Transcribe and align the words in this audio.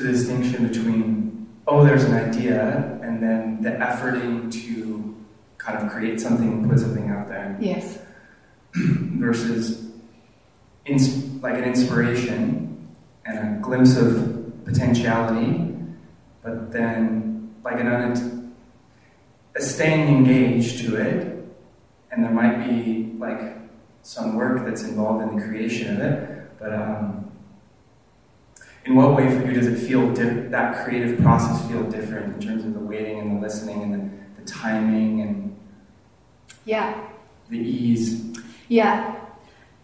The 0.00 0.12
distinction 0.12 0.66
between, 0.66 1.46
oh, 1.66 1.84
there's 1.84 2.04
an 2.04 2.14
idea, 2.14 2.98
and 3.02 3.22
then 3.22 3.60
the 3.60 3.72
efforting 3.72 4.50
to 4.50 5.14
kind 5.58 5.76
of 5.76 5.92
create 5.92 6.18
something 6.18 6.50
and 6.50 6.70
put 6.70 6.78
something 6.78 7.10
out 7.10 7.28
there. 7.28 7.54
Yes. 7.60 7.98
versus 8.74 9.90
like 11.42 11.54
an 11.54 11.64
inspiration 11.64 12.88
and 13.26 13.38
a 13.38 13.60
glimpse 13.60 13.98
of 13.98 14.64
potentiality, 14.64 15.76
but 16.42 16.72
then 16.72 17.54
like 17.62 17.78
an 17.78 17.88
un- 17.88 18.54
a 19.54 19.60
staying 19.60 20.08
engaged 20.08 20.78
to 20.78 20.96
it, 20.96 21.44
and 22.10 22.24
there 22.24 22.32
might 22.32 22.66
be 22.66 23.12
like 23.18 23.58
some 24.00 24.34
work 24.34 24.64
that's 24.64 24.82
involved 24.82 25.30
in 25.30 25.36
the 25.36 25.44
creation 25.44 25.94
of 25.94 26.02
it, 26.02 26.58
but 26.58 26.72
um, 26.72 27.29
in 28.86 28.94
what 28.96 29.14
way 29.16 29.28
for 29.28 29.46
you 29.46 29.52
does 29.52 29.66
it 29.66 29.76
feel 29.78 30.08
that 30.14 30.84
creative 30.84 31.20
process 31.20 31.66
feel 31.68 31.82
different 31.84 32.34
in 32.42 32.48
terms 32.48 32.64
of 32.64 32.72
the 32.74 32.80
waiting 32.80 33.18
and 33.20 33.36
the 33.36 33.40
listening 33.40 33.82
and 33.82 33.94
the, 33.94 34.40
the 34.40 34.46
timing 34.50 35.20
and 35.20 35.56
Yeah. 36.64 36.94
the 37.48 37.58
ease? 37.58 38.24
Yeah. 38.68 39.16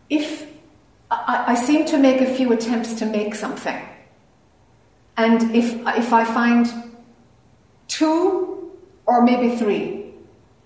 If 0.09 0.47
I, 1.11 1.45
I 1.49 1.55
seem 1.55 1.85
to 1.87 1.99
make 1.99 2.21
a 2.21 2.27
few 2.35 2.53
attempts 2.53 2.95
to 2.95 3.07
make 3.07 3.35
something, 3.35 3.77
and 5.17 5.55
if 5.55 5.73
if 5.99 6.13
I 6.13 6.25
find 6.25 6.67
two 7.89 8.71
or 9.07 9.23
maybe 9.23 9.57
three, 9.57 10.13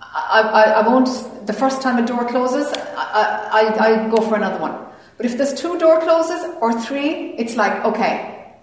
I, 0.01 0.41
I, 0.43 0.63
I 0.83 0.89
won't. 0.89 1.09
The 1.47 1.53
first 1.53 1.83
time 1.83 2.03
a 2.03 2.07
door 2.07 2.27
closes, 2.27 2.71
I, 2.97 3.49
I, 3.53 3.87
I 4.05 4.09
go 4.09 4.21
for 4.23 4.37
another 4.37 4.59
one. 4.59 4.77
But 5.21 5.27
if 5.27 5.37
there's 5.37 5.53
two 5.53 5.79
door 5.79 6.01
closes 6.01 6.57
or 6.63 6.73
three, 6.81 7.35
it's 7.37 7.55
like 7.55 7.85
okay, 7.85 8.55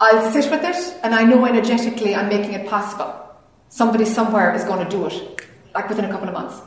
I'll 0.00 0.32
sit 0.32 0.50
with 0.50 0.64
it, 0.64 0.98
and 1.04 1.14
I 1.14 1.22
know 1.22 1.46
energetically 1.46 2.12
I'm 2.12 2.28
making 2.28 2.54
it 2.54 2.66
possible. 2.66 3.14
Somebody 3.68 4.04
somewhere 4.04 4.52
is 4.52 4.64
going 4.64 4.84
to 4.84 4.90
do 4.90 5.06
it, 5.06 5.46
like 5.76 5.88
within 5.88 6.06
a 6.06 6.10
couple 6.10 6.26
of 6.26 6.34
months. 6.34 6.60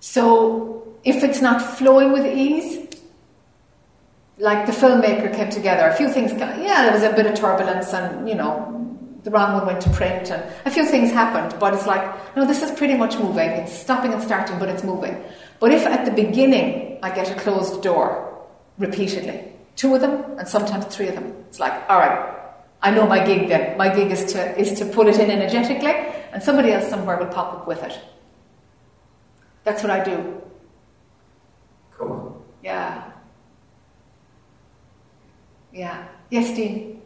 So 0.00 0.96
if 1.04 1.22
it's 1.22 1.42
not 1.42 1.60
flowing 1.60 2.10
with 2.10 2.24
ease, 2.24 2.88
like 4.38 4.64
the 4.64 4.72
filmmaker 4.72 5.36
came 5.36 5.50
together, 5.50 5.86
a 5.86 5.94
few 5.94 6.08
things, 6.08 6.32
yeah, 6.32 6.84
there 6.84 6.94
was 6.94 7.02
a 7.02 7.12
bit 7.12 7.26
of 7.26 7.34
turbulence 7.34 7.92
and, 7.92 8.26
you 8.26 8.34
know, 8.34 8.72
the 9.24 9.30
wrong 9.30 9.52
one 9.52 9.66
went 9.66 9.82
to 9.82 9.90
print 9.90 10.30
and 10.30 10.42
a 10.64 10.70
few 10.70 10.86
things 10.86 11.12
happened, 11.12 11.60
but 11.60 11.74
it's 11.74 11.86
like, 11.86 12.34
no, 12.34 12.46
this 12.46 12.62
is 12.62 12.70
pretty 12.70 12.94
much 12.94 13.18
moving. 13.18 13.50
It's 13.50 13.72
stopping 13.72 14.14
and 14.14 14.22
starting, 14.22 14.58
but 14.58 14.70
it's 14.70 14.84
moving. 14.84 15.22
But 15.58 15.72
if 15.72 15.86
at 15.86 16.04
the 16.04 16.10
beginning 16.10 16.98
I 17.02 17.14
get 17.14 17.30
a 17.30 17.34
closed 17.34 17.82
door 17.82 18.46
repeatedly, 18.78 19.52
two 19.74 19.94
of 19.94 20.00
them 20.00 20.38
and 20.38 20.46
sometimes 20.46 20.86
three 20.86 21.08
of 21.08 21.14
them, 21.14 21.44
it's 21.48 21.60
like, 21.60 21.72
all 21.88 21.98
right, 21.98 22.34
I 22.82 22.90
know 22.90 23.06
my 23.06 23.24
gig 23.24 23.48
then. 23.48 23.76
My 23.76 23.94
gig 23.94 24.10
is 24.10 24.32
to, 24.32 24.58
is 24.58 24.78
to 24.78 24.86
put 24.86 25.06
it 25.08 25.18
in 25.18 25.30
energetically 25.30 25.94
and 26.32 26.42
somebody 26.42 26.72
else 26.72 26.88
somewhere 26.88 27.16
will 27.16 27.26
pop 27.26 27.54
up 27.54 27.66
with 27.66 27.82
it. 27.82 27.98
That's 29.64 29.82
what 29.82 29.90
I 29.90 30.04
do. 30.04 30.42
Cool. 31.92 32.44
Yeah. 32.62 33.10
Yeah. 35.72 36.06
Yes, 36.30 36.54
Dean. 36.54 37.00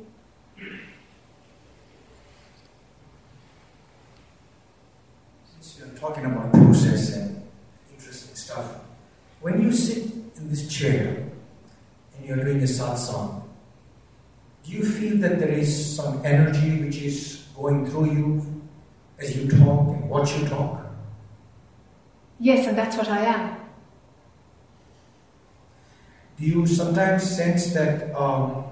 Since 5.61 5.79
you're 5.79 5.99
talking 5.99 6.25
about 6.25 6.53
process 6.53 7.17
when 9.41 9.63
you 9.63 9.73
sit 9.73 10.13
in 10.37 10.49
this 10.49 10.69
chair 10.69 11.29
and 12.17 12.27
you're 12.27 12.45
doing 12.45 12.61
a 12.61 12.65
satsang, 12.67 13.43
do 14.65 14.73
you 14.73 14.85
feel 14.85 15.17
that 15.19 15.39
there 15.39 15.49
is 15.49 15.97
some 15.97 16.25
energy 16.25 16.83
which 16.83 16.99
is 16.99 17.47
going 17.57 17.87
through 17.87 18.13
you 18.13 18.63
as 19.19 19.37
you 19.37 19.49
talk 19.49 19.89
and 19.89 20.09
watch 20.09 20.39
you 20.39 20.47
talk? 20.47 20.87
Yes, 22.39 22.67
and 22.67 22.77
that's 22.77 22.97
what 22.97 23.09
I 23.09 23.25
am. 23.25 23.57
Do 26.39 26.47
you 26.47 26.67
sometimes 26.67 27.23
sense 27.23 27.73
that 27.75 28.15
um, 28.15 28.65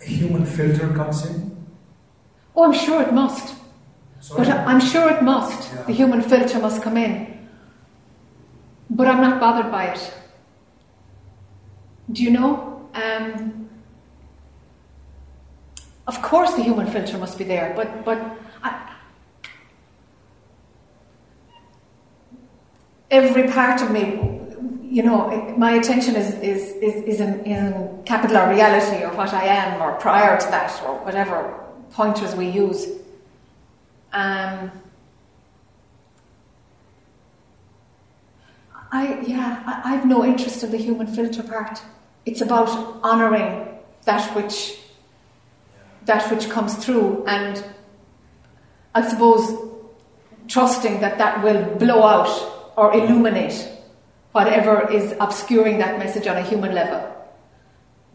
a 0.00 0.04
human 0.04 0.44
filter 0.44 0.88
comes 0.92 1.24
in? 1.24 1.66
Oh, 2.54 2.64
I'm 2.64 2.74
sure 2.74 3.00
it 3.02 3.14
must. 3.14 3.57
Sorry? 4.28 4.44
But 4.44 4.50
I'm 4.50 4.80
sure 4.80 5.10
it 5.10 5.22
must. 5.22 5.72
Yeah. 5.72 5.82
The 5.84 5.92
human 5.94 6.20
filter 6.20 6.58
must 6.58 6.82
come 6.82 6.98
in. 6.98 7.48
But 8.90 9.06
I'm 9.06 9.22
not 9.22 9.40
bothered 9.40 9.72
by 9.72 9.86
it. 9.86 10.14
Do 12.12 12.22
you 12.22 12.30
know? 12.30 12.86
Um, 12.92 13.70
of 16.06 16.20
course, 16.20 16.52
the 16.54 16.62
human 16.62 16.86
filter 16.86 17.16
must 17.16 17.38
be 17.38 17.44
there, 17.44 17.72
but 17.74 18.04
but 18.04 18.18
I, 18.62 18.94
every 23.10 23.48
part 23.48 23.80
of 23.80 23.90
me, 23.90 24.02
you 24.82 25.02
know, 25.02 25.54
my 25.56 25.72
attention 25.72 26.16
is 26.16 26.34
is 26.40 26.62
is, 26.82 26.94
is 27.04 27.20
in, 27.20 27.44
in 27.44 28.02
capital 28.04 28.36
or 28.36 28.50
reality 28.50 29.04
or 29.04 29.12
what 29.14 29.32
I 29.32 29.44
am 29.44 29.80
or 29.80 29.92
prior 30.00 30.38
to 30.38 30.46
that 30.50 30.82
or 30.84 30.96
whatever 31.04 31.60
pointers 31.92 32.34
we 32.34 32.48
use. 32.50 32.86
Um, 34.12 34.70
I 38.90 39.20
yeah, 39.26 39.62
I, 39.66 39.94
I've 39.94 40.06
no 40.06 40.24
interest 40.24 40.64
in 40.64 40.70
the 40.70 40.78
human 40.78 41.06
filter 41.06 41.42
part. 41.42 41.82
It's 42.24 42.40
about 42.40 42.68
honouring 43.02 43.68
that 44.04 44.34
which 44.34 44.78
that 46.06 46.30
which 46.30 46.48
comes 46.48 46.74
through, 46.76 47.24
and 47.26 47.62
I 48.94 49.06
suppose 49.08 49.68
trusting 50.48 51.00
that 51.00 51.18
that 51.18 51.42
will 51.42 51.76
blow 51.76 52.02
out 52.02 52.72
or 52.76 52.94
illuminate 52.94 53.68
whatever 54.32 54.90
is 54.90 55.14
obscuring 55.20 55.78
that 55.78 55.98
message 55.98 56.26
on 56.26 56.36
a 56.36 56.42
human 56.42 56.74
level. 56.74 57.02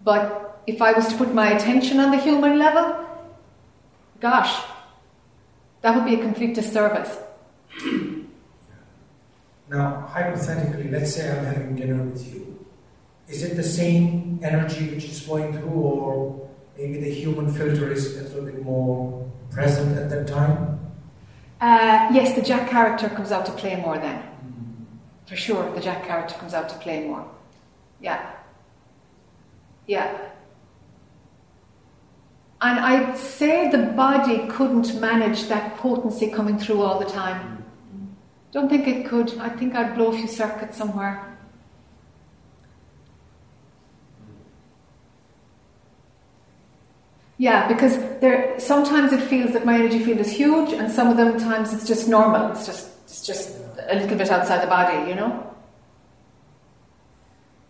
But 0.04 0.62
if 0.66 0.82
I 0.82 0.94
was 0.94 1.08
to 1.10 1.18
put 1.18 1.34
my 1.34 1.52
attention 1.52 2.00
on 2.00 2.12
the 2.12 2.18
human 2.18 2.58
level, 2.58 3.06
gosh, 4.20 4.64
that 5.84 5.96
would 5.96 6.06
be 6.06 6.16
a 6.16 6.24
complete 6.24 6.56
disservice. 6.56 7.20
Now, 9.70 10.08
hypothetically, 10.08 10.90
let's 10.90 11.14
say 11.14 11.30
I'm 11.30 11.46
having 11.46 11.76
dinner 11.76 12.04
with 12.04 12.34
you. 12.34 12.66
Is 13.28 13.44
it 13.44 13.56
the 13.56 13.64
same 13.64 14.40
energy 14.44 14.90
which 14.90 15.06
is 15.06 15.22
flowing 15.22 15.54
through, 15.54 15.70
or 15.70 16.50
maybe 16.78 17.00
the 17.00 17.14
human 17.14 17.54
filter 17.54 17.92
is 17.92 18.18
a 18.18 18.24
little 18.24 18.46
bit 18.46 18.64
more 18.64 19.30
present 19.52 19.98
at 19.98 20.10
that 20.10 20.28
time? 20.28 20.80
Uh, 21.60 22.10
yes, 22.14 22.34
the 22.34 22.42
Jac 22.42 22.70
character 22.70 23.10
comes 23.10 23.32
out 23.32 23.46
to 23.46 23.52
play 23.54 23.76
more 23.76 23.98
then. 23.98 24.22
For 25.26 25.36
sure, 25.36 25.74
the 25.74 25.82
Jac 25.82 26.06
character 26.06 26.36
comes 26.36 26.54
out 26.54 26.70
to 26.70 26.76
play 26.80 27.08
more. 27.08 27.26
Yeah. 28.02 28.32
Yeah. 29.88 30.18
And 32.64 32.80
I'd 32.80 33.18
say 33.18 33.70
the 33.70 33.78
body 33.78 34.48
couldn't 34.48 34.98
manage 35.02 35.50
that 35.50 35.76
potency 35.76 36.32
coming 36.32 36.58
through 36.58 36.82
all 36.82 36.98
the 36.98 37.06
time. 37.06 37.66
Don't 38.54 38.70
think 38.70 38.88
it 38.88 39.06
could. 39.06 39.38
I 39.38 39.50
think 39.50 39.76
I'd 39.76 39.96
blow 39.96 40.14
a 40.14 40.18
few 40.18 40.28
circuits 40.28 40.78
somewhere. 40.78 41.38
Yeah, 47.38 47.68
because 47.68 47.98
there 48.22 48.58
sometimes 48.60 49.12
it 49.12 49.22
feels 49.22 49.52
that 49.52 49.66
my 49.66 49.76
energy 49.76 50.00
field 50.00 50.20
is 50.20 50.32
huge, 50.32 50.72
and 50.72 50.90
some 50.90 51.10
of 51.10 51.18
them 51.18 51.38
times 51.38 51.74
it's 51.74 51.86
just 51.86 52.08
normal. 52.08 52.52
It's 52.52 52.66
just 52.66 52.92
it's 53.04 53.26
just 53.28 53.58
a 53.90 53.96
little 53.96 54.18
bit 54.18 54.32
outside 54.32 54.64
the 54.64 54.68
body, 54.68 55.10
you 55.10 55.16
know. 55.16 55.54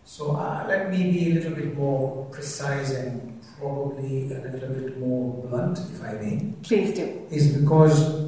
So 0.04 0.36
uh, 0.36 0.64
let 0.68 0.90
me 0.90 1.10
be 1.10 1.32
a 1.32 1.34
little 1.34 1.52
bit 1.52 1.76
more 1.76 2.26
precise 2.30 2.92
and 2.92 3.33
probably 3.58 4.32
a 4.32 4.40
little 4.40 4.68
bit 4.68 4.98
more 4.98 5.42
blunt, 5.44 5.78
if 5.78 6.02
I 6.02 6.12
may. 6.14 6.52
Please 6.62 6.94
do. 6.94 7.26
Is 7.30 7.56
because 7.56 8.24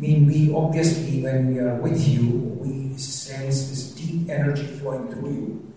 I 0.00 0.02
mean, 0.02 0.26
we 0.26 0.50
obviously, 0.54 1.22
when 1.22 1.52
we 1.52 1.60
are 1.60 1.74
with 1.74 2.08
you, 2.08 2.56
we 2.58 2.96
sense 2.96 3.68
this 3.68 3.90
deep 3.92 4.30
energy 4.30 4.64
flowing 4.64 5.12
through 5.12 5.30
you. 5.30 5.72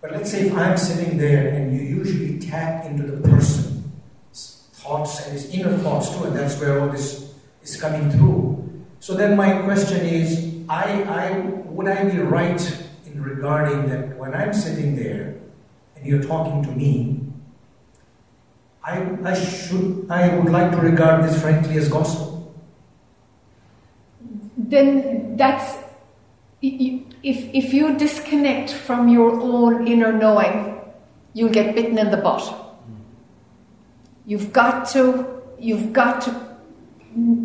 But 0.00 0.10
let's 0.10 0.32
say 0.32 0.48
if 0.48 0.56
I'm 0.56 0.76
sitting 0.76 1.18
there 1.18 1.48
and 1.48 1.72
you 1.72 1.80
usually 1.80 2.40
tap 2.40 2.86
into 2.86 3.04
the 3.04 3.28
person's 3.28 4.66
thoughts 4.72 5.24
and 5.24 5.34
his 5.34 5.54
inner 5.54 5.76
thoughts 5.78 6.10
too, 6.10 6.24
and 6.24 6.34
that's 6.34 6.58
where 6.60 6.80
all 6.80 6.88
this 6.88 7.32
is 7.62 7.80
coming 7.80 8.10
through. 8.10 8.56
So 8.98 9.14
then 9.14 9.36
my 9.36 9.62
question 9.62 10.04
is, 10.04 10.64
I, 10.68 11.04
I 11.04 11.38
would 11.66 11.86
I 11.86 12.10
be 12.10 12.18
right 12.18 12.60
in 13.10 13.22
regarding 13.22 13.88
that 13.88 14.16
when 14.16 14.34
I'm 14.34 14.52
sitting 14.52 14.96
there 14.96 15.36
and 15.96 16.06
you're 16.06 16.22
talking 16.22 16.62
to 16.64 16.70
me, 16.70 17.20
I, 18.82 19.16
I 19.24 19.34
should 19.34 20.06
I 20.08 20.36
would 20.36 20.50
like 20.50 20.70
to 20.72 20.78
regard 20.78 21.24
this 21.24 21.40
frankly 21.40 21.76
as 21.76 21.88
gospel. 21.88 22.54
Then 24.56 25.36
that's 25.36 25.76
if, 26.62 27.50
if 27.54 27.72
you 27.72 27.96
disconnect 27.96 28.72
from 28.72 29.08
your 29.08 29.40
own 29.40 29.86
inner 29.86 30.12
knowing, 30.12 30.80
you'll 31.32 31.50
get 31.52 31.74
bitten 31.74 31.98
in 31.98 32.10
the 32.10 32.16
butt. 32.16 32.54
You've 34.26 34.52
got 34.52 34.88
to, 34.90 35.42
you've 35.58 35.92
got 35.92 36.22
to 36.22 36.56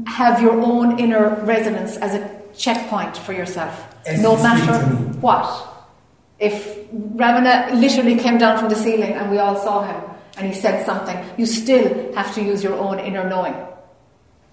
have 0.07 0.41
your 0.41 0.59
own 0.59 0.99
inner 0.99 1.35
resonance 1.43 1.97
as 1.97 2.13
a 2.13 2.41
checkpoint 2.55 3.17
for 3.17 3.33
yourself, 3.33 3.94
As 4.05 4.21
no 4.21 4.35
matter 4.37 4.73
speak 4.73 4.97
to 4.97 5.03
me. 5.03 5.17
what. 5.19 5.71
If 6.39 6.89
Ramana 6.91 7.73
literally 7.79 8.17
came 8.17 8.37
down 8.37 8.59
from 8.59 8.69
the 8.69 8.75
ceiling 8.75 9.13
and 9.13 9.31
we 9.31 9.37
all 9.37 9.55
saw 9.55 9.83
him 9.83 10.01
and 10.37 10.47
he 10.47 10.53
said 10.53 10.85
something, 10.85 11.17
you 11.37 11.45
still 11.45 12.13
have 12.13 12.33
to 12.35 12.43
use 12.43 12.63
your 12.63 12.75
own 12.75 12.99
inner 12.99 13.27
knowing. 13.27 13.55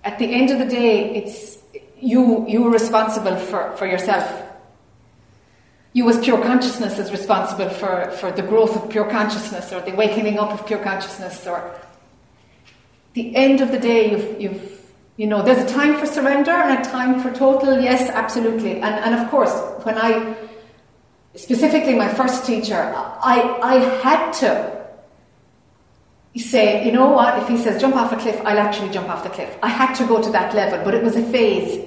At 0.04 0.18
the 0.18 0.32
end 0.32 0.50
of 0.50 0.58
the 0.58 0.66
day, 0.66 1.14
it's 1.14 1.58
you, 2.00 2.46
you 2.48 2.66
are 2.66 2.70
responsible 2.70 3.36
for, 3.36 3.76
for 3.76 3.86
yourself. 3.86 4.42
You, 5.92 6.08
as 6.08 6.18
pure 6.20 6.42
consciousness, 6.42 6.98
is 6.98 7.12
responsible 7.12 7.68
for, 7.68 8.10
for 8.12 8.32
the 8.32 8.42
growth 8.42 8.76
of 8.76 8.90
pure 8.90 9.08
consciousness 9.10 9.72
or 9.72 9.80
the 9.82 9.92
awakening 9.92 10.38
up 10.38 10.52
of 10.52 10.66
pure 10.66 10.82
consciousness 10.82 11.46
or 11.46 11.78
the 13.14 13.36
end 13.36 13.60
of 13.60 13.70
the 13.70 13.78
day, 13.78 14.10
you've, 14.10 14.40
you've, 14.40 14.71
you 15.22 15.28
know, 15.28 15.40
there's 15.40 15.70
a 15.70 15.72
time 15.72 15.96
for 16.00 16.04
surrender 16.04 16.50
and 16.50 16.84
a 16.84 16.90
time 16.90 17.20
for 17.20 17.32
total, 17.32 17.80
yes, 17.80 18.10
absolutely. 18.10 18.80
And, 18.80 18.92
and 19.04 19.14
of 19.14 19.30
course, 19.30 19.52
when 19.84 19.96
I, 19.96 20.34
specifically 21.36 21.94
my 21.94 22.12
first 22.12 22.44
teacher, 22.44 22.74
I, 22.74 23.56
I 23.62 23.74
had 24.02 24.32
to 24.40 24.84
say, 26.36 26.84
you 26.84 26.90
know 26.90 27.10
what, 27.10 27.40
if 27.40 27.46
he 27.48 27.56
says 27.56 27.80
jump 27.80 27.94
off 27.94 28.10
a 28.10 28.16
cliff, 28.16 28.40
I'll 28.44 28.58
actually 28.58 28.90
jump 28.90 29.10
off 29.10 29.22
the 29.22 29.30
cliff. 29.30 29.56
I 29.62 29.68
had 29.68 29.94
to 29.94 30.06
go 30.08 30.20
to 30.20 30.30
that 30.32 30.56
level, 30.56 30.84
but 30.84 30.92
it 30.92 31.04
was 31.04 31.14
a 31.14 31.22
phase 31.22 31.78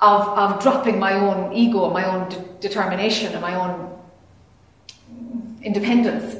of, 0.00 0.26
of 0.26 0.60
dropping 0.60 0.98
my 0.98 1.12
own 1.12 1.52
ego, 1.52 1.88
my 1.90 2.02
own 2.04 2.28
de- 2.30 2.40
determination, 2.58 3.30
and 3.30 3.40
my 3.40 3.54
own 3.54 3.96
independence. 5.62 6.34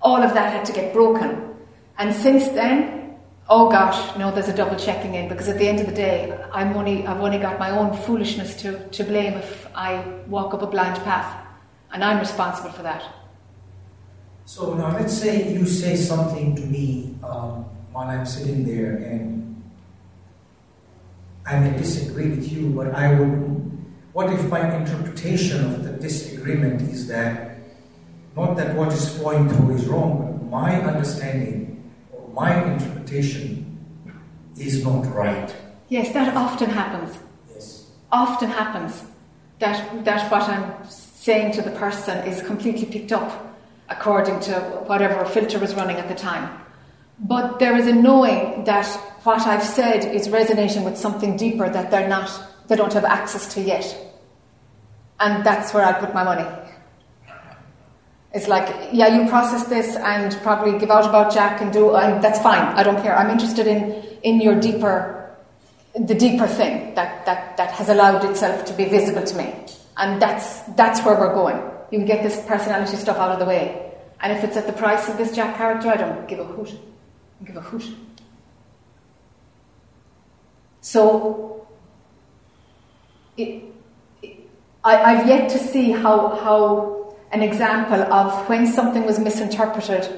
All 0.00 0.20
of 0.20 0.34
that 0.34 0.52
had 0.52 0.64
to 0.64 0.72
get 0.72 0.92
broken. 0.92 1.54
And 1.96 2.12
since 2.12 2.48
then, 2.48 3.01
oh 3.48 3.70
gosh, 3.70 4.16
no, 4.16 4.30
there's 4.30 4.48
a 4.48 4.56
double 4.56 4.76
checking 4.76 5.14
in 5.14 5.28
because 5.28 5.48
at 5.48 5.58
the 5.58 5.68
end 5.68 5.80
of 5.80 5.86
the 5.86 5.94
day, 5.94 6.38
I'm 6.52 6.76
only, 6.76 7.06
I've 7.06 7.20
only 7.20 7.38
got 7.38 7.58
my 7.58 7.70
own 7.70 7.96
foolishness 7.96 8.56
to, 8.62 8.88
to 8.88 9.04
blame 9.04 9.34
if 9.34 9.66
I 9.74 10.04
walk 10.26 10.54
up 10.54 10.62
a 10.62 10.66
blind 10.66 11.02
path. 11.04 11.46
And 11.92 12.02
I'm 12.02 12.18
responsible 12.18 12.70
for 12.70 12.82
that. 12.82 13.04
So 14.46 14.74
now 14.74 14.92
let's 14.92 15.16
say 15.16 15.52
you 15.52 15.66
say 15.66 15.96
something 15.96 16.56
to 16.56 16.62
me 16.62 17.16
um, 17.22 17.64
while 17.92 18.08
I'm 18.08 18.26
sitting 18.26 18.64
there 18.64 18.96
and 18.96 19.62
I 21.44 21.58
may 21.58 21.76
disagree 21.76 22.28
with 22.30 22.50
you, 22.50 22.70
but 22.70 22.94
I 22.94 23.18
would. 23.18 23.60
What 24.12 24.32
if 24.32 24.48
my 24.48 24.76
interpretation 24.76 25.64
of 25.64 25.84
the 25.84 25.92
disagreement 25.92 26.82
is 26.82 27.08
that 27.08 27.58
not 28.36 28.56
that 28.56 28.76
what 28.76 28.92
is 28.92 29.16
flowing 29.18 29.48
through 29.48 29.76
is 29.76 29.86
wrong, 29.86 30.18
but 30.18 30.50
my 30.50 30.80
understanding 30.80 31.61
my 32.32 32.72
interpretation 32.72 33.78
is 34.58 34.84
not 34.84 35.06
right? 35.14 35.54
Yes, 35.88 36.12
that 36.12 36.34
often 36.36 36.70
happens. 36.70 37.18
Yes. 37.52 37.90
Often 38.10 38.50
happens 38.50 39.04
that, 39.58 40.04
that 40.04 40.30
what 40.30 40.42
I'm 40.42 40.88
saying 40.88 41.52
to 41.52 41.62
the 41.62 41.70
person 41.72 42.26
is 42.26 42.42
completely 42.42 42.86
picked 42.86 43.12
up 43.12 43.56
according 43.88 44.40
to 44.40 44.54
whatever 44.86 45.24
filter 45.24 45.62
is 45.62 45.74
running 45.74 45.96
at 45.96 46.08
the 46.08 46.14
time. 46.14 46.58
But 47.18 47.58
there 47.58 47.76
is 47.76 47.86
a 47.86 47.92
knowing 47.92 48.64
that 48.64 48.86
what 49.22 49.46
I've 49.46 49.62
said 49.62 50.04
is 50.04 50.28
resonating 50.30 50.82
with 50.82 50.96
something 50.96 51.36
deeper 51.36 51.68
that 51.68 51.90
they're 51.90 52.08
not, 52.08 52.28
they 52.68 52.74
don't 52.74 52.92
have 52.92 53.04
access 53.04 53.54
to 53.54 53.60
yet. 53.60 53.96
And 55.20 55.44
that's 55.44 55.72
where 55.72 55.84
I 55.84 55.92
put 55.92 56.14
my 56.14 56.24
money. 56.24 56.48
It's 58.34 58.48
like, 58.48 58.88
yeah, 58.92 59.08
you 59.08 59.28
process 59.28 59.64
this 59.66 59.94
and 59.94 60.32
probably 60.42 60.78
give 60.78 60.90
out 60.90 61.06
about 61.06 61.34
Jac 61.34 61.60
and 61.60 61.70
do, 61.70 61.94
and 61.94 62.24
that's 62.24 62.40
fine. 62.40 62.64
I 62.76 62.82
don't 62.82 63.02
care. 63.02 63.16
I'm 63.16 63.30
interested 63.30 63.66
in, 63.66 63.92
in 64.22 64.40
your 64.40 64.58
deeper, 64.58 65.36
the 65.94 66.14
deeper 66.14 66.46
thing 66.46 66.94
that, 66.94 67.26
that, 67.26 67.58
that 67.58 67.72
has 67.72 67.90
allowed 67.90 68.24
itself 68.24 68.64
to 68.66 68.72
be 68.72 68.86
visible 68.86 69.22
to 69.22 69.36
me. 69.36 69.54
And 69.98 70.20
that's, 70.20 70.60
that's 70.76 71.04
where 71.04 71.18
we're 71.18 71.34
going. 71.34 71.56
You 71.90 71.98
can 71.98 72.06
get 72.06 72.22
this 72.22 72.42
personality 72.46 72.96
stuff 72.96 73.18
out 73.18 73.32
of 73.32 73.38
the 73.38 73.44
way. 73.44 73.92
And 74.22 74.32
if 74.32 74.44
it's 74.44 74.56
at 74.56 74.66
the 74.66 74.72
price 74.72 75.10
of 75.10 75.18
this 75.18 75.34
Jac 75.36 75.56
character, 75.58 75.90
I 75.90 75.96
don't 75.96 76.26
give 76.26 76.38
a 76.38 76.44
hoot. 76.44 76.70
I 77.40 77.44
give 77.44 77.56
a 77.56 77.60
hoot. 77.60 77.84
So, 80.80 81.66
it, 83.36 83.62
it, 84.22 84.40
I, 84.82 84.96
I've 84.96 85.28
yet 85.28 85.50
to 85.50 85.58
see 85.58 85.90
how, 85.90 86.28
how 86.36 87.01
an 87.32 87.42
example 87.42 88.02
of 88.12 88.48
when 88.48 88.66
something 88.66 89.04
was 89.04 89.18
misinterpreted 89.18 90.08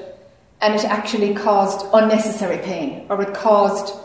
and 0.61 0.75
it 0.75 0.83
actually 0.83 1.33
caused 1.33 1.85
unnecessary 1.93 2.57
pain 2.57 3.05
or 3.09 3.21
it 3.21 3.33
caused, 3.33 3.95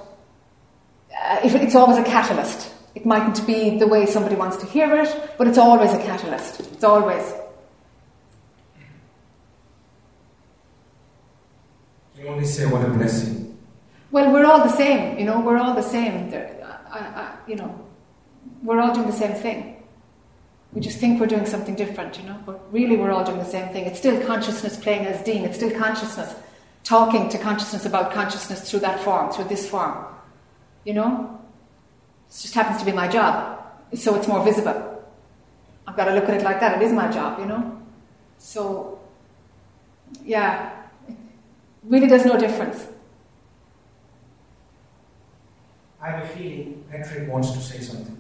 uh, 1.21 1.41
if 1.45 1.55
it's 1.55 1.75
always 1.75 1.99
a 1.99 2.05
catalyst. 2.05 2.73
It 2.95 3.07
mightn't 3.07 3.47
be 3.47 3.79
the 3.79 3.87
way 3.87 4.07
somebody 4.07 4.35
wants 4.35 4.57
to 4.59 4.67
hear 4.67 4.95
it, 4.97 5.35
but 5.39 5.47
it's 5.47 5.59
always 5.59 5.93
a 5.93 5.99
catalyst. 5.99 6.61
It's 6.61 6.85
always. 6.85 7.33
You 12.19 12.27
only 12.29 12.45
say 12.45 12.67
what 12.67 12.85
a 12.85 12.91
blessing. 12.91 13.59
Well, 14.11 14.33
we're 14.33 14.45
all 14.45 14.59
the 14.59 14.77
same, 14.77 15.19
you 15.19 15.25
know, 15.25 15.41
we're 15.41 15.57
all 15.57 15.75
the 15.75 15.83
same. 15.83 16.33
I, 16.35 16.99
I, 16.99 17.37
you 17.47 17.55
know, 17.55 17.89
we're 18.63 18.81
all 18.81 18.93
doing 18.93 19.07
the 19.07 19.13
same 19.13 19.35
thing. 19.35 19.80
We 20.73 20.81
just 20.81 20.99
think 20.99 21.21
we're 21.21 21.27
doing 21.27 21.47
something 21.47 21.75
different, 21.75 22.17
you 22.19 22.25
know, 22.25 22.39
but 22.47 22.73
really 22.73 22.97
we're 22.97 23.11
all 23.11 23.25
doing 23.25 23.39
the 23.39 23.45
same 23.45 23.69
thing. 23.73 23.87
It's 23.87 23.99
still 23.99 24.25
consciousness 24.25 24.77
playing 24.77 25.07
as 25.07 25.23
Dean, 25.25 25.45
it's 25.45 25.57
still 25.57 25.77
consciousness 25.77 26.35
talking 26.85 27.29
to 27.29 27.39
consciousness 27.39 27.85
about 27.85 28.13
consciousness 28.13 28.71
through 28.71 28.81
that 28.81 29.01
form, 29.01 29.31
through 29.31 29.45
this 29.45 29.69
form, 29.69 30.05
you 30.85 30.95
know? 30.95 31.39
It 32.29 32.33
just 32.33 32.55
happens 32.55 32.79
to 32.79 32.85
be 32.85 32.93
my 32.93 33.09
job, 33.09 33.63
so 33.95 34.15
it's 34.15 34.29
more 34.29 34.43
visible. 34.45 35.05
I've 35.87 35.97
got 35.97 36.07
to 36.07 36.15
look 36.15 36.25
at 36.25 36.35
it 36.35 36.43
like 36.43 36.61
that, 36.61 36.81
it 36.81 36.85
is 36.85 36.93
my 36.93 37.11
job, 37.11 37.39
you 37.39 37.47
know? 37.47 37.81
So, 38.39 39.01
yeah, 40.25 40.83
really 41.85 42.07
there's 42.07 42.25
no 42.25 42.39
difference. 42.39 42.87
I 46.01 46.11
have 46.11 46.25
a 46.25 46.29
feeling 46.29 46.83
Patrick 46.91 47.29
wants 47.29 47.53
to 47.53 47.59
say 47.59 47.81
something. 47.81 48.20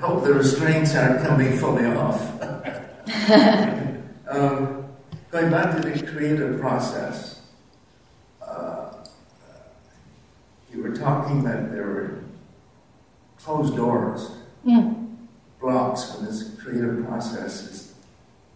Hope 0.00 0.24
the 0.24 0.34
restraints 0.34 0.94
aren't 0.94 1.26
coming 1.26 1.56
fully 1.56 1.86
off. 1.86 2.20
um, 4.28 4.84
going 5.30 5.50
back 5.50 5.74
to 5.74 5.88
the 5.88 6.06
creative 6.06 6.60
process, 6.60 7.40
uh, 8.46 8.92
you 10.72 10.82
were 10.82 10.94
talking 10.94 11.42
that 11.44 11.72
there 11.72 11.86
were 11.86 12.18
closed 13.38 13.76
doors, 13.76 14.30
Mm. 14.66 15.16
blocks 15.60 16.14
when 16.16 16.24
this 16.26 16.54
creative 16.62 17.04
process 17.06 17.62
is, 17.64 17.92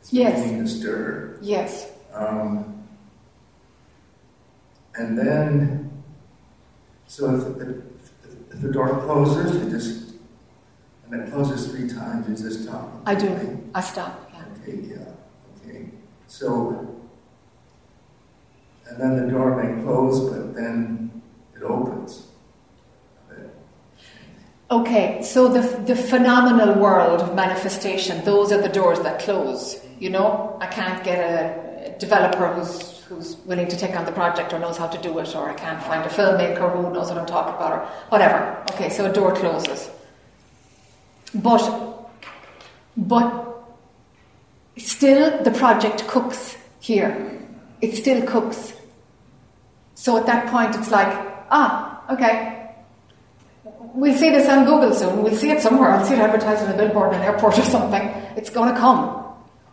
is 0.02 0.12
Yes. 0.12 0.40
beginning 0.42 0.64
to 0.64 0.70
stir. 0.70 1.36
Yes. 1.42 1.86
Um, 2.18 2.84
and 4.96 5.16
then, 5.16 6.02
so 7.06 7.34
if, 7.36 7.68
if, 7.68 7.76
if 8.50 8.60
the 8.60 8.72
door 8.72 8.88
closes, 9.02 9.62
you 9.62 9.70
just, 9.70 10.14
and 11.06 11.22
it 11.22 11.30
closes 11.30 11.70
three 11.70 11.88
times, 11.88 12.28
you 12.28 12.48
just 12.48 12.68
talk. 12.68 12.90
I 13.06 13.14
do. 13.14 13.62
I 13.72 13.80
stop. 13.80 14.28
Yeah. 14.34 14.44
Okay, 14.60 14.80
yeah, 14.88 14.96
okay. 15.64 15.90
So, 16.26 16.96
and 18.88 19.00
then 19.00 19.24
the 19.24 19.30
door 19.30 19.62
may 19.62 19.80
close, 19.82 20.28
but 20.28 20.54
then 20.54 21.22
it 21.54 21.62
opens. 21.62 22.24
Okay, 24.70 25.22
so 25.22 25.48
the, 25.48 25.62
the 25.84 25.96
phenomenal 25.96 26.74
world 26.74 27.22
of 27.22 27.34
manifestation, 27.34 28.22
those 28.26 28.52
are 28.52 28.60
the 28.60 28.68
doors 28.68 29.00
that 29.00 29.18
close. 29.18 29.80
You 29.98 30.10
know, 30.10 30.58
I 30.60 30.66
can't 30.66 31.02
get 31.02 31.18
a 31.18 31.67
developer 31.98 32.46
who's, 32.54 33.00
who's 33.02 33.36
willing 33.46 33.68
to 33.68 33.76
take 33.76 33.96
on 33.96 34.04
the 34.04 34.12
project 34.12 34.52
or 34.52 34.58
knows 34.58 34.76
how 34.76 34.86
to 34.86 35.00
do 35.00 35.18
it, 35.18 35.34
or 35.34 35.48
I 35.50 35.54
can't 35.54 35.82
find 35.82 36.04
a 36.04 36.08
filmmaker 36.08 36.72
who 36.74 36.92
knows 36.92 37.08
what 37.08 37.18
I'm 37.18 37.26
talking 37.26 37.54
about, 37.54 37.72
or 37.72 37.86
whatever. 38.08 38.64
Okay, 38.72 38.88
so 38.88 39.10
a 39.10 39.12
door 39.12 39.34
closes. 39.34 39.90
But, 41.34 42.10
but 42.96 43.64
still 44.76 45.42
the 45.42 45.50
project 45.50 46.06
cooks 46.08 46.56
here. 46.80 47.40
It 47.80 47.96
still 47.96 48.26
cooks. 48.26 48.72
So 49.94 50.16
at 50.16 50.26
that 50.26 50.48
point, 50.48 50.74
it's 50.76 50.90
like, 50.90 51.08
ah, 51.50 52.14
okay, 52.14 52.58
We'll 53.94 54.16
see 54.16 54.30
this 54.30 54.48
on 54.48 54.64
Google 54.64 54.94
soon. 54.94 55.22
We'll 55.22 55.34
see 55.34 55.50
it 55.50 55.60
somewhere. 55.60 55.90
I'll 55.90 56.04
see 56.04 56.14
it 56.14 56.20
advertised 56.20 56.62
on 56.62 56.72
a 56.72 56.76
billboard 56.76 57.14
in 57.14 57.20
an 57.20 57.24
airport 57.24 57.58
or 57.58 57.62
something. 57.62 58.02
It's 58.36 58.50
going 58.50 58.72
to 58.72 58.78
come. 58.78 59.17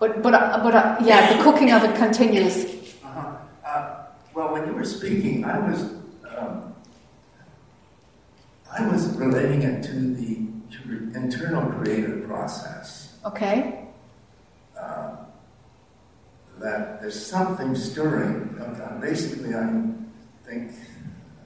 But, 0.05 0.21
but, 0.21 0.33
uh, 0.35 0.61
but 0.61 0.75
uh, 0.75 0.97
yeah, 1.03 1.35
the 1.35 1.41
cooking 1.41 1.71
of 1.71 1.83
it 1.83 1.95
continues. 1.95 2.65
Uh-huh. 3.03 3.37
Uh, 3.65 4.03
Well, 4.35 4.53
when 4.53 4.67
you 4.67 4.73
were 4.73 4.85
speaking, 4.85 5.43
I 5.43 5.57
was 5.57 5.81
um, 6.37 6.75
I 8.69 8.85
was 8.87 9.07
relating 9.17 9.63
it 9.63 9.81
to 9.89 10.13
the 10.13 10.45
internal 11.17 11.65
creative 11.71 12.27
process. 12.27 13.17
Okay. 13.25 13.87
Uh, 14.79 15.15
that 16.59 17.01
there's 17.01 17.19
something 17.19 17.73
stirring. 17.73 18.61
Basically, 19.01 19.55
I 19.55 19.65
think 20.45 20.69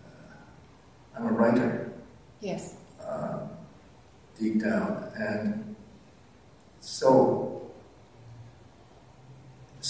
uh, 0.03 1.15
I'm 1.15 1.27
a 1.27 1.31
writer. 1.31 1.93
Yes. 2.41 2.75
Uh, 2.99 3.47
deep 4.37 4.59
down, 4.61 5.11
and 5.15 5.75
so 6.81 7.48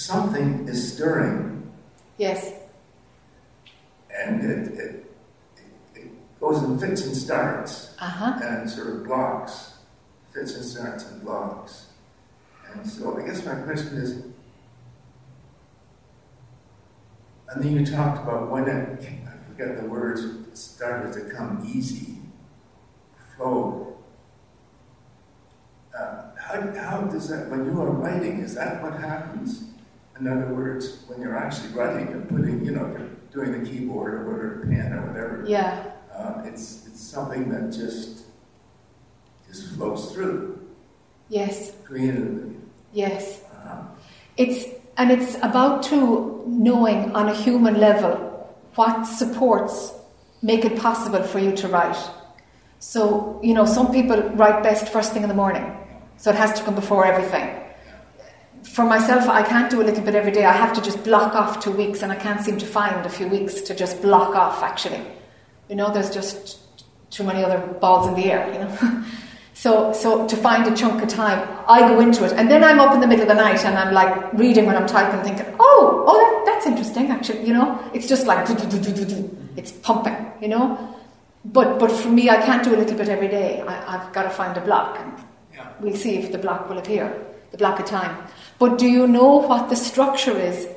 something 0.09 0.67
is 0.67 0.93
stirring. 0.93 1.71
Yes. 2.17 2.53
And 4.11 4.43
it, 4.43 4.73
it, 4.73 5.13
it 5.95 6.39
goes 6.39 6.63
in 6.63 6.79
fits 6.79 7.05
and 7.05 7.15
starts, 7.15 7.95
uh-huh. 7.99 8.39
and 8.43 8.69
sort 8.69 8.87
of 8.87 9.03
blocks, 9.05 9.73
fits 10.33 10.55
and 10.55 10.65
starts 10.65 11.05
and 11.05 11.21
blocks. 11.21 11.87
And 12.73 12.87
so 12.87 13.17
I 13.17 13.25
guess 13.25 13.45
my 13.45 13.55
question 13.55 13.97
is, 13.97 14.11
and 17.49 17.63
then 17.63 17.77
you 17.77 17.85
talked 17.85 18.23
about 18.23 18.49
when 18.49 18.67
it, 18.67 19.03
I 19.03 19.47
forget 19.47 19.81
the 19.81 19.87
words, 19.87 20.23
started 20.53 21.13
to 21.13 21.33
come 21.35 21.63
easy, 21.71 22.17
flow. 23.35 23.97
Uh, 25.97 26.31
how, 26.37 26.61
how 26.73 27.01
does 27.01 27.29
that, 27.29 27.49
when 27.49 27.65
you 27.65 27.79
are 27.81 27.91
writing, 27.91 28.39
is 28.39 28.55
that 28.55 28.81
what 28.83 28.99
happens? 28.99 29.69
In 30.19 30.27
other 30.27 30.53
words, 30.53 31.03
when 31.07 31.21
you're 31.21 31.37
actually 31.37 31.69
writing, 31.69 32.09
you're 32.09 32.21
putting, 32.21 32.65
you 32.65 32.71
know, 32.71 32.87
you're 32.87 33.09
doing 33.31 33.63
the 33.63 33.69
keyboard 33.69 34.13
or 34.13 34.25
whatever, 34.29 34.67
pen 34.69 34.93
or 34.93 35.07
whatever. 35.07 35.45
Yeah. 35.47 35.91
Uh, 36.13 36.41
it's, 36.45 36.85
it's 36.87 37.01
something 37.01 37.49
that 37.49 37.71
just, 37.71 38.23
just 39.47 39.73
flows 39.75 40.11
through. 40.11 40.67
Yes. 41.29 41.73
Creatively. 41.85 42.55
Yes. 42.91 43.41
Uh, 43.63 43.83
it's 44.35 44.65
and 44.97 45.11
it's 45.11 45.35
about 45.35 45.83
to 45.83 46.43
knowing 46.45 47.15
on 47.15 47.29
a 47.29 47.33
human 47.33 47.79
level 47.79 48.53
what 48.75 49.03
supports 49.05 49.93
make 50.41 50.65
it 50.65 50.77
possible 50.77 51.23
for 51.23 51.39
you 51.39 51.55
to 51.55 51.67
write. 51.69 51.97
So, 52.79 53.39
you 53.41 53.53
know, 53.53 53.65
some 53.65 53.93
people 53.93 54.21
write 54.31 54.61
best 54.61 54.89
first 54.89 55.13
thing 55.13 55.23
in 55.23 55.29
the 55.29 55.35
morning. 55.35 55.77
So 56.17 56.31
it 56.31 56.35
has 56.35 56.53
to 56.59 56.63
come 56.65 56.75
before 56.75 57.05
everything. 57.05 57.58
For 58.79 58.85
myself, 58.85 59.27
I 59.27 59.43
can't 59.43 59.69
do 59.69 59.81
a 59.81 59.83
little 59.83 60.05
bit 60.05 60.15
every 60.15 60.31
day. 60.31 60.45
I 60.45 60.53
have 60.53 60.71
to 60.71 60.81
just 60.81 61.03
block 61.03 61.35
off 61.35 61.61
two 61.61 61.71
weeks, 61.71 62.01
and 62.01 62.13
I 62.13 62.15
can't 62.15 62.39
seem 62.39 62.57
to 62.59 62.65
find 62.65 63.05
a 63.05 63.09
few 63.09 63.27
weeks 63.27 63.59
to 63.63 63.75
just 63.75 64.01
block 64.01 64.37
off, 64.37 64.63
actually. 64.63 65.01
You 65.67 65.75
know, 65.75 65.91
there's 65.91 66.09
just 66.09 66.59
too 67.09 67.25
many 67.25 67.43
other 67.43 67.57
balls 67.81 68.07
in 68.07 68.15
the 68.15 68.31
air, 68.31 68.47
you 68.53 68.59
know. 68.59 69.03
So, 69.53 69.91
so 69.91 70.25
to 70.25 70.37
find 70.37 70.65
a 70.65 70.73
chunk 70.73 71.03
of 71.03 71.09
time, 71.09 71.45
I 71.67 71.81
go 71.81 71.99
into 71.99 72.23
it, 72.23 72.31
and 72.31 72.49
then 72.49 72.63
I'm 72.63 72.79
up 72.79 72.93
in 72.95 73.01
the 73.01 73.07
middle 73.07 73.23
of 73.23 73.27
the 73.27 73.43
night 73.43 73.65
and 73.65 73.77
I'm 73.77 73.93
like 73.93 74.31
reading 74.31 74.65
when 74.65 74.77
I'm 74.77 74.87
typing, 74.87 75.21
thinking, 75.21 75.53
"Oh, 75.59 76.05
oh, 76.07 76.17
that, 76.17 76.53
that's 76.53 76.65
interesting." 76.65 77.11
Actually, 77.11 77.45
you 77.45 77.53
know, 77.53 77.77
it's 77.93 78.07
just 78.07 78.25
like 78.25 78.47
it's 79.57 79.73
pumping, 79.73 80.15
you 80.39 80.47
know. 80.47 80.95
But 81.43 81.77
but 81.77 81.91
for 81.91 82.07
me, 82.07 82.29
I 82.29 82.37
can't 82.37 82.63
do 82.63 82.73
a 82.73 82.79
little 82.79 82.97
bit 82.97 83.09
every 83.09 83.27
day. 83.27 83.59
I, 83.59 83.97
have 83.97 84.13
got 84.13 84.23
to 84.23 84.29
find 84.29 84.55
a 84.55 84.61
block, 84.61 84.97
and 84.97 85.11
we'll 85.81 85.97
see 85.97 86.15
if 86.19 86.31
the 86.31 86.37
block 86.37 86.69
will 86.69 86.77
appear, 86.77 87.13
the 87.51 87.57
block 87.57 87.81
of 87.81 87.85
time. 87.85 88.15
But 88.59 88.77
do 88.77 88.87
you 88.87 89.07
know 89.07 89.37
what 89.37 89.69
the 89.69 89.75
structure 89.75 90.37
is 90.37 90.67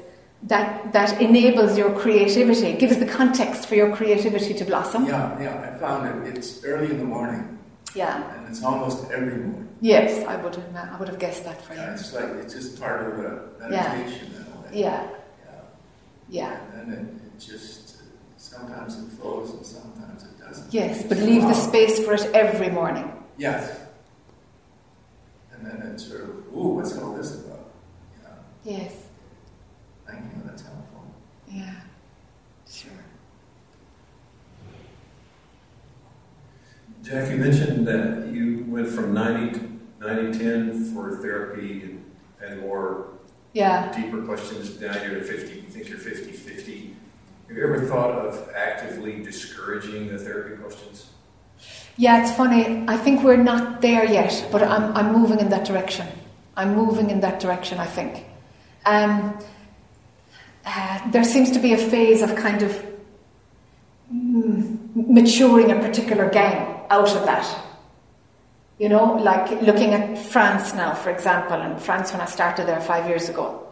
that 0.45 0.93
that 0.93 1.21
enables 1.21 1.77
your 1.77 1.93
creativity, 1.99 2.75
gives 2.75 2.99
the 2.99 3.07
context 3.07 3.67
for 3.67 3.75
your 3.75 3.95
creativity 3.95 4.55
to 4.55 4.65
blossom? 4.65 5.07
Yeah, 5.07 5.41
yeah, 5.41 5.71
I 5.75 5.79
found 5.79 6.27
it. 6.27 6.37
It's 6.37 6.65
early 6.65 6.91
in 6.91 6.99
the 6.99 7.05
morning. 7.05 7.59
Yeah. 7.95 8.23
And 8.35 8.49
it's 8.49 8.63
almost 8.63 9.11
every 9.11 9.37
morning. 9.37 9.69
Yes, 9.81 10.25
I 10.27 10.37
would 10.37 10.55
have. 10.55 10.77
I 10.77 10.97
would 10.99 11.09
have 11.09 11.19
guessed 11.19 11.45
that 11.45 11.61
for 11.61 11.75
you. 11.75 11.81
It's 11.81 12.13
like 12.13 12.31
it's 12.43 12.55
just 12.55 12.81
part 12.81 13.13
of 13.13 13.19
a 13.19 13.69
meditation 13.69 14.31
yeah. 14.31 14.37
in 14.37 14.47
a 14.47 14.61
way. 14.61 14.71
Yeah. 14.73 15.11
Yeah. 15.45 15.61
Yeah. 16.29 16.61
And 16.75 16.93
then 16.93 16.99
it, 16.99 17.27
it 17.27 17.41
just 17.41 17.97
sometimes 18.37 18.99
it 18.99 19.11
flows 19.19 19.51
and 19.51 19.67
sometimes 19.67 20.23
it 20.23 20.39
doesn't. 20.39 20.73
Yes, 20.73 21.03
but 21.03 21.19
leave 21.19 21.43
the 21.43 21.55
space 21.55 21.99
for 22.05 22.15
it 22.15 22.31
every 22.33 22.71
morning. 22.71 23.11
Yes. 23.39 23.81
And 25.53 25.67
then 25.67 25.93
it's 25.93 26.07
sort 26.07 26.23
of, 26.23 26.31
ooh, 26.57 26.75
what's 26.77 26.97
all 26.99 27.15
this 27.15 27.41
about? 27.41 27.62
Yeah. 28.65 28.79
Yes. 28.79 28.97
Thank 30.07 30.25
you. 30.25 30.43
That's 30.45 30.63
helpful. 30.63 31.05
Yeah. 31.49 31.75
Sure. 32.69 32.91
Jac, 37.03 37.31
you 37.31 37.37
mentioned 37.37 37.87
that 37.89 38.29
you 38.29 38.65
went 38.69 38.89
from 38.89 39.13
90 39.13 39.73
90 40.01 40.39
10 40.39 40.95
for 40.95 41.17
therapy 41.19 41.99
and 42.45 42.61
more 42.61 43.09
yeah. 43.53 43.93
deeper 43.95 44.23
questions. 44.23 44.81
Now 44.81 44.95
you're 45.03 45.19
at 45.19 45.27
50, 45.27 45.55
you 45.55 45.63
think 45.63 45.89
you're 45.89 45.99
50 45.99 46.33
50. 46.33 46.97
Have 47.49 47.57
you 47.57 47.65
ever 47.65 47.87
thought 47.87 48.11
of 48.11 48.49
actively 48.55 49.23
discouraging 49.23 50.09
the 50.09 50.19
therapy 50.19 50.57
questions? 50.57 51.11
Yeah, 51.97 52.23
it's 52.23 52.35
funny. 52.35 52.85
I 52.89 52.97
think 52.97 53.23
we're 53.23 53.37
not 53.37 53.81
there 53.81 54.05
yet, 54.11 54.49
but 54.51 54.63
I'm, 54.63 54.97
I'm 54.97 55.13
moving 55.13 55.39
in 55.39 55.51
that 55.51 55.67
direction. 55.67 56.07
I'm 56.57 56.75
moving 56.75 57.11
in 57.11 57.21
that 57.21 57.39
direction, 57.39 57.79
I 57.79 57.87
think. 57.87 58.25
Um, 58.85 59.39
uh, 60.65 61.11
there 61.11 61.25
seems 61.25 61.51
to 61.53 61.59
be 61.59 61.73
a 61.73 61.79
phase 61.79 62.23
of 62.23 62.35
kind 62.37 62.63
of 62.63 62.85
mm, 64.13 64.79
maturing 64.95 65.71
a 65.71 65.77
particular 65.81 66.29
gang 66.31 66.81
out 66.91 67.09
of 67.17 67.25
that. 67.25 67.47
You 68.79 68.89
know, 68.89 69.15
like 69.15 69.63
looking 69.63 69.95
at 69.95 70.19
France 70.19 70.75
now, 70.75 70.95
for 70.95 71.11
example, 71.11 71.57
and 71.57 71.81
France 71.81 72.13
when 72.13 72.21
I 72.21 72.27
started 72.27 72.67
there 72.67 72.81
five 72.81 73.09
years 73.09 73.29
ago. 73.29 73.67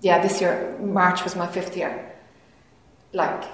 Yeah, 0.00 0.20
this 0.20 0.40
year, 0.40 0.76
March 0.80 1.24
was 1.24 1.34
my 1.36 1.46
fifth 1.46 1.76
year. 1.76 2.12
Like, 3.12 3.44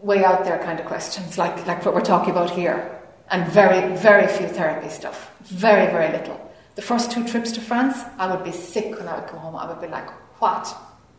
way 0.00 0.24
out 0.24 0.44
there 0.44 0.58
kind 0.62 0.78
of 0.80 0.86
questions, 0.86 1.38
like, 1.38 1.66
like 1.66 1.84
what 1.84 1.94
we're 1.94 2.02
talking 2.02 2.30
about 2.30 2.50
here. 2.50 3.00
And 3.30 3.50
very, 3.50 3.96
very 3.96 4.26
few 4.26 4.48
therapy 4.48 4.90
stuff. 4.90 5.30
Very, 5.44 5.90
very 5.90 6.12
little. 6.12 6.38
The 6.74 6.82
first 6.82 7.12
two 7.12 7.26
trips 7.26 7.52
to 7.52 7.60
France, 7.60 7.98
I 8.18 8.34
would 8.34 8.44
be 8.44 8.52
sick 8.52 8.98
when 8.98 9.06
I 9.06 9.20
would 9.20 9.28
come 9.28 9.38
home. 9.38 9.56
I 9.56 9.68
would 9.68 9.80
be 9.80 9.86
like, 9.86 10.10
what? 10.40 10.66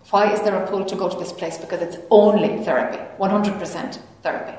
Why 0.10 0.32
is 0.32 0.42
there 0.42 0.62
a 0.62 0.68
pull 0.68 0.86
to 0.86 0.96
go 0.96 1.10
to 1.10 1.18
this 1.18 1.32
place? 1.32 1.58
Because 1.58 1.82
it's 1.82 1.98
only 2.12 2.64
therapy, 2.64 3.00
100% 3.20 4.00
therapy. 4.22 4.58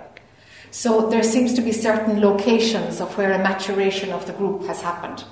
So 0.70 1.08
there 1.08 1.22
seems 1.22 1.54
to 1.54 1.60
be 1.60 1.72
certain 1.72 2.20
locations 2.20 3.00
of 3.00 3.16
where 3.16 3.32
a 3.32 3.38
maturation 3.38 4.10
of 4.10 4.26
the 4.26 4.32
group 4.32 4.64
has 4.66 4.82
happened. 4.82 5.24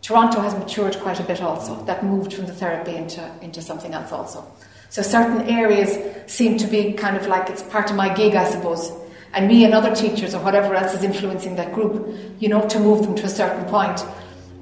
Toronto 0.00 0.40
has 0.40 0.54
matured 0.54 0.98
quite 1.00 1.20
a 1.20 1.24
bit 1.24 1.42
also. 1.42 1.84
That 1.84 2.04
moved 2.04 2.32
from 2.32 2.46
the 2.46 2.54
therapy 2.54 2.96
into, 2.96 3.30
into 3.42 3.60
something 3.60 3.92
else 3.92 4.12
also. 4.12 4.44
So 4.88 5.02
certain 5.02 5.42
areas 5.42 5.98
seem 6.26 6.56
to 6.58 6.66
be 6.66 6.94
kind 6.94 7.16
of 7.16 7.26
like 7.26 7.50
it's 7.50 7.62
part 7.62 7.90
of 7.90 7.96
my 7.96 8.12
gig, 8.14 8.34
I 8.34 8.48
suppose. 8.48 8.92
And 9.32 9.46
me 9.46 9.64
and 9.64 9.74
other 9.74 9.94
teachers 9.94 10.34
or 10.34 10.42
whatever 10.42 10.74
else 10.74 10.94
is 10.94 11.04
influencing 11.04 11.56
that 11.56 11.72
group, 11.72 12.16
you 12.40 12.48
know, 12.48 12.66
to 12.68 12.80
move 12.80 13.02
them 13.02 13.14
to 13.16 13.24
a 13.24 13.28
certain 13.28 13.64
point. 13.66 14.04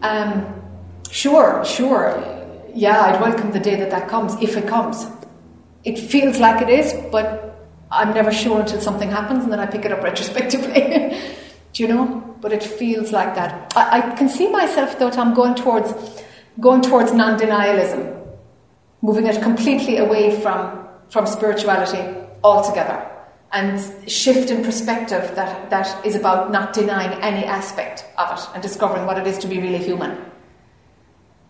Um, 0.02 0.62
sure, 1.10 1.64
sure. 1.64 2.24
Yeah, 2.74 3.00
I'd 3.00 3.20
welcome 3.20 3.50
the 3.52 3.60
day 3.60 3.76
that 3.76 3.90
that 3.90 4.08
comes, 4.08 4.34
if 4.40 4.56
it 4.56 4.66
comes. 4.68 5.06
It 5.84 5.98
feels 5.98 6.38
like 6.38 6.62
it 6.62 6.68
is, 6.68 6.94
but 7.10 7.66
I'm 7.90 8.12
never 8.14 8.32
sure 8.32 8.60
until 8.60 8.80
something 8.80 9.10
happens 9.10 9.44
and 9.44 9.52
then 9.52 9.60
I 9.60 9.66
pick 9.66 9.84
it 9.84 9.92
up 9.92 10.02
retrospectively. 10.10 11.20
Do 11.72 11.82
you 11.82 11.88
know? 11.88 12.36
But 12.40 12.52
it 12.52 12.62
feels 12.62 13.12
like 13.12 13.34
that. 13.34 13.72
I, 13.76 13.98
I 13.98 14.14
can 14.14 14.28
see 14.28 14.48
myself 14.48 14.98
though, 14.98 15.10
Tom, 15.10 15.34
going 15.34 15.54
towards 15.54 15.92
going 16.60 16.82
towards 16.82 17.12
non-denialism, 17.12 18.26
moving 19.00 19.26
it 19.26 19.40
completely 19.42 19.98
away 19.98 20.40
from 20.40 20.86
from 21.08 21.26
spirituality 21.26 22.02
altogether, 22.44 23.08
and 23.52 24.10
shift 24.10 24.50
in 24.50 24.62
perspective 24.62 25.34
that, 25.34 25.70
that 25.70 26.04
is 26.04 26.14
about 26.14 26.52
not 26.52 26.72
denying 26.72 27.18
any 27.22 27.44
aspect 27.44 28.04
of 28.18 28.38
it 28.38 28.44
and 28.54 28.62
discovering 28.62 29.06
what 29.06 29.18
it 29.18 29.26
is 29.26 29.38
to 29.38 29.46
be 29.48 29.58
really 29.58 29.78
human. 29.78 30.18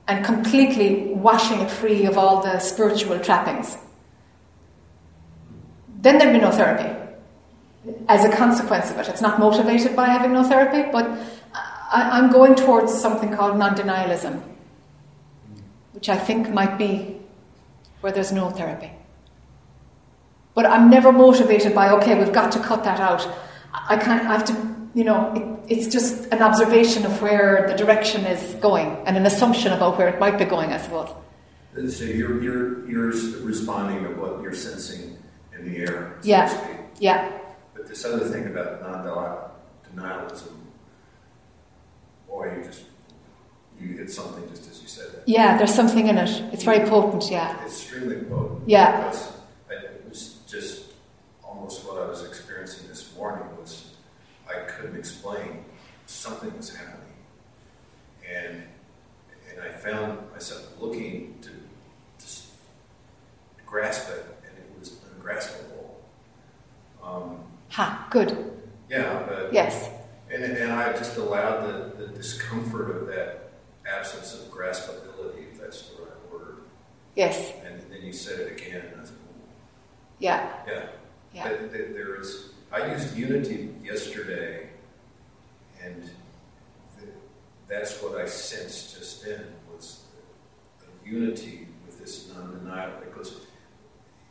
And 0.07 0.25
completely 0.25 1.12
washing 1.14 1.61
it 1.61 1.71
free 1.71 2.07
of 2.07 2.17
all 2.17 2.40
the 2.40 2.61
spiritual 2.61 3.19
trappings 3.19 3.76
then 6.00 6.19
there'd 6.19 6.33
be 6.33 6.40
no 6.40 6.50
therapy 6.50 6.95
as 8.09 8.25
a 8.25 8.35
consequence 8.35 8.90
of 8.90 8.99
it. 8.99 9.09
It's 9.09 9.21
not 9.21 9.38
motivated 9.38 9.97
by 9.97 10.07
having 10.07 10.33
no 10.33 10.45
therapy, 10.45 10.88
but 10.93 11.07
I, 11.90 12.19
am 12.19 12.31
going 12.31 12.55
towards 12.55 12.93
something 12.95 13.35
called 13.35 13.59
non 13.59 13.75
denialism, 13.75 14.40
which 15.93 16.09
I 16.09 16.17
think 16.17 16.50
might 16.50 16.78
be 16.78 17.21
where 18.00 18.12
there's 18.12 18.33
no 18.33 18.50
therapy. 18.50 18.93
But 20.59 20.67
I'm 20.67 20.91
never 20.91 21.12
motivated 21.12 21.73
by, 21.73 21.88
okay, 21.91 22.19
we've 22.19 22.33
got 22.33 22.50
to 22.50 22.59
cut 22.59 22.83
that 22.83 22.99
out. 22.99 23.25
I 23.73 23.97
can't, 23.97 24.27
I 24.27 24.33
have 24.37 24.45
to, 24.47 24.77
you 24.93 25.05
know, 25.05 25.33
it, 25.69 25.73
it's 25.73 25.87
just 25.87 26.27
an 26.33 26.43
observation 26.43 27.07
of 27.07 27.23
where 27.23 27.69
the 27.69 27.77
direction 27.77 28.25
is 28.25 28.55
going 28.55 28.88
and 29.07 29.17
an 29.17 29.25
assumption 29.25 29.73
about 29.73 29.97
where 29.99 30.09
it 30.09 30.19
might 30.19 30.37
be 30.37 30.45
going, 30.45 30.73
I 30.73 30.79
suppose. 30.79 31.11
So 31.97 32.03
you're, 32.03 32.43
you're, 32.43 32.91
you're 32.91 33.07
responding 33.45 34.03
to 34.03 34.21
what 34.21 34.43
you're 34.43 34.53
sensing 34.53 35.17
in 35.57 35.65
the 35.71 35.79
air, 35.79 36.17
so 36.23 36.29
Yeah. 36.29 36.47
to 36.49 36.50
speak. 36.53 36.77
Yeah, 36.99 37.31
But 37.75 37.87
this 37.87 38.05
other 38.05 38.25
thing 38.29 38.47
about 38.47 38.83
non-denialism, 38.83 40.55
boy, 42.27 42.53
you 42.57 42.65
just 42.65 42.83
you 43.81 43.97
hit 43.97 44.11
something 44.11 44.43
just 44.50 44.69
as 44.69 44.83
you 44.83 44.88
said 44.88 45.07
that. 45.12 45.23
yeah, 45.29 45.57
there's 45.57 45.73
something 45.73 46.09
in 46.09 46.19
it. 46.19 46.31
It's 46.53 46.65
very 46.65 46.81
potent, 46.88 47.31
yeah. 47.31 47.62
It's 47.65 47.81
extremely 47.81 48.17
potent. 48.17 48.69
Yeah. 48.69 48.97
Because 49.05 49.23
I, 49.23 49.29
it 49.29 49.31
was 49.31 49.38
just 50.49 50.87
almost 51.45 51.85
what 51.87 52.02
I 52.02 52.07
was 52.09 52.25
experiencing 52.25 52.88
this 52.88 53.14
morning 53.17 53.45
was 53.61 53.93
I 54.49 54.61
couldn't 54.71 54.97
explain 54.97 55.64
something 56.07 56.57
was 56.57 56.75
happening, 56.75 57.05
and 58.28 58.62
and 59.50 59.61
I 59.62 59.71
found 59.71 60.31
myself 60.33 60.62
looking 60.81 61.38
to 61.43 61.50
just 62.19 62.47
grasp 63.67 64.09
it, 64.11 64.25
and 64.47 64.57
it 64.59 64.78
was 64.78 64.99
ungraspable. 65.17 66.00
Um, 67.02 67.40
Ha, 67.71 68.07
good. 68.11 68.52
yeah, 68.88 69.25
but 69.28 69.52
Yes, 69.52 69.90
and, 70.33 70.43
and 70.43 70.73
I 70.73 70.93
just 70.93 71.17
allowed 71.19 71.67
the, 71.67 72.07
the 72.07 72.12
discomfort 72.12 72.90
of 72.97 73.07
that 73.09 73.50
absence 73.87 74.35
of 74.35 74.50
graspability, 74.50 75.52
if 75.52 75.61
that's 75.61 75.83
the 75.90 76.02
right 76.02 76.33
word. 76.33 76.59
yes, 77.14 77.52
And 77.67 77.81
then 77.90 78.02
you 78.02 78.12
said 78.12 78.40
it 78.40 78.52
again, 78.52 78.83
and 78.87 78.97
I 78.97 79.00
was 79.02 79.11
yeah, 80.19 80.51
yeah. 80.67 80.87
yeah. 81.35 81.49
There 81.73 82.21
is, 82.21 82.51
I 82.73 82.93
used 82.93 83.17
unity 83.17 83.75
yesterday, 83.85 84.69
and 85.83 86.03
th- 86.99 87.13
that's 87.69 88.03
what 88.03 88.21
I 88.21 88.27
sensed 88.27 88.97
just 88.99 89.25
then 89.25 89.45
was 89.73 90.03
a 90.83 91.09
unity 91.09 91.69
with 91.87 91.99
this 92.01 92.33
non-denial 92.35 92.93
because 93.05 93.41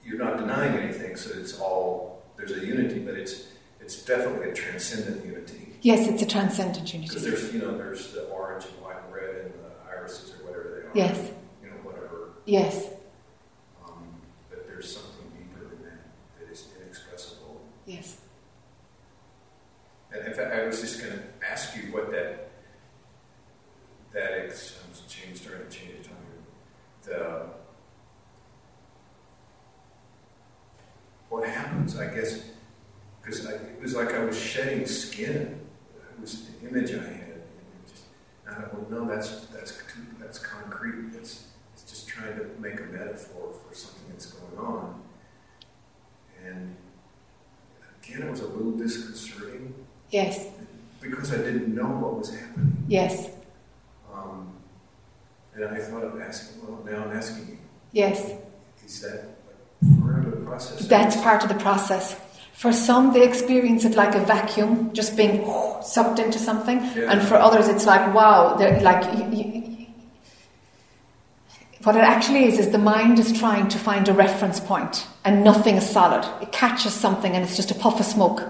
you're 0.05 0.17
not 0.19 0.37
denying 0.37 0.77
anything, 0.77 1.15
so 1.15 1.37
it's 1.37 1.59
all 1.59 2.23
there's 2.37 2.51
a 2.51 2.65
unity, 2.65 2.99
but 2.99 3.15
it's 3.15 3.47
it's 3.81 4.03
definitely 4.03 4.49
a 4.49 4.53
transcendent 4.53 5.25
unity 5.25 5.63
Yes, 5.81 6.07
it's 6.07 6.21
a 6.21 6.25
transcendent 6.25 6.91
unity. 6.93 7.07
because 7.09 7.23
unity. 7.23 7.41
there's 7.41 7.53
you 7.53 7.61
know 7.61 7.77
there's 7.77 8.11
the 8.11 8.23
orange 8.25 8.65
and 8.65 8.73
white 8.83 8.97
and 9.05 9.13
red 9.13 9.35
and 9.45 9.53
the 9.53 9.89
irises 9.91 10.33
or 10.33 10.45
whatever 10.45 10.81
they 10.93 11.01
are. 11.01 11.07
Yes, 11.07 11.31
You 11.63 11.69
know 11.69 11.75
whatever. 11.83 12.29
yes, 12.45 12.87
Um, 13.85 14.07
but 14.49 14.67
there's 14.67 14.91
something 14.97 15.29
deeper 15.37 15.65
than 15.69 15.83
that 15.83 15.99
that 16.39 16.51
is 16.51 16.65
inexpressible. 16.81 17.61
yes. 17.85 18.17
And 20.11 20.16
in 20.27 20.33
fact, 20.33 20.53
I 20.53 20.65
was 20.65 20.81
just 20.81 21.01
going 21.01 21.13
to 21.13 21.23
ask 21.49 21.75
you 21.75 21.93
what 21.93 22.11
that 22.11 22.49
that 24.13 24.33
ex, 24.33 24.79
I'm 24.83 25.07
changed, 25.07 25.43
starting 25.43 25.67
to 25.67 25.77
change 25.77 26.03
the 26.03 26.09
time. 26.09 26.17
The 27.03 27.45
what 31.29 31.47
happens, 31.47 31.97
I 31.97 32.13
guess, 32.13 32.43
because 33.21 33.45
it 33.45 33.81
was 33.81 33.95
like 33.95 34.13
I 34.13 34.23
was 34.23 34.39
shedding 34.39 34.85
skin. 34.85 35.61
It 35.95 36.21
was 36.21 36.47
the 36.47 36.67
image 36.67 36.91
I 36.91 37.03
had. 37.03 37.41
And 38.45 38.55
I 38.55 38.61
thought, 38.61 38.73
well, 38.73 39.05
no, 39.05 39.15
that's 39.15 39.45
that's 39.47 39.71
too, 39.71 40.01
that's 40.19 40.39
concrete. 40.39 41.15
It's 41.15 41.47
it's 41.73 41.83
just 41.83 42.07
trying 42.07 42.35
to 42.37 42.49
make 42.59 42.79
a 42.79 42.85
metaphor 42.85 43.53
for 43.53 43.73
something 43.73 44.03
that's 44.09 44.31
going 44.31 44.57
on. 44.57 45.01
And 46.43 46.75
again, 48.01 48.23
it 48.23 48.31
was 48.31 48.41
a 48.41 48.47
little 48.47 48.71
disconcerting 48.71 49.86
Yes, 50.11 50.45
because 51.01 51.33
I 51.33 51.37
didn't 51.37 51.75
know 51.75 51.85
what 51.87 52.17
was 52.17 52.33
happening. 52.33 52.85
yes, 52.87 53.29
Um, 54.13 54.47
and 55.55 55.65
I 55.65 55.79
thought 55.79 56.03
of 56.03 56.19
asking, 56.21 56.61
well, 56.67 56.79
now 56.89 57.03
I'm 57.05 57.15
asking 57.17 57.47
you, 57.49 57.57
yes. 57.91 58.31
is 58.85 59.01
that 59.01 59.25
part 60.01 60.25
of 60.25 60.31
the 60.31 60.37
process? 60.45 60.87
That's 60.87 61.15
part 61.17 61.43
of 61.43 61.49
the 61.49 61.55
process. 61.55 62.15
For 62.53 62.71
some, 62.73 63.13
they 63.13 63.23
experience 63.27 63.85
it 63.85 63.95
like 63.95 64.15
a 64.15 64.19
vacuum, 64.25 64.91
just 64.93 65.15
being 65.15 65.45
sucked 65.83 66.19
into 66.19 66.39
something, 66.39 66.77
Yeah. 66.95 67.11
and 67.11 67.21
for 67.21 67.35
others, 67.35 67.67
it's 67.67 67.85
like 67.85 68.13
wow, 68.13 68.55
they're 68.55 68.79
like. 68.81 69.03
y- 69.03 69.27
y- 69.31 69.51
y- 69.55 69.87
what 71.83 71.95
it 71.95 72.03
actually 72.03 72.45
is 72.45 72.57
is 72.59 72.71
the 72.71 72.77
mind 72.79 73.19
is 73.19 73.31
trying 73.37 73.67
to 73.69 73.77
find 73.77 74.09
a 74.09 74.13
reference 74.13 74.59
point, 74.59 75.05
and 75.23 75.43
nothing 75.43 75.75
is 75.75 75.87
solid. 75.87 76.25
It 76.41 76.51
catches 76.51 76.93
something, 76.93 77.33
and 77.35 77.43
it's 77.45 77.55
just 77.55 77.69
a 77.71 77.75
puff 77.75 77.99
of 77.99 78.05
smoke. 78.05 78.41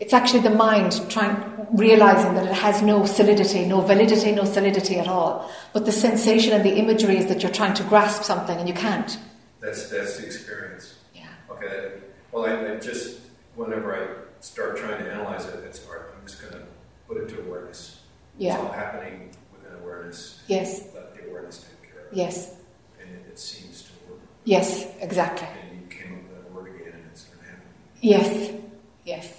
It's 0.00 0.12
actually 0.12 0.40
the 0.40 0.50
mind 0.50 1.10
trying, 1.10 1.36
realizing 1.72 2.34
that 2.34 2.46
it 2.46 2.54
has 2.54 2.82
no 2.82 3.04
solidity, 3.04 3.66
no 3.66 3.80
validity, 3.80 4.32
no 4.32 4.44
solidity 4.44 4.98
at 4.98 5.08
all. 5.08 5.50
But 5.72 5.86
the 5.86 5.92
sensation 5.92 6.52
and 6.52 6.64
the 6.64 6.76
imagery 6.76 7.16
is 7.16 7.26
that 7.26 7.42
you're 7.42 7.52
trying 7.52 7.74
to 7.74 7.82
grasp 7.84 8.22
something 8.22 8.56
and 8.58 8.68
you 8.68 8.74
can't. 8.74 9.18
That's 9.60 9.90
that's 9.90 10.18
the 10.18 10.26
experience. 10.26 10.98
Yeah. 11.14 11.26
Okay. 11.50 11.94
Well, 12.30 12.46
I, 12.46 12.74
I 12.74 12.76
just 12.78 13.20
whenever 13.56 13.94
I 13.94 14.40
start 14.40 14.76
trying 14.76 15.02
to 15.02 15.10
analyze 15.10 15.46
it, 15.46 15.64
it's 15.64 15.84
hard. 15.84 16.12
I'm 16.16 16.24
just 16.26 16.40
going 16.40 16.54
to 16.54 16.62
put 17.08 17.16
it 17.16 17.28
to 17.30 17.40
awareness. 17.40 18.00
Yeah. 18.38 18.54
It's 18.54 18.62
all 18.62 18.72
happening 18.72 19.30
within 19.52 19.76
awareness. 19.80 20.42
Yes. 20.46 20.84
Let 20.94 21.14
the 21.16 21.28
awareness 21.28 21.64
take 21.64 21.90
care 21.92 22.02
of 22.06 22.12
it. 22.12 22.16
Yes. 22.16 22.54
And 23.00 23.10
it, 23.10 23.26
it 23.30 23.38
seems 23.38 23.82
to 23.82 23.88
work. 24.08 24.20
Yes. 24.44 24.86
Exactly. 25.00 25.48
And 25.48 25.80
you 25.80 25.88
came 25.88 26.14
up 26.14 26.22
with 26.22 26.44
that 26.44 26.52
word 26.52 26.74
again, 26.76 26.92
and 26.94 27.04
it's 27.10 27.24
going 27.24 27.42
to 27.42 27.50
happen. 27.50 27.66
Yes. 28.00 28.52
Yes. 29.04 29.37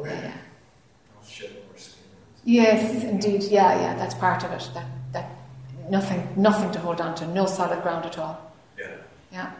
Okay. 0.00 0.20
Yeah. 0.22 0.32
I'll 1.16 1.26
shed 1.26 1.50
more 1.66 1.76
skin. 1.76 2.04
Yes, 2.44 3.04
indeed. 3.04 3.42
Yeah, 3.44 3.80
yeah. 3.80 3.94
That's 3.96 4.14
part 4.14 4.44
of 4.44 4.52
it. 4.52 4.70
That 4.74 4.86
that 5.12 5.30
nothing, 5.90 6.28
nothing 6.36 6.70
to 6.72 6.78
hold 6.78 7.00
on 7.00 7.14
to. 7.16 7.26
No 7.26 7.46
solid 7.46 7.82
ground 7.82 8.04
at 8.06 8.18
all. 8.18 8.52
Yeah. 8.78 8.86
Yeah. 9.32 9.50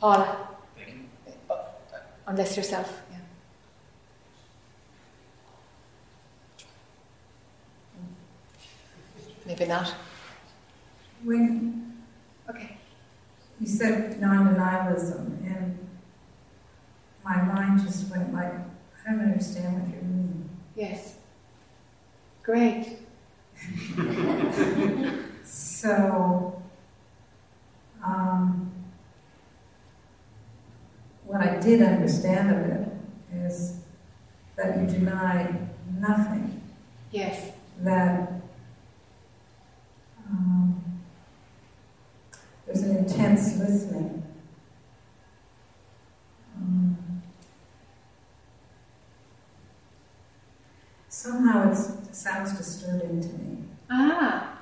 Paula. 0.00 0.48
Thank 0.76 0.88
you. 0.88 1.56
Unless 2.26 2.56
yourself. 2.56 3.02
Yeah. 3.10 3.18
Mm. 7.98 9.46
Maybe 9.46 9.66
not. 9.66 9.94
When 11.24 11.92
Okay. 12.50 12.76
you 13.60 13.66
said 13.68 14.20
non-denialism, 14.20 15.38
and 15.46 15.78
my 17.24 17.40
mind 17.42 17.80
just 17.84 18.10
went 18.10 18.32
like, 18.32 18.52
I 18.52 19.10
don't 19.10 19.20
understand 19.20 19.74
what 19.74 19.88
you 19.94 20.02
mean. 20.02 20.48
Yes. 20.74 21.16
Great. 22.42 22.98
So, 25.44 26.62
um, 28.04 28.70
what 31.24 31.40
I 31.40 31.56
did 31.60 31.82
understand 31.82 32.50
of 32.50 32.58
it 32.58 32.88
is 33.46 33.80
that 34.56 34.78
you 34.78 34.86
deny 34.86 35.54
nothing, 35.98 36.62
Yes. 37.10 37.52
that 37.80 38.32
um, 40.28 40.82
there's 42.66 42.82
an 42.82 42.96
intense 42.96 43.56
listening. 43.58 44.21
Somehow 51.22 51.70
it's, 51.70 51.88
it 51.88 52.16
sounds 52.16 52.52
disturbing 52.58 53.20
to 53.20 53.28
me. 53.28 53.58
Ah. 53.88 54.58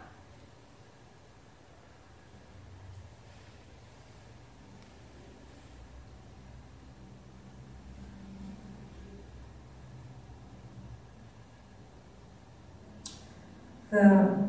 The, 13.90 14.49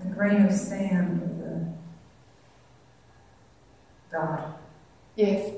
the 0.00 0.06
grain 0.08 0.46
of 0.46 0.52
sand 0.52 1.22
or 1.22 1.28
the 1.28 1.68
dot. 4.10 4.60
Yes. 5.14 5.52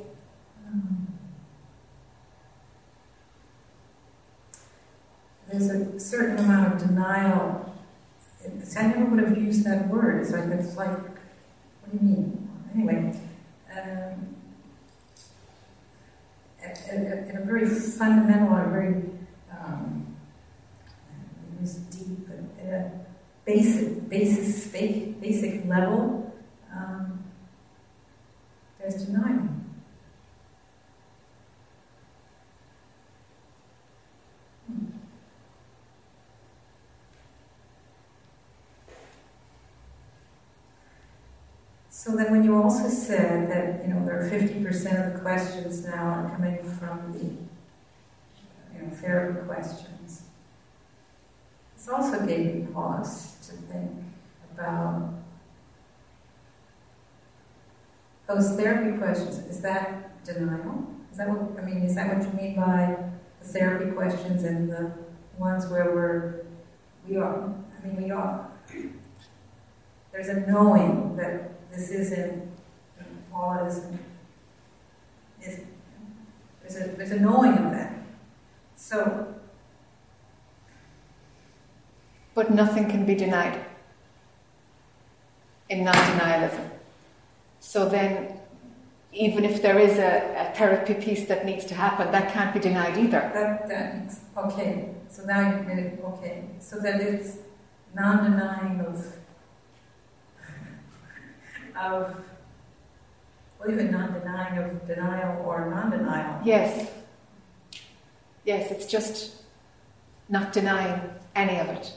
There's 5.52 5.68
a 5.68 6.00
certain 6.00 6.38
amount 6.38 6.72
of 6.72 6.88
denial. 6.88 7.74
It's, 8.42 8.76
I 8.76 8.86
never 8.86 9.04
would 9.04 9.22
have 9.22 9.36
used 9.36 9.64
that 9.64 9.88
word. 9.88 10.22
It's 10.22 10.32
like 10.32 10.44
it's 10.44 10.76
like, 10.76 10.98
what 10.98 11.92
do 11.92 11.98
you 11.98 12.02
mean? 12.02 12.50
Anyway, 12.74 13.20
um, 13.70 14.34
at, 16.62 16.88
at, 16.88 17.28
at 17.28 17.42
a 17.42 17.44
very 17.44 17.68
fundamental, 17.68 18.56
a 18.56 18.68
very 18.70 19.02
um, 19.50 20.16
deep, 21.90 22.28
at 22.64 22.72
a 22.72 22.90
basic, 23.44 24.08
basis, 24.08 24.68
basic 24.68 25.66
level, 25.66 26.34
um, 26.74 27.22
there's 28.80 29.04
denial. 29.04 29.51
So 42.02 42.16
then, 42.16 42.32
when 42.32 42.42
you 42.42 42.60
also 42.60 42.88
said 42.88 43.48
that 43.48 43.86
you 43.86 43.94
know 43.94 44.04
there 44.04 44.18
are 44.18 44.28
fifty 44.28 44.60
percent 44.60 44.98
of 44.98 45.12
the 45.12 45.20
questions 45.20 45.84
now 45.86 46.02
are 46.02 46.30
coming 46.34 46.60
from 46.64 47.12
the 47.12 47.26
you 48.74 48.82
know 48.82 48.92
therapy 48.92 49.46
questions, 49.46 50.22
this 51.76 51.88
also 51.88 52.26
gave 52.26 52.56
me 52.56 52.66
pause 52.72 53.36
to 53.46 53.52
think 53.72 53.92
about 54.52 55.14
those 58.26 58.50
therapy 58.56 58.98
questions. 58.98 59.38
Is 59.46 59.60
that 59.60 60.24
denial? 60.24 60.84
Is 61.12 61.18
that 61.18 61.28
what 61.28 61.56
I 61.56 61.64
mean? 61.64 61.84
Is 61.84 61.94
that 61.94 62.16
what 62.16 62.26
you 62.26 62.32
mean 62.32 62.56
by 62.56 62.96
the 63.40 63.46
therapy 63.46 63.92
questions 63.92 64.42
and 64.42 64.68
the 64.68 64.90
ones 65.38 65.68
where 65.68 65.94
we're 65.94 66.46
we 67.08 67.16
are? 67.18 67.54
I 67.78 67.86
mean, 67.86 68.02
we 68.02 68.10
are. 68.10 68.50
There's 70.10 70.28
a 70.30 70.40
knowing 70.40 71.14
that 71.14 71.51
this 71.72 71.90
isn't 71.90 72.52
Paula 73.32 73.66
isn't. 73.66 73.98
Is, 75.42 75.61
there's 76.61 76.76
a 76.76 76.96
there's 76.96 77.11
a 77.11 77.18
knowing 77.18 77.52
of 77.52 77.72
that. 77.72 77.94
So, 78.76 79.35
But 82.35 82.50
nothing 82.50 82.88
can 82.88 83.04
be 83.04 83.14
denied 83.14 83.58
in 85.68 85.85
non 85.85 85.94
denialism. 85.94 86.70
So 87.61 87.88
then, 87.88 88.40
even 89.12 89.44
if 89.44 89.62
there 89.62 89.78
is 89.78 89.98
a, 89.98 90.50
a 90.50 90.56
therapy 90.56 90.94
piece 90.94 91.26
that 91.28 91.44
needs 91.44 91.64
to 91.66 91.74
happen, 91.74 92.11
that 92.12 92.32
can't 92.32 92.52
be 92.52 92.61
denied 92.61 92.96
either. 92.98 93.30
that 93.35 93.68
that 93.68 94.14
okay. 94.37 94.94
So 95.08 95.24
now 95.24 95.50
you've 95.50 95.66
made 95.66 95.78
it 95.78 96.04
okay. 96.04 96.44
So 96.58 96.78
that 96.80 97.00
it's 97.00 97.38
non-denying 97.94 98.80
of 98.80 99.21
of 101.76 102.16
well, 103.58 103.70
even 103.70 103.90
non-denying 103.90 104.58
of 104.58 104.87
denial 104.87 105.44
or 105.46 105.70
non-denial. 105.70 106.40
Yes. 106.44 106.90
Yes, 108.44 108.70
it's 108.70 108.87
just 108.87 109.42
not 110.28 110.52
denying 110.52 111.00
any 111.37 111.58
of 111.58 111.68
it. 111.68 111.92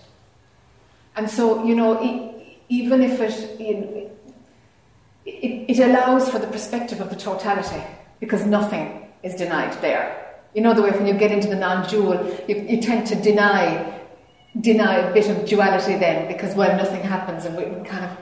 And 1.15 1.29
so, 1.29 1.63
you 1.63 1.75
know, 1.75 2.03
e- 2.03 2.59
even 2.69 3.01
if 3.01 3.19
it, 3.19 3.59
it, 3.59 4.11
it, 5.25 5.77
it 5.77 5.79
allows 5.79 6.29
for 6.29 6.37
the 6.39 6.47
perspective 6.47 7.01
of 7.01 7.09
the 7.09 7.15
totality, 7.15 7.81
because 8.19 8.45
nothing 8.45 9.07
is 9.23 9.35
denied 9.35 9.73
there. 9.81 10.35
You 10.53 10.61
know 10.61 10.73
the 10.73 10.81
way 10.81 10.91
when 10.91 11.07
you 11.07 11.13
get 11.15 11.31
into 11.31 11.47
the 11.47 11.55
non-dual, 11.55 12.37
you, 12.47 12.55
you 12.55 12.81
tend 12.81 13.07
to 13.07 13.15
deny 13.15 13.93
deny 14.61 14.99
a 14.99 15.13
bit 15.13 15.29
of 15.29 15.45
duality 15.45 15.97
then, 15.97 16.27
because 16.31 16.55
well, 16.55 16.77
nothing 16.77 17.01
happens, 17.01 17.43
and 17.43 17.57
we 17.57 17.63
kind 17.87 18.05
of 18.05 18.17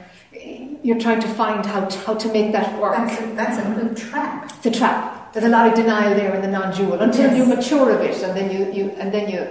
you're 0.83 0.99
trying 0.99 1.21
to 1.21 1.27
find 1.29 1.65
how 1.65 1.85
to, 1.85 1.97
how 1.99 2.13
to 2.15 2.27
make 2.33 2.51
that 2.51 2.79
work. 2.81 2.95
That's 2.97 3.21
a, 3.21 3.25
that's 3.35 3.57
a 3.57 3.61
another 3.65 3.95
trap. 3.95 4.51
It's 4.57 4.65
a 4.65 4.71
trap. 4.71 5.33
There's 5.33 5.45
a 5.45 5.49
lot 5.49 5.67
of 5.67 5.73
denial 5.75 6.13
there 6.15 6.35
in 6.35 6.41
the 6.41 6.47
non-dual 6.47 6.99
until 7.01 7.25
Yes. 7.31 7.37
you 7.37 7.45
mature 7.55 7.91
a 7.95 7.97
bit, 7.97 8.21
and 8.21 8.37
then 8.37 8.51
you, 8.51 8.71
you 8.71 8.89
and 9.01 9.11
then 9.13 9.29
you 9.29 9.47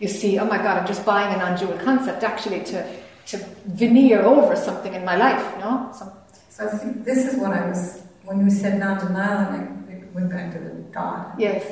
you 0.00 0.08
see, 0.08 0.38
oh 0.38 0.44
my 0.44 0.58
God, 0.58 0.78
I'm 0.78 0.86
just 0.86 1.06
buying 1.06 1.32
a 1.34 1.38
non-dual 1.38 1.78
concept 1.78 2.22
actually 2.24 2.62
to 2.64 2.78
to 3.26 3.38
veneer 3.66 4.20
over 4.22 4.54
something 4.56 4.92
in 4.92 5.04
my 5.04 5.16
life. 5.16 5.42
No, 5.60 5.90
Some, 5.94 6.10
So 6.50 6.68
I 6.68 6.76
think 6.76 7.04
this 7.04 7.24
is 7.32 7.40
what 7.40 7.52
I 7.54 7.68
was 7.68 8.02
when 8.24 8.40
you 8.44 8.50
said 8.50 8.78
non-denial, 8.78 9.54
and 9.54 9.88
I 9.90 10.04
went 10.14 10.28
back 10.30 10.52
to 10.54 10.58
the 10.58 10.74
dot. 10.92 11.34
yes, 11.38 11.64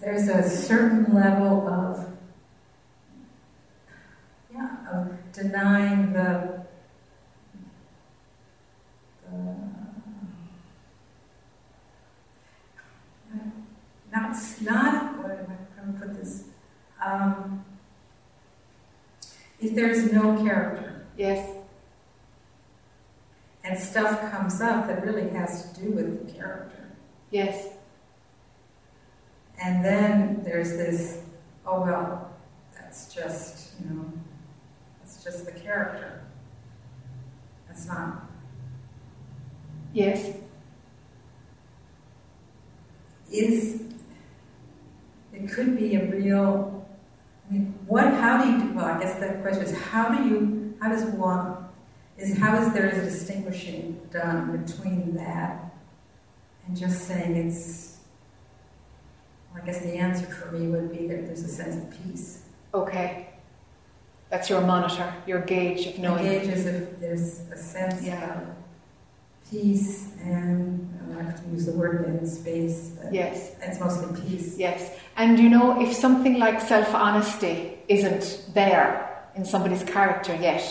There's 0.00 0.28
a 0.28 0.42
certain 0.48 1.12
level 1.14 1.68
of 1.68 2.06
yeah 4.54 4.70
of 4.92 5.08
denying 5.32 6.12
the 6.12 6.64
not 14.12 14.36
not 14.62 15.18
what 15.18 15.30
am 15.30 15.46
I 15.50 15.80
going 15.80 15.92
to 15.92 16.00
put 16.00 16.14
this 16.14 16.44
um, 17.04 17.64
if 19.60 19.74
there's 19.74 20.12
no 20.12 20.36
character 20.42 21.06
yes, 21.16 21.54
and 23.64 23.78
stuff 23.78 24.30
comes 24.30 24.60
up 24.60 24.86
that 24.86 25.04
really 25.04 25.28
has 25.30 25.72
to 25.72 25.80
do 25.80 25.90
with 25.90 26.26
the 26.26 26.32
character 26.32 26.86
yes, 27.30 27.68
And 29.58 29.84
then 29.84 30.42
there's 30.44 30.70
this, 30.70 31.22
oh 31.66 31.82
well, 31.82 32.30
that's 32.74 33.12
just, 33.14 33.74
you 33.80 33.90
know, 33.90 34.12
that's 34.98 35.24
just 35.24 35.46
the 35.46 35.52
character. 35.52 36.22
That's 37.66 37.86
not. 37.86 38.25
Yes, 39.92 40.32
Is 43.30 43.82
it 45.32 45.50
could 45.50 45.76
be 45.76 45.96
a 45.96 46.04
real. 46.06 46.86
I 47.48 47.52
mean, 47.52 47.74
what? 47.86 48.04
How 48.14 48.42
do 48.42 48.50
you? 48.50 48.72
Well, 48.72 48.84
I 48.84 49.00
guess 49.00 49.18
that 49.18 49.42
question 49.42 49.64
is 49.64 49.76
how 49.76 50.08
do 50.14 50.24
you? 50.28 50.74
How 50.80 50.88
does 50.90 51.04
one? 51.06 51.56
Is 52.16 52.38
how 52.38 52.56
is 52.62 52.72
there 52.72 52.88
a 52.88 52.94
distinguishing 52.94 54.00
done 54.12 54.56
between 54.64 55.14
that 55.16 55.74
and 56.66 56.76
just 56.76 57.06
saying 57.08 57.36
it's? 57.36 57.98
Well, 59.52 59.62
I 59.62 59.66
guess 59.66 59.80
the 59.80 59.94
answer 59.96 60.26
for 60.26 60.52
me 60.52 60.68
would 60.68 60.92
be 60.96 61.08
that 61.08 61.26
there's 61.26 61.42
a 61.42 61.48
sense 61.48 61.76
of 61.76 62.04
peace. 62.04 62.42
okay. 62.74 63.30
That's 64.28 64.50
your 64.50 64.60
monitor, 64.60 65.14
your 65.26 65.40
gauge 65.42 65.86
of 65.86 65.98
knowing. 66.00 66.26
engages 66.26 66.66
if 66.66 66.98
there's 66.98 67.40
a 67.52 67.56
sense 67.56 68.02
Yeah. 68.02 68.40
of 68.40 68.48
peace 69.50 70.08
and 70.22 70.88
I 71.10 71.14
don't 71.14 71.24
have 71.26 71.42
to 71.44 71.50
use 71.50 71.66
the 71.66 71.72
word 71.72 72.04
in 72.06 72.26
space, 72.26 72.90
but 73.00 73.12
Yes, 73.12 73.52
it's 73.62 73.78
mostly 73.80 74.20
peace. 74.22 74.56
yes. 74.58 74.90
And 75.16 75.38
you 75.38 75.48
know, 75.48 75.80
if 75.80 75.94
something 75.94 76.38
like 76.38 76.60
self-honesty 76.60 77.78
isn't 77.88 78.48
there 78.54 79.22
in 79.34 79.44
somebody's 79.44 79.84
character 79.84 80.34
yet, 80.34 80.62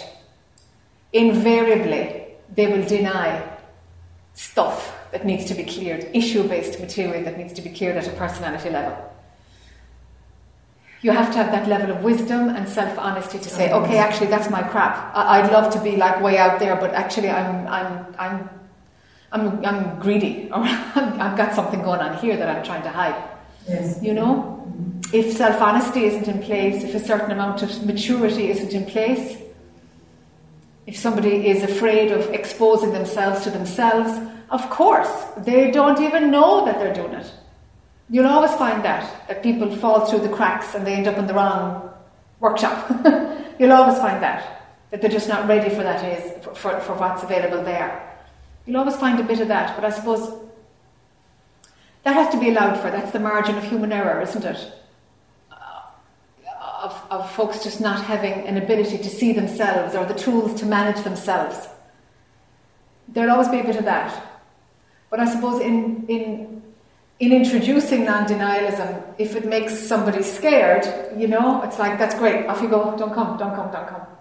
invariably 1.14 2.26
they 2.54 2.68
will 2.68 2.86
deny 2.88 3.42
stuff 4.34 4.94
that 5.12 5.26
needs 5.26 5.46
to 5.46 5.54
be 5.56 5.64
cleared, 5.64 6.10
issue-based 6.14 6.80
material 6.80 7.24
that 7.24 7.38
needs 7.38 7.54
to 7.54 7.62
be 7.62 7.70
cleared 7.70 7.96
at 7.96 8.08
a 8.08 8.12
personality 8.12 8.70
level. 8.70 8.98
You 11.02 11.12
have 11.12 11.32
to 11.34 11.38
have 11.38 11.52
that 11.52 11.68
level 11.70 11.92
of 11.96 12.04
wisdom 12.04 12.50
and 12.50 12.68
self-honesty 12.68 13.38
to 13.40 13.50
say, 13.50 13.72
okay, 13.72 13.98
actually, 14.00 14.28
that's 14.28 14.50
my 14.50 14.64
crap. 14.64 15.16
I- 15.16 15.40
I'd 15.40 15.52
love 15.52 15.72
to 15.74 15.80
be 15.82 15.96
like 15.96 16.22
way 16.22 16.38
out 16.38 16.60
there, 16.60 16.76
but 16.76 16.94
actually, 16.94 17.30
I'm, 17.30 17.68
I'm, 17.68 18.16
I'm, 18.18 18.50
I'm, 19.32 19.66
I'm 19.66 20.00
greedy, 20.00 20.50
or 20.52 20.60
I've 20.64 21.38
got 21.38 21.54
something 21.54 21.82
going 21.82 22.00
on 22.00 22.18
here 22.18 22.38
that 22.38 22.50
I'm 22.50 22.64
trying 22.64 22.84
to 22.84 22.90
hide. 22.90 23.22
Yes. 23.68 24.02
You 24.02 24.14
know, 24.14 24.64
mm-hmm. 24.68 25.16
if 25.16 25.36
self-honesty 25.36 26.06
isn't 26.06 26.28
in 26.28 26.42
place, 26.42 26.84
if 26.84 26.94
a 26.96 27.00
certain 27.00 27.32
amount 27.32 27.62
of 27.64 27.86
maturity 27.86 28.50
isn't 28.50 28.74
in 28.74 28.86
place, 28.86 29.38
if 30.86 30.96
somebody 30.96 31.48
is 31.48 31.64
afraid 31.64 32.12
of 32.12 32.30
exposing 32.30 32.92
themselves 32.92 33.44
to 33.44 33.50
themselves, 33.50 34.12
of 34.52 34.70
course, 34.70 35.10
they 35.38 35.72
don't 35.72 36.00
even 36.00 36.30
know 36.30 36.66
that 36.66 36.78
they're 36.78 36.94
doing 36.94 37.14
it. 37.14 37.32
You'll 38.10 38.28
always 38.28 38.54
find 38.54 38.84
that, 38.86 39.28
that 39.28 39.42
people 39.42 39.76
fall 39.76 40.06
through 40.06 40.20
the 40.20 40.30
cracks 40.30 40.76
and 40.76 40.86
they 40.86 40.94
end 40.94 41.08
up 41.08 41.18
in 41.18 41.26
the 41.26 41.34
wrong 41.34 41.92
workshop. 42.40 42.88
You'll 43.60 43.72
always 43.72 43.98
find 43.98 44.22
that, 44.22 44.68
that 44.92 45.02
they're 45.02 45.10
just 45.10 45.28
not 45.28 45.48
ready 45.48 45.70
for 45.70 45.82
that 45.82 46.06
is, 46.06 46.44
for, 46.44 46.54
for, 46.54 46.80
for 46.82 46.94
what's 46.94 47.24
available 47.24 47.64
there. 47.64 48.05
You'll 48.66 48.78
always 48.78 48.96
find 48.96 49.20
a 49.20 49.24
bit 49.24 49.40
of 49.40 49.48
that, 49.50 49.76
but 49.76 49.86
I 49.86 49.92
suppose 49.92 50.34
that 52.04 52.14
has 52.14 52.30
to 52.34 52.40
be 52.40 52.50
allowed 52.50 52.80
for. 52.80 52.92
That's 52.92 53.12
the 53.12 53.20
margin 53.20 53.58
of 53.58 53.64
human 53.64 53.92
error, 53.92 54.22
isn't 54.22 54.46
it? 54.46 54.72
Of, 55.52 57.02
of 57.10 57.32
folks 57.32 57.64
just 57.64 57.82
not 57.82 58.04
having 58.04 58.48
an 58.48 58.58
ability 58.58 59.00
to 59.00 59.10
see 59.10 59.34
themselves 59.34 59.96
or 59.96 60.06
the 60.06 60.14
tools 60.14 60.60
to 60.60 60.66
manage 60.66 61.04
themselves. 61.04 61.68
There'll 63.08 63.32
always 63.32 63.50
be 63.50 63.60
a 63.60 63.64
bit 63.64 63.76
of 63.76 63.86
that. 63.86 64.24
But 65.10 65.20
I 65.20 65.34
suppose 65.34 65.62
in, 65.62 66.06
in, 66.08 66.62
in 67.20 67.32
introducing 67.32 68.06
non 68.06 68.28
denialism, 68.28 69.02
if 69.18 69.36
it 69.36 69.46
makes 69.46 69.78
somebody 69.78 70.22
scared, 70.22 70.86
you 71.18 71.28
know, 71.28 71.64
it's 71.64 71.80
like, 71.80 71.98
that's 71.98 72.16
great, 72.16 72.46
off 72.46 72.62
you 72.62 72.68
go, 72.68 72.96
don't 72.98 73.14
come, 73.14 73.38
don't 73.38 73.56
come, 73.56 73.72
don't 73.72 73.88
come. 73.88 74.15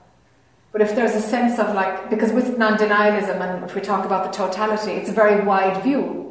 But 0.74 0.82
if 0.82 0.94
there's 0.94 1.14
a 1.14 1.22
sense 1.22 1.58
of 1.58 1.74
like, 1.74 2.10
because 2.10 2.32
with 2.32 2.58
non 2.58 2.76
denialism, 2.76 3.40
and 3.40 3.64
if 3.64 3.74
we 3.74 3.80
talk 3.80 4.04
about 4.04 4.30
the 4.30 4.36
totality, 4.36 4.92
it's 4.92 5.08
a 5.08 5.14
very 5.14 5.42
wide 5.42 5.82
view 5.82 6.24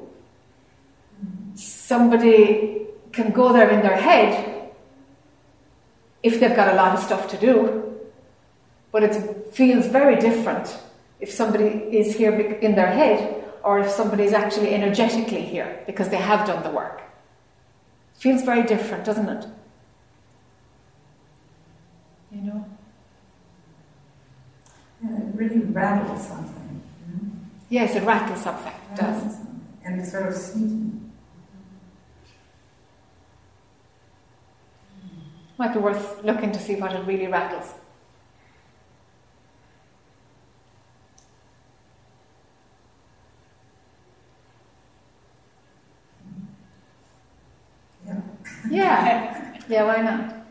somebody 1.56 2.88
can 3.12 3.32
go 3.32 3.54
there 3.54 3.70
in 3.70 3.82
their 3.82 3.98
head 3.98 4.72
if 6.22 6.40
they've 6.40 6.56
got 6.56 6.74
a 6.74 6.76
lot 6.76 6.98
of 6.98 7.04
stuff 7.04 7.30
to 7.30 7.38
do, 7.38 7.54
but 8.92 9.04
it 9.04 9.14
feels 9.54 9.86
very 9.88 10.16
different 10.16 10.78
if 11.20 11.30
somebody 11.32 11.66
is 11.66 12.16
here 12.16 12.34
in 12.34 12.76
their 12.76 12.88
head 12.88 13.44
or 13.64 13.80
if 13.80 13.90
somebody 13.90 14.24
is 14.24 14.34
actually 14.34 14.74
energetically 14.74 15.42
here 15.42 15.84
because 15.86 16.10
they 16.10 16.18
have 16.18 16.48
done 16.48 16.64
the 16.64 16.70
work. 16.70 17.02
Feels 18.16 18.42
very 18.44 18.64
different, 18.64 19.04
doesn't 19.04 19.30
it? 19.30 19.46
You 22.32 22.42
know? 22.42 22.73
And 25.04 25.18
it 25.18 25.36
really 25.38 25.60
rattles 25.60 26.28
something. 26.28 26.82
You 27.08 27.14
know? 27.16 27.32
Yes, 27.70 27.96
it 27.96 28.04
rattles 28.04 28.42
something. 28.42 28.72
It 28.94 28.96
does. 28.96 29.38
And 29.84 30.00
it's 30.00 30.12
sort 30.12 30.28
of 30.30 30.34
sneaky. 30.34 30.92
Might 35.58 35.74
be 35.74 35.80
worth 35.80 36.24
looking 36.24 36.52
to 36.52 36.60
see 36.60 36.76
what 36.76 36.94
it 36.94 37.06
really 37.06 37.28
rattles. 37.28 37.74
Yeah. 48.06 48.22
Yeah. 48.70 49.60
Yeah, 49.70 49.84
why 49.86 50.02
not? 50.02 50.46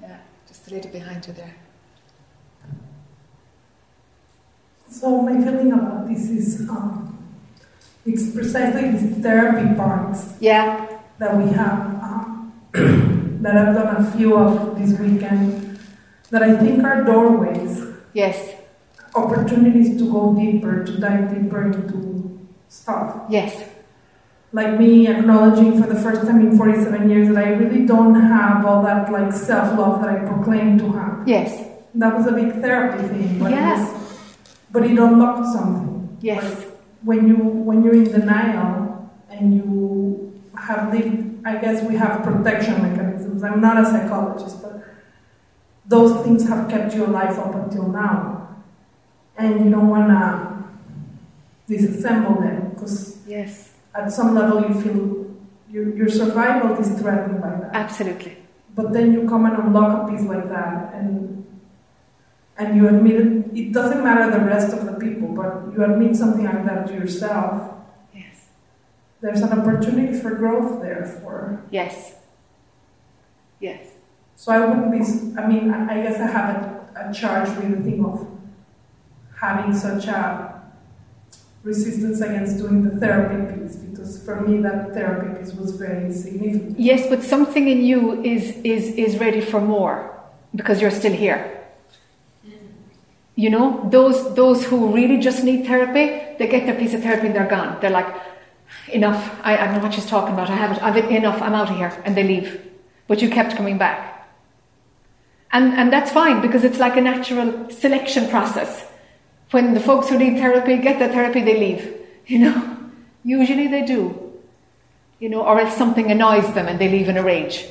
Yeah, 0.00 0.18
just 0.46 0.70
a 0.70 0.74
little 0.74 0.90
behind 0.90 1.26
you 1.26 1.32
there. 1.32 1.54
So 4.90 5.22
my 5.22 5.32
feeling 5.42 5.72
about 5.72 6.08
this 6.08 6.28
is 6.28 6.68
um, 6.68 7.16
it's 8.04 8.30
precisely 8.34 8.90
this 8.90 9.18
therapy 9.22 9.74
part 9.76 10.16
Yeah, 10.40 10.98
that 11.18 11.36
we 11.36 11.52
have 11.52 11.80
um, 12.02 12.52
that 13.42 13.56
I've 13.56 13.74
done 13.74 13.96
a 14.04 14.10
few 14.12 14.36
of 14.36 14.78
this 14.78 14.98
weekend 14.98 15.78
that 16.30 16.42
I 16.42 16.56
think 16.56 16.82
are 16.84 17.04
doorways, 17.04 17.82
yes, 18.12 18.54
opportunities 19.14 19.96
to 19.98 20.10
go 20.10 20.34
deeper, 20.34 20.84
to 20.84 20.98
dive 20.98 21.34
deeper 21.34 21.62
into 21.70 22.40
stuff. 22.68 23.22
yes, 23.28 23.64
Like 24.52 24.78
me 24.78 25.06
acknowledging 25.08 25.80
for 25.80 25.88
the 25.88 26.00
first 26.00 26.22
time 26.22 26.40
in 26.40 26.56
47 26.56 27.08
years 27.10 27.28
that 27.28 27.38
I 27.38 27.50
really 27.50 27.86
don't 27.86 28.14
have 28.14 28.64
all 28.66 28.82
that 28.84 29.10
like 29.12 29.32
self-love 29.32 30.00
that 30.02 30.10
I 30.10 30.18
proclaim 30.26 30.78
to 30.78 30.92
have. 30.92 31.28
yes, 31.28 31.66
That 31.94 32.16
was 32.16 32.26
a 32.26 32.32
big 32.32 32.52
therapy 32.60 33.02
thing, 33.08 33.38
but, 33.38 33.50
Yeah. 33.52 33.96
But 34.72 34.84
it 34.84 34.98
unlocked 34.98 35.46
something. 35.52 36.16
yes, 36.20 36.66
when 37.02 37.26
you 37.28 37.36
when 37.36 37.82
you're 37.84 37.94
in 37.94 38.04
denial 38.04 39.10
and 39.30 39.54
you 39.54 40.40
have 40.54 40.92
lived 40.92 41.46
i 41.46 41.56
guess 41.56 41.82
we 41.88 41.96
have 41.96 42.22
protection 42.22 42.82
mechanisms. 42.82 43.42
I'm 43.42 43.60
not 43.60 43.76
a 43.82 43.84
psychologist 43.86 44.60
but 44.62 44.84
those 45.86 46.22
things 46.24 46.46
have 46.48 46.68
kept 46.68 46.94
your 46.94 47.08
life 47.08 47.36
up 47.38 47.54
until 47.54 47.88
now. 47.88 48.48
And 49.36 49.64
you 49.64 49.70
don't 49.70 49.88
want 49.88 50.08
to 50.08 50.64
disassemble 51.72 52.40
them 52.40 52.70
because 52.70 53.18
yes, 53.26 53.72
at 53.94 54.12
some 54.12 54.34
level 54.34 54.60
you 54.68 54.80
feel 54.80 55.26
your, 55.70 55.96
your 55.96 56.08
survival 56.08 56.76
is 56.76 56.88
threatened 57.00 57.40
by 57.40 57.50
that. 57.50 57.70
Absolutely. 57.72 58.36
but 58.74 58.92
then 58.92 59.12
you 59.12 59.28
come 59.28 59.46
and 59.46 59.56
unlock 59.56 60.08
a 60.08 60.12
piece 60.12 60.26
like 60.26 60.48
that 60.48 60.94
and 60.94 61.39
and 62.60 62.76
you 62.76 62.86
admit 62.88 63.16
it, 63.16 63.58
it 63.58 63.72
doesn't 63.72 64.04
matter 64.04 64.30
the 64.30 64.44
rest 64.44 64.72
of 64.76 64.84
the 64.84 64.92
people 65.04 65.28
but 65.28 65.72
you 65.72 65.82
admit 65.82 66.14
something 66.14 66.44
like 66.44 66.64
that 66.66 66.86
to 66.86 66.92
yourself 66.92 67.74
Yes, 68.14 68.48
there's 69.20 69.40
an 69.40 69.58
opportunity 69.58 70.18
for 70.18 70.34
growth 70.34 70.82
there 70.82 71.06
for 71.06 71.64
yes, 71.70 72.14
yes, 73.60 73.86
so 74.36 74.52
i 74.52 74.60
wouldn't 74.60 74.92
be 74.92 75.00
i 75.40 75.46
mean 75.46 75.70
i 75.72 76.02
guess 76.02 76.20
i 76.20 76.26
have 76.26 76.48
a, 76.54 77.08
a 77.08 77.14
charge 77.14 77.48
with 77.56 77.76
the 77.76 77.82
thing 77.82 78.04
of 78.04 78.28
having 79.40 79.74
such 79.74 80.06
a 80.06 80.60
resistance 81.62 82.20
against 82.20 82.58
doing 82.58 82.82
the 82.82 82.98
therapy 83.00 83.38
piece 83.52 83.76
because 83.76 84.22
for 84.24 84.40
me 84.40 84.60
that 84.62 84.92
therapy 84.94 85.38
piece 85.38 85.52
was 85.54 85.72
very 85.76 86.12
significant 86.12 86.78
yes. 86.78 87.06
But 87.08 87.22
something 87.22 87.68
in 87.68 87.84
you 87.84 88.22
is 88.22 88.56
is 88.64 88.94
is 88.94 89.18
ready 89.18 89.40
for 89.40 89.60
more 89.60 90.10
because 90.54 90.80
you're 90.80 90.90
still 90.90 91.12
here. 91.12 91.59
You 93.40 93.48
know, 93.48 93.88
those 93.88 94.34
those 94.34 94.66
who 94.66 94.78
really 94.92 95.16
just 95.16 95.44
need 95.44 95.64
therapy, 95.64 96.04
they 96.38 96.46
get 96.46 96.66
their 96.66 96.74
piece 96.74 96.92
of 96.92 97.02
therapy 97.02 97.28
and 97.28 97.34
they're 97.34 97.48
gone. 97.48 97.78
They're 97.80 97.96
like, 98.00 98.10
enough. 98.92 99.40
I, 99.42 99.56
I 99.56 99.72
know 99.72 99.82
what 99.82 99.94
she's 99.94 100.04
talking 100.04 100.34
about. 100.34 100.50
I 100.50 100.56
have 100.56 100.72
it. 100.76 100.82
I've 100.82 100.98
it 100.98 101.10
enough. 101.10 101.40
I'm 101.40 101.54
out 101.54 101.70
of 101.70 101.76
here, 101.76 101.92
and 102.04 102.14
they 102.14 102.22
leave. 102.22 102.60
But 103.08 103.22
you 103.22 103.30
kept 103.30 103.56
coming 103.56 103.78
back, 103.78 104.28
and 105.52 105.72
and 105.72 105.90
that's 105.90 106.10
fine 106.10 106.42
because 106.42 106.64
it's 106.64 106.78
like 106.78 106.98
a 106.98 107.00
natural 107.00 107.70
selection 107.70 108.28
process. 108.28 108.84
When 109.52 109.72
the 109.72 109.80
folks 109.80 110.10
who 110.10 110.18
need 110.18 110.36
therapy 110.36 110.76
get 110.76 110.98
the 110.98 111.08
therapy, 111.08 111.40
they 111.40 111.58
leave. 111.58 111.96
You 112.26 112.40
know, 112.40 112.76
usually 113.24 113.68
they 113.68 113.86
do. 113.86 114.02
You 115.18 115.30
know, 115.30 115.42
or 115.46 115.58
else 115.60 115.76
something 115.78 116.10
annoys 116.10 116.52
them 116.52 116.68
and 116.68 116.78
they 116.78 116.90
leave 116.90 117.08
in 117.08 117.16
a 117.16 117.22
rage. 117.22 117.66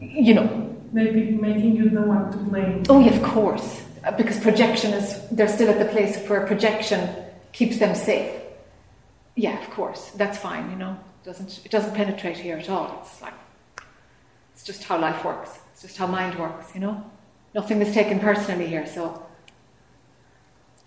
You 0.00 0.34
know, 0.34 0.76
maybe 0.92 1.32
making 1.32 1.74
you 1.74 1.90
the 1.90 2.02
one 2.02 2.30
to 2.30 2.38
blame 2.38 2.82
Oh, 2.88 3.00
yeah, 3.00 3.14
of 3.14 3.22
course. 3.22 3.89
Uh, 4.04 4.16
Because 4.16 4.40
projection 4.40 4.92
is, 4.92 5.28
they're 5.30 5.48
still 5.48 5.68
at 5.68 5.78
the 5.78 5.84
place 5.84 6.18
where 6.28 6.46
projection 6.46 7.08
keeps 7.52 7.78
them 7.78 7.94
safe. 7.94 8.32
Yeah, 9.36 9.60
of 9.62 9.70
course. 9.70 10.10
That's 10.16 10.38
fine, 10.38 10.70
you 10.70 10.76
know. 10.76 10.92
it 11.22 11.26
Doesn't, 11.26 11.60
it 11.64 11.70
doesn't 11.70 11.94
penetrate 11.94 12.36
here 12.36 12.56
at 12.56 12.68
all. 12.68 12.98
It's 13.02 13.20
like, 13.22 13.34
it's 14.54 14.64
just 14.64 14.84
how 14.84 14.98
life 14.98 15.24
works. 15.24 15.58
It's 15.72 15.82
just 15.82 15.96
how 15.96 16.06
mind 16.06 16.38
works, 16.38 16.74
you 16.74 16.80
know. 16.80 17.04
Nothing 17.54 17.80
is 17.82 17.92
taken 17.92 18.20
personally 18.20 18.66
here, 18.66 18.86
so. 18.86 19.26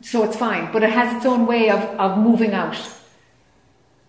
So 0.02 0.24
it's 0.24 0.36
fine. 0.36 0.72
But 0.72 0.84
it 0.84 0.92
has 0.92 1.16
its 1.16 1.26
own 1.26 1.46
way 1.48 1.70
of, 1.70 1.80
of 2.00 2.18
moving 2.18 2.54
out. 2.54 2.78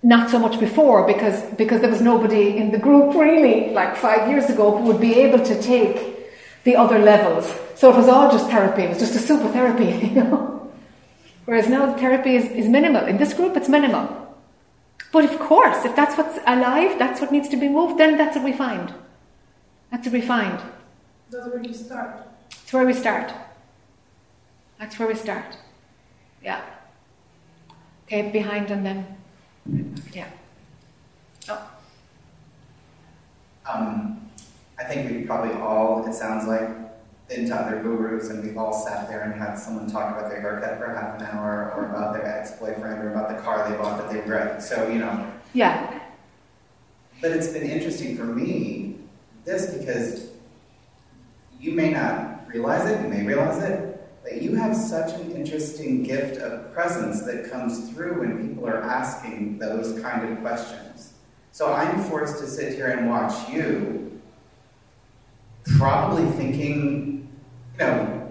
Not 0.02 0.28
so 0.30 0.38
much 0.38 0.60
before, 0.60 1.06
because, 1.06 1.42
because 1.56 1.80
there 1.80 1.90
was 1.90 2.02
nobody 2.02 2.58
in 2.58 2.70
the 2.70 2.78
group 2.78 3.14
really, 3.14 3.70
like 3.70 3.96
five 3.96 4.28
years 4.28 4.50
ago, 4.50 4.76
who 4.76 4.84
would 4.84 5.00
be 5.00 5.14
able 5.14 5.42
to 5.44 5.62
take 5.62 6.13
the 6.64 6.76
other 6.76 6.98
levels. 6.98 7.52
So 7.74 7.90
it 7.92 7.96
was 7.96 8.08
all 8.08 8.30
just 8.30 8.50
therapy, 8.50 8.82
it 8.82 8.88
was 8.90 8.98
just 8.98 9.14
a 9.14 9.18
super 9.18 9.48
therapy, 9.48 10.06
you 10.08 10.14
know. 10.14 10.72
Whereas 11.44 11.68
now 11.68 11.86
the 11.86 11.98
therapy 11.98 12.36
is, 12.36 12.46
is 12.50 12.68
minimal. 12.68 13.04
In 13.04 13.18
this 13.18 13.34
group, 13.34 13.56
it's 13.56 13.68
minimal. 13.68 14.36
But 15.12 15.24
of 15.24 15.38
course, 15.38 15.84
if 15.84 15.94
that's 15.94 16.16
what's 16.16 16.38
alive, 16.46 16.98
that's 16.98 17.20
what 17.20 17.30
needs 17.30 17.48
to 17.50 17.56
be 17.56 17.68
moved, 17.68 17.98
then 17.98 18.16
that's 18.16 18.34
what 18.36 18.44
we 18.44 18.52
find. 18.52 18.92
That's 19.90 20.06
what 20.06 20.12
we 20.14 20.20
find. 20.22 20.60
that's 21.30 21.46
where 21.46 21.62
you 21.62 21.74
start 21.74 22.26
That's 22.50 22.72
where 22.72 22.86
we 22.86 22.94
start. 22.94 23.32
That's 24.78 24.98
where 24.98 25.06
we 25.06 25.14
start. 25.14 25.56
Yeah. 26.42 26.62
Okay, 28.06 28.30
behind 28.30 28.70
and 28.70 28.84
then. 28.84 29.06
Yeah. 30.12 30.28
Oh, 31.48 31.70
Um, 33.66 34.23
I 34.78 34.84
think 34.84 35.10
we 35.10 35.24
probably 35.24 35.54
all, 35.60 36.06
it 36.06 36.14
sounds 36.14 36.46
like, 36.46 36.68
been 37.28 37.48
to 37.48 37.54
other 37.56 37.82
gurus 37.82 38.28
and 38.28 38.44
we've 38.44 38.58
all 38.58 38.72
sat 38.72 39.08
there 39.08 39.22
and 39.22 39.34
had 39.34 39.54
someone 39.54 39.90
talk 39.90 40.14
about 40.14 40.30
their 40.30 40.40
haircut 40.40 40.78
for 40.78 40.92
half 40.92 41.18
an 41.18 41.26
hour 41.26 41.72
or 41.74 41.86
about 41.86 42.12
their 42.12 42.26
ex-boyfriend 42.26 43.02
or 43.02 43.12
about 43.12 43.34
the 43.34 43.42
car 43.42 43.68
they 43.70 43.76
bought 43.78 43.98
that 43.98 44.10
they 44.12 44.18
regret. 44.18 44.62
So, 44.62 44.88
you 44.88 44.98
know, 44.98 45.26
yeah. 45.54 46.00
but 47.22 47.30
it's 47.30 47.48
been 47.48 47.62
interesting 47.62 48.16
for 48.16 48.24
me, 48.24 48.96
this 49.44 49.74
because 49.74 50.28
you 51.58 51.72
may 51.72 51.90
not 51.90 52.46
realize 52.46 52.90
it, 52.90 53.02
you 53.02 53.08
may 53.08 53.24
realize 53.24 53.62
it, 53.62 53.90
but 54.22 54.42
you 54.42 54.54
have 54.54 54.76
such 54.76 55.18
an 55.20 55.32
interesting 55.32 56.02
gift 56.02 56.38
of 56.40 56.72
presence 56.74 57.22
that 57.22 57.50
comes 57.50 57.90
through 57.90 58.20
when 58.20 58.48
people 58.48 58.66
are 58.66 58.82
asking 58.82 59.58
those 59.58 59.98
kind 60.00 60.30
of 60.30 60.40
questions. 60.40 61.14
So 61.52 61.72
I'm 61.72 62.02
forced 62.04 62.38
to 62.40 62.46
sit 62.46 62.74
here 62.74 62.88
and 62.88 63.08
watch 63.08 63.48
you, 63.48 64.13
probably 65.64 66.24
thinking, 66.32 67.28
you 67.72 67.78
know, 67.78 68.24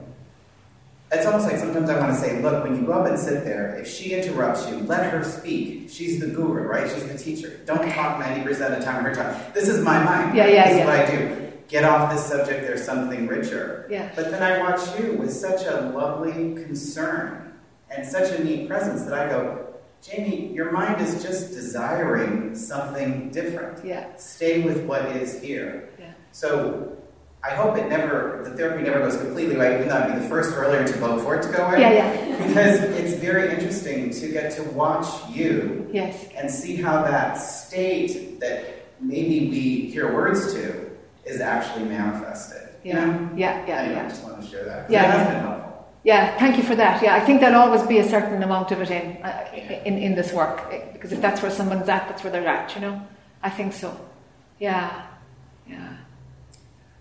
it's 1.11 1.25
almost 1.25 1.45
like 1.45 1.57
sometimes 1.57 1.89
I 1.89 1.99
want 1.99 2.13
to 2.13 2.19
say, 2.19 2.41
look, 2.41 2.63
when 2.63 2.75
you 2.75 2.85
go 2.85 2.93
up 2.93 3.07
and 3.07 3.19
sit 3.19 3.43
there, 3.43 3.75
if 3.75 3.87
she 3.87 4.13
interrupts 4.13 4.67
you, 4.67 4.77
let 4.77 5.11
her 5.11 5.23
speak. 5.23 5.89
She's 5.89 6.19
the 6.19 6.27
guru, 6.27 6.63
right? 6.63 6.89
She's 6.91 7.07
the 7.07 7.17
teacher. 7.17 7.59
Don't 7.65 7.87
talk 7.91 8.21
90% 8.21 8.47
of 8.47 8.79
the 8.79 8.83
time 8.83 8.97
of 8.97 9.03
her 9.03 9.13
time. 9.13 9.53
This 9.53 9.67
is 9.67 9.83
my 9.83 10.03
mind. 10.03 10.35
Yeah, 10.35 10.47
yeah, 10.47 10.67
this 10.67 10.77
yeah. 10.77 10.81
is 10.81 10.87
what 10.87 10.99
I 10.99 11.15
do. 11.15 11.51
Get 11.67 11.83
off 11.83 12.11
this 12.11 12.25
subject, 12.25 12.61
there's 12.61 12.83
something 12.83 13.27
richer. 13.27 13.87
Yeah. 13.89 14.11
But 14.15 14.31
then 14.31 14.43
I 14.43 14.59
watch 14.59 14.81
you 14.99 15.13
with 15.13 15.31
such 15.31 15.65
a 15.65 15.91
lovely 15.95 16.55
concern 16.63 17.53
and 17.89 18.05
such 18.05 18.37
a 18.37 18.43
neat 18.43 18.67
presence 18.67 19.03
that 19.03 19.13
I 19.13 19.29
go, 19.29 19.73
Jamie, 20.01 20.51
your 20.53 20.71
mind 20.71 20.99
is 21.01 21.23
just 21.23 21.51
desiring 21.51 22.55
something 22.55 23.29
different. 23.29 23.85
Yeah. 23.85 24.15
Stay 24.17 24.61
with 24.61 24.85
what 24.85 25.05
is 25.15 25.41
here. 25.41 25.89
Yeah. 25.97 26.11
So 26.31 26.97
I 27.45 27.49
hope 27.55 27.77
it 27.77 27.89
never, 27.89 28.41
the 28.43 28.51
therapy 28.55 28.83
never 28.83 28.99
goes 28.99 29.17
completely 29.17 29.55
away, 29.55 29.75
even 29.75 29.89
though 29.89 29.97
I'd 29.97 30.13
be 30.13 30.19
the 30.19 30.29
first 30.29 30.55
earlier 30.55 30.87
to 30.87 30.93
vote 30.97 31.21
for 31.21 31.35
it 31.35 31.43
to 31.43 31.49
go 31.51 31.65
away. 31.65 31.81
Yeah, 31.81 31.91
yeah. 31.91 32.47
Because 32.47 32.79
it's 32.81 33.19
very 33.19 33.51
interesting 33.53 34.11
to 34.11 34.27
get 34.31 34.51
to 34.55 34.63
watch 34.63 35.07
you 35.29 35.89
Yes. 35.91 36.25
and 36.37 36.49
see 36.49 36.77
how 36.77 37.01
that 37.03 37.33
state 37.35 38.39
that 38.39 38.85
maybe 39.01 39.49
we 39.49 39.91
hear 39.91 40.13
words 40.13 40.53
to 40.53 40.89
is 41.25 41.41
actually 41.41 41.85
manifested. 41.85 42.69
You 42.83 42.93
Yeah. 42.93 43.05
know? 43.05 43.29
Yeah, 43.35 43.65
yeah, 43.67 43.75
Anyway, 43.81 43.99
I 44.01 44.07
just 44.09 44.23
wanted 44.23 44.41
to 44.43 44.47
share 44.47 44.65
that. 44.65 44.89
Yeah, 44.89 45.03
has 45.03 45.13
yeah. 45.27 45.33
been 45.33 45.41
helpful. 45.43 45.87
Yeah, 46.05 46.37
thank 46.37 46.57
you 46.57 46.63
for 46.63 46.75
that. 46.75 47.01
Yeah, 47.03 47.15
I 47.15 47.21
think 47.21 47.39
there'll 47.41 47.61
always 47.61 47.83
be 47.83 47.97
a 47.99 48.03
certain 48.07 48.41
amount 48.43 48.71
of 48.71 48.81
it 48.81 48.91
in, 48.91 49.21
uh, 49.23 49.45
in, 49.85 49.97
in 49.97 50.15
this 50.15 50.31
work. 50.33 50.69
Because 50.93 51.11
if 51.11 51.21
that's 51.21 51.41
where 51.41 51.51
someone's 51.51 51.87
at, 51.89 52.07
that's 52.07 52.23
where 52.23 52.31
they're 52.31 52.47
at, 52.47 52.73
you 52.75 52.81
know? 52.81 53.01
I 53.41 53.49
think 53.49 53.73
so. 53.73 53.89
Yeah. 54.59 54.71
Yeah. 54.71 55.01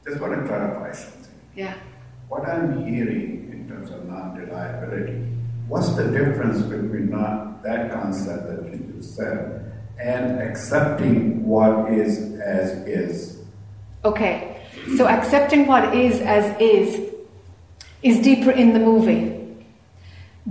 Just 0.05 0.21
want 0.21 0.35
to 0.35 0.47
clarify 0.47 0.93
something. 0.93 1.35
Yeah. 1.55 1.75
What 2.29 2.49
I'm 2.49 2.87
hearing 2.87 3.51
in 3.53 3.69
terms 3.69 3.91
of 3.91 4.07
non-reliability 4.09 5.33
what's 5.73 5.95
the 5.95 6.05
difference 6.11 6.61
between 6.63 7.09
not 7.09 7.63
that 7.63 7.91
concept 7.91 8.47
that 8.47 8.63
you 8.71 8.93
just 8.95 9.17
said 9.17 9.73
and 9.99 10.41
accepting 10.41 11.47
what 11.47 11.91
is 11.91 12.39
as 12.41 12.73
is? 12.87 13.39
Okay, 14.05 14.61
so 14.99 15.09
accepting 15.09 15.67
what 15.67 15.95
is 15.97 16.21
as 16.21 16.45
is 16.61 17.11
is 18.03 18.21
deeper 18.21 18.51
in 18.51 18.75
the 18.75 18.81
movie 18.81 19.65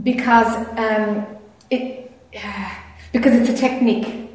because 0.02 0.56
um, 0.80 1.28
it 1.70 2.12
because 3.12 3.34
it's 3.36 3.50
a 3.50 3.58
technique. 3.58 4.30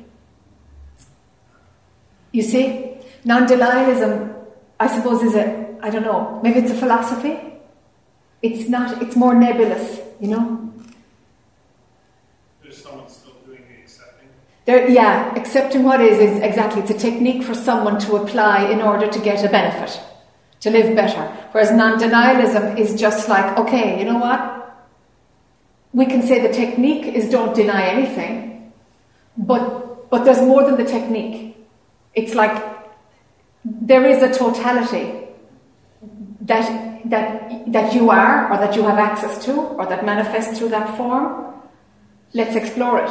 You 2.30 2.42
see, 2.42 2.98
non-denialism, 3.24 4.35
I 4.78 4.86
suppose, 4.88 5.22
is 5.22 5.34
a 5.34 5.66
I 5.82 5.90
don't 5.90 6.02
know 6.02 6.40
maybe 6.42 6.60
it's 6.60 6.70
a 6.70 6.74
philosophy. 6.74 7.38
It's 8.42 8.68
not. 8.68 9.02
It's 9.02 9.16
more 9.16 9.34
nebulous, 9.34 10.00
you 10.20 10.28
know. 10.28 10.72
There's 12.62 12.82
someone 12.82 13.08
still 13.08 13.32
doing 13.44 13.62
the 13.68 13.80
accepting. 13.82 14.28
There, 14.66 14.88
yeah, 14.88 15.34
accepting 15.34 15.82
what 15.82 16.00
is 16.00 16.18
is 16.18 16.40
exactly. 16.42 16.82
It's 16.82 16.90
a 16.90 16.98
technique 16.98 17.42
for 17.42 17.54
someone 17.54 17.98
to 18.00 18.16
apply 18.16 18.70
in 18.70 18.80
order 18.82 19.08
to 19.08 19.18
get 19.20 19.44
a 19.44 19.48
benefit, 19.48 20.00
to 20.60 20.70
live 20.70 20.94
better. 20.94 21.22
Whereas 21.52 21.72
non-denialism 21.72 22.78
is 22.78 23.00
just 23.00 23.28
like, 23.28 23.56
okay, 23.58 23.98
you 23.98 24.04
know 24.04 24.18
what? 24.18 24.56
we 25.96 26.04
can 26.04 26.20
say 26.22 26.46
the 26.46 26.52
technique 26.52 27.06
is 27.06 27.30
don't 27.30 27.56
deny 27.56 27.86
anything, 27.88 28.70
but, 29.38 30.10
but 30.10 30.24
there's 30.24 30.42
more 30.42 30.62
than 30.62 30.76
the 30.76 30.84
technique. 30.84 31.56
It's 32.12 32.34
like 32.34 32.75
there 33.66 34.04
is 34.06 34.22
a 34.22 34.32
totality 34.32 35.26
that, 36.42 37.02
that, 37.10 37.72
that 37.72 37.92
you 37.94 38.10
are, 38.10 38.52
or 38.52 38.58
that 38.58 38.76
you 38.76 38.82
have 38.82 38.98
access 38.98 39.44
to, 39.46 39.52
or 39.52 39.86
that 39.86 40.04
manifests 40.06 40.58
through 40.58 40.68
that 40.68 40.96
form. 40.96 41.54
Let's 42.32 42.54
explore 42.54 43.04
it. 43.04 43.10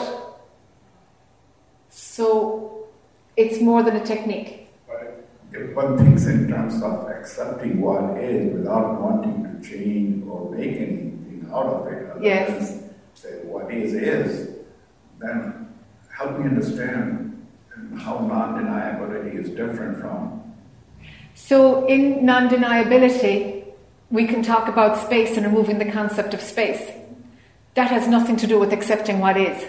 So 1.90 2.88
it's 3.36 3.62
more 3.62 3.84
than 3.84 3.98
a 3.98 4.06
technique. 4.06 4.70
But 4.88 5.28
if 5.52 5.76
one 5.76 5.98
thinks 5.98 6.26
in 6.26 6.48
terms 6.48 6.82
of 6.82 7.08
accepting 7.10 7.82
what 7.82 8.18
is 8.24 8.54
without 8.54 9.02
wanting 9.02 9.44
to 9.44 9.68
change 9.70 10.26
or 10.28 10.52
make 10.52 10.72
anything 10.78 11.50
out 11.54 11.66
of 11.66 11.88
it, 11.88 12.06
Yes. 12.22 12.82
say 13.14 13.42
what 13.44 13.74
is 13.74 13.94
is, 13.94 14.56
then 15.20 15.68
help 16.18 16.40
me 16.40 16.46
understand 16.46 17.46
how 17.98 18.20
non-deniability 18.20 19.36
is 19.38 19.50
different 19.50 20.00
from 20.00 20.45
So 21.36 21.86
in 21.86 22.26
non 22.26 22.50
deniability, 22.50 23.66
we 24.10 24.26
can 24.26 24.42
talk 24.42 24.68
about 24.68 24.98
space 24.98 25.36
and 25.38 25.46
removing 25.46 25.78
the 25.78 25.92
concept 25.92 26.34
of 26.34 26.42
space. 26.42 26.82
That 27.76 27.90
has 27.92 28.08
nothing 28.08 28.38
to 28.38 28.48
do 28.48 28.58
with 28.58 28.72
accepting 28.72 29.20
what 29.20 29.38
is. 29.38 29.64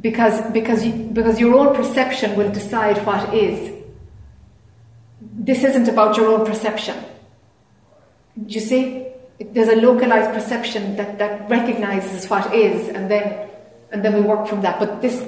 Because, 0.00 0.50
because, 0.50 0.84
you, 0.84 0.92
because 0.92 1.40
your 1.40 1.54
own 1.54 1.74
perception 1.74 2.36
will 2.36 2.50
decide 2.50 3.04
what 3.06 3.32
is. 3.32 3.72
This 5.20 5.64
isn't 5.64 5.88
about 5.88 6.16
your 6.16 6.26
own 6.26 6.44
perception. 6.44 6.96
Do 8.46 8.54
you 8.54 8.60
see? 8.60 9.06
There's 9.40 9.68
a 9.68 9.76
localized 9.76 10.32
perception 10.32 10.96
that, 10.96 11.18
that 11.18 11.48
recognizes 11.48 12.28
what 12.28 12.52
is, 12.52 12.88
and 12.88 13.08
then, 13.08 13.48
and 13.92 14.04
then 14.04 14.14
we 14.14 14.20
work 14.20 14.48
from 14.48 14.62
that. 14.62 14.80
But 14.80 15.00
this, 15.00 15.20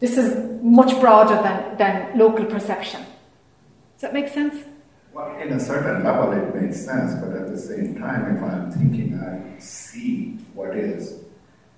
this 0.00 0.18
is 0.18 0.62
much 0.62 0.98
broader 1.00 1.36
than, 1.42 1.76
than 1.76 2.18
local 2.18 2.44
perception. 2.44 3.00
Does 3.00 4.02
that 4.02 4.14
make 4.14 4.28
sense? 4.28 4.64
Well, 5.12 5.36
in 5.40 5.52
a 5.52 5.60
certain 5.60 6.02
level, 6.02 6.32
it 6.32 6.54
makes 6.60 6.84
sense, 6.84 7.14
but 7.14 7.32
at 7.36 7.48
the 7.48 7.56
same 7.58 7.94
time, 7.94 8.36
if 8.36 8.42
I'm 8.42 8.70
thinking 8.72 9.18
I 9.20 9.58
see 9.60 10.38
what 10.54 10.76
is, 10.76 11.20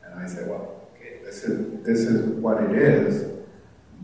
and 0.03 0.19
I 0.19 0.27
say, 0.27 0.45
well, 0.49 0.89
okay, 0.95 1.19
this 1.23 1.45
is 1.45 1.85
this 1.85 2.01
is 2.01 2.27
what 2.41 2.63
it 2.63 2.73
is, 2.73 3.31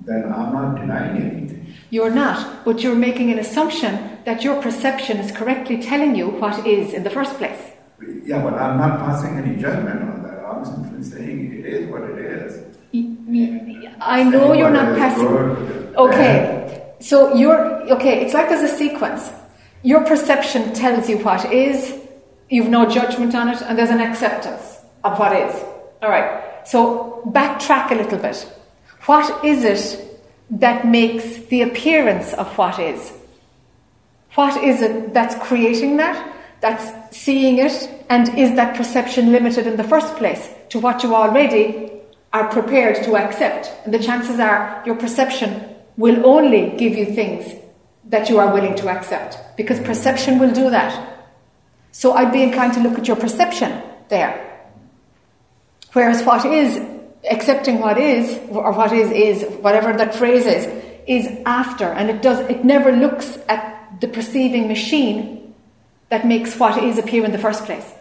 then 0.05 0.25
I'm 0.25 0.53
not 0.53 0.77
denying 0.77 1.23
anything. 1.23 1.75
You're 1.89 2.11
not, 2.11 2.65
but 2.65 2.83
you're 2.83 2.95
making 2.95 3.31
an 3.31 3.39
assumption 3.39 4.19
that 4.25 4.45
your 4.45 4.61
perception 4.61 5.17
is 5.17 5.33
correctly 5.33 5.83
telling 5.83 6.15
you 6.15 6.29
what 6.29 6.67
is 6.67 6.93
in 6.93 7.03
the 7.03 7.11
first 7.11 7.37
place. 7.39 7.71
Yeah, 8.25 8.43
but 8.43 8.55
I'm 8.55 8.77
not 8.79 8.99
passing 8.99 9.39
any 9.39 9.61
judgment 9.61 10.03
on 10.03 10.23
that. 10.25 10.45
I'm 10.45 10.65
simply 10.65 11.03
saying 11.03 11.59
it 11.59 11.67
is 11.67 11.91
what 11.91 12.03
it 12.03 12.19
is. 12.19 12.72
I 14.01 14.23
know 14.25 14.53
you're 14.53 14.71
not 14.71 14.97
passing. 14.99 15.27
good, 15.27 15.59
what 15.59 15.59
is 15.59 15.85
bad. 15.85 15.97
Okay, 15.97 16.95
so 17.01 17.35
you're 17.35 17.91
okay. 17.93 18.25
It's 18.25 18.35
like 18.35 18.49
there's 18.49 18.71
a 18.71 18.77
sequence. 18.77 19.31
Your 19.83 20.05
perception 20.05 20.75
tells 20.75 21.09
you 21.09 21.19
what 21.19 21.51
is. 21.53 21.99
You've 22.49 22.69
no 22.69 22.89
judgment 22.89 23.35
on 23.35 23.49
it, 23.49 23.63
and 23.63 23.79
there's 23.79 23.91
an 23.91 24.01
acceptance 24.01 24.79
of 25.05 25.19
what 25.19 25.35
is. 25.35 25.55
All 26.03 26.11
right. 26.11 26.67
So 26.67 27.23
backtrack 27.27 27.91
a 27.91 27.95
little 27.95 28.19
bit. 28.19 28.47
What 29.07 29.45
is 29.45 29.65
it 29.65 30.21
that 30.51 30.87
makes 30.87 31.39
the 31.47 31.63
appearance 31.63 32.35
of 32.35 32.47
what 32.59 32.79
is? 32.79 33.13
What 34.35 34.63
is 34.63 34.83
it 34.83 35.15
that's 35.15 35.35
creating 35.37 35.97
that? 35.97 36.37
That's 36.61 37.17
seeing 37.17 37.59
it? 37.59 37.89
And 38.09 38.39
is 38.39 38.55
that 38.57 38.77
perception 38.77 39.33
limited 39.33 39.67
in 39.67 39.77
the 39.77 39.85
first 39.85 40.17
place 40.17 40.49
to 40.71 40.79
what 40.79 41.03
you 41.03 41.15
already 41.15 41.92
are 42.33 42.49
prepared 42.49 43.03
to 43.05 43.17
accept? 43.17 43.71
And 43.85 43.93
the 43.93 43.99
chances 43.99 44.41
are 44.41 44.83
your 44.87 44.97
perception 44.97 45.75
will 45.97 46.25
only 46.27 46.77
give 46.77 46.97
you 46.97 47.07
things 47.07 47.55
that 48.05 48.29
you 48.29 48.39
are 48.39 48.53
willing 48.53 48.75
to 48.77 48.89
accept 48.89 49.39
because 49.57 49.79
perception 49.81 50.39
will 50.39 50.53
do 50.53 50.71
that. 50.71 51.21
So 51.93 52.13
I'd 52.15 52.33
be 52.33 52.43
inclined 52.43 52.75
to 52.75 52.81
look 52.81 52.99
at 52.99 53.07
your 53.07 53.17
perception 53.17 53.83
there. 54.09 54.49
Whereas 55.93 56.23
what 56.25 56.45
is, 56.47 56.81
accepting 57.31 57.81
what 57.81 57.99
is, 57.99 58.39
or 58.49 58.73
what 58.73 58.93
is, 58.93 59.11
is, 59.11 59.45
whatever 59.61 59.93
that 59.93 60.15
phrase 60.15 60.47
is, 60.47 60.67
is 61.07 61.27
after. 61.45 61.85
And 61.85 62.09
it 62.09 62.23
does, 62.23 62.39
it 62.49 62.65
never 62.65 62.93
looks 62.93 63.39
at 63.49 64.01
the 64.01 64.09
perceiving 64.09 64.69
machine 64.69 65.55
that 66.09 66.27
makes 66.27 66.59
what 66.59 66.83
is 66.83 66.99
appear 66.99 67.25
in 67.25 67.33
the 67.33 67.39
first 67.39 67.65
place. 67.65 67.93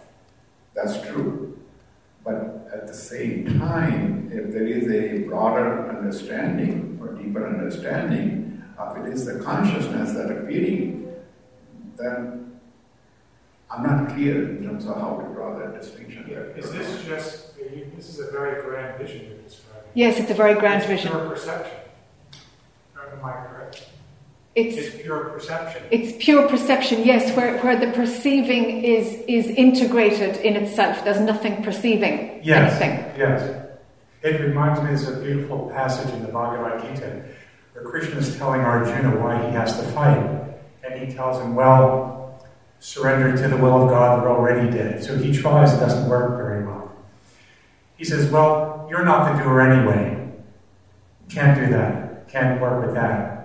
That's 0.74 1.02
true. 1.02 1.60
But 2.24 2.70
at 2.74 2.88
the 2.88 2.94
same 2.94 3.60
time, 3.60 4.30
if 4.32 4.52
there 4.54 4.66
is 4.68 4.88
a 4.92 5.24
broader 5.28 5.90
understanding 5.90 7.00
or 7.02 7.14
deeper 7.14 7.48
understanding 7.48 8.64
of 8.78 8.98
it 8.98 9.12
is 9.12 9.26
the 9.26 9.40
consciousness 9.40 10.14
that 10.14 10.32
appearing, 10.32 11.12
then 11.98 12.60
I'm 13.70 13.84
not 13.84 14.10
clear 14.14 14.50
in 14.58 14.64
terms 14.64 14.86
of 14.86 14.96
how 14.98 15.18
to 15.18 15.34
draw 15.34 15.58
that 15.60 15.80
distinction. 15.80 16.30
Is 16.56 16.72
this 16.72 17.04
just, 17.06 17.56
this 17.58 18.10
is 18.10 18.20
a 18.20 18.30
very 18.32 18.62
grand 18.62 18.98
vision 19.00 19.26
you're 19.28 19.38
describing? 19.38 19.90
Yes, 19.94 20.20
it's 20.20 20.30
a 20.32 20.34
very 20.36 20.54
grand 20.56 20.82
It's 20.84 20.88
vision. 20.90 21.12
pure 21.12 21.30
perception. 21.30 21.78
Am 22.96 23.26
I 23.26 23.32
correct? 23.32 23.51
It's, 24.54 24.76
It's 24.76 25.02
pure 25.02 25.26
perception. 25.30 25.84
it's 25.92 26.24
pure 26.24 26.48
perception, 26.50 27.04
yes, 27.06 27.36
where, 27.38 27.58
where 27.60 27.80
the 27.80 27.92
perceiving 27.94 28.84
is, 28.84 29.24
is 29.28 29.48
integrated 29.48 30.38
in 30.38 30.58
itself. 30.58 31.06
There's 31.06 31.22
nothing 31.22 31.64
perceiving 31.64 32.42
Yes, 32.44 32.82
anything. 32.82 33.18
yes. 33.18 33.68
It 34.24 34.42
reminds 34.42 34.82
me, 34.82 34.94
of 35.10 35.18
a 35.18 35.22
beautiful 35.22 35.70
passage 35.74 36.14
in 36.14 36.22
the 36.24 36.28
Bhagavad 36.32 36.82
Gita 36.82 37.24
where 37.74 37.86
Krishna 37.86 38.18
is 38.20 38.38
telling 38.38 38.62
Arjuna 38.62 39.20
why 39.22 39.42
he 39.48 39.54
has 39.56 39.78
to 39.80 39.84
fight. 39.94 40.20
And 40.84 41.08
he 41.08 41.16
tells 41.16 41.42
him, 41.42 41.56
well, 41.56 42.44
surrender 42.80 43.36
to 43.42 43.48
the 43.48 43.56
will 43.58 43.84
of 43.84 43.90
God, 43.90 44.22
they're 44.22 44.30
already 44.30 44.70
dead. 44.70 45.02
So 45.04 45.18
he 45.18 45.32
tries, 45.32 45.74
it 45.74 45.80
doesn't 45.80 46.10
work 46.10 46.36
very 46.38 46.66
well. 46.66 46.92
He 47.96 48.04
says, 48.04 48.30
well, 48.30 48.86
you're 48.90 49.06
not 49.06 49.32
the 49.38 49.44
doer 49.44 49.62
anyway. 49.62 50.30
Can't 51.30 51.58
do 51.58 51.72
that. 51.72 52.28
Can't 52.28 52.60
work 52.60 52.86
with 52.86 52.96
that. 52.96 53.38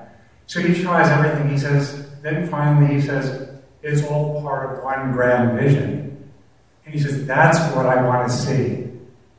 So 0.46 0.60
he 0.60 0.82
tries 0.82 1.08
everything. 1.08 1.50
He 1.50 1.58
says, 1.58 2.08
then 2.22 2.48
finally 2.48 2.94
he 2.94 3.00
says, 3.00 3.50
it's 3.82 4.04
all 4.04 4.40
part 4.42 4.78
of 4.78 4.84
one 4.84 5.12
grand 5.12 5.58
vision. 5.58 6.30
And 6.84 6.94
he 6.94 7.00
says, 7.00 7.26
that's 7.26 7.58
what 7.74 7.86
I 7.86 8.02
want 8.02 8.30
to 8.30 8.34
see. 8.34 8.86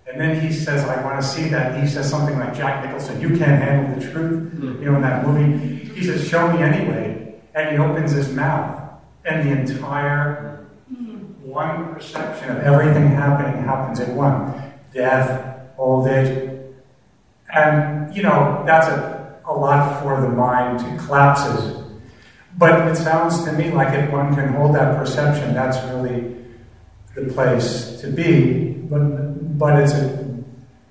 And 0.08 0.20
then 0.20 0.40
he 0.40 0.54
says, 0.54 0.84
I 0.86 1.04
want 1.04 1.22
to 1.22 1.28
see 1.28 1.50
that. 1.50 1.82
He 1.82 1.88
says 1.88 2.10
something 2.10 2.38
like 2.38 2.56
Jack 2.56 2.86
Nicholson, 2.86 3.20
you 3.22 3.30
can't 3.30 3.62
handle 3.62 4.00
the 4.00 4.12
truth. 4.12 4.52
Hmm. 4.54 4.82
You 4.82 4.92
know, 4.92 4.96
in 4.96 5.02
that 5.02 5.26
movie. 5.26 5.86
He 5.94 6.04
says, 6.04 6.28
show 6.28 6.52
me 6.52 6.64
anyway. 6.64 7.36
And 7.56 7.72
he 7.72 7.78
opens 7.78 8.12
his 8.12 8.34
mouth. 8.34 8.84
And 9.26 9.48
the 9.48 9.60
entire 9.60 10.66
one 11.42 11.94
perception 11.94 12.56
of 12.56 12.64
everything 12.64 13.08
happening 13.08 13.64
happens 13.64 14.00
at 14.00 14.10
one. 14.10 14.54
Death, 14.94 15.60
old 15.78 16.08
age. 16.08 16.50
And, 17.54 18.16
you 18.16 18.24
know, 18.24 18.64
that's 18.66 18.88
a, 18.88 19.17
a 19.58 19.60
lot 19.60 20.02
for 20.02 20.22
the 20.22 20.30
mind 20.30 20.80
to 20.80 21.06
collapses. 21.06 21.84
But 22.58 22.88
it 22.88 22.96
sounds 22.96 23.44
to 23.46 23.52
me 23.54 23.72
like 23.72 23.94
if 23.94 24.12
one 24.12 24.34
can 24.36 24.54
hold 24.54 24.76
that 24.76 24.98
perception, 24.98 25.54
that's 25.54 25.78
really 25.92 26.36
the 27.16 27.32
place 27.34 28.00
to 28.02 28.08
be. 28.12 28.74
But, 28.90 29.58
but 29.58 29.82
it's 29.82 29.94
a 29.94 30.28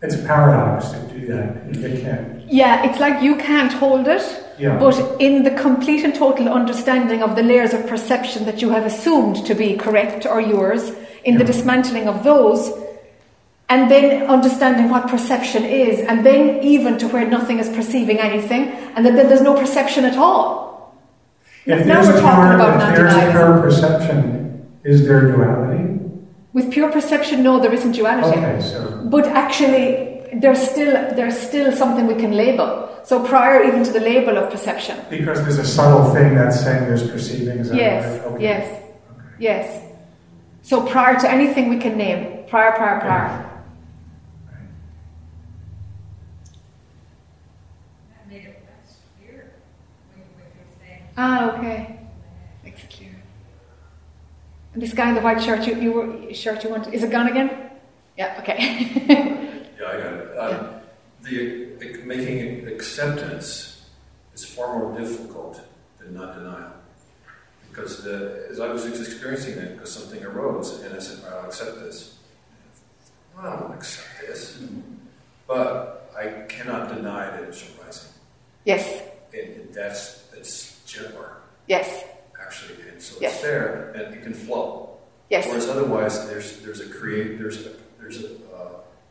it's 0.03 0.15
a 0.15 0.23
paradox 0.25 0.91
to 0.91 0.99
do 1.09 1.27
that. 1.33 1.57
It 1.71 2.03
can't. 2.03 2.49
Yeah, 2.49 2.85
it's 2.89 3.01
like 3.01 3.23
you 3.23 3.37
can't 3.37 3.73
hold 3.73 4.07
it, 4.07 4.23
Yeah. 4.59 4.79
but 4.79 4.97
in 5.21 5.43
the 5.43 5.51
complete 5.51 6.05
and 6.05 6.15
total 6.15 6.49
understanding 6.49 7.23
of 7.23 7.35
the 7.35 7.43
layers 7.43 7.73
of 7.73 7.87
perception 7.87 8.45
that 8.45 8.61
you 8.63 8.71
have 8.71 8.85
assumed 8.85 9.45
to 9.47 9.55
be 9.55 9.77
correct 9.77 10.27
or 10.27 10.41
yours, 10.41 10.93
in 11.25 11.39
the 11.39 11.45
dismantling 11.45 12.07
of 12.09 12.23
those, 12.23 12.71
and 13.69 13.91
then 13.91 14.29
understanding 14.31 14.89
what 14.91 15.09
perception 15.09 15.65
is, 15.65 16.01
and 16.01 16.25
then 16.25 16.63
even 16.63 16.99
to 16.99 17.09
where 17.09 17.27
nothing 17.27 17.59
is 17.59 17.69
perceiving 17.69 18.19
anything, 18.19 18.69
and 18.95 19.05
that 19.05 19.15
then 19.17 19.29
there's 19.29 19.41
no 19.43 19.55
perception 19.55 20.05
at 20.05 20.17
all. 20.17 20.95
If 21.65 21.85
now 21.87 22.03
there's 22.03 22.15
we're 22.15 22.21
talking 22.21 22.45
pure, 22.45 22.55
about 22.55 22.91
if 22.91 22.97
there's 22.97 23.33
pure 23.33 23.61
perception, 23.61 24.67
is 24.85 25.07
there 25.07 25.33
duality? 25.33 25.99
With 26.53 26.71
pure 26.71 26.91
perception, 26.93 27.43
no, 27.43 27.59
there 27.61 27.73
isn't 27.75 27.93
duality. 27.93 28.39
Okay, 28.39 28.61
so 28.63 29.03
But 29.11 29.27
actually, 29.27 30.23
there's 30.33 30.61
still 30.71 30.93
there's 31.17 31.37
still 31.37 31.73
something 31.73 32.07
we 32.07 32.15
can 32.15 32.33
label. 32.33 32.85
So 33.05 33.25
prior 33.25 33.63
even 33.65 33.83
to 33.85 33.93
the 33.93 34.01
label 34.01 34.37
of 34.39 34.51
perception. 34.51 34.97
because 35.11 35.41
there's 35.43 35.59
a 35.59 35.65
subtle 35.67 36.13
thing 36.15 36.35
that's 36.35 36.61
saying 36.61 36.85
there's 36.87 37.09
perceiving, 37.11 37.59
is 37.59 37.73
Yes, 37.73 38.05
right? 38.05 38.33
Okay. 38.33 38.43
yes, 38.43 38.83
Okay. 38.83 39.23
yes. 39.39 39.83
So 40.63 40.85
prior 40.87 41.19
to 41.21 41.31
anything 41.31 41.69
we 41.69 41.79
can 41.79 41.97
name, 41.97 42.45
prior, 42.49 42.73
prior, 42.73 42.99
prior. 43.01 43.29
Right. 44.51 44.69
That 48.11 48.29
made 48.29 48.45
it 48.51 48.65
less 48.67 48.97
clear 49.19 49.53
when 50.11 50.25
you 50.27 50.33
were 50.37 50.51
saying. 50.81 51.06
Ah, 51.17 51.57
okay. 51.57 51.99
Makes 52.65 52.85
it 52.85 52.91
clear. 52.91 53.11
And 54.75 54.83
this 54.83 54.93
guy 54.93 55.09
in 55.09 55.15
the 55.15 55.21
white 55.23 55.43
shirt, 55.43 55.67
you, 55.67 55.75
you 55.81 55.93
were 55.93 56.35
shirt 56.35 56.63
you 56.65 56.71
want? 56.71 56.93
Is 56.93 57.03
it 57.03 57.11
gone 57.11 57.29
again? 57.29 57.71
Yeah. 58.17 58.37
Okay. 58.41 59.33
Yeah, 59.79 59.89
I 59.89 59.97
got 60.01 60.13
it. 60.15 60.39
Um, 60.39 60.67
the 61.21 62.01
making 62.07 62.67
acceptance 62.67 63.85
is 64.35 64.43
far 64.43 64.79
more 64.79 64.99
difficult 64.99 65.61
than 65.99 66.15
not 66.15 66.35
denial, 66.35 66.73
because 67.69 68.03
the, 68.03 68.47
as 68.51 68.59
I 68.59 68.69
was 68.69 68.87
experiencing 68.87 69.57
that, 69.57 69.75
because 69.75 69.93
something 69.93 70.25
arose, 70.25 70.81
and 70.81 70.95
I 70.95 70.99
said, 70.99 71.19
"I'll 71.31 71.45
accept 71.45 71.79
this." 71.81 72.17
Well, 73.37 73.47
I 73.53 73.61
don't 73.61 73.75
accept 73.75 74.09
this, 74.27 74.65
but 75.47 76.11
I 76.19 76.47
cannot 76.49 76.89
deny 76.89 77.31
that 77.33 77.43
it's 77.43 77.63
arising. 77.79 78.09
yes. 78.65 79.03
And 79.35 79.49
and 79.61 79.75
that's 79.75 80.25
it's 80.39 80.66
gentler, 80.87 81.37
Yes. 81.67 82.05
actually, 82.41 82.77
and 82.91 83.01
so 83.03 83.17
Yes. 83.21 83.35
it's 83.35 83.43
there, 83.43 83.93
and 83.95 84.15
it 84.15 84.23
can 84.23 84.35
flow. 84.35 84.91
Yes. 85.31 85.47
Whereas 85.49 85.69
otherwise, 85.69 86.29
there's 86.29 86.59
there's 86.63 86.81
a 86.81 86.87
create 86.89 87.39
there's 87.39 87.67
a 87.67 87.71
there's 88.01 88.23
a 88.23 88.29
uh, 88.55 88.69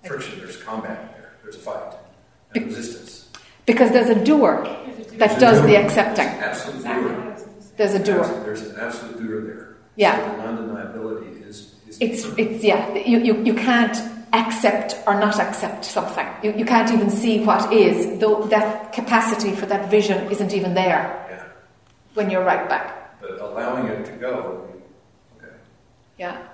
friction, 0.08 0.40
there's 0.40 0.58
combat 0.58 1.14
there, 1.18 1.32
there's 1.44 1.56
a 1.58 1.60
fight, 1.60 1.94
and 2.56 2.66
resistance. 2.68 3.28
Because 3.66 3.92
there's 3.92 4.10
a 4.10 4.24
doer 4.24 4.64
that 4.64 5.18
There's 5.18 5.32
a 5.34 5.40
does 5.40 5.62
the 5.64 5.68
doer. 5.70 5.82
accepting. 5.82 6.28
Absolute 6.28 6.84
doer. 6.84 7.36
There's 7.78 7.94
a 7.96 8.04
doer. 8.04 8.42
There's 8.46 8.62
an 8.62 8.76
absolute 8.80 9.18
doer 9.22 9.42
there. 9.42 9.76
Yeah. 9.98 10.16
So 10.16 10.38
the 10.38 10.44
non-deniability 10.44 11.46
is 11.50 11.74
is. 11.90 11.98
It's 12.00 12.24
it's 12.38 12.64
yeah. 12.64 12.94
You, 12.94 13.20
you, 13.20 13.44
you 13.44 13.54
can't 13.54 13.98
accept 14.34 14.96
or 15.08 15.20
not 15.20 15.40
accept 15.40 15.84
something. 15.84 16.28
You, 16.44 16.54
you 16.54 16.66
can't 16.66 16.92
even 16.92 17.10
see 17.10 17.44
what 17.44 17.74
is. 17.74 18.20
Though 18.20 18.44
that 18.48 18.94
capacity 18.94 19.52
for 19.52 19.66
that 19.66 19.90
vision 19.90 20.30
isn't 20.32 20.54
even 20.54 20.74
there 20.76 21.04
yeah. 21.25 21.25
When 22.16 22.30
you're 22.30 22.44
right 22.44 22.68
back. 22.68 23.20
But 23.22 23.40
allowing 23.40 23.88
it 23.88 24.06
to 24.06 24.12
go, 24.14 24.68
okay, 25.38 25.54
Yeah. 26.18 26.48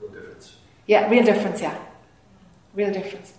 real 0.00 0.10
difference. 0.12 0.56
Yeah. 0.86 1.08
Real 1.08 1.24
difference. 1.24 1.60
Yeah. 1.62 1.76
Real 2.74 2.92
difference. 2.92 3.32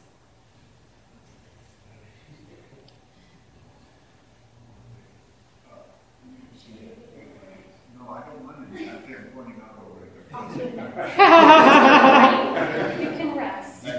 No, 7.97 8.09
I 8.11 8.21
don't 8.21 8.43
want 8.43 8.76
to. 8.76 8.84
I 8.84 8.86
can't 9.07 9.34
pointing 9.34 9.61
out 9.61 9.80
over 9.86 10.05
You 13.01 13.09
can 13.17 13.30
rest. 13.38 13.86
You 13.86 13.91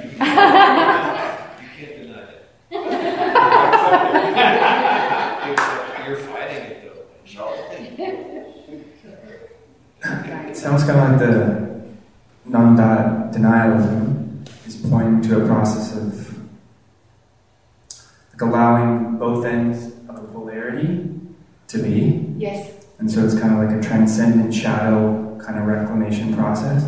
can't 1.84 1.96
deny 2.02 2.22
it. 2.22 2.40
You're 6.06 6.16
fighting 6.16 6.56
it 6.56 6.82
though. 6.84 7.02
It 7.72 7.85
sounds 10.54 10.84
kind 10.84 11.00
of 11.00 11.10
like 11.10 11.18
the 11.18 11.66
non-denialism 12.44 14.46
is 14.66 14.76
pointing 14.88 15.22
to 15.22 15.42
a 15.42 15.46
process 15.46 15.96
of 15.96 16.36
like 18.32 18.40
allowing 18.42 19.16
both 19.18 19.44
ends 19.46 19.86
of 20.08 20.16
a 20.16 20.26
polarity 20.28 21.10
to 21.68 21.78
be, 21.82 22.34
Yes. 22.36 22.70
and 22.98 23.10
so 23.10 23.24
it's 23.24 23.38
kind 23.38 23.54
of 23.54 23.58
like 23.68 23.76
a 23.76 23.80
transcendent 23.86 24.54
shadow 24.54 25.38
kind 25.44 25.58
of 25.58 25.64
reclamation 25.66 26.34
process, 26.36 26.84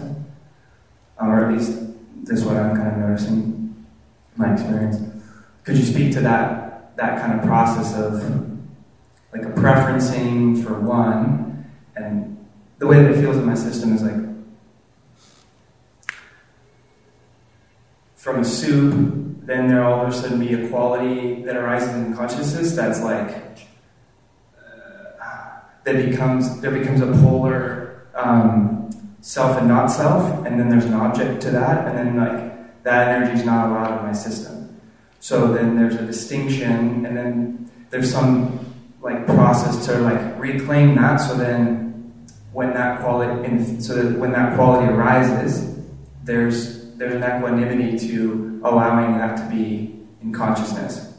um, 1.18 1.30
or 1.30 1.44
at 1.46 1.52
least 1.56 1.72
this 2.24 2.40
is 2.40 2.44
what 2.44 2.56
I'm 2.56 2.76
kind 2.76 2.88
of 2.88 2.96
noticing 2.98 3.34
in 3.34 3.86
my 4.36 4.52
experience. 4.52 4.96
Could 5.64 5.76
you 5.78 5.84
speak 5.84 6.12
to 6.12 6.20
that 6.20 6.96
that 6.96 7.20
kind 7.20 7.38
of 7.38 7.46
process 7.46 7.94
of 7.96 8.22
like 9.32 9.42
a 9.42 9.50
preferencing 9.50 10.62
for 10.64 10.80
one 10.80 11.66
and 11.96 12.46
the 12.78 12.86
way 12.86 13.02
that 13.02 13.10
it 13.10 13.20
feels 13.20 13.36
in 13.36 13.44
my 13.44 13.54
system 13.54 13.94
is 13.94 14.02
like 14.02 14.28
from 18.16 18.40
a 18.40 18.44
soup, 18.44 18.94
then 19.46 19.68
there 19.68 19.82
all 19.82 20.04
of 20.04 20.08
a 20.08 20.12
sudden 20.12 20.38
be 20.38 20.52
a 20.52 20.68
quality 20.68 21.42
that 21.42 21.56
arises 21.56 21.88
in 21.94 22.14
consciousness 22.14 22.74
that's 22.74 23.00
like 23.00 23.66
uh, 24.58 25.60
that 25.84 26.10
becomes 26.10 26.60
there 26.60 26.70
becomes 26.70 27.00
a 27.00 27.06
polar 27.22 28.06
um, 28.14 28.90
self 29.20 29.56
and 29.56 29.68
not 29.68 29.86
self, 29.86 30.44
and 30.46 30.60
then 30.60 30.68
there's 30.68 30.84
an 30.84 30.94
object 30.94 31.40
to 31.42 31.50
that, 31.50 31.88
and 31.88 31.96
then 31.96 32.16
like 32.16 32.82
that 32.82 33.08
energy 33.08 33.32
is 33.38 33.44
not 33.44 33.68
allowed 33.68 33.98
in 34.00 34.06
my 34.06 34.12
system. 34.12 34.78
So 35.20 35.52
then 35.52 35.76
there's 35.76 35.94
a 35.94 36.04
distinction, 36.04 37.06
and 37.06 37.16
then 37.16 37.70
there's 37.90 38.12
some 38.12 38.67
like 39.00 39.26
process 39.26 39.86
to 39.86 39.98
like 40.00 40.38
reclaim 40.38 40.94
that. 40.96 41.16
So 41.18 41.34
then 41.36 42.12
when 42.52 42.74
that 42.74 43.00
quality, 43.00 43.44
in, 43.44 43.80
so 43.80 43.94
that 43.94 44.18
when 44.18 44.32
that 44.32 44.54
quality 44.54 44.92
arises, 44.92 45.76
there's 46.24 46.94
there's 46.96 47.14
an 47.14 47.22
equanimity 47.22 47.98
to 48.08 48.60
allowing 48.64 49.16
that 49.18 49.36
to 49.36 49.54
be 49.54 50.00
in 50.22 50.32
consciousness. 50.32 51.16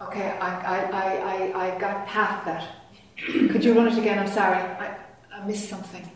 Okay. 0.00 0.36
I 0.40 0.50
I, 0.60 0.78
I, 0.90 1.16
I, 1.16 1.66
I 1.66 1.78
got 1.78 2.06
half 2.06 2.44
that. 2.44 2.76
Could 3.16 3.64
you 3.64 3.72
run 3.72 3.88
it 3.88 3.98
again? 3.98 4.18
I'm 4.18 4.28
sorry. 4.28 4.58
I, 4.58 4.96
I 5.32 5.46
missed 5.46 5.68
something. 5.70 6.08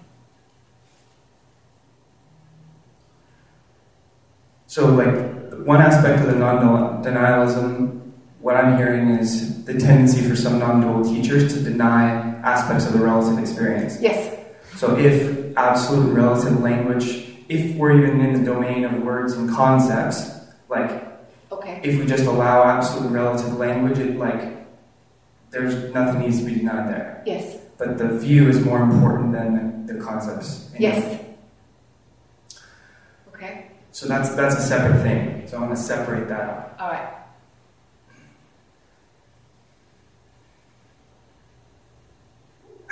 So, 4.67 4.87
like, 4.87 5.67
one 5.67 5.81
aspect 5.81 6.21
of 6.21 6.27
the 6.29 6.37
non 6.37 7.03
denialism, 7.03 8.00
what 8.41 8.57
I'm 8.57 8.77
hearing 8.77 9.11
is 9.11 9.65
the 9.65 9.79
tendency 9.79 10.27
for 10.27 10.35
some 10.35 10.59
non 10.59 10.81
dual 10.81 11.05
teachers 11.05 11.55
to 11.55 11.63
deny 11.63 12.13
aspects 12.43 12.87
of 12.87 12.95
the 12.95 12.99
relative 12.99 13.39
experience. 13.39 14.01
Yes. 14.01 14.37
So, 14.77 14.97
if 14.99 15.57
absolute 15.57 16.07
and 16.09 16.17
relative 16.17 16.61
language, 16.61 17.27
if 17.49 17.77
we're 17.77 17.99
even 17.99 18.21
in 18.21 18.33
the 18.43 18.51
domain 18.51 18.85
of 18.85 19.03
words 19.03 19.35
and 19.35 19.51
concepts, 19.51 20.31
like, 20.69 21.07
Okay. 21.53 21.81
if 21.83 21.99
we 21.99 22.07
just 22.07 22.25
allow 22.25 22.65
absolute 22.65 23.07
and 23.07 23.15
relative 23.15 23.59
language, 23.59 23.99
it, 23.99 24.17
like, 24.17 24.67
there's 25.51 25.93
nothing 25.93 26.21
needs 26.23 26.39
to 26.39 26.47
be 26.47 26.55
denied 26.55 26.89
there. 26.89 27.23
Yes. 27.27 27.59
But 27.77 27.99
the 27.99 28.19
view 28.19 28.49
is 28.49 28.65
more 28.65 28.81
important 28.83 29.33
than 29.33 29.87
the, 29.87 29.95
the 29.95 30.01
concepts. 30.01 30.71
Yes. 30.79 31.21
Okay. 33.35 33.67
So 33.93 34.07
that's 34.07 34.31
that's 34.37 34.57
a 34.57 34.63
separate 34.63 35.03
thing. 35.03 35.47
So 35.49 35.57
I 35.57 35.61
want 35.61 35.75
to 35.77 35.83
separate 35.83 36.29
that 36.29 36.41
out. 36.41 36.77
All 36.79 36.91
right. 36.91 37.20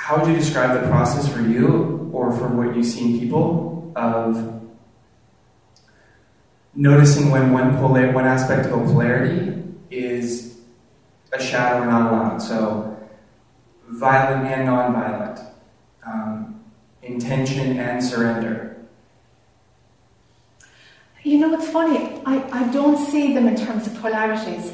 How 0.08 0.18
would 0.18 0.26
you 0.26 0.36
describe 0.36 0.80
the 0.80 0.88
process 0.88 1.30
for 1.30 1.42
you 1.42 2.08
or 2.14 2.32
for 2.32 2.48
what 2.48 2.74
you 2.74 2.82
see 2.82 3.12
in 3.12 3.20
people 3.20 3.92
of 3.94 4.62
noticing 6.74 7.30
when 7.30 7.52
one 7.52 7.76
polar, 7.76 8.10
one 8.12 8.24
aspect 8.24 8.68
of 8.68 8.72
a 8.72 8.84
polarity 8.86 9.62
is 9.90 10.60
a 11.30 11.38
shadow 11.38 11.82
or 11.82 11.84
not 11.84 12.10
allowed? 12.10 12.38
So 12.38 13.06
violent 13.86 14.46
and 14.46 14.64
non-violent, 14.64 15.40
um, 16.06 16.64
intention 17.02 17.78
and 17.78 18.02
surrender. 18.02 18.78
You 21.22 21.36
know, 21.36 21.52
it's 21.52 21.68
funny. 21.68 22.18
I, 22.24 22.42
I 22.50 22.72
don't 22.72 22.96
see 22.96 23.34
them 23.34 23.46
in 23.46 23.56
terms 23.56 23.86
of 23.86 24.00
polarities. 24.00 24.72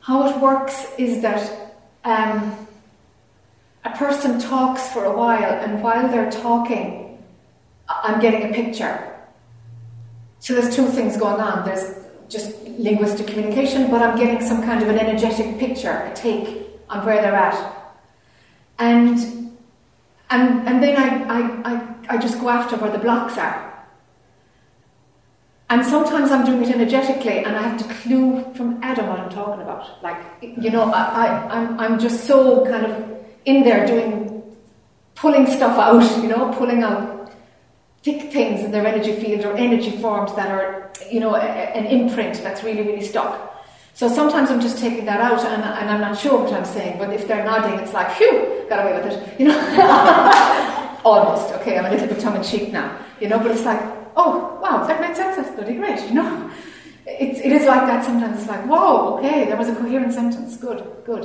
How 0.00 0.28
it 0.28 0.38
works 0.38 0.86
is 0.98 1.22
that 1.22 1.78
um, 2.04 2.66
a 3.84 3.90
person 3.96 4.38
talks 4.38 4.88
for 4.88 5.04
a 5.04 5.16
while, 5.16 5.52
and 5.64 5.82
while 5.82 6.08
they're 6.08 6.30
talking, 6.30 7.18
I'm 7.88 8.20
getting 8.20 8.50
a 8.50 8.52
picture. 8.52 8.96
So 10.38 10.54
there's 10.54 10.74
two 10.74 10.86
things 10.88 11.16
going 11.16 11.40
on. 11.40 11.64
There's 11.64 11.96
just 12.28 12.60
linguistic 12.78 13.26
communication, 13.26 13.90
but 13.90 14.02
I'm 14.02 14.16
getting 14.16 14.40
some 14.40 14.62
kind 14.62 14.82
of 14.82 14.88
an 14.88 14.98
energetic 14.98 15.58
picture, 15.58 15.90
a 15.90 16.12
take 16.14 16.66
on 16.88 17.04
where 17.04 17.20
they're 17.20 17.34
at. 17.34 17.58
And 18.78 19.18
And, 20.30 20.68
and 20.68 20.80
then 20.80 20.94
I, 20.96 21.08
I, 21.26 21.40
I, 21.70 22.14
I 22.14 22.18
just 22.18 22.38
go 22.38 22.48
after 22.48 22.76
where 22.76 22.92
the 22.92 23.02
blocks 23.02 23.36
are. 23.36 23.58
And 25.68 25.84
sometimes 25.84 26.30
I'm 26.30 26.44
doing 26.44 26.62
it 26.62 26.70
energetically 26.70 27.38
and 27.44 27.56
I 27.56 27.62
have 27.62 27.78
to 27.82 27.94
clue 27.94 28.46
from 28.54 28.78
Adam 28.80 29.08
what 29.08 29.18
I'm 29.18 29.30
talking 29.30 29.62
about. 29.62 30.02
Like, 30.02 30.16
you 30.40 30.70
know, 30.70 30.84
I, 30.92 31.02
I, 31.24 31.26
I'm, 31.50 31.80
I'm 31.80 31.98
just 31.98 32.26
so 32.30 32.64
kind 32.64 32.86
of 32.86 32.94
in 33.44 33.62
there 33.62 33.86
doing, 33.86 34.42
pulling 35.14 35.46
stuff 35.46 35.78
out, 35.78 36.22
you 36.22 36.28
know, 36.28 36.52
pulling 36.54 36.82
out 36.82 37.32
thick 38.02 38.32
things 38.32 38.60
in 38.60 38.70
their 38.70 38.86
energy 38.86 39.12
field 39.12 39.44
or 39.44 39.56
energy 39.56 39.90
forms 39.98 40.34
that 40.34 40.50
are, 40.50 40.90
you 41.10 41.20
know, 41.20 41.34
a, 41.34 41.40
an 41.40 41.86
imprint 41.86 42.42
that's 42.42 42.62
really, 42.62 42.82
really 42.82 43.04
stuck. 43.04 43.50
So 43.94 44.08
sometimes 44.08 44.50
I'm 44.50 44.60
just 44.60 44.78
taking 44.78 45.04
that 45.04 45.20
out 45.20 45.40
and, 45.40 45.62
and 45.62 45.90
I'm 45.90 46.00
not 46.00 46.18
sure 46.18 46.42
what 46.42 46.52
I'm 46.52 46.64
saying, 46.64 46.98
but 46.98 47.12
if 47.12 47.28
they're 47.28 47.44
nodding, 47.44 47.78
it's 47.80 47.92
like, 47.92 48.10
phew, 48.16 48.64
got 48.68 48.86
away 48.86 48.98
with 48.98 49.12
it, 49.12 49.40
you 49.40 49.48
know. 49.48 51.00
Almost, 51.04 51.52
okay, 51.54 51.78
I'm 51.78 51.86
a 51.86 51.90
little 51.90 52.06
bit 52.06 52.18
tongue 52.20 52.36
in 52.36 52.42
cheek 52.42 52.72
now, 52.72 52.98
you 53.20 53.28
know, 53.28 53.38
but 53.38 53.50
it's 53.50 53.64
like, 53.64 53.80
oh, 54.16 54.58
wow, 54.62 54.86
that 54.86 55.00
made 55.00 55.16
sense, 55.16 55.36
that's 55.36 55.54
bloody 55.54 55.74
great, 55.74 56.00
you 56.08 56.14
know. 56.14 56.50
It's, 57.18 57.40
it 57.40 57.52
is 57.52 57.66
like 57.66 57.86
that 57.86 58.04
sometimes. 58.04 58.38
It's 58.40 58.48
like, 58.48 58.64
whoa, 58.66 59.18
okay, 59.18 59.46
there 59.46 59.56
was 59.56 59.68
a 59.68 59.74
coherent 59.74 60.12
sentence. 60.12 60.56
Good, 60.56 60.84
good. 61.04 61.24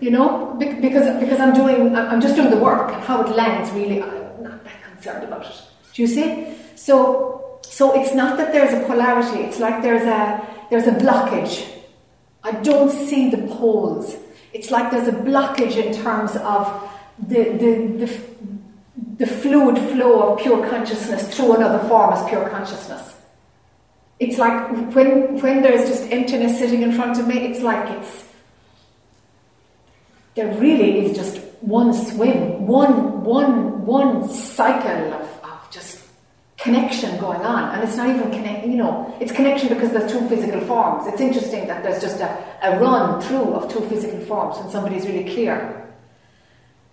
You 0.00 0.10
know, 0.10 0.54
Be- 0.58 0.74
because 0.74 1.20
because 1.20 1.40
I'm 1.40 1.54
doing, 1.54 1.96
I'm 1.96 2.20
just 2.20 2.36
doing 2.36 2.50
the 2.50 2.56
work 2.56 2.92
and 2.92 3.02
how 3.02 3.22
it 3.22 3.34
lands. 3.34 3.70
Really, 3.72 4.02
I'm 4.02 4.42
not 4.42 4.62
that 4.64 4.82
concerned 4.92 5.24
about 5.24 5.46
it. 5.46 5.62
Do 5.94 6.02
you 6.02 6.08
see? 6.08 6.54
So, 6.76 7.60
so 7.62 8.00
it's 8.00 8.14
not 8.14 8.36
that 8.38 8.52
there's 8.52 8.72
a 8.72 8.86
polarity. 8.86 9.40
It's 9.40 9.58
like 9.58 9.82
there's 9.82 10.02
a 10.02 10.46
there's 10.70 10.86
a 10.86 10.92
blockage. 10.92 11.66
I 12.42 12.52
don't 12.52 12.90
see 12.90 13.30
the 13.30 13.38
poles. 13.56 14.16
It's 14.52 14.70
like 14.70 14.90
there's 14.90 15.08
a 15.08 15.12
blockage 15.12 15.76
in 15.76 15.92
terms 15.94 16.36
of 16.36 16.90
the 17.28 17.42
the 17.62 18.06
the, 18.06 18.20
the 19.18 19.26
fluid 19.26 19.78
flow 19.92 20.32
of 20.32 20.40
pure 20.40 20.68
consciousness 20.68 21.34
through 21.34 21.56
another 21.56 21.86
form 21.88 22.12
as 22.12 22.28
pure 22.28 22.48
consciousness 22.48 23.13
it's 24.20 24.38
like 24.38 24.94
when 24.94 25.40
when 25.40 25.62
there's 25.62 25.88
just 25.88 26.10
emptiness 26.12 26.58
sitting 26.58 26.82
in 26.82 26.92
front 26.92 27.18
of 27.18 27.26
me, 27.26 27.46
it's 27.46 27.60
like 27.60 27.90
it's 27.98 28.24
there 30.34 30.52
really 30.58 31.06
is 31.06 31.16
just 31.16 31.38
one 31.60 31.92
swim, 31.92 32.66
one 32.66 33.24
one 33.24 33.84
one 33.84 34.28
cycle 34.28 35.12
of, 35.14 35.22
of 35.42 35.70
just 35.70 36.04
connection 36.56 37.18
going 37.18 37.40
on. 37.40 37.74
And 37.74 37.82
it's 37.82 37.96
not 37.96 38.08
even 38.08 38.30
connect 38.30 38.66
you 38.66 38.76
know, 38.76 39.16
it's 39.20 39.32
connection 39.32 39.68
because 39.68 39.90
there's 39.90 40.10
two 40.10 40.26
physical 40.28 40.60
forms. 40.60 41.06
It's 41.08 41.20
interesting 41.20 41.66
that 41.66 41.82
there's 41.82 42.00
just 42.00 42.20
a, 42.20 42.44
a 42.62 42.78
run 42.78 43.20
through 43.20 43.54
of 43.54 43.72
two 43.72 43.80
physical 43.88 44.20
forms 44.20 44.58
when 44.58 44.70
somebody's 44.70 45.06
really 45.06 45.24
clear. 45.24 45.80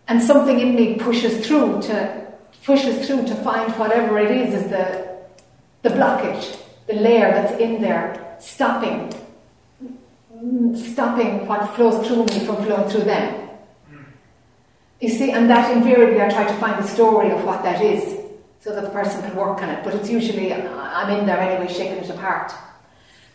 And 0.07 0.21
something 0.21 0.59
in 0.59 0.75
me 0.75 0.95
pushes 0.95 1.45
through 1.45 1.83
to 1.83 2.21
pushes 2.65 3.07
through 3.07 3.25
to 3.25 3.35
find 3.35 3.71
whatever 3.73 4.17
it 4.17 4.31
is 4.31 4.53
is 4.55 4.69
the 4.69 5.19
the 5.83 5.89
blockage 5.89 6.60
the 6.91 6.99
layer 6.99 7.31
that's 7.31 7.59
in 7.59 7.81
there, 7.81 8.35
stopping, 8.39 9.11
stopping 10.75 11.47
what 11.47 11.75
flows 11.75 12.05
through 12.07 12.25
me 12.25 12.45
from 12.45 12.57
flowing 12.65 12.89
through 12.89 13.03
them. 13.03 13.49
You 14.99 15.09
see, 15.09 15.31
and 15.31 15.49
that 15.49 15.75
invariably 15.75 16.21
I 16.21 16.29
try 16.29 16.45
to 16.45 16.53
find 16.55 16.81
the 16.83 16.87
story 16.87 17.31
of 17.31 17.43
what 17.43 17.63
that 17.63 17.81
is 17.81 18.19
so 18.59 18.73
that 18.75 18.83
the 18.83 18.89
person 18.89 19.21
can 19.21 19.35
work 19.35 19.61
on 19.61 19.69
it. 19.69 19.83
But 19.83 19.95
it's 19.95 20.09
usually, 20.09 20.53
I'm 20.53 21.19
in 21.19 21.25
there 21.25 21.39
anyway, 21.39 21.71
shaking 21.71 21.97
it 21.97 22.09
apart. 22.09 22.51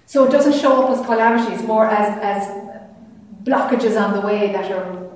So 0.07 0.25
it 0.25 0.31
doesn't 0.31 0.61
show 0.61 0.85
up 0.85 0.91
as 0.91 1.05
polarities, 1.05 1.67
more 1.67 1.87
as, 1.87 2.17
as 2.23 2.65
blockages 3.43 4.01
on 4.01 4.13
the 4.13 4.21
way 4.21 4.53
that 4.53 4.71
are 4.71 5.11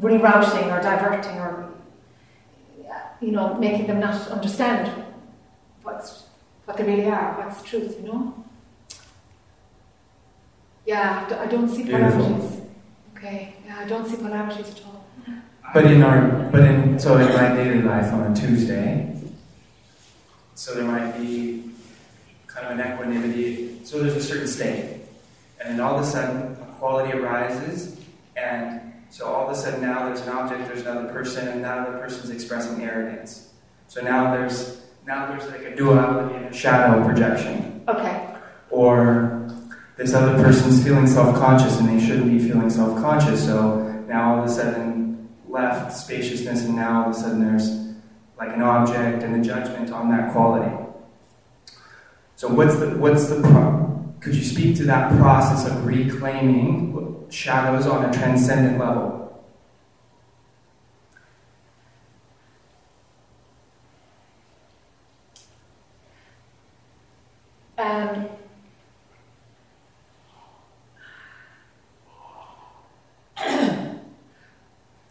rerouting 0.00 0.72
or 0.72 0.80
diverting 0.80 1.36
or, 1.38 1.70
you 3.20 3.32
know, 3.32 3.54
making 3.58 3.86
them 3.86 4.00
not 4.00 4.28
understand 4.28 4.90
what's 5.82 6.24
what 6.64 6.76
they 6.76 6.84
really 6.84 7.06
are, 7.06 7.34
what's 7.38 7.62
the 7.62 7.68
truth, 7.68 7.96
you 8.00 8.06
know? 8.06 8.44
Yeah, 10.86 11.26
I 11.40 11.46
don't 11.46 11.68
see 11.68 11.84
polarities. 11.84 12.60
Okay, 13.16 13.54
yeah, 13.66 13.80
I 13.80 13.84
don't 13.86 14.06
see 14.06 14.16
polarities 14.16 14.70
at 14.70 14.84
all. 14.84 15.06
But 15.72 15.86
in 15.86 16.02
our, 16.02 16.50
but 16.50 16.60
in, 16.60 16.98
so 16.98 17.16
in 17.16 17.28
my 17.34 17.54
daily 17.54 17.82
life 17.82 18.12
on 18.12 18.30
a 18.30 18.36
Tuesday, 18.36 19.18
so 20.54 20.74
there 20.74 20.84
might 20.84 21.18
be 21.18 21.70
kind 22.46 22.66
of 22.66 22.78
an 22.78 22.92
equanimity, 22.92 23.84
so 23.84 23.98
there's 23.98 24.14
a 24.14 24.22
certain 24.22 24.46
state. 24.46 25.00
And 25.60 25.72
then 25.72 25.80
all 25.80 25.98
of 25.98 26.04
a 26.04 26.06
sudden, 26.06 26.52
a 26.62 26.66
quality 26.78 27.16
arises, 27.18 27.98
and 28.36 28.92
so 29.10 29.26
all 29.26 29.48
of 29.48 29.56
a 29.56 29.58
sudden 29.58 29.80
now 29.80 30.06
there's 30.06 30.20
an 30.20 30.28
object, 30.28 30.66
there's 30.66 30.82
another 30.82 31.12
person, 31.12 31.48
and 31.48 31.64
that 31.64 31.78
other 31.78 31.98
person's 31.98 32.30
expressing 32.30 32.82
arrogance. 32.82 33.50
So 33.88 34.00
now 34.02 34.32
there's 34.36 34.83
now 35.06 35.26
there's 35.26 35.46
like 35.50 35.62
a 35.62 35.76
duality 35.76 36.34
and 36.36 36.46
a 36.46 36.52
shadow 36.52 37.04
projection. 37.04 37.84
Okay. 37.88 38.36
Or 38.70 39.48
this 39.96 40.14
other 40.14 40.42
person's 40.42 40.82
feeling 40.82 41.06
self-conscious 41.06 41.78
and 41.78 41.88
they 41.88 42.04
shouldn't 42.04 42.30
be 42.30 42.38
feeling 42.38 42.70
self-conscious. 42.70 43.44
So 43.44 44.04
now 44.08 44.34
all 44.34 44.44
of 44.44 44.50
a 44.50 44.52
sudden 44.52 45.28
left 45.48 45.96
spaciousness 45.96 46.64
and 46.64 46.76
now 46.76 47.04
all 47.04 47.10
of 47.10 47.16
a 47.16 47.20
sudden 47.20 47.44
there's 47.44 47.84
like 48.38 48.54
an 48.54 48.62
object 48.62 49.22
and 49.22 49.40
a 49.40 49.44
judgment 49.44 49.92
on 49.92 50.10
that 50.10 50.32
quality. 50.32 50.74
So 52.36 52.48
what's 52.48 52.76
the 52.76 52.90
what's 52.98 53.26
the 53.26 53.40
pro- 53.40 54.14
could 54.20 54.34
you 54.34 54.42
speak 54.42 54.76
to 54.76 54.84
that 54.84 55.16
process 55.18 55.70
of 55.70 55.86
reclaiming 55.86 57.26
shadows 57.30 57.86
on 57.86 58.04
a 58.04 58.12
transcendent 58.12 58.78
level? 58.78 59.23
Um, 67.76 68.28
the 73.36 74.00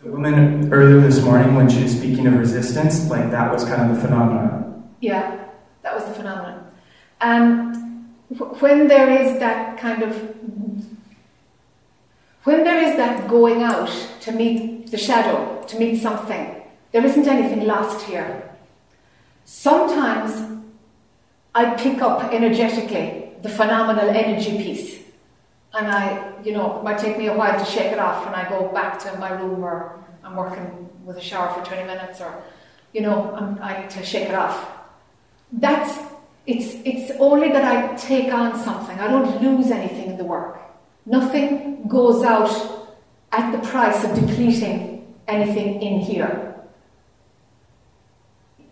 woman 0.03 0.71
earlier 0.71 1.01
this 1.01 1.21
morning, 1.21 1.55
when 1.55 1.69
she 1.69 1.83
was 1.83 1.91
speaking 1.97 2.25
of 2.27 2.35
resistance, 2.35 3.09
like 3.09 3.31
that 3.31 3.51
was 3.51 3.65
kind 3.65 3.81
of 3.89 3.95
the 3.95 4.01
phenomenon. 4.01 4.89
Yeah, 5.01 5.45
that 5.81 5.93
was 5.93 6.05
the 6.05 6.13
phenomenon. 6.13 6.65
Um, 7.19 8.09
when 8.59 8.87
there 8.87 9.09
is 9.09 9.39
that 9.39 9.77
kind 9.77 10.03
of 10.03 10.33
when 12.43 12.63
there 12.63 12.81
is 12.81 12.97
that 12.97 13.29
going 13.29 13.63
out 13.63 13.89
to 14.21 14.31
meet 14.31 14.91
the 14.91 14.97
shadow, 14.97 15.63
to 15.67 15.79
meet 15.79 16.01
something, 16.01 16.61
there 16.91 17.05
isn't 17.05 17.27
anything 17.27 17.65
lost 17.65 18.05
here. 18.05 18.49
Sometimes 19.45 20.62
I 21.55 21.75
pick 21.75 22.01
up 22.01 22.33
energetically 22.33 23.29
the 23.41 23.49
phenomenal 23.49 24.09
energy 24.09 24.57
piece. 24.57 25.03
And 25.73 25.87
I, 25.87 26.33
you 26.43 26.53
know, 26.53 26.77
it 26.77 26.83
might 26.83 26.97
take 26.97 27.17
me 27.17 27.27
a 27.27 27.33
while 27.35 27.57
to 27.57 27.65
shake 27.65 27.91
it 27.91 27.99
off 27.99 28.25
when 28.25 28.33
I 28.33 28.47
go 28.47 28.69
back 28.69 28.99
to 28.99 29.17
my 29.17 29.31
room 29.31 29.63
or 29.63 30.03
I'm 30.23 30.35
working 30.35 30.89
with 31.03 31.17
a 31.17 31.21
shower 31.21 31.53
for 31.53 31.65
20 31.65 31.83
minutes 31.83 32.21
or, 32.21 32.43
you 32.93 33.01
know, 33.01 33.33
I'm, 33.35 33.59
I 33.61 33.81
need 33.81 33.89
to 33.91 34.05
shake 34.05 34.29
it 34.29 34.35
off. 34.35 34.69
That's, 35.51 35.99
it's, 36.45 36.75
it's 36.85 37.11
only 37.19 37.49
that 37.49 37.65
I 37.65 37.95
take 37.95 38.31
on 38.33 38.57
something. 38.63 38.99
I 38.99 39.07
don't 39.07 39.41
lose 39.41 39.71
anything 39.71 40.11
in 40.11 40.17
the 40.17 40.23
work. 40.23 40.59
Nothing 41.05 41.87
goes 41.87 42.23
out 42.23 42.83
at 43.31 43.51
the 43.51 43.67
price 43.67 44.03
of 44.03 44.15
depleting 44.15 45.13
anything 45.27 45.81
in 45.81 45.99
here. 45.99 46.55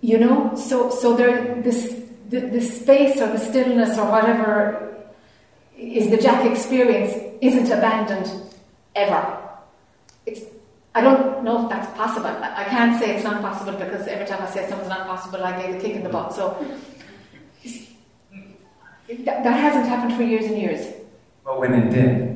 You 0.01 0.17
know, 0.17 0.55
so 0.55 0.89
so 0.89 1.15
there 1.15 1.61
this 1.61 2.00
the, 2.31 2.39
the 2.39 2.61
space 2.61 3.19
or 3.21 3.27
the 3.27 3.37
stillness 3.37 3.97
or 3.97 4.09
whatever 4.09 4.95
is 5.77 6.09
the 6.09 6.17
Jac 6.17 6.49
experience 6.49 7.13
isn't 7.41 7.67
abandoned 7.67 8.31
ever. 8.95 9.37
It's, 10.25 10.41
I 10.95 11.01
don't 11.01 11.43
know 11.43 11.63
if 11.63 11.69
that's 11.69 11.91
possible. 11.97 12.27
I 12.27 12.63
can't 12.65 12.97
say 12.99 13.15
it's 13.15 13.23
not 13.23 13.41
possible 13.41 13.73
because 13.73 14.07
every 14.07 14.25
time 14.25 14.41
I 14.41 14.49
say 14.49 14.67
something's 14.69 14.89
not 14.89 15.07
possible, 15.07 15.43
I 15.43 15.61
get 15.61 15.75
a 15.75 15.79
kick 15.79 15.95
in 15.95 16.03
the 16.03 16.09
butt. 16.09 16.33
So 16.33 16.65
that, 19.09 19.43
that 19.43 19.59
hasn't 19.59 19.87
happened 19.87 20.15
for 20.15 20.23
years 20.23 20.45
and 20.45 20.57
years. 20.57 20.87
But 21.43 21.59
when 21.59 21.73
it 21.73 21.89
did, 21.89 22.30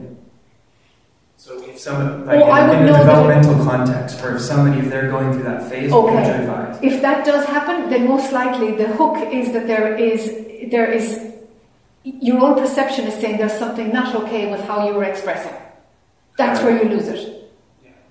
so 1.46 1.62
if 1.62 1.78
some 1.78 2.26
like 2.26 2.42
oh, 2.42 2.74
in, 2.74 2.88
in 2.88 2.90
a 2.90 2.98
developmental 2.98 3.64
context, 3.64 4.20
for 4.20 4.36
if 4.36 4.42
somebody 4.42 4.80
if 4.80 4.90
they're 4.90 5.12
going 5.12 5.32
through 5.32 5.44
that 5.44 5.70
phase, 5.70 5.92
okay. 5.92 6.04
what 6.04 6.16
would 6.16 6.26
you 6.26 6.34
advise? 6.42 6.80
If 6.82 7.04
that 7.04 7.24
does 7.24 7.46
happen, 7.46 7.88
then 7.92 8.08
most 8.08 8.34
likely 8.34 8.72
the 8.72 8.88
hook 8.88 9.16
is 9.32 9.54
that 9.54 9.68
there 9.68 9.96
is 9.96 10.26
there 10.72 10.92
is 10.92 11.36
your 12.04 12.40
own 12.40 12.56
perception 12.56 13.06
is 13.06 13.14
saying 13.22 13.38
there's 13.38 13.60
something 13.60 13.94
not 13.94 14.16
okay 14.16 14.50
with 14.50 14.62
how 14.62 14.88
you 14.88 14.96
were 14.96 15.04
expressing. 15.04 15.54
That's 16.36 16.64
where 16.64 16.82
you 16.82 16.90
lose 16.90 17.10
it. 17.10 17.52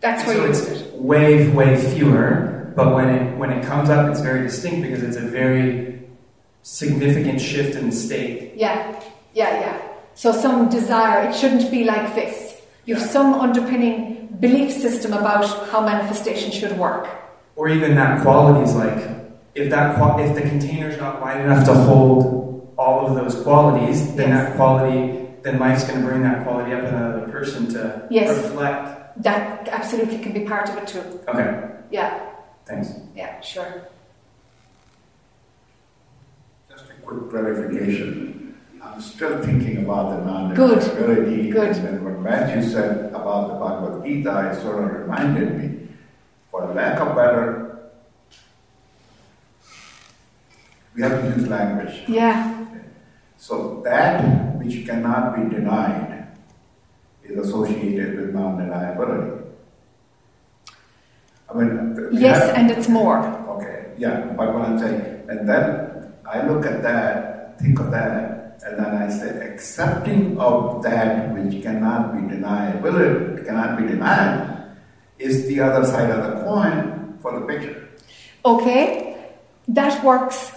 That's 0.00 0.24
where 0.28 0.36
so 0.36 0.40
you 0.40 0.46
lose 0.46 0.60
it. 0.68 0.94
Way, 0.94 1.48
way 1.48 1.74
fewer, 1.92 2.72
but 2.76 2.94
when 2.94 3.08
it 3.08 3.36
when 3.36 3.50
it 3.50 3.66
comes 3.66 3.90
up, 3.90 4.08
it's 4.12 4.20
very 4.20 4.42
distinct 4.42 4.82
because 4.82 5.02
it's 5.02 5.16
a 5.16 5.28
very 5.42 6.06
significant 6.62 7.40
shift 7.40 7.74
in 7.74 7.90
the 7.90 7.96
state. 7.96 8.52
Yeah, 8.54 9.02
yeah, 9.34 9.58
yeah. 9.58 9.82
So 10.14 10.30
some 10.30 10.68
desire. 10.68 11.28
It 11.28 11.34
shouldn't 11.34 11.68
be 11.72 11.82
like 11.82 12.14
this 12.14 12.53
you 12.86 12.94
have 12.94 13.04
some 13.10 13.34
underpinning 13.34 14.28
belief 14.40 14.72
system 14.72 15.12
about 15.12 15.44
how 15.70 15.80
manifestation 15.80 16.50
should 16.50 16.76
work. 16.78 17.06
or 17.56 17.68
even 17.68 17.94
that 17.94 18.20
quality 18.22 18.60
is 18.68 18.74
like 18.74 18.98
if 19.54 19.70
that 19.70 19.94
qua- 19.96 20.18
if 20.18 20.34
the 20.34 20.40
container's 20.42 20.98
not 20.98 21.20
wide 21.22 21.40
enough 21.40 21.64
to 21.64 21.72
hold 21.72 22.74
all 22.76 23.06
of 23.06 23.14
those 23.14 23.36
qualities, 23.44 24.12
then 24.16 24.30
Yes. 24.30 24.48
that 24.48 24.56
quality, 24.56 25.28
then 25.44 25.60
life's 25.60 25.84
going 25.84 26.00
to 26.00 26.06
bring 26.06 26.22
that 26.22 26.42
quality 26.44 26.72
up 26.74 26.80
in 26.82 26.92
another 26.92 27.28
person 27.30 27.68
to 27.68 28.02
Yes. 28.10 28.28
reflect. 28.36 29.22
That 29.22 29.68
absolutely 29.70 30.18
can 30.18 30.32
be 30.32 30.40
part 30.40 30.68
of 30.68 30.76
it 30.78 30.88
too. 30.88 31.02
Okay, 31.28 31.48
Yeah, 31.90 32.18
thanks. 32.66 32.88
yeah, 33.14 33.40
sure. 33.40 33.86
Just 36.68 36.86
a 36.90 36.94
quick 37.06 37.30
clarification. 37.30 38.43
I'm 38.84 39.00
still 39.00 39.42
thinking 39.42 39.78
about 39.84 40.10
the 40.18 40.24
non-deniability. 40.24 41.50
Good. 41.50 41.68
And 41.76 41.84
then 41.86 42.04
what 42.04 42.20
Matthew 42.20 42.62
said 42.62 43.08
about 43.12 43.48
the 43.48 43.54
Bhagavad 43.54 44.04
Gita, 44.04 44.50
it 44.52 44.62
sort 44.62 44.84
of 44.84 45.00
reminded 45.00 45.58
me, 45.58 45.88
for 46.50 46.72
lack 46.74 47.00
of 47.00 47.16
better, 47.16 47.90
we 50.94 51.02
have 51.02 51.20
to 51.22 51.40
use 51.40 51.48
language. 51.48 52.02
Yeah, 52.06 52.64
So 53.36 53.82
that 53.84 54.56
which 54.58 54.86
cannot 54.86 55.34
be 55.36 55.54
denied 55.54 56.28
is 57.24 57.36
associated 57.46 58.16
with 58.20 58.34
non-deniability. 58.34 59.42
I 61.50 61.54
mean, 61.58 62.08
yes, 62.12 62.38
have- 62.46 62.56
and 62.56 62.70
it's 62.70 62.88
more. 62.88 63.18
Okay, 63.58 63.92
yeah, 63.98 64.32
but 64.36 64.54
what 64.54 64.62
I'm 64.62 64.78
saying, 64.78 65.00
and 65.28 65.48
then 65.48 66.12
I 66.26 66.46
look 66.46 66.64
at 66.66 66.82
that, 66.82 67.58
think 67.60 67.78
of 67.80 67.90
that, 67.90 68.43
and 68.62 68.78
then 68.78 68.94
I 68.94 69.08
say, 69.08 69.52
accepting 69.52 70.38
of 70.38 70.82
that 70.82 71.32
which 71.34 71.62
cannot 71.62 72.14
be 72.14 72.28
denied, 72.28 72.82
will 72.82 72.96
it 72.96 73.44
cannot 73.44 73.78
be 73.78 73.86
denied, 73.86 74.76
is 75.18 75.46
the 75.46 75.60
other 75.60 75.84
side 75.86 76.10
of 76.10 76.22
the 76.30 76.44
coin 76.44 77.18
for 77.20 77.38
the 77.38 77.46
picture. 77.46 77.88
Okay, 78.44 79.16
that 79.68 80.04
works 80.04 80.50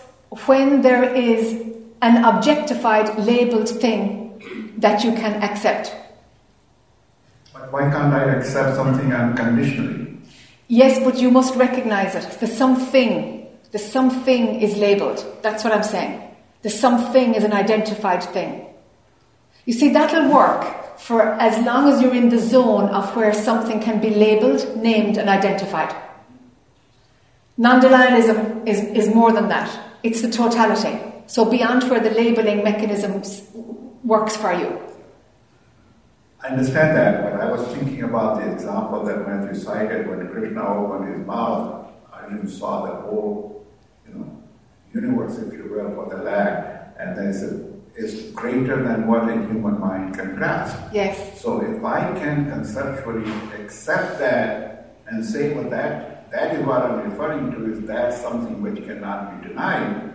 when 0.45 0.81
there 0.81 1.03
is 1.15 1.53
an 2.01 2.23
objectified, 2.23 3.17
labeled 3.17 3.69
thing 3.69 4.73
that 4.77 5.03
you 5.03 5.11
can 5.13 5.41
accept. 5.41 5.95
But 7.53 7.71
why 7.71 7.89
can't 7.89 8.13
I 8.13 8.35
accept 8.35 8.75
something 8.75 9.11
unconditionally? 9.13 10.17
Yes, 10.67 10.99
but 11.03 11.17
you 11.17 11.31
must 11.31 11.55
recognize 11.55 12.13
it. 12.13 12.39
The 12.39 12.47
something, 12.47 13.47
the 13.71 13.79
something 13.79 14.61
is 14.61 14.77
labeled. 14.77 15.23
That's 15.41 15.63
what 15.63 15.73
I'm 15.73 15.83
saying. 15.83 16.26
The 16.67 16.73
something 16.73 17.33
is 17.33 17.45
an 17.45 17.53
identified 17.53 18.21
thing. 18.21 18.65
You 19.63 19.71
see, 19.71 19.93
that'll 19.93 20.29
work 20.29 20.99
for 20.99 21.21
as 21.39 21.65
long 21.65 21.87
as 21.89 22.01
you're 22.01 22.13
in 22.13 22.27
the 22.27 22.39
zone 22.39 22.89
of 22.89 23.15
where 23.15 23.33
something 23.33 23.79
can 23.79 24.01
be 24.01 24.09
labeled, 24.09 24.75
named, 24.75 25.17
and 25.17 25.29
identified. 25.29 25.95
Non 27.55 27.79
denialism 27.79 28.67
is, 28.67 28.83
is 28.83 29.15
more 29.15 29.31
than 29.31 29.47
that, 29.47 29.69
it's 30.03 30.21
the 30.21 30.29
totality. 30.29 30.99
So, 31.27 31.45
beyond 31.45 31.89
where 31.89 32.01
the 32.01 32.11
labeling 32.11 32.65
mechanism 32.65 33.23
works 34.03 34.35
for 34.35 34.51
you. 34.51 34.77
I 36.43 36.49
understand 36.49 36.97
that, 36.97 37.23
but 37.23 37.39
I 37.39 37.49
was 37.49 37.65
thinking 37.77 38.03
about 38.03 38.41
the 38.41 38.51
example 38.51 39.05
that 39.05 39.25
Matthew 39.25 39.57
cited 39.57 40.05
when 40.09 40.27
Krishna 40.27 40.67
opened 40.67 41.15
his 41.15 41.25
mouth, 41.25 41.87
Arjuna 42.11 42.49
saw 42.49 42.85
the 42.87 42.93
whole, 43.03 43.65
you 44.05 44.15
know, 44.15 44.43
universe, 44.93 45.37
if 45.37 45.53
you 45.53 45.67
will, 45.69 45.89
for 45.95 46.09
the 46.15 46.23
lad, 46.23 46.93
and 46.99 47.17
there's 47.17 47.43
a, 47.43 47.67
it's 47.95 48.31
greater 48.31 48.83
than 48.83 49.07
what 49.07 49.27
a 49.29 49.33
human 49.33 49.79
mind 49.79 50.15
can 50.15 50.35
grasp. 50.35 50.77
Yes, 50.93 51.41
So 51.41 51.61
if 51.61 51.83
I 51.83 52.13
can 52.19 52.49
conceptually 52.49 53.31
accept 53.59 54.19
that 54.19 54.95
and 55.07 55.23
say, 55.25 55.53
well, 55.53 55.69
that 55.69 56.29
that 56.31 56.55
is 56.55 56.65
what 56.65 56.81
I'm 56.81 57.09
referring 57.09 57.51
to, 57.51 57.71
is 57.71 57.87
that 57.87 58.13
something 58.13 58.61
which 58.61 58.83
cannot 58.85 59.41
be 59.41 59.47
denied, 59.47 60.13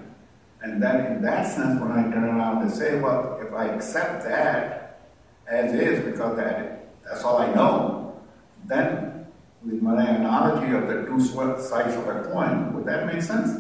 and 0.62 0.80
then 0.82 1.06
in 1.12 1.22
that 1.22 1.46
sense, 1.54 1.80
when 1.80 1.90
I 1.90 2.02
turn 2.04 2.24
around 2.24 2.62
and 2.62 2.70
say, 2.70 3.00
well, 3.00 3.40
if 3.42 3.52
I 3.52 3.66
accept 3.66 4.22
that 4.24 5.00
as 5.48 5.72
is, 5.74 6.04
because 6.04 6.36
that 6.36 6.88
that's 7.04 7.24
all 7.24 7.38
I 7.38 7.52
know, 7.52 8.20
then 8.66 9.26
with 9.64 9.82
my 9.82 10.02
analogy 10.06 10.72
of 10.74 10.86
the 10.86 11.04
two 11.06 11.20
sides 11.20 11.94
of 11.96 12.06
a 12.06 12.22
coin, 12.32 12.74
would 12.74 12.84
that 12.86 13.06
make 13.06 13.22
sense? 13.22 13.50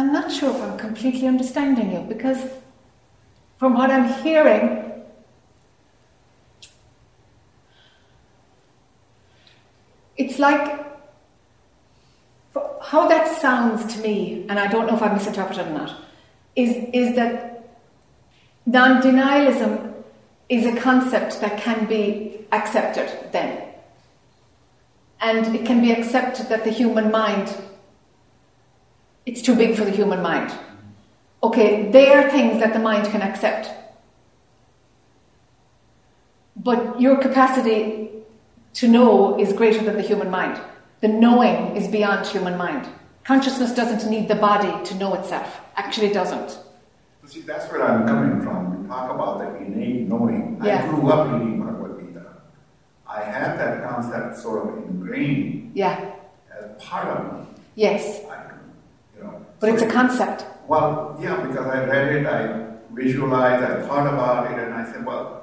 I'm 0.00 0.14
not 0.14 0.32
sure 0.32 0.48
if 0.48 0.62
I'm 0.62 0.78
completely 0.78 1.26
understanding 1.26 1.92
you 1.92 2.00
because 2.00 2.38
from 3.58 3.74
what 3.74 3.90
I'm 3.90 4.10
hearing, 4.22 5.04
it's 10.16 10.38
like 10.38 10.86
how 12.82 13.08
that 13.08 13.28
sounds 13.42 13.94
to 13.94 14.00
me, 14.00 14.46
and 14.48 14.58
I 14.58 14.68
don't 14.68 14.86
know 14.86 14.96
if 14.96 15.02
I 15.02 15.12
misinterpreted 15.12 15.66
or 15.66 15.70
not, 15.70 15.94
is, 16.56 16.74
is 16.94 17.14
that 17.16 17.68
non 18.64 19.02
denialism 19.02 19.92
is 20.48 20.64
a 20.64 20.80
concept 20.80 21.42
that 21.42 21.60
can 21.60 21.84
be 21.84 22.46
accepted 22.52 23.32
then. 23.32 23.68
And 25.20 25.54
it 25.54 25.66
can 25.66 25.82
be 25.82 25.92
accepted 25.92 26.48
that 26.48 26.64
the 26.64 26.70
human 26.70 27.10
mind 27.10 27.54
it's 29.26 29.42
too 29.42 29.54
big 29.54 29.76
for 29.76 29.84
the 29.84 29.90
human 29.90 30.22
mind. 30.22 30.52
Okay, 31.42 31.90
they 31.90 32.12
are 32.12 32.30
things 32.30 32.60
that 32.60 32.72
the 32.72 32.78
mind 32.78 33.06
can 33.08 33.22
accept. 33.22 33.70
But 36.56 37.00
your 37.00 37.16
capacity 37.16 38.10
to 38.74 38.88
know 38.88 39.38
is 39.38 39.52
greater 39.52 39.82
than 39.82 39.96
the 39.96 40.02
human 40.02 40.30
mind. 40.30 40.60
The 41.00 41.08
knowing 41.08 41.76
is 41.76 41.88
beyond 41.88 42.26
human 42.26 42.56
mind. 42.58 42.86
Consciousness 43.24 43.74
doesn't 43.74 44.10
need 44.10 44.28
the 44.28 44.34
body 44.34 44.84
to 44.84 44.94
know 44.96 45.14
itself. 45.14 45.60
Actually, 45.76 46.08
it 46.08 46.14
doesn't. 46.14 46.58
See, 47.26 47.40
that's 47.42 47.70
where 47.70 47.82
I'm 47.84 48.06
coming 48.06 48.42
from. 48.42 48.82
We 48.82 48.88
talk 48.88 49.10
about 49.14 49.38
the 49.38 49.56
innate 49.64 50.08
knowing. 50.08 50.60
Yeah. 50.64 50.84
I 50.84 50.88
grew 50.88 51.08
up 51.10 51.30
reading 51.32 51.60
Bhagavad 51.64 52.00
Gita. 52.04 52.26
I 53.06 53.22
had 53.22 53.56
that 53.58 53.88
concept 53.88 54.36
sort 54.38 54.68
of 54.68 54.84
ingrained 54.84 55.70
Yeah, 55.74 56.12
as 56.58 56.82
part 56.82 57.06
of 57.06 57.38
me. 57.38 57.46
yes. 57.76 58.24
I, 58.28 58.49
But 59.60 59.70
it's 59.70 59.82
a 59.82 59.88
concept. 59.88 60.46
Well, 60.66 61.18
yeah, 61.20 61.36
because 61.46 61.66
I 61.66 61.84
read 61.84 62.16
it, 62.16 62.26
I 62.26 62.66
visualized, 62.92 63.62
I 63.62 63.86
thought 63.86 64.06
about 64.06 64.50
it, 64.50 64.58
and 64.58 64.72
I 64.72 64.90
said, 64.90 65.04
well, 65.04 65.40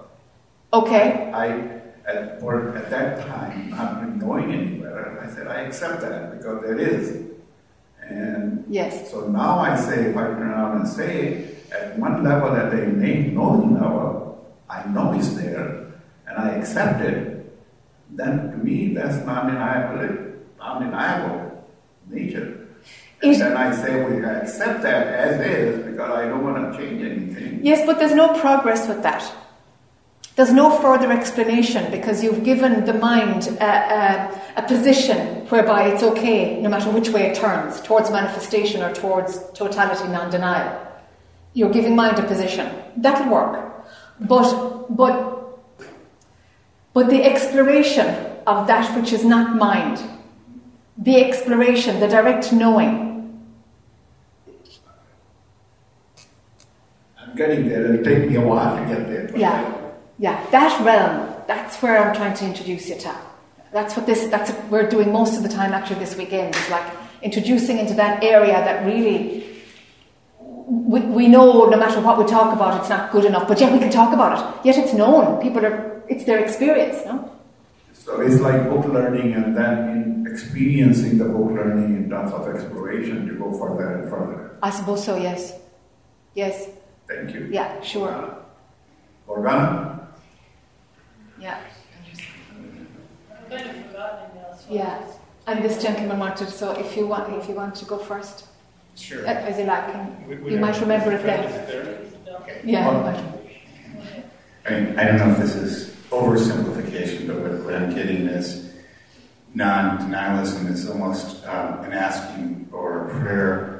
Okay, 0.73 1.31
I, 1.33 1.47
at, 2.05 2.41
or 2.41 2.75
at 2.75 2.89
that 2.89 3.25
time, 3.25 3.69
not 3.69 4.01
really 4.03 4.17
knowing 4.17 4.51
any 4.51 4.77
better, 4.77 5.21
I 5.23 5.33
said, 5.33 5.47
I 5.47 5.61
accept 5.61 6.01
that 6.01 6.37
because 6.37 6.61
there 6.61 6.77
is. 6.77 7.23
And 8.01 8.65
yes. 8.67 9.11
so 9.11 9.27
now 9.27 9.59
I 9.59 9.77
say, 9.77 10.11
if 10.11 10.17
I 10.17 10.23
turn 10.23 10.43
around 10.49 10.81
and 10.81 10.87
say, 10.87 11.55
at 11.71 11.97
one 11.97 12.23
level, 12.23 12.55
at 12.55 12.71
the 12.71 12.83
innate 12.83 13.33
knowing 13.33 13.75
level, 13.75 14.45
I 14.69 14.85
know 14.87 15.13
it's 15.13 15.29
there, 15.35 15.87
and 16.27 16.37
I 16.37 16.49
accept 16.51 17.01
it, 17.01 17.57
then 18.11 18.51
to 18.51 18.57
me, 18.57 18.93
that's 18.93 19.25
non-deniable, 19.25 20.35
non-deniable 20.59 21.65
nature. 22.09 22.66
And 23.23 23.35
then 23.35 23.57
I 23.57 23.75
say, 23.75 24.03
we 24.05 24.23
accept 24.23 24.83
that 24.83 25.07
as 25.07 25.41
is, 25.41 25.85
because 25.85 26.11
I 26.11 26.27
don't 26.27 26.43
want 26.43 26.71
to 26.71 26.77
change 26.77 27.03
anything. 27.03 27.59
Yes, 27.63 27.85
but 27.85 27.97
there's 27.97 28.13
no 28.13 28.39
progress 28.39 28.87
with 28.87 29.01
that. 29.03 29.23
There's 30.35 30.53
no 30.53 30.69
further 30.79 31.11
explanation 31.11 31.89
because 31.89 32.23
you've 32.23 32.43
given 32.43 32.85
the 32.85 32.93
mind 32.93 33.47
a, 33.59 33.65
a, 33.65 34.41
a 34.57 34.61
position 34.67 35.47
whereby 35.47 35.87
it's 35.87 36.03
okay, 36.03 36.61
no 36.61 36.69
matter 36.69 36.91
which 36.91 37.09
way 37.09 37.31
it 37.31 37.35
turns, 37.35 37.81
towards 37.81 38.11
manifestation 38.11 38.83
or 38.83 38.93
towards 38.93 39.49
totality 39.53 40.07
non 40.09 40.29
denial. 40.29 40.79
You're 41.53 41.71
giving 41.71 41.95
mind 41.95 42.19
a 42.19 42.23
position. 42.23 42.71
That'll 42.95 43.33
work. 43.33 43.87
But, 44.19 44.95
but, 44.95 45.57
but 46.93 47.09
the 47.09 47.23
exploration 47.23 48.05
of 48.45 48.67
that 48.67 48.95
which 48.95 49.11
is 49.11 49.25
not 49.25 49.55
mind, 49.55 49.99
the 50.99 51.15
exploration, 51.23 51.99
the 51.99 52.07
direct 52.07 52.53
knowing, 52.53 53.07
I'm 57.19 57.26
getting 57.37 57.69
there, 57.69 57.85
it'll 57.85 58.03
take 58.03 58.29
me 58.29 58.35
a 58.35 58.41
while 58.41 58.75
to 58.77 58.83
get 58.85 59.07
there. 59.07 59.37
Yeah, 59.37 59.91
yeah, 60.19 60.45
that 60.49 60.83
realm. 60.83 61.33
That's 61.47 61.81
where 61.81 61.97
I'm 61.97 62.15
trying 62.15 62.35
to 62.35 62.45
introduce 62.45 62.89
you 62.89 62.97
to. 62.97 63.15
That's 63.71 63.95
what 63.95 64.05
this. 64.05 64.27
That's 64.27 64.51
what 64.51 64.69
we're 64.71 64.89
doing 64.89 65.11
most 65.11 65.37
of 65.37 65.43
the 65.43 65.49
time. 65.49 65.71
Actually, 65.73 65.99
this 65.99 66.17
weekend 66.17 66.55
is 66.55 66.69
like 66.69 66.85
introducing 67.21 67.77
into 67.77 67.93
that 67.93 68.23
area 68.23 68.53
that 68.53 68.85
really 68.85 69.45
we, 70.39 70.99
we 71.01 71.27
know. 71.27 71.65
No 71.65 71.77
matter 71.77 72.01
what 72.01 72.17
we 72.17 72.25
talk 72.25 72.53
about, 72.53 72.79
it's 72.79 72.89
not 72.89 73.11
good 73.11 73.25
enough. 73.25 73.47
But 73.47 73.59
yet 73.59 73.71
we 73.71 73.79
can 73.79 73.91
talk 73.91 74.13
about 74.13 74.31
it. 74.37 74.65
Yet 74.65 74.77
it's 74.77 74.93
known. 74.93 75.41
People 75.41 75.65
are. 75.65 76.01
It's 76.09 76.25
their 76.25 76.39
experience. 76.39 77.05
No. 77.05 77.31
So 77.93 78.21
it's 78.21 78.39
like 78.39 78.69
book 78.69 78.85
learning 78.85 79.33
and 79.33 79.55
then 79.55 79.89
in 79.89 80.27
experiencing 80.27 81.17
the 81.17 81.25
book 81.25 81.51
learning 81.51 81.95
in 81.97 82.09
terms 82.09 82.31
of 82.31 82.47
exploration 82.47 83.27
to 83.27 83.33
go 83.35 83.51
further 83.57 83.99
and 83.99 84.09
further. 84.09 84.57
I 84.63 84.69
suppose 84.69 85.03
so. 85.03 85.17
Yes. 85.17 85.53
Yes. 86.33 86.69
Thank 87.07 87.33
you. 87.33 87.47
Yeah. 87.51 87.81
Sure. 87.81 88.35
Morgana? 89.27 90.07
Yeah. 91.39 91.59
I've 93.31 93.49
kind 93.49 93.69
of 93.69 93.85
forgotten 93.85 94.25
it 94.25 94.35
now, 94.35 94.55
so. 94.57 94.73
Yeah. 94.73 95.01
And 95.47 95.63
this 95.63 95.81
gentleman 95.81 96.19
wanted, 96.19 96.49
so 96.49 96.71
if 96.71 96.97
you 96.97 97.07
want, 97.07 97.33
if 97.41 97.47
you 97.47 97.55
want 97.55 97.75
to 97.75 97.85
go 97.85 97.97
first, 97.97 98.45
Sure. 98.95 99.25
uh, 99.25 99.29
as 99.29 99.57
you 99.57 99.65
like, 99.65 99.93
and 99.95 100.27
We- 100.27 100.35
we 100.37 100.51
you 100.53 100.59
might 100.59 100.79
remember 100.81 101.11
it 101.13 101.21
Fred 101.21 101.67
then. 101.67 102.35
Okay. 102.41 102.61
Yeah. 102.63 102.87
Well, 102.87 103.23
I 104.65 104.71
mean, 104.71 104.99
I 104.99 105.05
don't 105.05 105.17
know 105.17 105.29
if 105.31 105.37
this 105.37 105.55
is 105.55 105.95
oversimplification, 106.11 107.27
but 107.27 107.37
what, 107.39 107.63
what 107.63 107.73
I'm 107.75 107.93
getting 107.95 108.27
is 108.27 108.73
non-denialism 109.53 110.69
is 110.69 110.89
almost 110.89 111.45
um, 111.47 111.79
an 111.85 111.93
asking 111.93 112.67
or 112.73 113.07
a 113.07 113.09
prayer 113.21 113.76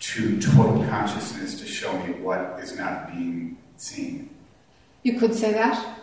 to 0.00 0.40
total 0.40 0.84
consciousness 0.86 1.60
to 1.60 1.66
show 1.66 1.92
me 2.04 2.14
what 2.14 2.58
is 2.62 2.76
not 2.76 3.12
being 3.12 3.58
seen. 3.76 4.30
You 5.02 5.18
could 5.18 5.34
say 5.34 5.52
that. 5.52 5.96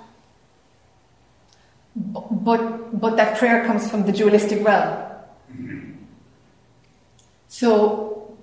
But, 1.96 3.00
but 3.00 3.18
that 3.18 3.38
prayer 3.40 3.66
comes 3.66 3.90
from 3.90 4.06
the 4.06 4.12
dualistic 4.12 4.64
realm. 4.64 5.04
Mm-hmm. 5.52 5.92
So, 7.48 8.38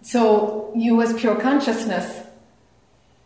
so 0.00 0.72
you 0.74 1.02
as 1.02 1.12
pure 1.12 1.36
consciousness 1.36 2.22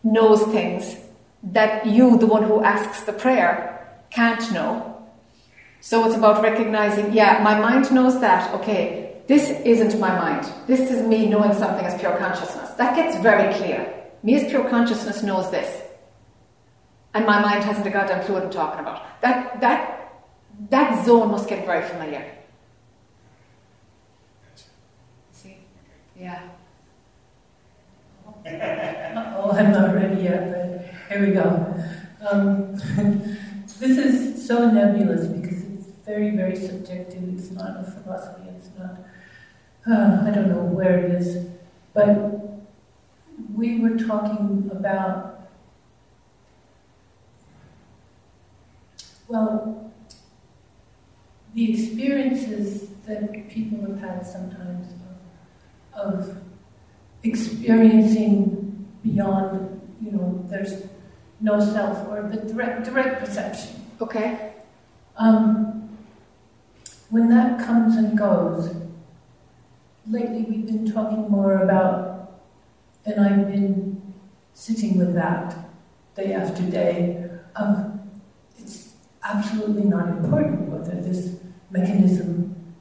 knows 0.03 0.43
things 0.53 0.97
that 1.43 1.87
you, 1.87 2.19
the 2.19 2.27
one 2.27 2.43
who 2.43 2.63
asks 2.63 3.05
the 3.05 3.13
prayer, 3.13 4.03
can't 4.11 4.53
know. 4.53 5.07
So 5.81 6.05
it's 6.07 6.17
about 6.17 6.43
recognizing, 6.43 7.13
yeah, 7.13 7.41
my 7.43 7.59
mind 7.59 7.93
knows 7.93 8.21
that, 8.21 8.53
okay, 8.55 9.08
this 9.29 9.51
isn't 9.51 10.01
my 10.01 10.09
mind. 10.09 10.51
This 10.67 10.91
is 10.91 11.07
me 11.07 11.27
knowing 11.27 11.53
something 11.53 11.85
as 11.85 12.01
pure 12.01 12.17
consciousness. 12.17 12.71
That 12.71 12.97
gets 12.97 13.19
very 13.19 13.53
clear. 13.55 13.95
Me 14.23 14.35
as 14.35 14.51
pure 14.51 14.69
consciousness 14.71 15.23
knows 15.23 15.51
this. 15.51 15.83
And 17.13 17.27
my 17.27 17.41
mind 17.41 17.63
hasn't 17.63 17.87
a 17.87 17.91
goddamn 17.91 18.25
clue 18.25 18.37
what 18.37 18.45
I'm 18.45 18.51
talking 18.51 18.81
about. 18.81 19.21
That, 19.21 19.61
that, 19.61 20.25
that 20.71 21.05
zone 21.05 21.31
must 21.31 21.47
get 21.47 21.67
very 21.67 21.87
familiar. 21.87 22.25
See? 25.33 25.59
Yeah. 26.17 26.43
Oh, 29.41 29.53
I'm 29.53 29.71
not 29.71 29.95
ready 29.95 30.23
yet, 30.23 30.51
but 30.51 30.95
here 31.09 31.27
we 31.27 31.33
go. 31.33 31.75
Um, 32.29 32.75
this 33.79 33.99
is 33.99 34.47
so 34.47 34.69
nebulous 34.71 35.27
because 35.27 35.63
it's 35.63 35.87
very, 36.05 36.31
very 36.31 36.57
subjective. 36.57 37.23
It's 37.35 37.51
not 37.51 37.77
a 37.79 37.85
philosophy. 37.85 38.49
It's 38.57 38.71
not, 38.77 38.99
uh, 39.87 40.23
I 40.27 40.31
don't 40.31 40.49
know 40.49 40.63
where 40.63 40.99
it 40.99 41.13
is. 41.13 41.47
But 41.95 42.39
we 43.55 43.81
were 43.81 43.97
talking 43.97 44.71
about, 44.71 45.49
well, 49.27 49.93
the 51.55 51.73
experiences 51.73 52.89
that 53.07 53.49
people 53.49 53.81
have 53.87 54.01
had 54.01 54.27
sometimes 54.27 54.93
of, 55.95 56.15
of 56.15 56.37
experiencing 57.23 58.87
beyond, 59.03 59.81
you 60.01 60.13
know, 60.13 60.45
there's 60.49 60.85
no 61.41 61.59
self 61.61 62.07
or 62.09 62.29
the 62.29 62.37
direct, 62.53 62.85
direct 62.85 63.25
perception. 63.25 63.71
Okay. 64.01 64.53
Um, 65.17 65.89
when 67.11 67.29
that 67.31 67.59
comes 67.59 67.97
and 67.97 68.17
goes, 68.17 68.75
lately 70.09 70.47
we've 70.49 70.67
been 70.67 70.91
talking 70.91 71.29
more 71.29 71.63
about, 71.63 72.41
and 73.05 73.21
I've 73.21 73.49
been 73.49 74.15
sitting 74.55 74.99
with 74.99 75.15
that 75.15 75.55
day 76.17 76.33
after 76.33 76.63
day, 76.63 77.31
of 77.57 78.01
it's 78.59 78.95
absolutely 79.23 79.85
not 79.85 80.09
important 80.09 80.69
whether 80.69 81.01
this 81.01 81.37
mechanism 81.71 82.75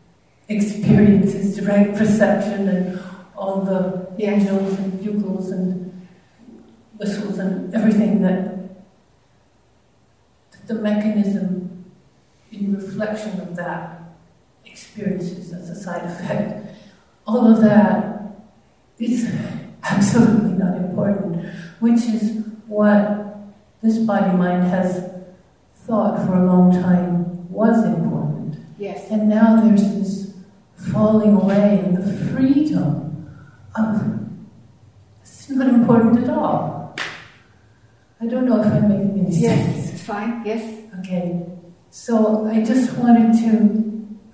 experiences 0.48 1.58
direct 1.58 1.98
perception 1.98 2.68
and 2.70 3.00
all 3.36 3.62
the 3.62 4.08
angels 4.20 4.80
and 4.80 5.04
bugles 5.04 5.52
and 5.52 6.08
whistles 6.98 7.38
and 7.38 7.74
everything 7.76 8.22
that 8.22 8.58
the 10.68 10.74
mechanism 10.74 11.86
in 12.52 12.76
reflection 12.76 13.40
of 13.42 13.56
that 13.56 14.02
experiences 14.66 15.54
as 15.54 15.70
a 15.70 15.76
side 15.76 16.04
effect. 16.04 16.67
All 17.28 17.52
of 17.52 17.62
that 17.62 18.38
is 18.98 19.30
absolutely 19.84 20.54
not 20.54 20.78
important, 20.78 21.46
which 21.80 22.00
is 22.06 22.44
what 22.68 23.38
this 23.84 23.98
body 24.00 24.36
mind 24.36 24.64
has 24.64 25.12
thought 25.76 26.26
for 26.26 26.36
a 26.36 26.46
long 26.46 26.72
time 26.72 27.50
was 27.52 27.84
important. 27.86 28.56
Yes. 28.78 29.12
And 29.12 29.28
now 29.30 29.62
there's 29.62 29.84
this 29.94 30.34
falling 30.92 31.36
away 31.36 31.80
and 31.84 31.98
the 31.98 32.32
freedom 32.32 33.30
of 33.76 34.18
it's 35.22 35.50
not 35.50 35.68
important 35.70 36.24
at 36.24 36.30
all. 36.30 36.96
I 38.20 38.26
don't 38.26 38.46
know 38.46 38.62
if 38.62 38.68
I'm 38.68 38.88
making 38.88 39.26
any 39.26 39.32
sense. 39.32 39.42
Yes, 39.42 39.94
it's 39.94 40.04
fine. 40.04 40.44
Yes. 40.46 40.92
Okay. 41.00 41.46
So 41.90 42.48
I 42.48 42.64
just 42.64 42.98
wanted 42.98 43.34
to 43.44 43.87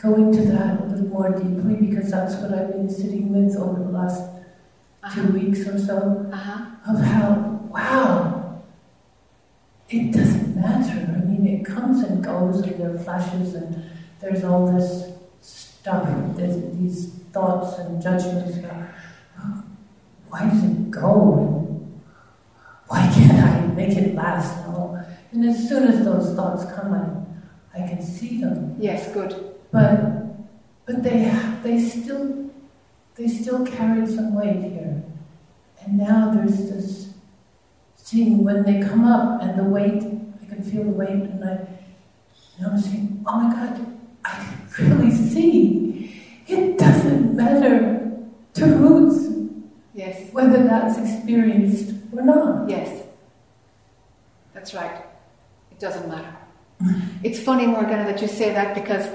go 0.03 0.15
into 0.15 0.41
that 0.51 0.81
a 0.81 0.83
little 0.83 1.07
more 1.07 1.31
deeply 1.31 1.87
because 1.87 2.11
that's 2.11 2.35
what 2.35 2.53
I've 2.53 2.73
been 2.73 2.89
sitting 2.89 3.31
with 3.31 3.55
over 3.55 3.79
the 3.79 3.89
last 3.89 4.19
two 5.13 5.21
uh-huh. 5.21 5.31
weeks 5.31 5.65
or 5.65 5.79
so. 5.79 6.29
Uh-huh. 6.31 6.65
Of 6.85 6.99
how, 6.99 7.61
wow, 7.69 8.61
it 9.87 10.11
doesn't 10.11 10.55
matter. 10.59 11.15
I 11.15 11.25
mean, 11.25 11.47
it 11.47 11.65
comes 11.65 12.03
and 12.03 12.21
goes, 12.21 12.59
and 12.59 12.77
there 12.77 12.93
are 12.93 12.99
flashes, 12.99 13.55
and 13.55 13.89
there's 14.19 14.43
all 14.43 14.69
this 14.69 15.13
stuff, 15.39 16.09
there's 16.35 16.57
these 16.77 17.07
thoughts 17.31 17.79
and 17.79 18.01
judgments 18.01 18.57
about 18.57 18.89
why 20.27 20.49
does 20.49 20.63
it 20.63 20.91
go? 20.91 21.87
Why 22.87 23.09
can't 23.13 23.33
I 23.33 23.67
make 23.67 23.95
it 23.95 24.13
last? 24.13 24.67
All? 24.67 24.99
and 25.31 25.45
as 25.45 25.69
soon 25.69 25.87
as 25.87 26.03
those 26.03 26.35
thoughts 26.35 26.65
come, 26.73 26.93
I, 27.73 27.79
I 27.79 27.87
can 27.87 28.01
see 28.01 28.41
them. 28.41 28.75
Yes, 28.79 29.13
good. 29.13 29.52
But 29.73 30.85
but 30.85 31.01
they 31.03 31.19
they 31.63 31.79
still 31.81 32.49
they 33.15 33.27
still 33.27 33.65
carried 33.65 34.07
some 34.07 34.35
weight 34.35 34.61
here. 34.71 35.03
And 35.83 35.97
now 35.97 36.31
there's 36.31 36.57
this 36.69 37.13
seeing 37.95 38.43
when 38.43 38.63
they 38.63 38.79
come 38.81 39.03
up 39.03 39.41
and 39.41 39.57
the 39.57 39.63
weight, 39.63 40.03
I 40.41 40.45
can 40.45 40.63
feel 40.63 40.83
the 40.83 40.91
weight 40.91 41.09
and 41.09 41.43
I 41.43 41.67
and 42.57 42.67
I'm 42.67 42.79
saying, 42.79 43.23
Oh 43.25 43.39
my 43.39 43.53
god, 43.53 43.85
I 44.23 44.55
can 44.75 44.89
really 44.99 45.11
see. 45.11 46.21
It 46.47 46.77
doesn't 46.77 47.35
matter 47.35 48.11
to 48.53 48.65
roots 48.65 49.29
Yes. 49.95 50.31
whether 50.33 50.63
that's 50.63 50.97
experienced 50.97 51.93
or 52.15 52.21
not. 52.23 52.69
Yes. 52.69 53.03
That's 54.53 54.73
right. 54.73 55.03
It 55.71 55.79
doesn't 55.79 56.07
matter. 56.07 56.35
It's 57.23 57.39
funny, 57.39 57.65
Morgana, 57.67 58.03
that 58.05 58.21
you 58.21 58.27
say 58.27 58.53
that 58.53 58.75
because 58.75 59.07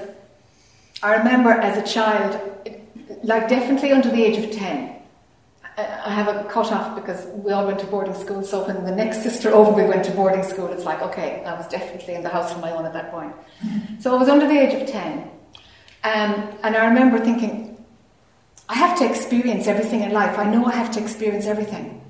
I 1.01 1.15
remember 1.15 1.51
as 1.51 1.77
a 1.77 1.93
child, 1.93 2.39
like 3.23 3.47
definitely 3.47 3.91
under 3.91 4.09
the 4.09 4.23
age 4.23 4.43
of 4.43 4.51
10, 4.51 4.95
I 5.77 6.11
have 6.11 6.27
a 6.27 6.43
cut 6.49 6.71
off 6.73 6.95
because 6.95 7.25
we 7.27 7.51
all 7.53 7.65
went 7.65 7.79
to 7.79 7.85
boarding 7.85 8.13
school. 8.13 8.43
So 8.43 8.67
when 8.67 8.83
the 8.83 8.91
next 8.91 9.23
sister 9.23 9.49
over 9.49 9.71
we 9.71 9.83
went 9.83 10.03
to 10.05 10.11
boarding 10.11 10.43
school, 10.43 10.67
it's 10.67 10.83
like, 10.83 11.01
okay, 11.01 11.41
I 11.45 11.53
was 11.53 11.67
definitely 11.69 12.15
in 12.15 12.23
the 12.23 12.29
house 12.29 12.51
on 12.51 12.59
my 12.59 12.71
own 12.71 12.85
at 12.85 12.91
that 12.93 13.11
point. 13.11 13.33
So 13.99 14.13
I 14.13 14.19
was 14.19 14.27
under 14.27 14.45
the 14.45 14.59
age 14.59 14.81
of 14.81 14.87
10. 14.87 15.19
Um, 16.03 16.57
and 16.63 16.75
I 16.75 16.85
remember 16.87 17.19
thinking, 17.19 17.85
I 18.67 18.75
have 18.75 18.97
to 18.99 19.09
experience 19.09 19.67
everything 19.67 20.01
in 20.01 20.11
life. 20.11 20.37
I 20.37 20.49
know 20.49 20.65
I 20.65 20.71
have 20.71 20.91
to 20.91 21.01
experience 21.01 21.45
everything. 21.45 22.01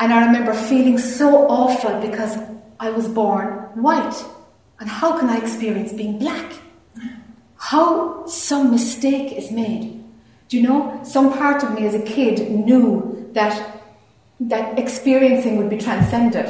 And 0.00 0.12
I 0.12 0.26
remember 0.26 0.52
feeling 0.52 0.98
so 0.98 1.46
awful 1.48 2.00
because 2.00 2.36
I 2.80 2.90
was 2.90 3.06
born 3.06 3.48
white. 3.74 4.24
And 4.80 4.88
how 4.88 5.18
can 5.18 5.30
I 5.30 5.38
experience 5.38 5.92
being 5.92 6.18
black? 6.18 6.52
How 7.70 8.26
some 8.26 8.70
mistake 8.70 9.32
is 9.32 9.50
made. 9.50 10.04
Do 10.48 10.58
you 10.58 10.62
know, 10.68 11.00
some 11.02 11.32
part 11.32 11.62
of 11.62 11.72
me 11.72 11.86
as 11.86 11.94
a 11.94 12.02
kid 12.02 12.50
knew 12.50 13.30
that, 13.32 13.80
that 14.38 14.78
experiencing 14.78 15.56
would 15.56 15.70
be 15.70 15.78
transcended. 15.78 16.46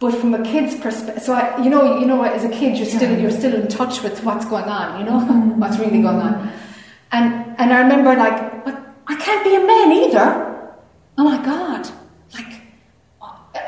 But 0.00 0.16
from 0.16 0.34
a 0.34 0.42
kid's 0.42 0.74
perspective, 0.74 1.22
so 1.22 1.34
I, 1.34 1.62
you 1.62 1.70
know, 1.70 2.00
you 2.00 2.06
know, 2.06 2.24
as 2.24 2.42
a 2.42 2.48
kid, 2.48 2.76
you're 2.78 2.86
still 2.86 3.16
you're 3.16 3.30
still 3.30 3.54
in 3.54 3.68
touch 3.68 4.02
with 4.02 4.24
what's 4.24 4.44
going 4.44 4.64
on. 4.64 4.98
You 4.98 5.06
know 5.06 5.20
mm-hmm. 5.20 5.60
what's 5.60 5.78
really 5.78 6.02
going 6.02 6.20
on, 6.28 6.52
and 7.12 7.54
and 7.58 7.72
I 7.72 7.80
remember 7.82 8.16
like, 8.16 8.64
but 8.64 8.76
I 9.06 9.14
can't 9.16 9.44
be 9.44 9.54
a 9.54 9.64
man 9.64 9.92
either. 10.02 10.74
Oh 11.16 11.24
my 11.24 11.40
god, 11.44 11.88
like, 12.34 12.60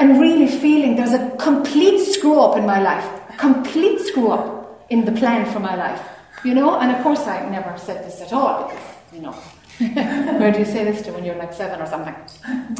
and 0.00 0.20
really 0.20 0.48
feeling 0.48 0.96
there's 0.96 1.14
a 1.14 1.30
complete 1.36 1.98
screw 2.12 2.40
up 2.40 2.56
in 2.56 2.66
my 2.66 2.80
life, 2.80 3.06
a 3.34 3.36
complete 3.36 4.00
screw 4.00 4.32
up 4.32 4.86
in 4.88 5.04
the 5.04 5.12
plan 5.12 5.50
for 5.52 5.60
my 5.60 5.76
life. 5.76 6.09
You 6.44 6.54
know, 6.54 6.78
and 6.78 6.94
of 6.96 7.02
course 7.02 7.26
I 7.26 7.48
never 7.48 7.76
said 7.78 8.04
this 8.04 8.20
at 8.20 8.32
all 8.32 8.68
because 8.68 8.84
you 9.12 9.20
know, 9.20 9.32
where 10.38 10.52
do 10.52 10.58
you 10.58 10.64
say 10.64 10.84
this 10.84 11.02
to 11.02 11.12
when 11.12 11.24
you're 11.24 11.36
like 11.36 11.52
seven 11.52 11.80
or 11.80 11.86
something? 11.86 12.14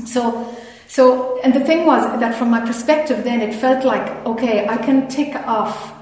So. 0.07 0.57
So, 0.91 1.41
and 1.43 1.55
the 1.55 1.61
thing 1.61 1.87
was 1.87 2.03
that 2.19 2.35
from 2.35 2.51
my 2.51 2.67
perspective, 2.67 3.23
then 3.23 3.41
it 3.41 3.55
felt 3.55 3.85
like, 3.85 4.11
okay, 4.27 4.67
I 4.67 4.77
can 4.77 5.07
tick 5.07 5.37
off, 5.37 5.93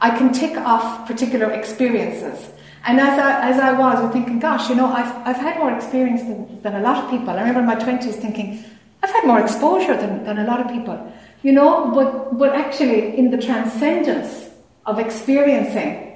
I 0.00 0.10
can 0.10 0.34
tick 0.34 0.54
off 0.58 1.06
particular 1.06 1.50
experiences. 1.52 2.50
And 2.86 3.00
as 3.00 3.18
I, 3.18 3.48
as 3.48 3.58
I 3.58 3.72
was, 3.72 3.96
I'm 3.96 4.12
thinking, 4.12 4.38
gosh, 4.40 4.68
you 4.68 4.74
know, 4.74 4.86
I've, 4.86 5.16
I've 5.26 5.36
had 5.36 5.58
more 5.58 5.72
experience 5.72 6.20
than, 6.20 6.60
than 6.60 6.74
a 6.74 6.80
lot 6.80 7.02
of 7.02 7.10
people. 7.10 7.30
I 7.30 7.38
remember 7.38 7.60
in 7.60 7.66
my 7.66 7.76
20s 7.76 8.16
thinking, 8.16 8.62
I've 9.02 9.10
had 9.10 9.26
more 9.26 9.40
exposure 9.40 9.96
than, 9.96 10.24
than 10.24 10.38
a 10.38 10.44
lot 10.44 10.60
of 10.60 10.68
people. 10.68 11.10
You 11.42 11.52
know, 11.52 11.90
but, 11.94 12.36
but 12.36 12.54
actually, 12.54 13.16
in 13.16 13.30
the 13.30 13.38
transcendence 13.38 14.50
of 14.84 14.98
experiencing, 14.98 16.13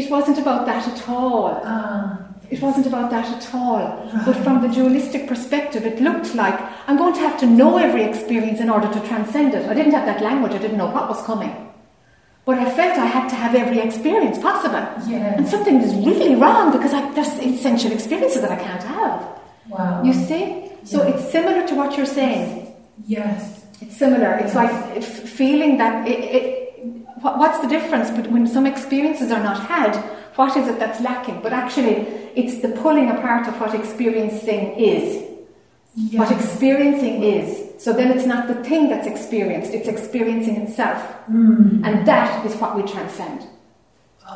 it 0.00 0.10
wasn't 0.10 0.38
about 0.38 0.66
that 0.66 0.86
at 0.92 1.08
all. 1.08 1.60
Ah. 1.64 2.22
It 2.48 2.60
wasn't 2.62 2.86
about 2.86 3.10
that 3.10 3.26
at 3.36 3.54
all. 3.54 3.80
But 4.24 4.36
from 4.44 4.62
the 4.62 4.68
dualistic 4.68 5.26
perspective, 5.26 5.84
it 5.84 6.00
looked 6.00 6.34
like 6.34 6.56
I'm 6.86 6.96
going 6.96 7.14
to 7.14 7.20
have 7.20 7.36
to 7.40 7.46
know 7.46 7.76
every 7.78 8.04
experience 8.04 8.60
in 8.60 8.70
order 8.70 8.88
to 8.92 9.00
transcend 9.08 9.54
it. 9.54 9.68
I 9.68 9.74
didn't 9.74 9.92
have 9.98 10.06
that 10.06 10.22
language, 10.22 10.52
I 10.52 10.58
didn't 10.58 10.78
know 10.78 10.90
what 10.96 11.08
was 11.08 11.20
coming. 11.30 11.52
But 12.44 12.58
I 12.58 12.66
felt 12.78 12.96
I 12.96 13.06
had 13.06 13.26
to 13.30 13.34
have 13.34 13.56
every 13.56 13.80
experience 13.80 14.38
possible. 14.38 14.84
Yes. 15.10 15.34
And 15.38 15.48
something 15.48 15.80
is 15.80 15.92
really 16.06 16.36
wrong 16.36 16.70
because 16.70 16.92
I, 16.94 17.00
there's 17.14 17.34
essential 17.40 17.90
experiences 17.90 18.40
that 18.42 18.52
I 18.52 18.60
can't 18.68 18.84
have. 18.84 19.18
Wow. 19.68 20.04
You 20.04 20.12
see? 20.12 20.70
So 20.84 21.02
Yeah. 21.02 21.10
it's 21.16 21.24
similar 21.32 21.66
to 21.66 21.74
what 21.74 21.96
you're 21.96 22.06
saying. 22.20 22.72
Yes. 23.08 23.64
It's 23.80 23.96
similar. 23.96 24.30
It's 24.42 24.54
like 24.54 24.70
feeling 25.02 25.78
that 25.78 26.06
it, 26.06 26.20
it, 26.38 26.65
what- 27.26 27.38
what's 27.38 27.58
the 27.58 27.66
difference? 27.66 28.10
But 28.10 28.30
when 28.30 28.46
some 28.46 28.66
experiences 28.66 29.32
are 29.32 29.42
not 29.42 29.58
had, 29.66 29.96
what 30.36 30.56
is 30.56 30.68
it 30.68 30.78
that's 30.78 31.00
lacking? 31.00 31.40
But 31.42 31.52
actually, 31.52 32.06
it's 32.36 32.60
the 32.62 32.68
pulling 32.68 33.10
apart 33.10 33.48
of 33.48 33.60
what 33.60 33.74
experiencing 33.74 34.74
is. 34.76 35.24
What 36.12 36.30
experiencing 36.30 37.22
is. 37.22 37.48
So 37.78 37.92
then 37.92 38.12
it's 38.12 38.26
not 38.26 38.46
the 38.46 38.54
thing 38.68 38.88
that's 38.90 39.06
experienced, 39.06 39.72
it's 39.74 39.88
experiencing 39.88 40.56
itself. 40.56 41.00
Mm. 41.30 41.80
And 41.84 42.06
that 42.06 42.44
is 42.46 42.54
what 42.60 42.76
we 42.76 42.82
transcend. 42.82 43.40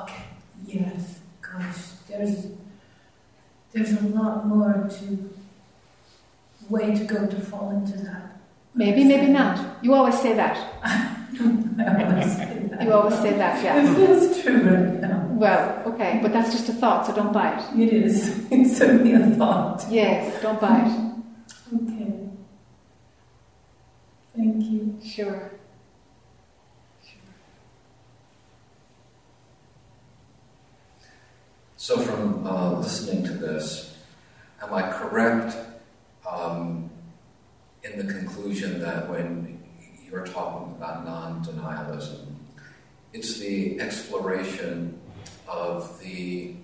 Okay. 0.02 0.24
Yes. 0.66 1.18
Gosh, 1.42 1.82
there's 2.08 2.46
there's 3.72 3.92
a 3.92 4.06
lot 4.18 4.48
more 4.48 4.88
to 4.96 5.30
way 6.68 6.86
to 6.98 7.04
go 7.04 7.26
to 7.26 7.36
fall 7.50 7.70
into 7.70 7.96
that. 7.98 8.22
Maybe, 8.74 9.04
maybe 9.04 9.26
not. 9.26 9.54
You 9.82 9.94
always 9.94 10.18
say 10.20 10.32
that. 10.34 10.56
I 11.40 12.04
always. 12.04 12.84
You 12.84 12.92
always 12.92 13.18
say 13.18 13.32
that, 13.36 13.62
yeah. 13.62 13.82
It 13.82 13.94
feels 13.94 14.42
true 14.42 14.62
right 14.62 15.00
now. 15.00 15.26
Well, 15.32 15.82
okay, 15.86 16.18
but 16.22 16.32
that's 16.32 16.52
just 16.52 16.68
a 16.68 16.72
thought, 16.72 17.06
so 17.06 17.14
don't 17.14 17.32
buy 17.32 17.58
it. 17.58 17.80
It 17.80 17.92
is. 17.92 18.46
It's 18.50 18.76
certainly 18.76 19.12
a 19.12 19.20
thought. 19.36 19.84
Yes, 19.90 20.42
don't 20.42 20.60
buy 20.60 20.80
it. 20.86 21.74
Okay. 21.74 22.14
Thank 24.36 24.64
you. 24.64 24.98
Sure. 25.02 25.52
Sure. 27.02 27.20
So, 31.76 31.98
from 31.98 32.46
uh, 32.46 32.72
listening 32.80 33.24
to 33.24 33.32
this, 33.32 33.96
am 34.62 34.74
I 34.74 34.90
correct 34.90 35.56
um, 36.30 36.90
in 37.82 37.98
the 37.98 38.12
conclusion 38.12 38.80
that 38.80 39.08
when 39.08 39.59
you're 40.10 40.26
talking 40.26 40.72
about 40.74 41.04
non 41.04 41.44
denialism, 41.44 42.26
it's 43.12 43.38
the 43.38 43.80
exploration 43.80 44.98
of 45.48 45.98
the 46.00 46.54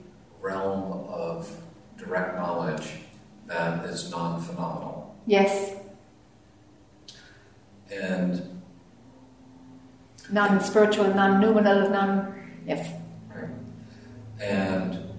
realm 0.41 0.93
of 1.09 1.51
direct 1.97 2.37
knowledge 2.37 2.93
that 3.47 3.85
is 3.85 4.11
non 4.11 4.41
phenomenal? 4.41 5.17
Yes, 5.27 5.77
And 7.91 8.63
non 10.31 10.61
spiritual, 10.61 11.15
non 11.15 11.41
numinal, 11.41 11.91
non. 11.91 12.35
Yes. 12.67 12.91
Right. 13.33 13.49
And 14.41 15.13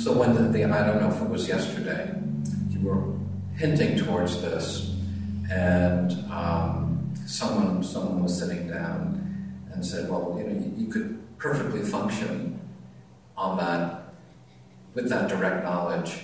so 0.00 0.12
when 0.12 0.34
the, 0.34 0.42
the, 0.42 0.64
I 0.64 0.86
don't 0.86 1.00
know 1.00 1.08
if 1.08 1.22
it 1.22 1.28
was 1.28 1.46
yesterday, 1.48 2.12
you 2.70 2.80
were 2.80 3.16
hinting 3.56 3.96
towards 3.96 4.42
this, 4.42 4.93
and 5.50 6.12
um, 6.30 7.12
someone 7.26 7.82
someone 7.82 8.22
was 8.22 8.38
sitting 8.38 8.68
down 8.68 9.64
and 9.72 9.84
said, 9.84 10.08
"Well, 10.10 10.36
you 10.38 10.44
know, 10.44 10.60
you, 10.60 10.72
you 10.76 10.86
could 10.92 11.18
perfectly 11.38 11.82
function 11.82 12.60
on 13.36 13.58
that 13.58 14.14
with 14.94 15.08
that 15.08 15.28
direct 15.28 15.64
knowledge, 15.64 16.20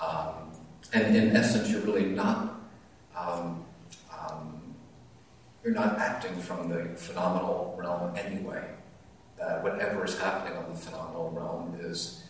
um, 0.00 0.52
and 0.92 1.16
in 1.16 1.36
essence, 1.36 1.70
you're 1.70 1.82
really 1.82 2.06
not." 2.06 2.60
Um, 3.16 3.64
um, 4.12 4.74
you're 5.62 5.74
not 5.74 5.98
acting 5.98 6.34
from 6.40 6.68
the 6.68 6.96
phenomenal 6.96 7.76
realm 7.78 8.16
anyway 8.16 8.64
that 9.38 9.62
whatever 9.62 10.04
is 10.04 10.18
happening 10.18 10.56
on 10.56 10.70
the 10.70 10.78
phenomenal 10.78 11.30
realm 11.30 11.78
is 11.80 12.22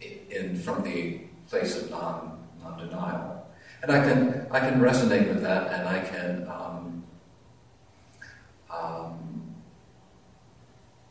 in 0.00 0.56
from 0.56 0.82
the 0.82 1.20
place 1.48 1.76
of 1.76 1.90
non 1.90 2.38
non 2.62 2.78
denial, 2.78 3.37
and 3.82 3.92
I 3.92 4.02
can 4.02 4.46
I 4.50 4.60
can 4.60 4.80
resonate 4.80 5.28
with 5.28 5.42
that, 5.42 5.72
and 5.72 5.88
I 5.88 6.00
can 6.00 6.48
um, 6.48 7.04
um, 8.70 9.54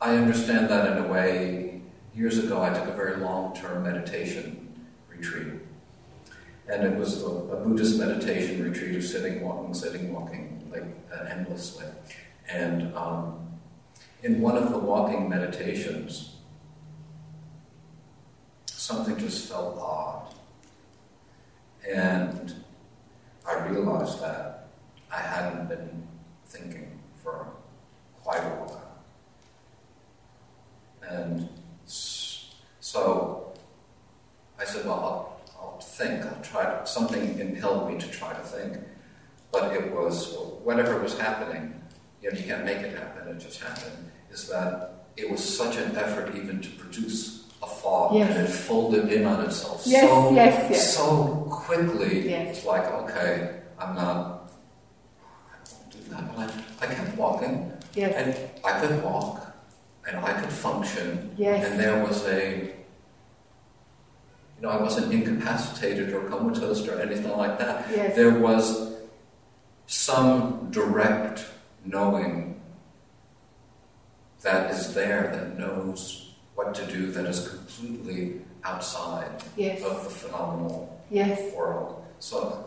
I 0.02 0.16
understand 0.16 0.70
that 0.70 0.98
in 0.98 1.06
a 1.06 1.08
way. 1.08 1.82
Years 2.16 2.40
ago, 2.40 2.64
I 2.64 2.74
took 2.74 2.88
a 2.88 2.94
very 2.94 3.18
long 3.18 3.56
term 3.56 3.84
meditation 3.84 4.74
retreat, 5.08 5.54
and 6.68 6.84
it 6.84 6.96
was 6.98 7.22
a, 7.22 7.28
a 7.28 7.64
Buddhist 7.64 8.00
meditation 8.00 8.64
retreat 8.64 8.96
of 8.96 9.04
sitting, 9.04 9.42
walking, 9.42 9.74
sitting, 9.74 10.12
walking, 10.14 10.68
like 10.72 10.86
uh, 11.14 11.26
endlessly, 11.26 11.86
and. 12.50 12.96
Um, 12.96 13.44
in 14.24 14.42
one 14.42 14.58
of 14.58 14.72
the 14.72 14.78
walking 14.80 15.30
meditations, 15.30 16.36
something 18.66 19.18
just 19.18 19.50
felt 19.50 19.78
odd. 19.78 20.34
And 21.86 22.54
I 23.48 23.68
realized 23.68 24.22
that 24.22 24.68
I 25.12 25.20
hadn't 25.20 25.70
been 25.70 26.08
thinking 26.46 27.00
for 27.16 27.48
quite 28.24 28.40
a 28.40 28.50
while. 28.50 28.84
And 31.10 31.50
so 32.78 33.54
I 34.60 34.66
said, 34.66 34.86
well, 34.86 34.94
I'll, 34.96 35.42
I'll 35.60 35.80
think, 35.80 36.26
I'll 36.26 36.42
try 36.42 36.66
to, 36.66 36.86
something 36.86 37.40
impelled 37.40 37.92
me 37.92 38.00
to 38.00 38.08
try 38.10 38.34
to 38.34 38.40
think. 38.40 38.78
But 39.52 39.74
it 39.74 39.94
was, 39.94 40.36
whatever 40.64 41.00
was 41.00 41.18
happening, 41.18 41.82
you 42.22 42.32
know, 42.32 42.38
you 42.38 42.44
can't 42.44 42.66
make 42.66 42.80
it 42.80 42.98
happen, 42.98 43.28
it 43.30 43.40
just 43.40 43.62
happened, 43.62 44.12
is 44.32 44.48
that 44.50 45.06
it 45.16 45.30
was 45.30 45.44
such 45.44 45.78
an 45.78 45.96
effort 45.96 46.36
even 46.36 46.62
to 46.62 46.70
produce 46.72 47.47
a 47.64 47.68
Yes. 48.14 48.36
and 48.36 48.48
it 48.48 48.52
folded 48.52 49.12
in 49.12 49.26
on 49.26 49.44
itself 49.46 49.84
Yes, 49.86 50.08
so, 50.10 50.32
yes, 50.34 50.96
so 50.96 51.48
quickly. 51.50 52.30
It's 52.30 52.66
like, 52.66 52.86
okay, 52.86 53.62
I'm 53.80 53.96
not, 53.96 54.52
I 55.22 55.56
won't 55.74 55.92
do 55.92 55.98
that. 56.10 56.36
But 56.36 56.54
I, 56.82 56.86
I 56.86 56.94
kept 56.94 57.18
walking, 57.18 57.72
Yes. 57.96 58.14
and 58.16 58.50
I 58.64 58.80
could 58.80 59.04
walk, 59.04 59.42
and 60.08 60.18
I 60.24 60.34
could 60.40 60.52
function, 60.52 61.34
Yes. 61.38 61.66
and 61.66 61.80
there 61.80 62.04
was 62.04 62.26
a, 62.28 62.58
you 64.58 64.62
know, 64.62 64.70
I 64.70 64.82
wasn't 64.82 65.12
incapacitated 65.14 66.14
or 66.14 66.22
comatose 66.30 66.88
or 66.88 67.00
anything 67.00 67.36
like 67.38 67.58
that. 67.60 67.88
There 68.16 68.40
was 68.40 68.94
some 69.88 70.68
direct 70.72 71.46
knowing 71.86 72.60
that 74.42 74.72
is 74.72 74.94
there, 74.94 75.30
that 75.34 75.58
knows 75.58 76.27
what 76.58 76.74
to 76.74 76.86
do, 76.88 77.12
that 77.12 77.26
is 77.28 77.48
completely 77.50 78.42
outside 78.64 79.30
Yes. 79.56 79.84
of 79.84 80.04
the 80.04 80.10
phenomenal 80.10 81.00
Yes. 81.12 81.54
world. 81.54 82.04
So 82.20 82.66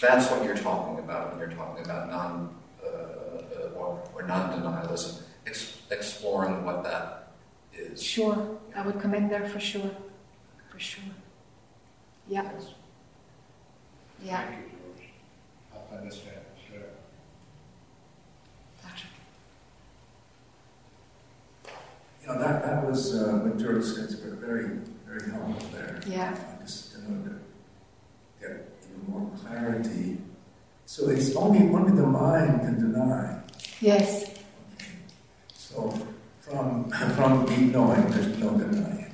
that's 0.00 0.30
what 0.30 0.44
you're 0.44 0.56
talking 0.56 1.00
about 1.00 1.30
when 1.30 1.40
you're 1.40 1.56
talking 1.58 1.84
about 1.84 2.08
non 2.08 2.54
uh, 2.80 2.86
uh, 2.86 3.78
or, 3.78 4.00
or 4.14 4.22
non-denialism, 4.22 5.20
ex- 5.48 5.78
exploring 5.90 6.64
what 6.64 6.84
that 6.84 7.32
is. 7.76 8.00
Sure. 8.00 8.56
I 8.76 8.82
would 8.86 9.00
come 9.00 9.14
in 9.14 9.28
there 9.28 9.48
for 9.48 9.58
sure. 9.58 9.90
For 10.70 10.78
sure. 10.78 11.02
Yeah. 12.28 12.48
Yeah. 14.22 14.46
Thank 14.46 14.60
you, 14.60 15.08
I 15.90 15.96
understand, 15.96 16.36
sure. 16.68 16.86
Patrick. 18.80 19.10
You 22.24 22.32
know, 22.32 22.38
that, 22.38 22.64
that 22.64 22.86
was 22.86 23.14
uh, 23.14 23.32
what 23.44 23.58
George 23.58 23.84
said, 23.84 24.04
it's 24.04 24.14
very, 24.14 24.78
very 25.06 25.30
helpful 25.30 25.68
there. 25.72 26.00
Yeah. 26.06 26.34
I 26.34 26.64
just 26.64 26.94
in 26.94 27.04
order 27.04 27.36
to 27.36 28.40
get 28.40 28.72
even 28.88 29.12
more 29.12 29.30
clarity. 29.42 30.16
So 30.86 31.10
it's 31.10 31.36
only, 31.36 31.68
only 31.68 31.92
the 31.92 32.06
mind 32.06 32.60
can 32.60 32.80
deny. 32.80 33.42
Yes. 33.80 34.38
So 35.52 35.92
from, 36.40 36.88
from 36.88 37.44
deep 37.44 37.72
knowing, 37.74 38.08
there's 38.08 38.38
no 38.38 38.56
denying. 38.56 39.12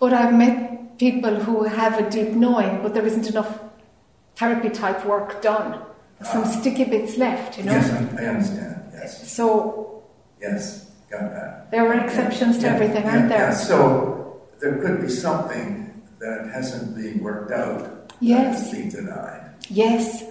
But 0.00 0.12
I've 0.12 0.34
met 0.34 0.98
people 0.98 1.36
who 1.36 1.62
have 1.62 2.00
a 2.00 2.10
deep 2.10 2.30
knowing, 2.30 2.82
but 2.82 2.92
there 2.92 3.06
isn't 3.06 3.28
enough 3.30 3.60
therapy 4.34 4.70
type 4.70 5.06
work 5.06 5.40
done 5.40 5.80
some 6.24 6.44
sticky 6.46 6.84
bits 6.84 7.16
left, 7.16 7.58
you 7.58 7.64
know. 7.64 7.72
Yes, 7.72 7.90
I, 7.90 7.96
I 8.22 8.26
understand. 8.26 8.82
Yes. 8.94 9.32
So 9.32 10.02
Yes, 10.40 10.90
got 11.10 11.30
that. 11.30 11.70
there 11.70 11.86
are 11.86 11.94
exceptions 12.04 12.58
to 12.58 12.66
Yeah, 12.66 12.74
everything, 12.74 13.04
yeah, 13.04 13.10
aren't 13.16 13.28
there? 13.28 13.38
yeah. 13.38 13.50
So 13.52 14.40
there 14.60 14.76
could 14.78 15.00
be 15.00 15.08
something 15.08 16.02
that 16.18 16.50
hasn't 16.52 16.96
been 16.96 17.20
worked 17.22 17.52
out. 17.52 18.12
Yes. 18.20 18.70
Being 18.72 18.88
denied. 18.88 19.54
Yes. 19.68 20.24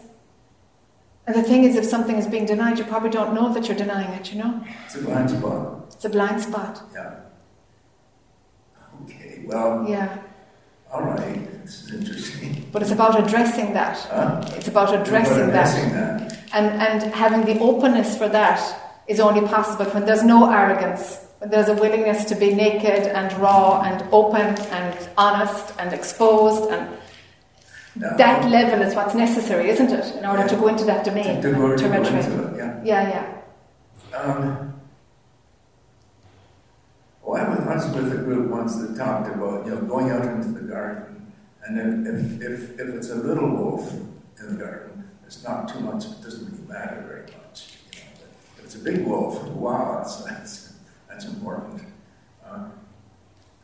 And 1.27 1.35
the 1.35 1.43
thing 1.43 1.63
is, 1.63 1.75
if 1.75 1.85
something 1.85 2.17
is 2.17 2.27
being 2.27 2.45
denied, 2.45 2.77
you 2.77 2.85
probably 2.85 3.09
don't 3.09 3.33
know 3.33 3.51
that 3.53 3.67
you're 3.67 3.77
denying 3.77 4.11
it, 4.13 4.31
you 4.31 4.37
know? 4.43 4.63
It's 4.85 4.95
a 4.95 5.01
blind 5.01 5.29
spot. 5.31 5.85
It's 5.93 6.05
a 6.05 6.09
blind 6.09 6.41
spot. 6.41 6.81
Yeah. 6.93 7.15
Okay. 9.03 9.43
Well. 9.45 9.85
Yeah. 9.87 10.17
All 10.95 11.03
right. 11.03 11.63
This 11.65 11.83
is 11.83 11.91
interesting. 11.93 12.69
But 12.71 12.81
it's 12.81 12.91
about 12.91 13.19
addressing 13.21 13.73
that. 13.73 13.97
Huh? 13.97 14.41
It's 14.55 14.67
about 14.69 14.93
addressing, 14.95 15.33
About 15.35 15.49
addressing 15.49 15.89
that. 15.93 16.29
that. 16.29 16.39
And, 16.53 16.67
and 16.81 17.13
having 17.13 17.43
the 17.43 17.59
openness 17.59 18.17
for 18.17 18.29
that 18.29 18.59
is 19.07 19.19
only 19.19 19.41
possible 19.45 19.85
when 19.91 20.05
there's 20.05 20.23
no 20.23 20.49
arrogance, 20.49 21.19
when 21.39 21.49
there's 21.49 21.67
a 21.67 21.73
willingness 21.73 22.23
to 22.25 22.35
be 22.35 22.53
naked 22.55 23.03
and 23.19 23.33
raw 23.41 23.81
and 23.81 24.03
open 24.13 24.47
and 24.71 25.09
honest 25.17 25.73
and 25.79 25.91
exposed. 25.93 26.71
And 26.71 26.87
No. 27.97 28.15
that 28.17 28.49
level 28.49 28.81
is 28.87 28.93
what's 28.95 29.15
necessary, 29.15 29.69
isn't 29.69 29.91
it, 29.91 30.15
in 30.17 30.25
order 30.25 30.43
Yeah. 30.43 30.47
to 30.47 30.55
go 30.55 30.67
into 30.67 30.85
that 30.85 31.03
domain? 31.05 31.41
To 31.41 31.51
to 31.51 31.55
go 31.57 31.67
retrieve. 31.67 31.93
into 31.93 32.17
it, 32.47 32.57
yeah. 32.57 32.73
Yeah, 32.83 33.03
yeah. 34.13 34.17
Um, 34.19 34.73
was 37.75 37.93
with 37.93 38.11
a 38.13 38.23
group 38.23 38.49
once 38.49 38.77
that 38.77 38.95
talked 38.95 39.27
about, 39.27 39.65
you 39.65 39.75
know, 39.75 39.81
going 39.81 40.09
out 40.09 40.25
into 40.25 40.47
the 40.47 40.61
garden, 40.61 41.31
and 41.65 42.07
if, 42.07 42.41
if, 42.41 42.41
if, 42.41 42.79
if 42.79 42.95
it's 42.95 43.09
a 43.09 43.15
little 43.15 43.49
wolf 43.49 43.91
in 44.39 44.57
the 44.57 44.63
garden, 44.63 45.09
it's 45.25 45.43
not 45.43 45.67
too 45.67 45.79
much, 45.81 46.05
it 46.05 46.21
doesn't 46.21 46.45
really 46.51 46.67
matter 46.67 47.03
very 47.07 47.21
much. 47.43 47.77
You 47.93 47.99
know, 47.99 48.05
if 48.57 48.65
it's 48.65 48.75
a 48.75 48.79
big 48.79 49.05
wolf, 49.05 49.43
wow, 49.49 49.97
that's, 49.97 50.23
that's, 50.23 50.73
that's 51.09 51.25
important. 51.25 51.81
Uh, 52.45 52.69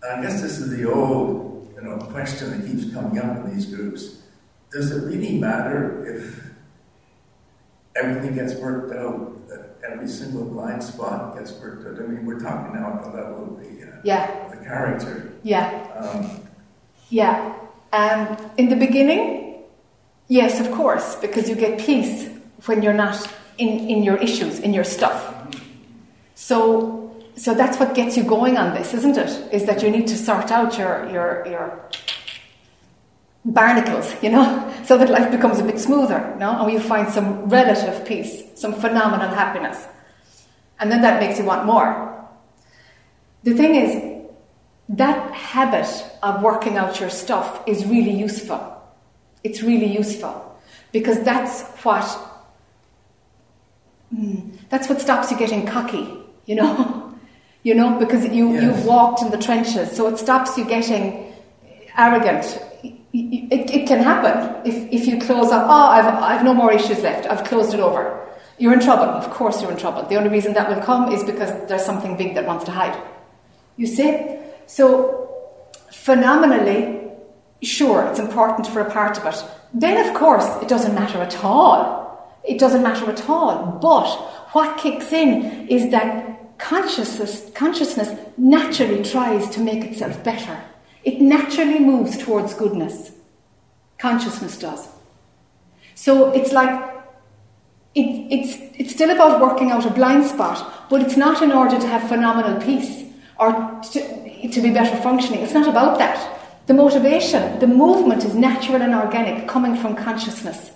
and 0.03 0.19
I 0.19 0.21
guess 0.21 0.41
this 0.41 0.59
is 0.59 0.75
the 0.75 0.91
old, 0.91 1.73
you 1.75 1.81
know, 1.81 1.97
question 1.97 2.51
that 2.51 2.67
keeps 2.67 2.91
coming 2.93 3.19
up 3.19 3.45
in 3.45 3.53
these 3.53 3.67
groups. 3.67 4.23
Does 4.71 4.91
it 4.91 5.05
really 5.05 5.37
matter 5.37 6.05
if 6.05 6.51
everything 7.95 8.35
gets 8.35 8.55
worked 8.55 8.93
out, 8.95 9.47
that 9.47 9.70
every 9.89 10.07
single 10.07 10.45
blind 10.45 10.83
spot 10.83 11.35
gets 11.37 11.51
worked 11.53 11.85
out. 11.87 12.03
I 12.03 12.07
mean, 12.07 12.25
we're 12.25 12.39
talking 12.39 12.73
now 12.73 12.93
at 12.93 13.03
the 13.03 13.09
level 13.09 13.43
of 13.43 13.59
the, 13.59 13.83
uh, 13.87 13.95
Yeah. 14.03 14.27
the 14.49 14.57
character. 14.57 15.33
Yeah. 15.43 15.69
Um, 15.97 16.39
Yeah. 17.09 17.53
Um, 17.91 18.37
in 18.57 18.69
the 18.69 18.75
beginning, 18.77 19.55
yes, 20.29 20.59
of 20.61 20.71
course, 20.71 21.15
because 21.17 21.49
you 21.49 21.55
get 21.55 21.77
peace 21.77 22.29
when 22.65 22.81
you're 22.81 22.93
not 22.93 23.27
in, 23.57 23.67
in 23.89 24.01
your 24.03 24.15
issues, 24.17 24.59
in 24.59 24.73
your 24.73 24.85
stuff. 24.85 25.33
So, 26.35 27.13
so 27.35 27.53
that's 27.53 27.77
what 27.79 27.93
gets 27.95 28.15
you 28.15 28.23
going 28.23 28.57
on 28.57 28.73
this, 28.73 28.93
isn't 28.93 29.17
it? 29.17 29.29
Is 29.53 29.65
that 29.65 29.83
you 29.83 29.89
need 29.91 30.07
to 30.07 30.15
sort 30.17 30.51
out 30.51 30.77
your, 30.77 31.09
your, 31.11 31.45
your 31.47 31.79
barnacles, 33.45 34.13
you 34.21 34.29
know, 34.29 34.73
so 34.85 34.97
that 34.97 35.09
life 35.09 35.31
becomes 35.31 35.59
a 35.59 35.63
bit 35.63 35.79
smoother, 35.79 36.29
you 36.33 36.39
know, 36.39 36.63
and 36.63 36.71
you 36.71 36.79
find 36.79 37.09
some 37.09 37.49
relative 37.49 38.05
peace, 38.05 38.43
some 38.55 38.73
phenomenal 38.73 39.29
happiness. 39.29 39.87
And 40.79 40.91
then 40.91 41.01
that 41.01 41.19
makes 41.21 41.39
you 41.39 41.45
want 41.45 41.65
more. 41.65 42.27
The 43.43 43.53
thing 43.53 43.75
is, 43.75 44.11
that 44.89 45.31
habit 45.33 45.87
of 46.21 46.41
working 46.43 46.77
out 46.77 46.99
your 46.99 47.09
stuff 47.09 47.61
is 47.67 47.85
really 47.85 48.11
useful. 48.13 48.59
It's 49.43 49.63
really 49.63 49.85
useful 49.85 50.59
because 50.91 51.23
that's 51.23 51.63
what 51.83 52.03
mm, 54.13 54.51
that's 54.69 54.89
what 54.89 55.01
stops 55.01 55.31
you 55.31 55.37
getting 55.37 55.65
cocky, 55.65 56.07
you 56.45 56.55
know, 56.55 57.15
you 57.63 57.73
know, 57.73 57.97
because 57.97 58.25
you 58.25 58.53
Yes. 58.53 58.63
you've 58.63 58.85
walked 58.85 59.21
in 59.21 59.31
the 59.31 59.37
trenches, 59.37 59.91
so 59.91 60.07
it 60.07 60.17
stops 60.17 60.57
you 60.57 60.65
getting 60.65 61.33
arrogant. 61.97 62.59
It, 63.13 63.69
it 63.69 63.87
can 63.87 63.99
happen 63.99 64.61
if, 64.65 64.75
if 64.91 65.07
you 65.07 65.19
close 65.19 65.51
up. 65.51 65.65
Oh, 65.67 65.89
I've 65.97 66.05
I've 66.05 66.45
no 66.45 66.53
more 66.53 66.71
issues 66.71 67.01
left. 67.01 67.27
I've 67.27 67.43
closed 67.43 67.73
it 67.73 67.79
over. 67.79 68.25
You're 68.57 68.73
in 68.73 68.79
trouble. 68.79 69.05
Of 69.05 69.29
course, 69.31 69.61
you're 69.61 69.71
in 69.71 69.77
trouble. 69.77 70.03
The 70.03 70.15
only 70.15 70.29
reason 70.29 70.53
that 70.53 70.69
will 70.69 70.81
come 70.83 71.11
is 71.11 71.23
because 71.23 71.49
there's 71.67 71.83
something 71.83 72.15
big 72.15 72.35
that 72.35 72.45
wants 72.45 72.63
to 72.65 72.71
hide. 72.71 72.95
You 73.75 73.87
see? 73.87 74.37
So, 74.67 75.29
phenomenally, 75.91 77.09
sure, 77.63 78.05
it's 78.05 78.19
important 78.19 78.67
for 78.67 78.81
a 78.81 78.89
part 78.89 79.17
of 79.17 79.25
it. 79.25 79.43
Then, 79.73 80.07
of 80.07 80.13
course, 80.15 80.45
it 80.61 80.67
doesn't 80.69 80.93
matter 80.93 81.19
at 81.19 81.43
all. 81.43 82.39
It 82.43 82.59
doesn't 82.59 82.83
matter 82.83 83.09
at 83.09 83.27
all. 83.29 83.79
But 83.81 84.07
what 84.53 84.77
kicks 84.77 85.11
in 85.11 85.67
is 85.67 85.89
that 85.91 86.57
consciousness, 86.59 87.49
consciousness 87.55 88.17
naturally 88.37 89.03
tries 89.03 89.49
to 89.49 89.59
make 89.59 89.83
itself 89.83 90.23
better. 90.23 90.61
It 91.03 91.21
naturally 91.21 91.79
moves 91.79 92.17
towards 92.17 92.53
goodness. 92.53 93.11
Consciousness 93.97 94.57
does. 94.57 94.87
So 95.95 96.31
it's 96.31 96.51
like 96.51 96.91
it, 97.93 98.01
it's, 98.31 98.57
it's 98.79 98.93
still 98.93 99.09
about 99.09 99.41
working 99.41 99.71
out 99.71 99.85
a 99.85 99.89
blind 99.89 100.25
spot, 100.25 100.89
but 100.89 101.01
it's 101.01 101.17
not 101.17 101.41
in 101.41 101.51
order 101.51 101.79
to 101.79 101.87
have 101.87 102.07
phenomenal 102.07 102.61
peace 102.61 103.03
or 103.39 103.51
to, 103.91 104.47
to 104.49 104.61
be 104.61 104.71
better 104.71 104.95
functioning. 105.01 105.41
It's 105.41 105.53
not 105.53 105.67
about 105.67 105.97
that. 105.97 106.39
The 106.67 106.73
motivation, 106.73 107.59
the 107.59 107.67
movement 107.67 108.23
is 108.23 108.35
natural 108.35 108.81
and 108.81 108.93
organic, 108.93 109.47
coming 109.47 109.75
from 109.75 109.95
consciousness, 109.95 110.71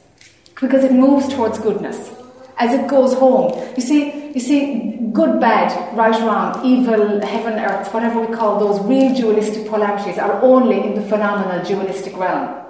because 0.59 0.83
it 0.83 0.91
moves 0.91 1.29
towards 1.29 1.59
goodness 1.59 2.11
as 2.57 2.73
it 2.73 2.87
goes 2.87 3.13
home. 3.13 3.53
You 3.75 3.81
see, 3.81 4.31
you 4.33 4.39
see, 4.39 4.94
good, 5.11 5.39
bad, 5.39 5.95
right, 5.97 6.19
wrong, 6.21 6.65
evil, 6.65 7.21
heaven, 7.25 7.59
earth, 7.59 7.93
whatever 7.93 8.19
we 8.21 8.35
call 8.35 8.59
those 8.59 8.79
real 8.85 9.13
dualistic 9.13 9.67
polarities, 9.67 10.17
are 10.17 10.41
only 10.41 10.81
in 10.83 10.95
the 10.95 11.01
phenomenal 11.01 11.63
dualistic 11.65 12.15
realm. 12.17 12.61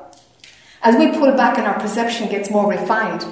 As 0.81 0.95
we 0.95 1.11
pull 1.11 1.31
back 1.31 1.57
and 1.57 1.67
our 1.67 1.79
perception 1.79 2.29
gets 2.29 2.49
more 2.49 2.69
refined, 2.69 3.25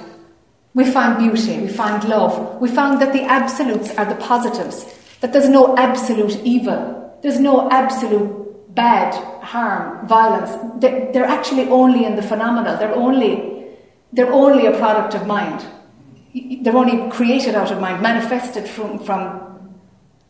we 0.74 0.84
find 0.84 1.18
beauty, 1.18 1.60
we 1.60 1.68
find 1.68 2.02
love, 2.08 2.60
we 2.60 2.68
find 2.68 3.00
that 3.00 3.12
the 3.12 3.22
absolutes 3.22 3.94
are 3.96 4.04
the 4.04 4.16
positives, 4.16 4.84
that 5.20 5.32
there's 5.32 5.48
no 5.48 5.76
absolute 5.76 6.40
evil, 6.44 7.16
there's 7.22 7.38
no 7.38 7.70
absolute 7.70 8.74
bad, 8.74 9.14
harm, 9.42 10.06
violence. 10.08 10.50
They're, 10.80 11.24
actually 11.24 11.68
only 11.68 12.04
in 12.04 12.16
the 12.16 12.22
phenomenal, 12.22 12.76
they're 12.76 12.94
only, 12.94 13.66
they're 14.12 14.32
only 14.32 14.66
a 14.66 14.76
product 14.76 15.14
of 15.14 15.26
mind. 15.26 15.64
They're 16.34 16.76
only 16.76 17.10
created 17.10 17.54
out 17.54 17.70
of 17.70 17.80
mind, 17.80 18.02
manifested 18.02 18.68
from, 18.68 18.98
from 18.98 19.78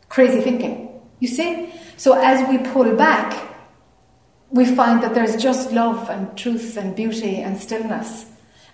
crazy 0.07 0.39
thinking. 0.41 1.01
You 1.19 1.27
see? 1.27 1.73
So 1.97 2.13
as 2.13 2.47
we 2.49 2.59
pull 2.59 2.95
back, 2.95 3.51
we 4.51 4.65
find 4.65 5.01
that 5.01 5.15
there's 5.15 5.35
just 5.41 5.71
love 5.71 6.09
and 6.09 6.37
truth 6.37 6.77
and 6.77 6.95
beauty 6.95 7.37
and 7.37 7.57
stillness. 7.57 8.25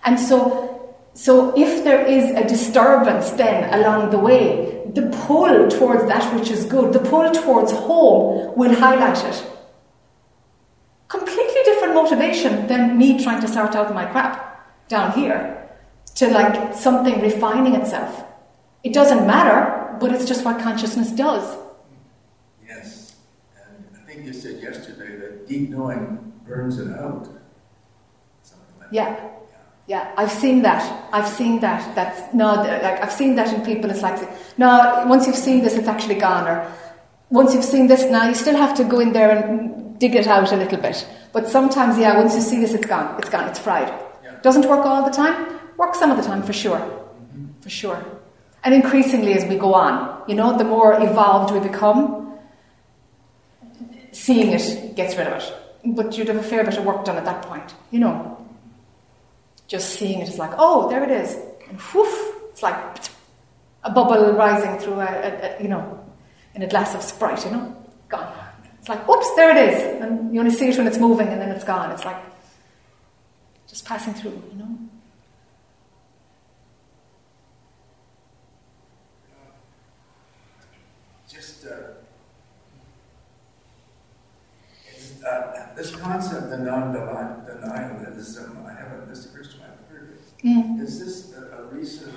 And 0.04 0.20
so, 0.20 0.94
so 1.14 1.56
if 1.56 1.84
there 1.84 2.04
is 2.04 2.30
a 2.30 2.46
disturbance 2.46 3.30
then 3.30 3.72
along 3.72 4.10
the 4.10 4.18
way, 4.18 4.82
the 4.92 5.08
pull 5.26 5.68
towards 5.70 6.06
that 6.06 6.34
which 6.34 6.50
is 6.50 6.66
good, 6.66 6.92
the 6.92 6.98
pull 6.98 7.30
towards 7.30 7.72
home 7.72 8.54
will 8.56 8.74
highlight 8.74 9.24
it. 9.24 9.46
Completely 11.08 11.62
different 11.64 11.94
motivation 11.94 12.66
than 12.66 12.98
me 12.98 13.22
trying 13.22 13.40
to 13.40 13.48
sort 13.48 13.74
out 13.74 13.94
my 13.94 14.04
crap 14.04 14.88
down 14.88 15.12
here 15.12 15.62
to 16.16 16.28
like 16.28 16.74
something 16.74 17.20
refining 17.20 17.74
itself. 17.74 18.24
It 18.82 18.92
doesn't 18.92 19.26
matter, 19.26 19.96
but 20.00 20.12
it's 20.12 20.26
just 20.26 20.44
what 20.44 20.60
consciousness 20.60 21.10
does. 21.12 21.56
yes. 22.66 23.14
And 23.56 23.84
I 23.96 24.04
think 24.04 24.26
you 24.26 24.32
said 24.32 24.62
yesterday 24.62 25.16
that 25.16 25.46
deep 25.46 25.70
knowing 25.70 26.32
burns 26.46 26.78
it 26.78 26.90
out. 26.90 27.28
Something 28.42 28.78
like 28.80 28.88
Yeah. 28.90 29.28
Yeah, 29.88 30.12
I've 30.16 30.30
seen 30.30 30.62
that. 30.62 31.08
I've 31.12 31.26
seen 31.26 31.58
that. 31.60 31.94
That's 31.96 32.32
no, 32.32 32.54
like 32.54 33.02
I've 33.02 33.12
seen 33.12 33.34
that 33.34 33.52
in 33.52 33.64
people. 33.64 33.90
It's 33.90 34.00
like, 34.00 34.20
no, 34.56 35.04
once 35.08 35.26
you've 35.26 35.36
seen 35.36 35.62
this, 35.64 35.74
it's 35.74 35.88
actually 35.88 36.14
gone. 36.14 36.46
Or 36.46 36.72
once 37.30 37.52
you've 37.52 37.64
seen 37.64 37.88
this, 37.88 38.04
now 38.04 38.28
you 38.28 38.34
still 38.34 38.56
have 38.56 38.76
to 38.76 38.84
go 38.84 39.00
in 39.00 39.12
there 39.12 39.30
and 39.36 39.98
dig 39.98 40.14
it 40.14 40.28
out 40.28 40.52
a 40.52 40.56
little 40.56 40.78
bit. 40.78 41.04
But 41.32 41.48
sometimes, 41.48 41.98
yeah, 41.98 42.16
once 42.16 42.34
you 42.36 42.40
see 42.40 42.60
this, 42.60 42.74
it's 42.74 42.86
gone. 42.86 43.18
It's 43.18 43.28
gone. 43.28 43.48
It's 43.48 43.58
fried. 43.58 43.92
Doesn't 44.42 44.68
work 44.68 44.86
all 44.86 45.04
the 45.04 45.10
time. 45.10 45.58
Works 45.76 45.98
some 45.98 46.10
of 46.10 46.16
the 46.16 46.22
time 46.22 46.42
for 46.42 46.52
sure, 46.52 46.80
for 47.60 47.70
sure. 47.70 48.04
And 48.64 48.74
increasingly 48.74 49.34
as 49.34 49.44
we 49.44 49.56
go 49.56 49.74
on, 49.74 50.22
you 50.28 50.34
know, 50.34 50.56
the 50.56 50.64
more 50.64 50.94
evolved 51.02 51.52
we 51.52 51.60
become, 51.60 52.38
seeing 54.12 54.52
it 54.52 54.94
gets 54.94 55.16
rid 55.16 55.26
of 55.26 55.42
it. 55.42 55.52
But 55.84 56.16
you'd 56.16 56.28
have 56.28 56.36
a 56.36 56.42
fair 56.42 56.62
bit 56.64 56.78
of 56.78 56.84
work 56.84 57.04
done 57.04 57.16
at 57.16 57.24
that 57.24 57.42
point, 57.42 57.74
you 57.90 57.98
know. 57.98 58.38
Just 59.66 59.98
seeing 59.98 60.20
it 60.20 60.28
is 60.28 60.38
like, 60.38 60.52
oh, 60.58 60.88
there 60.88 61.02
it 61.02 61.10
is. 61.10 61.36
And 61.68 61.80
whoof, 61.80 62.34
it's 62.50 62.62
like 62.62 62.76
a 63.82 63.90
bubble 63.90 64.32
rising 64.32 64.78
through 64.78 65.00
a, 65.00 65.06
a, 65.06 65.56
a, 65.58 65.62
you 65.62 65.68
know, 65.68 65.98
in 66.54 66.62
a 66.62 66.68
glass 66.68 66.94
of 66.94 67.02
Sprite, 67.02 67.44
you 67.44 67.50
know, 67.50 67.76
gone. 68.08 68.32
It's 68.78 68.88
like, 68.88 69.08
oops, 69.08 69.34
there 69.34 69.56
it 69.56 69.72
is. 69.72 70.02
And 70.02 70.34
you 70.34 70.40
only 70.40 70.52
see 70.52 70.68
it 70.68 70.76
when 70.76 70.86
it's 70.86 70.98
moving 70.98 71.28
and 71.28 71.40
then 71.40 71.50
it's 71.50 71.64
gone. 71.64 71.90
It's 71.92 72.04
like 72.04 72.22
just 73.66 73.84
passing 73.86 74.14
through, 74.14 74.42
you 74.52 74.58
know. 74.58 74.78
This 85.76 85.94
concept 85.96 86.52
of 86.52 86.60
non-denialism, 86.60 88.66
I 88.66 88.72
haven't, 88.74 89.08
this 89.08 89.18
is 89.18 89.26
the 89.26 89.38
first 89.38 89.58
time 89.58 89.70
I've 89.72 89.88
heard 89.90 90.10
it. 90.12 90.44
Mm. 90.46 90.80
Is 90.80 90.98
this 91.00 91.34
a, 91.36 91.62
a 91.62 91.64
recent 91.66 92.14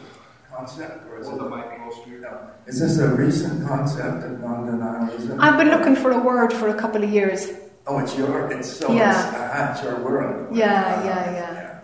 concept 0.52 1.06
or 1.10 1.20
is 1.20 1.28
Hold 1.28 1.42
it? 1.42 1.44
the 1.44 1.50
mic 1.56 1.66
close 1.78 2.04
to 2.04 2.10
you. 2.10 2.20
No. 2.22 2.50
Is 2.68 2.80
this 2.80 2.98
a 3.00 3.10
recent 3.16 3.68
concept 3.68 4.24
of 4.26 4.40
non-denialism? 4.40 5.40
I've 5.40 5.58
been 5.58 5.70
looking 5.70 5.96
for 5.96 6.12
a 6.12 6.20
word 6.20 6.54
for 6.54 6.70
a 6.70 6.76
couple 6.76 7.04
of 7.04 7.10
years. 7.12 7.50
Oh, 7.88 8.00
it's 8.00 8.18
your, 8.18 8.52
it's 8.52 8.72
so, 8.72 8.92
Yeah. 8.92 9.12
it's, 9.12 9.36
uh, 9.36 9.72
it's 9.74 9.84
your 9.84 10.00
world. 10.04 10.56
Yeah, 10.56 11.04
yeah, 11.04 11.32
yeah. 11.32 11.80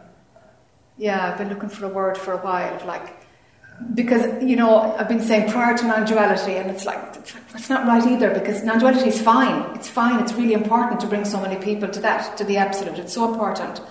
Yeah, 0.98 1.32
I've 1.32 1.38
been 1.38 1.50
looking 1.50 1.70
for 1.70 1.86
a 1.86 1.90
word 1.90 2.18
for 2.18 2.34
a 2.34 2.38
while, 2.38 2.80
like 2.86 3.21
because 3.94 4.44
you 4.44 4.56
know 4.56 4.96
I've 4.98 5.08
been 5.08 5.22
saying 5.22 5.52
prior 5.52 5.78
to 5.78 5.86
non-duality, 5.86 6.54
and 6.54 6.70
it's 6.70 6.86
like 6.86 7.02
it's, 7.16 7.34
like, 7.34 7.44
it's 7.56 7.70
not 7.70 7.86
right 7.88 8.06
either 8.06 8.30
because 8.34 8.64
non-duality 8.64 9.10
is 9.10 9.22
fine. 9.22 9.76
It's 9.76 9.90
fine. 9.90 10.20
It's 10.22 10.34
really 10.34 10.54
important 10.54 11.00
to 11.02 11.08
bring 11.08 11.26
so 11.26 11.40
many 11.42 11.58
people 11.64 11.90
to 11.90 12.00
that, 12.02 12.38
to 12.38 12.44
the 12.44 12.58
absolute. 12.58 12.98
It's 13.00 13.14
so 13.14 13.32
important. 13.32 13.82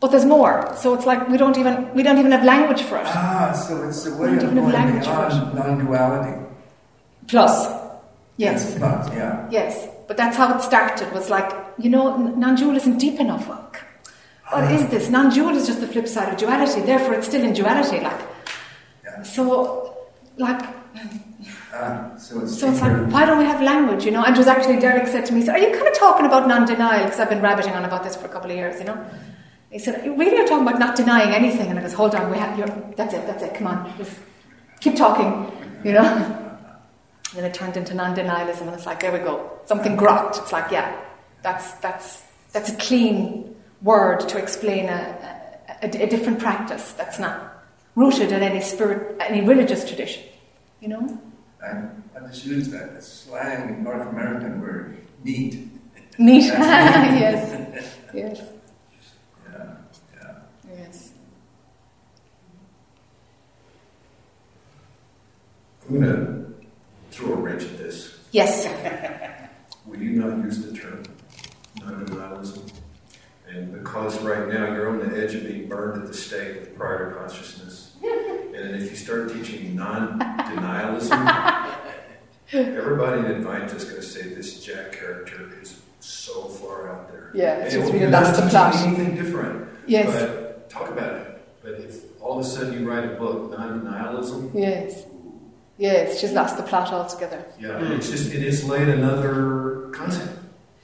But 0.00 0.10
there's 0.10 0.24
more. 0.26 0.74
So 0.76 0.94
it's 0.94 1.06
like 1.06 1.28
we 1.28 1.36
don't 1.38 1.56
even 1.58 1.92
we 1.94 2.02
don't 2.02 2.18
even 2.18 2.32
have 2.32 2.44
language 2.44 2.82
for 2.82 2.98
it. 2.98 3.06
Ah, 3.06 3.52
so 3.52 3.82
it's 3.88 4.04
a 4.06 4.10
We 4.10 4.16
way 4.16 4.36
don't 4.36 4.48
of 4.48 4.54
going 4.54 4.72
language 4.72 5.04
for 5.04 5.28
beyond 5.28 5.54
non-duality. 5.54 6.42
Plus, 7.28 7.66
yes, 8.36 8.72
It's 8.72 8.80
not, 8.80 9.12
yeah. 9.14 9.48
yes. 9.50 9.88
But 10.06 10.16
that's 10.16 10.36
how 10.36 10.56
it 10.56 10.62
started. 10.62 11.12
Was 11.12 11.30
like 11.30 11.50
you 11.78 11.90
know 11.90 12.16
non-dual 12.16 12.76
isn't 12.76 12.98
deep 12.98 13.18
enough. 13.18 13.48
Like, 13.48 13.82
what 14.50 14.70
is 14.70 14.86
this? 14.88 15.08
Non-dual 15.08 15.56
is 15.56 15.66
just 15.66 15.80
the 15.80 15.88
flip 15.88 16.06
side 16.06 16.32
of 16.32 16.38
duality. 16.38 16.82
Therefore, 16.82 17.14
it's 17.14 17.26
still 17.26 17.42
in 17.42 17.52
duality. 17.54 17.98
Like, 18.00 18.20
so, 19.22 19.96
like. 20.36 20.62
Ah, 21.72 22.16
so 22.16 22.40
it's 22.40 22.58
So 22.58 22.70
it's 22.70 22.80
like, 22.80 23.12
why 23.12 23.26
don't 23.26 23.38
we 23.38 23.44
have 23.44 23.60
language, 23.62 24.04
you 24.04 24.10
know? 24.10 24.22
And 24.24 24.34
it 24.34 24.38
was 24.38 24.46
actually 24.46 24.78
Derek 24.78 25.06
said 25.06 25.26
to 25.26 25.32
me, 25.32 25.40
he 25.40 25.46
said, 25.46 25.56
are 25.56 25.58
you 25.58 25.72
kind 25.74 25.86
of 25.86 25.94
talking 25.94 26.26
about 26.26 26.48
non-denial? 26.48 27.04
Because 27.04 27.20
I've 27.20 27.28
been 27.28 27.42
rabbiting 27.42 27.72
on 27.72 27.84
about 27.84 28.02
this 28.02 28.16
for 28.16 28.26
a 28.26 28.28
couple 28.28 28.50
of 28.50 28.56
years, 28.56 28.78
you 28.78 28.86
know? 28.86 28.98
He 29.70 29.78
said, 29.78 30.04
you 30.04 30.16
really 30.16 30.38
are 30.38 30.46
talking 30.46 30.66
about 30.66 30.78
not 30.78 30.96
denying 30.96 31.34
anything. 31.34 31.68
And 31.68 31.78
I 31.78 31.82
goes, 31.82 31.92
hold 31.92 32.14
on, 32.14 32.30
we 32.30 32.38
have, 32.38 32.58
you're, 32.58 32.68
that's 32.96 33.14
it, 33.14 33.26
that's 33.26 33.42
it, 33.42 33.54
come 33.54 33.66
on, 33.66 33.92
just 33.98 34.18
keep 34.80 34.96
talking, 34.96 35.52
you 35.84 35.92
know? 35.92 36.04
And 36.04 37.34
then 37.34 37.44
it 37.44 37.54
turned 37.54 37.76
into 37.76 37.94
non-denialism, 37.94 38.62
and 38.62 38.74
it's 38.74 38.86
like, 38.86 39.00
there 39.00 39.12
we 39.12 39.18
go, 39.18 39.60
something 39.66 39.96
grokked. 39.96 40.38
It's 40.38 40.52
like, 40.52 40.70
yeah, 40.70 40.98
that's, 41.42 41.72
that's, 41.74 42.22
that's 42.52 42.70
a 42.70 42.76
clean 42.76 43.54
word 43.82 44.20
to 44.28 44.38
explain 44.38 44.88
a, 44.88 45.76
a, 45.82 46.04
a 46.04 46.06
different 46.06 46.38
practice 46.38 46.92
that's 46.92 47.18
not 47.18 47.55
rooted 47.96 48.30
in 48.30 48.42
any 48.42 48.60
spirit, 48.60 49.16
any 49.20 49.46
religious 49.46 49.84
tradition, 49.88 50.22
you 50.80 50.88
know? 50.88 51.20
I, 51.64 51.88
I 52.16 52.26
just 52.28 52.44
used 52.46 52.70
that 52.70 53.02
slang 53.02 53.82
North 53.82 54.06
American 54.08 54.60
word, 54.60 54.98
neat. 55.24 55.68
Neat. 56.18 56.44
Yes. 56.56 57.82
Yes. 58.14 58.42
Yeah, 59.52 59.74
yeah. 60.14 60.34
Yes. 60.78 61.12
I'm 65.88 66.00
going 66.00 66.04
to 66.06 66.54
throw 67.10 67.32
a 67.34 67.36
wrench 67.36 67.62
at 67.64 67.78
this. 67.78 68.18
Yes. 68.32 68.66
Will 69.86 69.98
you 69.98 70.10
not 70.20 70.38
use 70.44 70.64
the 70.64 70.76
term 70.76 71.02
non-denialism? 71.80 72.70
And 73.48 73.72
because 73.72 74.20
right 74.22 74.48
now 74.48 74.72
you're 74.74 74.88
on 74.88 74.98
the 74.98 75.22
edge 75.22 75.34
of 75.34 75.44
being 75.44 75.68
burned 75.68 76.02
at 76.02 76.08
the 76.08 76.14
stake 76.14 76.60
with 76.60 76.76
prior 76.76 77.10
to 77.10 77.16
consciousness, 77.18 77.85
and 78.02 78.76
if 78.76 78.90
you 78.90 78.96
start 78.96 79.32
teaching 79.32 79.74
non-denialism, 79.76 81.76
everybody 82.52 83.20
in 83.20 83.42
Advaita 83.42 83.74
is 83.74 83.84
going 83.84 83.96
to 83.96 84.02
say 84.02 84.34
this 84.34 84.64
Jac 84.64 84.92
character 84.92 85.50
is 85.60 85.80
so 86.00 86.44
far 86.44 86.90
out 86.90 87.10
there. 87.10 87.30
Yeah, 87.34 87.56
it's 87.58 87.74
just 87.74 87.92
not 87.92 88.10
lost 88.10 88.40
the 88.40 88.48
plot. 88.48 88.74
Anything 88.76 89.16
different? 89.16 89.68
Yes. 89.86 90.06
But 90.06 90.70
talk 90.70 90.90
about 90.90 91.14
it. 91.14 91.42
But 91.62 91.72
if 91.74 92.20
all 92.20 92.38
of 92.38 92.44
a 92.44 92.48
sudden 92.48 92.80
you 92.80 92.88
write 92.88 93.04
a 93.04 93.14
book, 93.14 93.50
non-denialism, 93.50 94.52
Yes. 94.54 95.04
Yes, 95.78 96.18
she's 96.18 96.32
lost 96.32 96.56
the 96.56 96.62
plot 96.62 96.90
altogether. 96.90 97.44
yeah, 97.60 97.92
it's 97.92 98.08
just 98.10 98.32
it 98.32 98.42
is 98.42 98.64
laid 98.64 98.88
another 98.88 99.90
concept. 99.92 100.38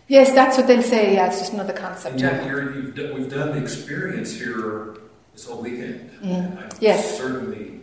Yes, 0.07 0.33
that's 0.33 0.59
what 0.59 0.67
they'll 0.67 0.83
say. 0.83 1.15
Yeah, 1.15 1.29
it's 1.29 1.39
just 1.39 1.55
another 1.55 1.73
concept. 1.73 2.13
And 2.13 2.21
yet 2.21 2.43
yeah. 2.43 2.51
you're, 2.51 2.75
you've 2.75 2.95
done, 2.95 3.15
we've 3.15 3.31
done 3.31 3.53
the 3.53 3.63
experience 3.63 4.35
here 4.35 4.95
this 5.33 5.47
whole 5.47 5.62
weekend. 5.62 6.11
Mm. 6.22 6.59
I 6.59 6.76
Yes. 6.80 7.16
Certainly, 7.16 7.80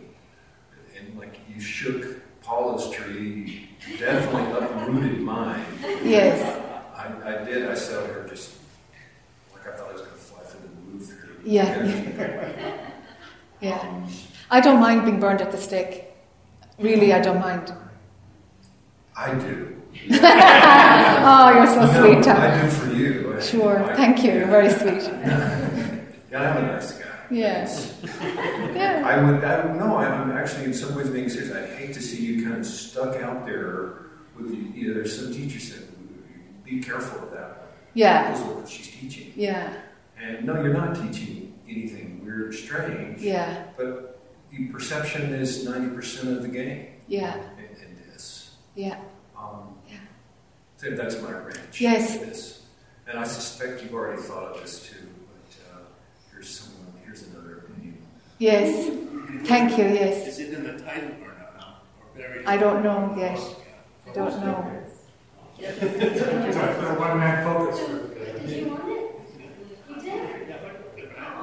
and 0.98 1.18
like 1.18 1.38
you 1.52 1.60
shook 1.60 2.20
Paula's 2.42 2.90
tree, 2.90 3.68
you 3.88 3.96
definitely 3.98 4.50
uprooted 4.52 5.20
mine. 5.20 5.64
Yes. 6.02 6.58
I, 6.94 7.40
I 7.40 7.44
did. 7.44 7.68
I 7.68 7.74
sat 7.74 8.06
there 8.06 8.26
just 8.28 8.54
like 9.52 9.66
I 9.66 9.76
thought 9.76 9.88
I 9.88 9.92
was 9.92 10.02
going 10.02 10.12
to 10.12 10.18
fly 10.18 10.42
through 10.42 10.60
the 10.60 10.92
roof 10.92 11.08
here. 11.08 11.36
Yeah. 11.44 12.86
Yeah. 13.60 14.06
I 14.50 14.60
don't 14.60 14.80
mind 14.80 15.04
being 15.04 15.20
burned 15.20 15.40
at 15.42 15.50
the 15.52 15.58
stake. 15.58 16.04
Really, 16.78 17.12
I 17.12 17.20
don't 17.20 17.40
mind. 17.40 17.72
I 19.16 19.34
do. 19.34 19.76
oh, 20.12 21.52
you're 21.54 21.66
so 21.66 21.84
No, 21.84 22.00
sweet, 22.00 22.24
Tom. 22.24 22.36
I 22.40 22.62
do 22.62 22.68
for 22.70 22.92
you. 22.94 23.34
I- 23.36 23.40
Sure. 23.42 23.82
I- 23.84 23.96
Thank 23.96 24.24
you. 24.24 24.32
You're 24.32 24.46
very 24.46 24.70
sweet. 24.70 25.02
Yeah, 26.30 26.52
I'm 26.52 26.64
a 26.64 26.72
nice 26.74 26.92
guy. 26.92 26.99
Yes. 27.30 27.98
Yeah. 28.02 29.02
I 29.06 29.22
would, 29.22 29.44
I 29.44 29.64
would, 29.66 29.76
no, 29.76 29.96
I'm 29.96 30.32
actually 30.32 30.64
in 30.64 30.74
some 30.74 30.94
ways 30.94 31.08
being 31.10 31.28
serious. 31.28 31.52
I'd 31.54 31.70
hate 31.78 31.94
to 31.94 32.02
see 32.02 32.24
you 32.24 32.44
kind 32.44 32.58
of 32.58 32.66
stuck 32.66 33.16
out 33.16 33.44
there 33.46 34.06
with, 34.36 34.50
you 34.74 34.88
know, 34.88 34.94
there's 34.94 35.16
some 35.18 35.32
teachers 35.32 35.72
said, 35.72 35.88
be 36.64 36.80
careful 36.80 37.22
of 37.24 37.32
that. 37.32 37.66
Yeah. 37.94 38.30
That's 38.32 38.40
what 38.42 38.68
she's 38.68 38.88
teaching. 38.88 39.32
Yeah. 39.36 39.74
And 40.20 40.44
no, 40.44 40.54
you're 40.62 40.72
not 40.74 40.94
teaching 40.96 41.58
anything 41.68 42.24
weird 42.24 42.42
or 42.48 42.52
strange. 42.52 43.20
Yeah. 43.20 43.64
But 43.76 44.20
the 44.50 44.66
perception 44.68 45.32
is 45.34 45.66
90% 45.66 46.36
of 46.36 46.42
the 46.42 46.48
game 46.48 46.86
Yeah. 47.08 47.36
in, 47.58 47.64
in 47.84 47.96
this. 48.12 48.56
Yeah. 48.74 48.98
Um, 49.38 49.74
so 50.76 50.90
that's 50.92 51.20
my 51.20 51.30
wrench. 51.32 51.80
Yes. 51.80 52.16
This. 52.18 52.62
And 53.06 53.18
I 53.18 53.24
suspect 53.24 53.82
you've 53.82 53.92
already 53.92 54.22
thought 54.22 54.44
of 54.44 54.60
this 54.62 54.88
too, 54.88 54.96
but 55.26 55.74
uh, 55.74 55.78
here's 56.30 56.48
someone, 56.48 56.76
here's 56.76 56.78
another 56.78 56.78
opinion. 56.78 56.79
Yes. 58.40 58.88
Thank 59.44 59.76
you. 59.76 59.84
Yes. 59.84 60.26
Is 60.28 60.38
it 60.40 60.54
in 60.54 60.64
the 60.64 60.82
title 60.82 61.10
or 61.22 61.34
not? 61.58 61.84
Or 62.00 62.18
buried? 62.18 62.46
I 62.46 62.56
don't 62.56 62.82
know 62.82 63.14
yet. 63.18 63.38
I 64.08 64.12
don't 64.14 64.40
know. 64.40 64.82
It's 65.58 66.16
a 66.16 66.94
one-man 66.98 67.44
focus 67.44 67.86
group. 67.86 68.16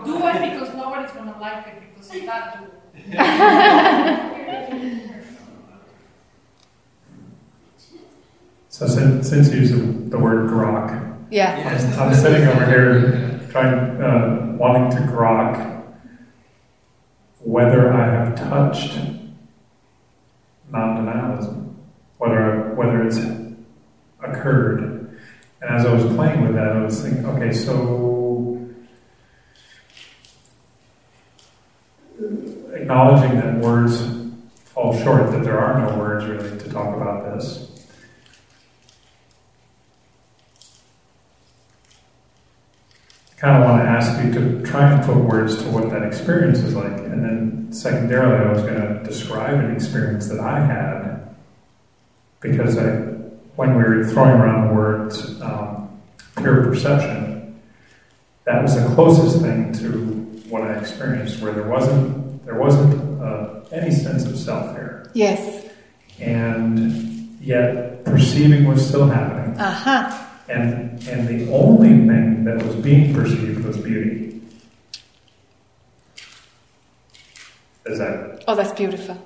Do 0.05 0.27
it 0.27 0.51
because 0.51 0.73
nobody's 0.75 1.11
gonna 1.11 1.37
like 1.39 1.67
it 1.67 1.73
because 1.93 2.15
of 2.15 2.25
that 2.25 2.59
do. 2.59 2.65
So 8.69 8.87
since, 8.87 9.29
since 9.29 9.51
you 9.51 9.61
used 9.61 10.09
the 10.11 10.19
word 10.19 10.49
grok, 10.49 11.15
Yeah. 11.29 11.55
I'm, 11.99 11.99
I'm 12.09 12.13
sitting 12.15 12.47
over 12.47 12.65
here 12.65 13.39
trying, 13.51 14.01
uh, 14.01 14.55
wanting 14.57 14.91
to 14.97 15.03
grok 15.11 15.76
whether 17.47 17.93
I 17.93 18.05
have 18.05 18.35
touched 18.35 18.99
non-denialism, 20.69 21.75
whether 22.17 22.41
I, 22.41 22.73
whether 22.73 23.07
it's 23.07 23.19
occurred. 24.21 24.81
And 25.61 25.71
as 25.71 25.85
I 25.85 25.93
was 25.93 26.03
playing 26.13 26.41
with 26.41 26.55
that, 26.55 26.73
I 26.73 26.83
was 26.83 27.01
thinking, 27.01 27.25
okay, 27.25 27.53
so 27.53 28.69
acknowledging 32.73 33.39
that 33.39 33.59
words 33.59 34.05
fall 34.65 35.01
short, 35.01 35.31
that 35.31 35.45
there 35.45 35.57
are 35.57 35.89
no 35.89 35.97
words 35.97 36.25
really 36.25 36.59
to 36.59 36.69
talk 36.69 36.97
about 36.97 37.33
this. 37.33 37.66
Kind 43.47 43.63
of 43.63 43.69
want 43.69 43.81
to 43.83 43.89
ask 43.89 44.23
you 44.25 44.31
to 44.33 44.65
try 44.65 44.91
and 44.91 45.05
put 45.05 45.15
words 45.15 45.61
to 45.63 45.69
what 45.69 45.89
that 45.89 46.03
experience 46.03 46.59
is 46.59 46.75
like. 46.75 46.91
And 46.91 47.23
then 47.23 47.67
secondarily, 47.71 48.45
I 48.45 48.51
was 48.51 48.61
going 48.61 48.75
to 48.81 49.03
describe 49.03 49.53
an 49.59 49.73
experience 49.73 50.27
that 50.27 50.39
I 50.39 50.59
had 50.65 51.35
because 52.41 52.77
I, 52.77 52.89
when 53.55 53.75
we 53.77 53.83
were 53.83 54.03
throwing 54.05 54.31
around 54.31 54.67
the 54.67 54.73
words 54.73 55.41
um, 55.41 55.89
pure 56.37 56.63
perception, 56.63 57.59
that 58.43 58.61
was 58.61 58.75
the 58.75 58.93
closest 58.95 59.41
thing 59.41 59.71
to 59.73 59.87
what 60.49 60.63
I 60.63 60.77
experienced, 60.77 61.41
where 61.41 61.51
there 61.53 61.67
wasn't 61.67 62.45
there 62.45 62.55
wasn't 62.55 63.21
uh, 63.21 63.61
any 63.71 63.91
sense 63.91 64.25
of 64.25 64.37
self 64.37 64.71
here, 64.73 65.11
Yes. 65.13 65.65
and 66.19 67.37
yet 67.41 68.05
perceiving 68.05 68.65
was 68.65 68.85
still 68.87 69.05
happening. 69.07 69.57
Uh 69.59 69.71
huh. 69.71 70.26
And, 70.49 71.05
and 71.07 71.27
the 71.27 71.51
only 71.51 71.89
thing 71.89 72.43
that 72.45 72.63
was 72.63 72.75
being 72.77 73.13
perceived 73.13 73.63
was 73.65 73.77
beauty. 73.77 74.41
Is 77.85 77.99
that 77.99 78.43
Oh, 78.47 78.55
that's 78.55 78.71
beautiful. 78.71 79.17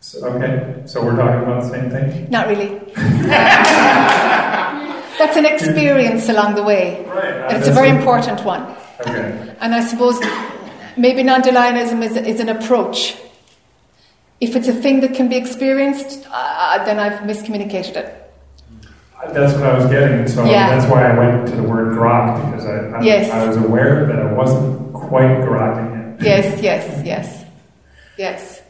so, 0.00 0.24
okay? 0.26 0.82
So 0.86 1.02
we're 1.04 1.16
talking 1.16 1.42
about 1.42 1.62
the 1.62 1.68
same 1.70 1.90
thing? 1.90 2.30
Not 2.30 2.46
really. 2.48 2.80
That's 5.18 5.36
an 5.36 5.46
experience 5.46 6.28
along 6.28 6.54
the 6.56 6.62
way. 6.62 7.04
Right. 7.06 7.34
And 7.50 7.56
it's 7.58 7.68
a 7.68 7.72
very 7.72 7.88
important 7.88 8.44
one. 8.44 8.62
Okay. 9.00 9.54
And 9.60 9.74
I 9.74 9.80
suppose 9.84 10.20
maybe 10.96 11.22
non-denialism 11.22 12.02
is, 12.02 12.16
is 12.16 12.40
an 12.40 12.48
approach. 12.48 13.16
If 14.40 14.56
it's 14.56 14.68
a 14.68 14.72
thing 14.74 15.00
that 15.00 15.14
can 15.14 15.28
be 15.28 15.36
experienced, 15.36 16.26
uh, 16.30 16.84
then 16.84 16.98
I've 16.98 17.20
miscommunicated 17.20 17.96
it. 17.96 18.23
That's 19.32 19.54
what 19.54 19.62
I 19.64 19.76
was 19.76 19.86
getting, 19.86 20.20
and 20.20 20.30
so 20.30 20.44
Yeah. 20.44 20.76
that's 20.76 20.90
why 20.90 21.10
I 21.10 21.16
went 21.18 21.48
to 21.48 21.56
the 21.56 21.62
word 21.62 21.94
grok 21.96 22.50
because 22.50 22.66
I, 22.66 22.98
I, 22.98 23.02
Yes. 23.02 23.30
I 23.30 23.46
was 23.46 23.56
aware 23.56 24.06
that 24.06 24.18
I 24.18 24.32
wasn't 24.32 24.92
quite 24.92 25.38
grokking 25.40 26.18
it. 26.18 26.22
Yes, 26.24 26.60
yes, 26.62 27.02
yes, 27.04 27.44
yes. 28.16 28.62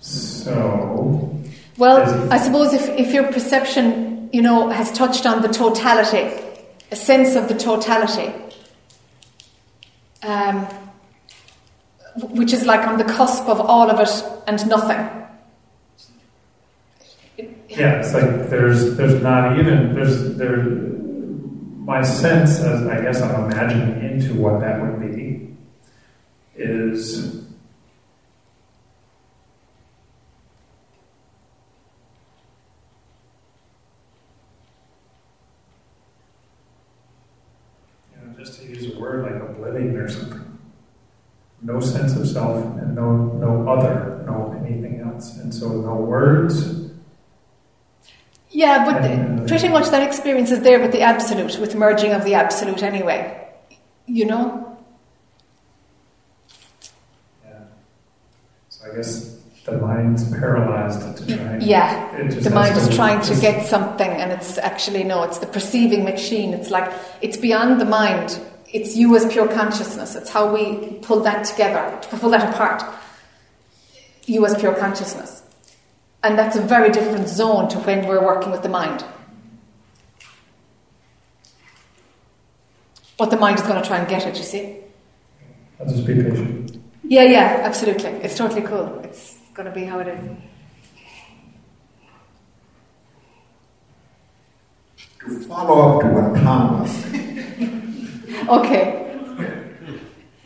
So, 0.00 1.38
Well, 1.78 2.32
I 2.32 2.38
suppose 2.38 2.72
if, 2.74 2.88
if 2.98 3.12
your 3.14 3.32
perception, 3.32 4.28
you 4.32 4.42
know, 4.42 4.68
has 4.68 4.90
touched 4.92 5.26
on 5.26 5.42
the 5.42 5.48
totality, 5.48 6.30
a 6.90 6.96
sense 6.96 7.34
of 7.36 7.48
the 7.48 7.54
totality, 7.54 8.32
um, 10.22 10.66
which 12.16 12.52
is 12.52 12.66
like 12.66 12.86
on 12.86 12.98
the 12.98 13.04
cusp 13.04 13.48
of 13.48 13.60
all 13.60 13.90
of 13.90 13.98
it 14.00 14.24
and 14.46 14.66
nothing. 14.68 15.21
Yeah, 17.76 18.00
it's 18.00 18.12
like 18.12 18.50
there's 18.50 18.96
there's 18.96 19.22
not 19.22 19.58
even 19.58 19.94
there's 19.94 20.36
there. 20.36 20.58
My 21.82 22.02
sense, 22.02 22.60
as 22.60 22.86
I 22.86 23.00
guess 23.00 23.20
I'm 23.22 23.50
imagining 23.50 24.04
into 24.04 24.34
what 24.34 24.60
that 24.60 24.80
would 24.80 25.00
be, 25.00 25.56
is 26.54 27.44
you 38.12 38.16
know, 38.22 38.38
just 38.38 38.60
to 38.60 38.66
use 38.68 38.94
a 38.94 39.00
word 39.00 39.24
like 39.24 39.42
oblivion 39.42 39.96
or 39.96 40.08
something. 40.08 40.58
No 41.62 41.80
sense 41.80 42.14
of 42.16 42.28
self 42.28 42.64
and 42.78 42.94
no 42.94 43.16
no 43.16 43.68
other, 43.68 44.22
no 44.26 44.54
anything 44.64 45.00
else, 45.00 45.38
and 45.38 45.52
so 45.52 45.68
no 45.68 45.96
words. 45.96 46.81
Yeah, 48.52 48.84
but 48.84 49.02
the- 49.02 49.42
uh, 49.42 49.46
pretty 49.48 49.68
much 49.68 49.88
that 49.90 50.02
experience 50.02 50.50
is 50.50 50.60
there 50.60 50.78
with 50.78 50.92
the 50.92 51.00
absolute, 51.00 51.58
with 51.58 51.74
merging 51.74 52.12
of 52.12 52.24
the 52.24 52.34
absolute 52.34 52.82
anyway. 52.82 53.38
You 54.06 54.26
know? 54.26 54.78
Yeah. 57.44 57.54
So 58.68 58.90
I 58.90 58.96
guess 58.96 59.36
the 59.64 59.72
mind's 59.78 60.28
paralyzed 60.30 61.16
to 61.18 61.36
try. 61.36 61.58
Yeah, 61.58 62.28
the 62.28 62.50
mind 62.50 62.76
is 62.76 62.94
trying 62.94 63.22
to 63.22 63.34
get 63.40 63.64
something, 63.66 64.10
and 64.10 64.32
it's 64.32 64.58
actually 64.58 65.04
no, 65.04 65.22
it's 65.22 65.38
the 65.38 65.46
perceiving 65.46 66.04
machine. 66.04 66.52
It's 66.52 66.70
like 66.70 66.92
it's 67.20 67.36
beyond 67.36 67.80
the 67.80 67.84
mind. 67.84 68.38
It's 68.72 68.96
you 68.96 69.14
as 69.16 69.30
pure 69.32 69.48
consciousness. 69.48 70.14
It's 70.16 70.30
how 70.30 70.52
we 70.52 70.98
pull 71.02 71.20
that 71.20 71.44
together, 71.44 71.98
to 72.02 72.16
pull 72.16 72.30
that 72.30 72.52
apart. 72.52 72.82
You 74.26 74.44
as 74.46 74.56
pure 74.58 74.74
consciousness, 74.74 75.42
and 76.22 76.38
that's 76.38 76.56
a 76.56 76.62
very 76.62 76.90
different 76.90 77.28
zone 77.28 77.68
to 77.68 77.78
when 77.80 78.06
we're 78.06 78.24
working 78.24 78.50
with 78.52 78.62
the 78.62 78.68
mind. 78.68 79.04
But 83.18 83.30
the 83.30 83.36
mind 83.36 83.58
is 83.58 83.64
going 83.66 83.80
to 83.80 83.86
try 83.86 83.98
and 83.98 84.08
get 84.08 84.26
it. 84.26 84.36
You 84.36 84.42
see? 84.42 84.78
I'll 85.80 85.86
just 85.86 86.06
be 86.06 86.14
patient. 86.14 86.82
Yeah, 87.04 87.24
yeah, 87.24 87.60
absolutely. 87.62 88.10
It's 88.10 88.36
totally 88.36 88.62
cool. 88.62 89.00
It's 89.04 89.36
going 89.54 89.66
to 89.66 89.72
be 89.74 89.84
how 89.84 89.98
it 89.98 90.08
is. 90.08 90.30
To 95.20 95.40
follow 95.46 95.96
up 95.96 96.02
to 96.02 96.08
what 96.08 96.34
Tom 96.42 96.80
was 96.80 96.90
saying, 96.90 98.24
Okay. 98.48 98.98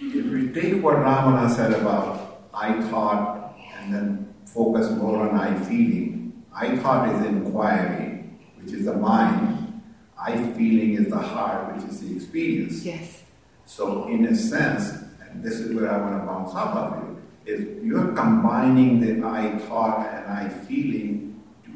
if 0.01 0.27
we 0.27 0.49
take 0.49 0.83
what 0.83 0.97
Ramana 0.97 1.49
said 1.55 1.73
about 1.73 2.43
I 2.53 2.81
thought 2.91 3.57
and 3.79 3.95
then 3.95 4.35
focus 4.47 4.91
more 4.93 5.29
on 5.29 5.37
I 5.37 5.59
feeling, 5.65 6.45
I 6.55 6.77
thought 6.79 7.15
is 7.15 7.27
inquiry, 7.27 8.25
which 8.57 8.73
is 8.73 8.87
the 8.87 8.95
mind. 8.95 9.83
I 10.19 10.37
feeling 10.53 10.95
is 10.95 11.09
the 11.09 11.19
heart, 11.19 11.75
which 11.75 11.85
is 11.85 12.01
the 12.01 12.17
experience. 12.17 12.85
Yes. 12.85 13.23
So, 13.67 14.09
in 14.09 14.25
a 14.25 14.35
sense, 14.35 14.91
and 15.21 15.43
this 15.43 15.55
is 15.55 15.75
where 15.75 15.91
I 15.91 15.99
want 15.99 16.21
to 16.21 16.27
bounce 16.27 16.55
off 16.55 16.77
of 16.77 17.03
you, 17.03 17.23
is 17.45 17.85
you're 17.85 18.13
combining 18.13 19.01
the 19.01 19.27
I 19.27 19.59
thought 19.59 20.07
and 20.13 20.33
I 20.33 20.49
feeling 20.49 21.43
to 21.65 21.71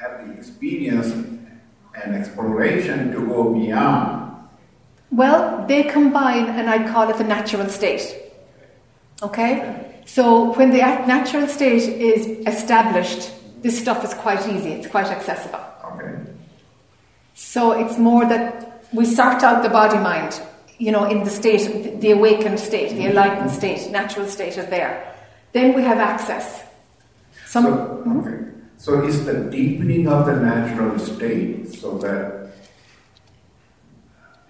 have 0.00 0.26
the 0.26 0.34
experience 0.34 1.10
and 1.10 2.14
exploration 2.14 3.12
to 3.12 3.26
go 3.26 3.52
beyond. 3.52 4.48
Well, 5.10 5.66
they 5.66 5.82
combine, 5.82 6.46
and 6.46 6.70
I 6.70 6.88
call 6.88 7.10
it 7.10 7.18
the 7.18 7.24
natural 7.24 7.68
state. 7.68 8.16
Okay? 9.22 9.89
So 10.06 10.52
when 10.54 10.70
the 10.70 10.78
natural 10.78 11.46
state 11.46 11.82
is 11.82 12.26
established, 12.46 13.30
this 13.62 13.78
stuff 13.78 14.04
is 14.04 14.14
quite 14.14 14.46
easy, 14.48 14.70
it's 14.70 14.86
quite 14.86 15.06
accessible. 15.06 15.60
Okay. 15.92 16.16
So 17.34 17.72
it's 17.72 17.98
more 17.98 18.26
that 18.26 18.84
we 18.92 19.04
sort 19.04 19.42
out 19.42 19.62
the 19.62 19.68
body 19.68 19.98
mind, 19.98 20.40
you 20.78 20.92
know, 20.92 21.04
in 21.04 21.24
the 21.24 21.30
state, 21.30 22.00
the 22.00 22.12
awakened 22.12 22.58
state, 22.58 22.90
the 22.90 23.06
enlightened 23.06 23.50
state, 23.50 23.90
natural 23.90 24.26
state 24.26 24.56
is 24.56 24.66
there. 24.66 25.14
Then 25.52 25.74
we 25.74 25.82
have 25.82 25.98
access. 25.98 26.62
Some, 27.46 27.64
So, 27.64 28.04
okay. 28.18 28.44
So 28.78 29.04
it's 29.04 29.20
the 29.20 29.50
deepening 29.50 30.08
of 30.08 30.26
the 30.26 30.36
natural 30.36 30.98
state 30.98 31.68
so 31.68 31.98
that 31.98 32.39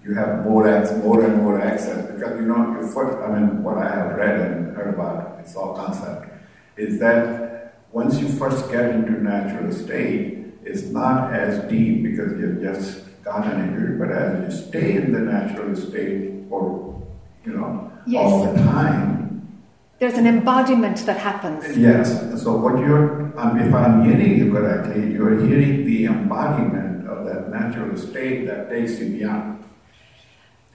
you 0.05 0.15
have 0.15 0.45
more 0.45 0.67
access, 0.69 1.03
more 1.05 1.25
and 1.25 1.37
more 1.43 1.61
access. 1.61 2.07
Because 2.13 2.41
you 2.41 2.47
know, 2.47 2.79
you 2.81 2.87
first, 2.93 3.19
I 3.19 3.39
mean, 3.39 3.63
what 3.63 3.79
I 3.79 3.89
have 3.95 4.17
read 4.17 4.41
and 4.41 4.77
heard 4.77 4.95
about, 4.95 5.39
it's 5.41 5.55
all 5.57 5.75
concept, 5.75 6.27
is 6.77 6.99
that 7.01 7.75
once 7.93 8.19
you 8.21 8.29
first 8.29 8.71
get 8.71 8.87
into 8.91 9.23
natural 9.23 9.73
state, 9.73 10.39
it's 10.65 10.85
not 10.85 11.33
as 11.35 11.59
deep 11.71 12.03
because 12.03 12.39
you've 12.39 12.61
just 12.63 13.05
gotten 13.25 13.61
into 13.61 13.95
it, 13.95 13.99
but 13.99 14.11
as 14.11 14.55
you 14.55 14.69
stay 14.69 14.97
in 14.97 15.13
the 15.13 15.19
natural 15.21 15.75
state 15.77 16.33
for, 16.49 17.03
you 17.45 17.53
know, 17.53 17.91
Yes. 18.07 18.33
all 18.33 18.45
the 18.53 18.59
time, 18.63 19.43
there's 19.99 20.15
an 20.15 20.27
embodiment 20.27 20.97
that 21.05 21.19
happens. 21.19 21.77
Yes. 21.77 22.09
So 22.43 22.57
what 22.57 22.79
you're, 22.79 23.31
um, 23.39 23.59
if 23.61 23.75
I'm 23.75 24.03
hearing 24.05 24.39
you 24.39 24.51
correctly, 24.51 25.13
you're 25.13 25.45
hearing 25.47 25.85
the 25.85 26.07
embodiment 26.07 27.07
of 27.07 27.27
that 27.27 27.51
natural 27.51 27.95
state 27.99 28.47
that 28.47 28.71
takes 28.71 28.99
you 28.99 29.11
beyond. 29.11 29.60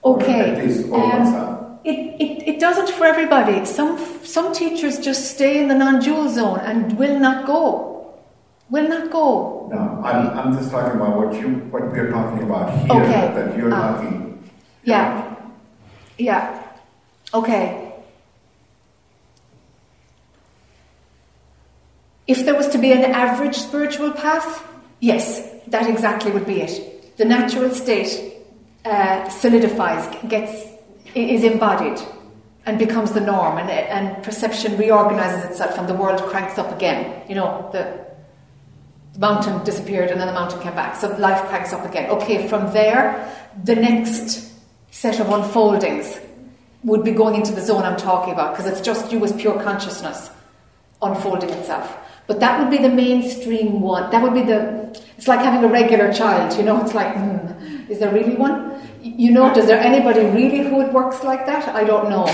Okay. 0.06 0.50
At 0.50 0.64
least 0.64 0.86
opens 0.92 1.28
Um, 1.34 1.78
it, 1.84 1.98
it, 2.22 2.48
it 2.54 2.60
doesn't 2.60 2.90
for 2.90 3.04
everybody. 3.06 3.64
Some, 3.64 3.98
some 4.22 4.52
teachers 4.52 4.98
just 4.98 5.32
stay 5.34 5.60
in 5.60 5.66
the 5.68 5.74
non 5.74 6.00
dual 6.00 6.28
zone 6.28 6.60
and 6.60 6.96
will 6.96 7.18
not 7.18 7.44
go. 7.46 8.14
Will 8.70 8.88
not 8.88 9.10
go. 9.10 9.68
No, 9.72 10.00
I'm, 10.04 10.30
I'm 10.38 10.52
just 10.56 10.70
talking 10.70 11.00
about 11.00 11.16
what 11.16 11.34
you, 11.40 11.48
what 11.72 11.82
we're 11.90 12.10
talking 12.10 12.42
about 12.42 12.70
here, 12.86 13.02
Okay. 13.02 13.24
that 13.34 13.56
you're 13.56 13.72
Ah. 13.74 13.94
talking. 13.94 14.50
Yeah. 14.84 15.34
Yeah. 16.18 16.62
Okay. 17.34 17.92
If 22.26 22.44
there 22.44 22.54
was 22.54 22.68
to 22.68 22.78
be 22.78 22.92
an 22.92 23.04
average 23.04 23.56
spiritual 23.56 24.10
path, 24.12 24.64
yes, 25.00 25.42
that 25.68 25.88
exactly 25.88 26.30
would 26.32 26.46
be 26.46 26.60
it. 26.62 27.16
The 27.16 27.24
natural 27.24 27.70
state 27.70 28.35
uh, 28.86 29.28
solidifies, 29.28 30.06
gets, 30.28 30.72
is 31.14 31.44
embodied, 31.44 32.00
and 32.64 32.78
becomes 32.78 33.12
the 33.12 33.20
norm, 33.20 33.58
and, 33.58 33.70
and 33.70 34.22
perception 34.22 34.76
reorganizes 34.78 35.50
itself, 35.50 35.78
and 35.78 35.88
the 35.88 35.94
world 35.94 36.20
cranks 36.22 36.58
up 36.58 36.74
again. 36.74 37.22
You 37.28 37.34
know, 37.34 37.68
the, 37.72 38.06
mountain 39.18 39.64
disappeared, 39.64 40.10
and 40.10 40.20
then 40.20 40.26
the 40.26 40.32
mountain 40.34 40.60
came 40.60 40.74
back, 40.74 40.96
so 40.96 41.08
life 41.16 41.40
cranks 41.48 41.72
up 41.72 41.84
again. 41.84 42.10
Okay, 42.10 42.48
from 42.48 42.72
there, 42.72 43.32
the 43.64 43.74
next 43.74 44.52
set 44.90 45.20
of 45.20 45.28
unfoldings 45.28 46.20
would 46.84 47.02
be 47.02 47.12
going 47.12 47.34
into 47.34 47.52
the 47.52 47.60
zone 47.60 47.82
I'm 47.82 47.96
talking 47.96 48.32
about, 48.32 48.56
because 48.56 48.70
it's 48.70 48.80
just 48.80 49.10
you 49.12 49.24
as 49.24 49.32
pure 49.32 49.60
consciousness 49.62 50.30
unfolding 51.02 51.50
itself. 51.50 51.96
But 52.26 52.40
that 52.40 52.60
would 52.60 52.70
be 52.70 52.78
the 52.78 52.88
mainstream 52.88 53.80
one. 53.80 54.10
That 54.10 54.22
would 54.22 54.34
be 54.34 54.42
the. 54.42 54.86
It's 55.16 55.28
like 55.28 55.40
having 55.40 55.68
a 55.68 55.72
regular 55.72 56.12
child, 56.12 56.58
you 56.58 56.64
know. 56.64 56.82
It's 56.82 56.92
like, 56.92 57.14
hmm, 57.14 57.75
is 57.88 57.98
there 57.98 58.12
really 58.12 58.36
one? 58.36 58.80
You 59.02 59.30
know, 59.32 59.52
does 59.54 59.66
there 59.66 59.80
anybody 59.80 60.20
really 60.20 60.68
who 60.68 60.80
it 60.80 60.92
works 60.92 61.22
like 61.22 61.46
that? 61.46 61.68
I 61.68 61.84
don't 61.84 62.10
know. 62.10 62.26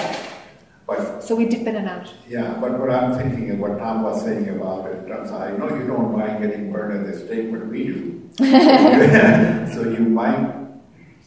But 0.87 1.23
So 1.23 1.37
we 1.37 1.47
dip 1.47 1.66
in 1.66 1.77
and 1.77 1.89
out. 1.89 2.12
Yeah, 2.29 2.55
but 2.61 2.79
what 2.79 2.91
I'm 2.91 3.15
thinking 3.16 3.51
and 3.51 3.61
what 3.61 3.79
Tom 3.79 4.03
was 4.03 4.23
saying 4.24 4.49
about 4.49 4.87
it, 4.87 5.11
I 5.11 5.57
know 5.57 5.69
you 5.74 5.87
don't 5.87 6.12
mind 6.16 6.43
getting 6.43 6.73
burned 6.73 7.07
at 7.07 7.12
the 7.12 7.19
stake, 7.19 7.51
but 7.53 7.66
we 7.66 7.85
do. 7.85 8.31
so 8.39 9.89
you 9.89 10.01
might 10.01 10.55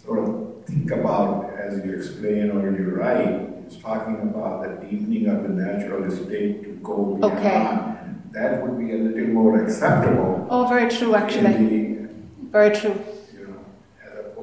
sort 0.04 0.20
of 0.20 0.66
think 0.66 0.92
about, 0.92 1.52
as 1.58 1.84
you 1.86 1.94
explain 1.94 2.52
or 2.52 2.76
you 2.78 2.96
write, 2.96 3.50
it's 3.66 3.78
talking 3.78 4.20
about 4.22 4.62
the 4.64 4.86
deepening 4.86 5.28
of 5.28 5.44
the 5.44 5.50
natural 5.50 6.12
state 6.12 6.64
to 6.64 6.70
go 6.84 7.16
beyond. 7.16 7.40
Okay. 7.40 7.92
That 8.32 8.62
would 8.62 8.78
be 8.78 8.92
a 8.94 8.98
little 8.98 9.28
more 9.28 9.64
acceptable. 9.64 10.46
Oh, 10.50 10.68
very 10.68 10.90
true, 10.92 11.16
actually. 11.16 11.46
in 11.46 12.50
Very 12.52 12.76
true. 12.76 13.00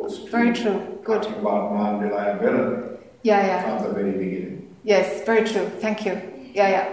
You 0.02 0.08
know, 0.08 0.14
to 0.24 0.30
Very 0.30 0.52
true. 0.52 0.98
Good. 1.04 1.22
talking 1.22 1.40
about 1.40 1.72
non-reliability 1.74 2.98
Yeah, 3.22 3.46
yeah. 3.46 3.78
from 3.78 3.88
the 3.88 3.94
very 3.94 4.12
beginning. 4.12 4.74
Yes, 4.84 5.24
very 5.24 5.44
true. 5.46 5.68
Thank 5.80 6.04
you. 6.04 6.20
Yeah, 6.54 6.68
yeah. 6.68 6.92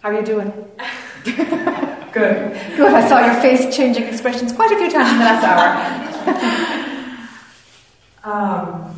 How 0.00 0.10
are 0.10 0.14
you 0.20 0.22
doing? 0.26 0.50
Good. 1.24 2.52
Good. 2.76 2.92
I 2.94 3.08
saw 3.08 3.24
your 3.24 3.34
face 3.42 3.74
changing 3.76 4.04
expressions 4.04 4.52
quite 4.52 4.70
a 4.72 4.76
few 4.78 4.90
times 4.90 5.10
in 5.12 5.18
the 5.18 5.24
last 5.24 5.44
hour. 5.44 6.12
Um, 8.26 8.92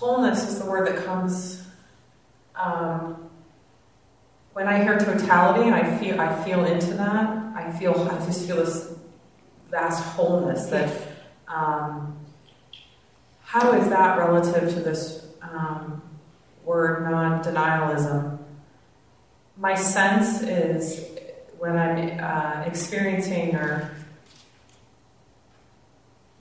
wholeness 0.00 0.48
is 0.48 0.58
the 0.58 0.64
word 0.64 0.88
that 0.88 1.04
comes 1.04 1.62
um, 2.56 3.30
when 4.54 4.66
I 4.66 4.82
hear 4.82 4.98
totality, 4.98 5.68
and 5.68 5.74
I 5.74 5.98
feel 5.98 6.18
I 6.18 6.42
feel 6.42 6.64
into 6.64 6.94
that. 6.94 7.54
I 7.54 7.70
feel 7.78 8.08
I 8.10 8.24
just 8.24 8.46
feel 8.46 8.56
this 8.56 8.94
vast 9.70 10.02
wholeness. 10.02 10.66
That 10.66 10.90
um, 11.46 12.18
how 13.42 13.72
is 13.72 13.90
that 13.90 14.18
relative 14.18 14.72
to 14.74 14.80
this 14.80 15.26
um, 15.42 16.02
word 16.64 17.10
non-denialism? 17.10 18.38
My 19.58 19.74
sense 19.74 20.40
is 20.40 21.06
when 21.58 21.76
I'm 21.76 22.18
uh, 22.18 22.62
experiencing 22.64 23.54
or 23.54 23.92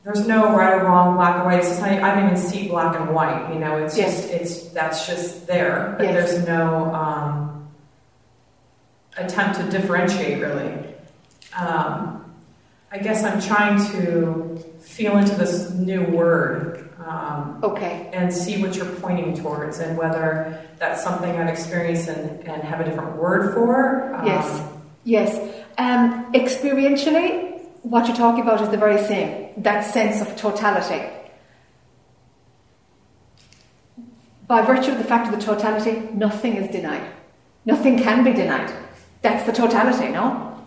there's 0.03 0.25
no 0.27 0.55
right 0.55 0.73
or 0.81 0.85
wrong, 0.85 1.15
black 1.15 1.41
or 1.41 1.45
white. 1.45 1.59
It's 1.59 1.69
just, 1.69 1.81
I, 1.81 1.99
I 2.01 2.15
don't 2.15 2.25
even 2.31 2.37
see 2.37 2.67
black 2.67 2.95
and 2.99 3.13
white. 3.13 3.53
You 3.53 3.59
know, 3.59 3.77
it's 3.77 3.97
Yes. 3.97 4.21
just 4.21 4.29
it's 4.33 4.61
that's 4.69 5.05
just 5.07 5.45
there. 5.47 5.95
But 5.97 6.05
Yes. 6.07 6.31
there's 6.31 6.47
no 6.47 6.85
um, 6.93 7.67
attempt 9.17 9.59
to 9.59 9.69
differentiate 9.69 10.39
really. 10.41 10.73
Um, 11.57 12.15
I 12.91 12.97
guess 12.97 13.23
I'm 13.23 13.41
trying 13.41 13.77
to 13.91 14.57
feel 14.81 15.17
into 15.17 15.35
this 15.35 15.71
new 15.71 16.03
word. 16.05 16.89
Um, 17.05 17.59
okay. 17.63 18.09
And 18.13 18.31
see 18.33 18.61
what 18.61 18.75
you're 18.75 18.85
pointing 18.85 19.33
towards, 19.35 19.79
and 19.79 19.97
whether 19.97 20.61
that's 20.77 21.03
something 21.03 21.29
I've 21.31 21.47
experienced 21.47 22.07
and, 22.07 22.39
and 22.47 22.61
have 22.63 22.79
a 22.81 22.83
different 22.83 23.15
word 23.17 23.53
for. 23.53 24.13
Um, 24.15 24.25
Yes. 24.25 24.63
Yes. 25.05 25.55
Um, 25.77 26.31
experientially, 26.33 27.48
what 27.83 28.07
you're 28.07 28.15
talking 28.15 28.41
about 28.41 28.61
is 28.61 28.69
the 28.69 28.77
very 28.77 29.01
same. 29.03 29.49
That 29.57 29.81
sense 29.81 30.21
of 30.21 30.35
totality. 30.35 31.05
By 34.47 34.61
virtue 34.63 34.91
of 34.91 34.97
the 34.97 35.03
fact 35.03 35.31
of 35.31 35.39
the 35.39 35.45
totality, 35.45 36.09
nothing 36.13 36.55
is 36.55 36.71
denied. 36.71 37.07
Nothing 37.65 37.99
can 37.99 38.23
be 38.23 38.33
denied. 38.33 38.73
That's 39.21 39.45
the 39.45 39.51
totality, 39.51 40.11
no? 40.11 40.65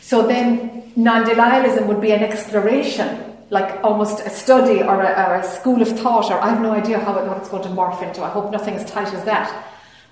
So 0.00 0.26
then, 0.26 0.92
non 0.96 1.24
denialism 1.24 1.86
would 1.86 2.00
be 2.00 2.12
an 2.12 2.22
exploration, 2.22 3.36
like 3.50 3.82
almost 3.82 4.20
a 4.26 4.30
study 4.30 4.82
or 4.82 5.00
a, 5.00 5.28
or 5.28 5.36
a 5.36 5.44
school 5.44 5.80
of 5.80 5.88
thought, 5.98 6.30
or 6.30 6.40
I 6.40 6.50
have 6.50 6.60
no 6.60 6.72
idea 6.72 6.98
how 6.98 7.16
it, 7.18 7.26
what 7.26 7.38
it's 7.38 7.48
going 7.48 7.62
to 7.62 7.70
morph 7.70 8.02
into. 8.02 8.22
I 8.22 8.28
hope 8.28 8.50
nothing 8.50 8.74
as 8.74 8.90
tight 8.90 9.12
as 9.14 9.24
that. 9.24 9.66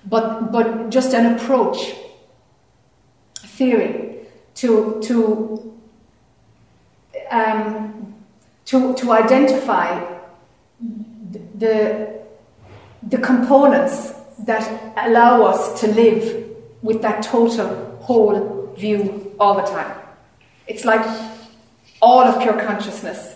But, 0.05 0.51
but 0.51 0.89
just 0.89 1.13
an 1.13 1.35
approach, 1.35 1.93
theory, 3.35 4.25
to, 4.55 4.99
to, 5.03 5.71
um, 7.31 8.15
to, 8.65 8.93
to 8.95 9.11
identify 9.11 10.19
the, 11.55 12.21
the 13.07 13.17
components 13.17 14.13
that 14.39 14.93
allow 14.97 15.43
us 15.43 15.79
to 15.81 15.87
live 15.87 16.47
with 16.81 17.01
that 17.01 17.23
total 17.23 17.97
whole 18.01 18.73
view 18.77 19.35
all 19.39 19.55
the 19.55 19.63
time. 19.63 19.95
It's 20.67 20.85
like 20.85 21.05
all 22.01 22.21
of 22.21 22.41
pure 22.41 22.59
consciousness, 22.61 23.35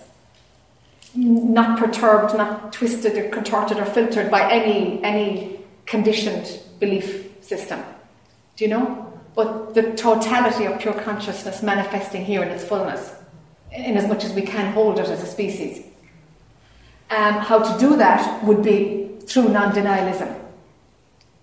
not 1.13 1.79
perturbed, 1.79 2.35
not 2.35 2.73
twisted 2.73 3.17
or 3.17 3.29
contorted 3.29 3.77
or 3.77 3.85
filtered 3.85 4.31
by 4.31 4.51
any, 4.51 5.03
any 5.03 5.59
conditioned 5.85 6.59
belief 6.79 7.43
system. 7.43 7.81
Do 8.55 8.65
you 8.65 8.69
know? 8.69 9.13
But 9.35 9.73
the 9.75 9.93
totality 9.93 10.65
of 10.65 10.79
pure 10.79 10.93
consciousness 10.93 11.61
manifesting 11.61 12.25
here 12.25 12.41
in 12.41 12.49
its 12.49 12.63
fullness, 12.63 13.13
in 13.75 13.97
as 13.97 14.07
much 14.07 14.23
as 14.23 14.33
we 14.33 14.41
can 14.41 14.73
hold 14.73 14.99
it 14.99 15.07
as 15.07 15.21
a 15.21 15.25
species. 15.25 15.85
Um, 17.09 17.35
how 17.35 17.59
to 17.59 17.79
do 17.79 17.95
that 17.97 18.43
would 18.43 18.63
be 18.63 19.11
through 19.27 19.49
non 19.49 19.71
denialism. 19.73 20.41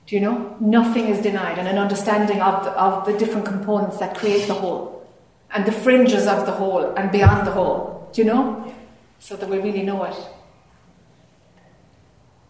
Do 0.06 0.16
you 0.16 0.20
know? 0.20 0.56
Nothing 0.60 1.06
is 1.06 1.22
denied, 1.22 1.58
and 1.58 1.68
an 1.68 1.78
understanding 1.78 2.40
of 2.40 2.64
the, 2.64 2.70
of 2.72 3.06
the 3.06 3.16
different 3.16 3.46
components 3.46 3.98
that 3.98 4.16
create 4.16 4.46
the 4.46 4.54
whole, 4.54 5.06
and 5.52 5.64
the 5.64 5.72
fringes 5.72 6.26
of 6.26 6.46
the 6.46 6.52
whole, 6.52 6.94
and 6.96 7.12
beyond 7.12 7.46
the 7.46 7.52
whole. 7.52 8.10
Do 8.12 8.22
you 8.22 8.26
know? 8.26 8.74
So 9.20 9.36
that 9.36 9.48
we 9.48 9.58
really 9.58 9.82
know 9.82 10.02
it. 10.04 10.16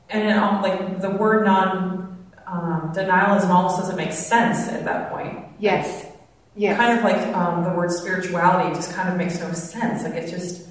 And 0.08 0.38
um, 0.38 0.62
like 0.62 1.00
the 1.00 1.10
word 1.10 1.44
non 1.44 2.32
um, 2.46 2.92
denialism 2.94 3.48
almost 3.48 3.78
doesn't 3.78 3.96
make 3.96 4.12
sense 4.12 4.68
at 4.68 4.84
that 4.84 5.10
point. 5.10 5.44
Yes. 5.58 6.06
Yes. 6.54 6.76
Kind 6.76 6.98
of 6.98 7.04
like 7.04 7.34
um, 7.34 7.64
the 7.64 7.70
word 7.70 7.90
spirituality 7.90 8.74
just 8.74 8.94
kind 8.94 9.08
of 9.08 9.16
makes 9.16 9.40
no 9.40 9.52
sense. 9.52 10.02
Like 10.04 10.14
it 10.14 10.28
just 10.30 10.68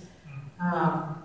um, 0.60 1.18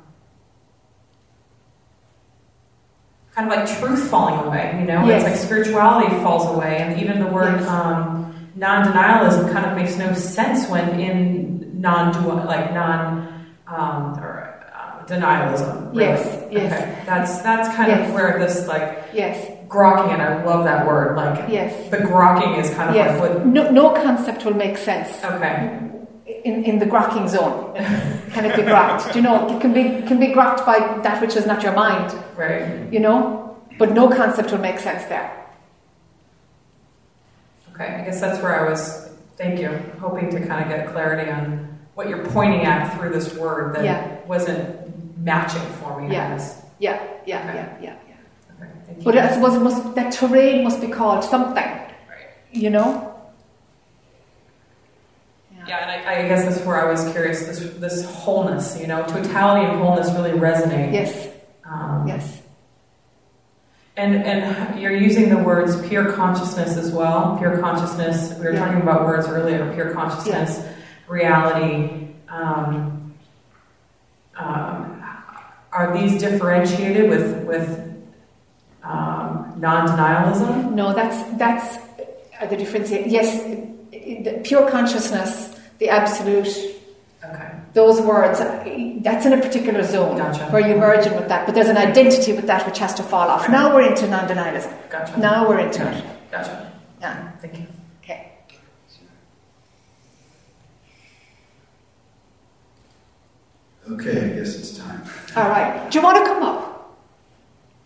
kind 3.35 3.51
of 3.53 3.57
like 3.59 3.79
truth 3.79 4.09
falling 4.09 4.47
away. 4.47 4.77
You 4.81 4.87
know, 4.87 5.07
Yes. 5.07 5.23
it's 5.23 5.31
like 5.31 5.39
spirituality 5.47 6.09
falls 6.23 6.47
away, 6.57 6.79
and 6.79 7.01
even 7.01 7.21
the 7.21 7.27
word 7.27 7.61
Yes. 7.61 7.69
um, 7.69 8.35
non-denialism 8.55 9.53
kind 9.53 9.67
of 9.67 9.77
makes 9.77 9.97
no 9.99 10.13
sense 10.15 10.69
when 10.71 10.99
in 10.99 11.81
non-dual, 11.81 12.37
like 12.47 12.73
non 12.73 13.29
um, 13.69 14.19
or 14.19 14.65
uh, 14.75 15.05
denialism. 15.07 15.91
really. 15.91 16.05
Yes, 16.05 16.45
yes. 16.51 16.73
Okay. 16.73 17.03
That's 17.05 17.39
that's 17.43 17.77
kind 17.77 17.93
of 18.01 18.15
where 18.15 18.39
this 18.39 18.67
like 18.67 19.05
Yes. 19.13 19.51
Grokking, 19.69 20.13
and 20.13 20.23
I 20.23 20.45
love 20.45 20.65
that 20.65 20.87
word. 20.87 21.17
Like 21.17 21.49
Yes. 21.49 21.73
the 21.91 21.99
grokking 21.99 22.59
is 22.59 22.71
kind 22.75 22.91
of 22.91 22.95
Yes. 22.97 23.21
like 23.21 23.31
what. 23.31 23.47
No, 23.47 23.71
no 23.71 23.91
concept 23.91 24.45
will 24.45 24.55
make 24.55 24.77
sense. 24.79 25.09
Okay. 25.25 25.81
In, 26.45 26.65
in 26.65 26.79
the 26.79 26.87
grokking 26.87 27.29
zone, 27.29 27.75
can 28.33 28.45
it 28.45 28.57
be 28.57 28.63
grokked? 28.63 29.13
Do 29.13 29.19
you 29.19 29.23
know 29.23 29.49
it 29.57 29.61
can 29.61 29.73
be 29.73 30.03
can 30.09 30.19
be 30.19 30.29
grokked 30.29 30.65
by 30.67 30.79
that 31.03 31.21
which 31.21 31.37
is 31.37 31.47
not 31.47 31.63
your 31.63 31.73
mind, 31.75 32.13
Right. 32.37 32.93
you 32.93 33.01
know? 33.01 33.57
But 33.79 33.93
no 33.93 34.09
concept 34.09 34.51
will 34.53 34.59
make 34.71 34.79
sense 34.79 35.05
there. 35.05 35.31
Okay, 37.75 37.95
I 38.01 38.05
guess 38.05 38.21
that's 38.21 38.43
where 38.43 38.67
I 38.67 38.71
was, 38.71 39.11
thank 39.37 39.61
you, 39.61 39.69
hoping 40.01 40.31
to 40.31 40.47
kind 40.47 40.63
of 40.65 40.69
get 40.77 40.89
clarity 40.93 41.31
on 41.31 41.79
what 41.95 42.09
you're 42.09 42.25
pointing 42.29 42.65
at 42.65 42.97
through 42.97 43.11
this 43.11 43.35
word 43.37 43.75
that 43.75 43.85
Yeah. 43.85 44.03
wasn't 44.27 45.19
matching 45.23 45.61
for 45.83 46.01
me. 46.01 46.11
Yes. 46.13 46.63
Yeah. 46.79 46.99
Yeah, 47.27 47.45
yeah, 47.45 47.55
yeah, 47.55 47.69
yeah, 47.81 47.95
yeah. 48.06 48.06
Okay, 48.89 48.95
thank 48.95 48.99
you. 48.99 49.05
But 49.05 49.19
I 49.19 49.33
suppose 49.35 49.55
it 49.55 49.61
must 49.61 49.95
that 49.95 50.13
terrain 50.13 50.65
must 50.65 50.81
be 50.81 50.89
called 50.89 51.25
something. 51.25 51.65
right. 51.65 51.91
You 52.53 52.71
know? 52.71 53.03
Yeah, 55.67 55.79
and 55.79 55.91
I, 55.91 56.25
I 56.25 56.29
guess 56.29 56.45
that's 56.45 56.65
where 56.65 56.81
I 56.81 56.89
was 56.91 57.11
curious. 57.11 57.45
This 57.47 57.59
this 57.79 58.05
wholeness, 58.05 58.79
you 58.81 58.87
know, 58.87 59.03
totality 59.07 59.67
and 59.67 59.79
wholeness 59.81 60.13
really 60.13 60.31
resonate. 60.31 60.93
Yes. 60.93 61.29
Um, 61.65 62.07
Yes. 62.07 62.43
And 63.97 64.15
and 64.15 64.79
you're 64.81 64.95
using 64.95 65.31
the 65.31 65.39
words 65.39 65.81
pure 65.89 66.13
consciousness 66.13 66.77
as 66.77 66.93
well. 66.93 67.37
Pure 67.39 67.59
consciousness. 67.59 68.33
We 68.39 68.45
were 68.45 68.53
Yeah. 68.53 68.65
talking 68.65 68.83
about 68.83 69.07
words 69.07 69.27
earlier. 69.27 69.73
Pure 69.73 69.93
consciousness, 69.95 70.63
reality. 71.09 72.09
Um, 72.29 73.15
um, 74.39 75.03
are 75.73 75.97
these 75.99 76.21
differentiated 76.21 77.09
with 77.09 77.45
with 77.45 77.86
um, 78.87 79.55
non-denialism? 79.59 80.73
No, 80.73 80.95
that's 80.95 81.19
that's 81.39 81.79
uh, 82.41 82.47
the 82.47 82.57
difference. 82.57 82.89
here. 82.91 83.05
Yes, 83.07 83.43
the 83.91 84.41
pure 84.45 84.71
consciousness, 84.71 85.59
the 85.79 85.89
absolute. 85.89 86.49
Okay. 87.25 87.51
Those 87.75 88.01
words, 88.01 88.41
uh, 88.41 88.65
that's 89.01 89.27
in 89.27 89.33
a 89.33 89.39
particular 89.39 89.83
zone 89.83 90.17
Gotcha. 90.17 90.45
where 90.47 90.67
you 90.67 90.77
merge 90.77 91.07
in 91.07 91.15
with 91.15 91.29
that, 91.29 91.45
but 91.45 91.55
there's 91.55 91.69
an 91.69 91.77
identity 91.77 92.33
with 92.33 92.47
that 92.47 92.65
which 92.65 92.79
has 92.79 92.95
to 92.95 93.03
fall 93.03 93.29
off. 93.29 93.49
Now 93.49 93.75
we're 93.75 93.89
into 93.91 94.07
non-denialism. 94.07 94.73
Gotcha. 94.89 95.19
Now 95.19 95.49
we're 95.49 95.59
into 95.59 95.83
it. 95.91 96.05
Gotcha. 96.31 96.73
Yeah. 97.01 97.31
Thank 97.43 97.59
you. 97.59 97.67
Okay. 98.03 98.33
Okay, 103.91 104.25
I 104.25 104.37
guess 104.37 104.55
it's 104.57 104.79
time. 104.79 105.03
All 105.37 105.49
right. 105.49 105.91
Do 105.91 105.99
you 105.99 106.05
want 106.05 106.19
to 106.19 106.25
come 106.25 106.43
up? 106.45 106.97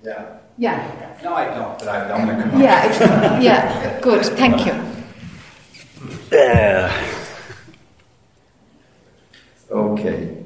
Yeah. 0.05 0.40
Yeah. 0.61 1.17
No, 1.25 1.33
I 1.33 1.47
don't, 1.47 1.79
but 1.79 1.89
I, 1.89 2.13
I'm 2.13 2.27
going 2.27 2.51
to. 2.51 2.59
Yeah. 2.59 3.41
yeah. 3.41 3.99
Good. 4.01 4.27
Thank 4.27 4.67
you. 4.67 4.75
Yeah. 6.31 6.93
Okay. 9.71 10.45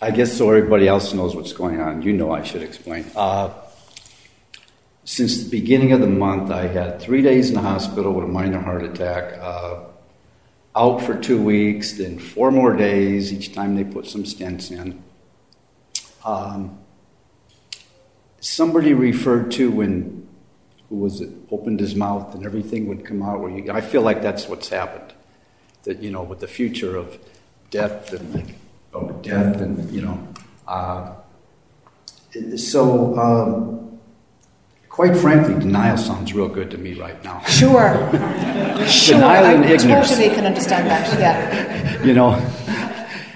I 0.00 0.10
guess 0.10 0.34
so 0.34 0.48
everybody 0.48 0.88
else 0.88 1.12
knows 1.12 1.36
what's 1.36 1.52
going 1.52 1.82
on. 1.82 2.00
You 2.00 2.14
know 2.14 2.32
I 2.32 2.42
should 2.42 2.62
explain. 2.62 3.04
Uh, 3.14 3.52
since 5.04 5.44
the 5.44 5.50
beginning 5.50 5.92
of 5.92 6.00
the 6.00 6.06
month, 6.06 6.50
I 6.50 6.66
had 6.66 7.02
three 7.02 7.20
days 7.20 7.50
in 7.50 7.54
the 7.54 7.60
hospital 7.60 8.14
with 8.14 8.24
a 8.24 8.28
minor 8.28 8.58
heart 8.58 8.84
attack. 8.84 9.38
Uh, 9.38 9.80
out 10.74 11.02
for 11.02 11.14
two 11.14 11.42
weeks, 11.42 11.92
then 11.98 12.18
four 12.18 12.50
more 12.50 12.74
days 12.74 13.30
each 13.30 13.52
time 13.52 13.76
they 13.76 13.84
put 13.84 14.06
some 14.06 14.24
stents 14.24 14.70
in. 14.70 15.02
Um, 16.24 16.81
somebody 18.42 18.92
referred 18.92 19.50
to 19.52 19.70
when 19.70 20.28
who 20.90 20.96
was 20.96 21.22
it 21.22 21.30
opened 21.50 21.80
his 21.80 21.94
mouth 21.94 22.34
and 22.34 22.44
everything 22.44 22.86
would 22.88 23.06
come 23.06 23.22
out. 23.22 23.40
Where 23.40 23.50
you, 23.50 23.72
I 23.72 23.80
feel 23.80 24.02
like 24.02 24.20
that's 24.20 24.46
what's 24.48 24.68
happened. 24.68 25.14
That 25.84 26.02
you 26.02 26.10
know, 26.10 26.22
with 26.22 26.40
the 26.40 26.48
future 26.48 26.96
of 26.96 27.18
death 27.70 28.12
and 28.12 28.34
like, 28.34 28.54
oh, 28.92 29.10
death 29.22 29.60
and 29.62 29.90
you 29.90 30.02
know, 30.02 30.28
uh, 30.68 31.14
so. 32.56 33.18
Um, 33.18 33.78
Quite 34.92 35.16
frankly, 35.16 35.54
denial 35.54 35.96
sounds 35.96 36.34
real 36.34 36.48
good 36.48 36.70
to 36.72 36.76
me 36.76 36.92
right 36.92 37.16
now. 37.24 37.40
Sure. 37.46 37.96
sure. 38.86 39.14
Denial 39.16 39.46
and 39.46 39.64
I 39.64 39.70
ignorance. 39.70 40.10
totally 40.10 40.28
can 40.28 40.44
understand 40.44 40.86
that. 40.86 41.18
Yeah. 41.18 42.02
you 42.04 42.12
know, 42.12 42.32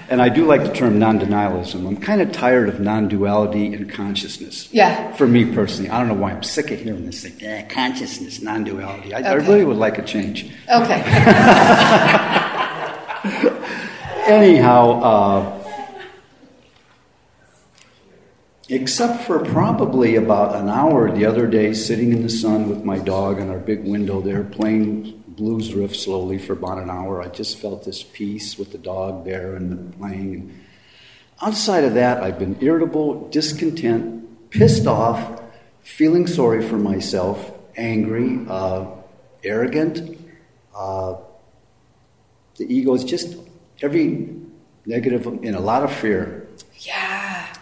and 0.09 0.21
I 0.21 0.29
do 0.29 0.45
like 0.45 0.63
the 0.63 0.71
term 0.71 0.99
non 0.99 1.19
denialism. 1.19 1.87
I'm 1.87 1.97
kind 1.97 2.21
of 2.21 2.31
tired 2.31 2.69
of 2.69 2.79
non 2.79 3.07
duality 3.07 3.73
and 3.73 3.89
consciousness. 3.89 4.69
Yeah. 4.71 5.11
For 5.13 5.27
me 5.27 5.53
personally. 5.53 5.89
I 5.89 5.99
don't 5.99 6.07
know 6.07 6.13
why 6.13 6.31
I'm 6.31 6.43
sick 6.43 6.71
of 6.71 6.79
hearing 6.79 7.05
this 7.05 7.23
thing. 7.23 7.33
Yeah, 7.39 7.67
consciousness, 7.67 8.41
non 8.41 8.63
duality. 8.63 9.13
I, 9.13 9.31
I 9.31 9.33
really 9.33 9.65
would 9.65 9.77
like 9.77 9.97
a 9.97 10.03
change. 10.03 10.51
Okay. 10.69 11.01
Anyhow, 14.27 15.01
uh, 15.01 15.63
except 18.69 19.23
for 19.23 19.39
probably 19.39 20.15
about 20.15 20.55
an 20.55 20.69
hour 20.69 21.11
the 21.11 21.25
other 21.25 21.47
day 21.47 21.73
sitting 21.73 22.11
in 22.11 22.23
the 22.23 22.29
sun 22.29 22.69
with 22.69 22.83
my 22.83 22.99
dog 22.99 23.39
on 23.39 23.49
our 23.49 23.59
big 23.59 23.85
window 23.85 24.21
there 24.21 24.43
playing 24.43 25.23
blues 25.37 25.73
riff 25.73 25.95
slowly 25.95 26.39
for 26.39 26.53
about 26.53 26.79
an 26.79 26.89
hour, 26.89 27.21
I 27.21 27.27
just 27.27 27.57
felt 27.59 27.85
this 27.85 28.03
peace 28.03 28.57
with 28.57 28.71
the 28.71 28.77
dog 28.79 29.23
there 29.23 29.55
and 29.55 29.71
the 29.71 29.97
playing. 29.97 30.33
And 30.33 30.65
outside 31.41 31.83
of 31.83 31.93
that, 31.93 32.21
I've 32.23 32.39
been 32.39 32.57
irritable, 32.59 33.29
discontent, 33.29 34.49
pissed 34.49 34.87
off, 34.87 35.41
feeling 35.81 36.25
sorry 36.25 36.67
for 36.67 36.77
myself, 36.77 37.51
angry, 37.77 38.39
uh, 38.49 38.87
arrogant. 39.43 40.19
Uh, 40.75 41.17
the 42.57 42.65
ego 42.73 42.95
is 42.95 43.03
just 43.03 43.37
every 43.81 44.35
negative 44.87 45.27
and 45.27 45.55
a 45.55 45.59
lot 45.59 45.83
of 45.83 45.93
fear. 45.93 46.47
Yeah. 46.79 47.53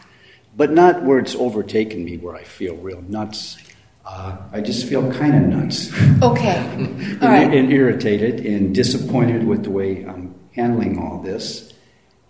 But 0.56 0.72
not 0.72 1.04
where 1.04 1.20
it's 1.20 1.36
overtaken 1.36 2.06
me, 2.06 2.18
where 2.18 2.36
I 2.36 2.44
feel 2.44 2.78
real 2.78 3.02
nuts. 3.02 3.58
Uh, 4.06 4.38
I 4.52 4.61
just 4.61 4.88
feel 4.88 5.11
kind 5.11 5.36
of 5.36 5.41
nuts. 5.41 5.91
Okay. 6.22 6.57
and, 6.57 7.22
right. 7.22 7.52
and 7.52 7.72
irritated 7.72 8.45
and 8.45 8.73
disappointed 8.73 9.48
with 9.48 9.64
the 9.64 9.72
way 9.72 10.06
I'm 10.06 10.36
handling 10.56 10.99
all 10.99 11.22
this. 11.22 11.73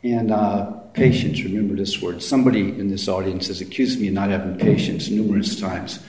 And 0.01 0.31
uh, 0.31 0.71
patience, 0.93 1.43
remember 1.43 1.75
this 1.75 2.01
word. 2.01 2.23
Somebody 2.23 2.69
in 2.79 2.89
this 2.89 3.07
audience 3.07 3.47
has 3.47 3.59
accused 3.59 3.99
me 3.99 4.07
of 4.07 4.13
not 4.13 4.29
having 4.29 4.57
patience 4.57 5.09
numerous 5.09 5.59
times. 5.59 5.99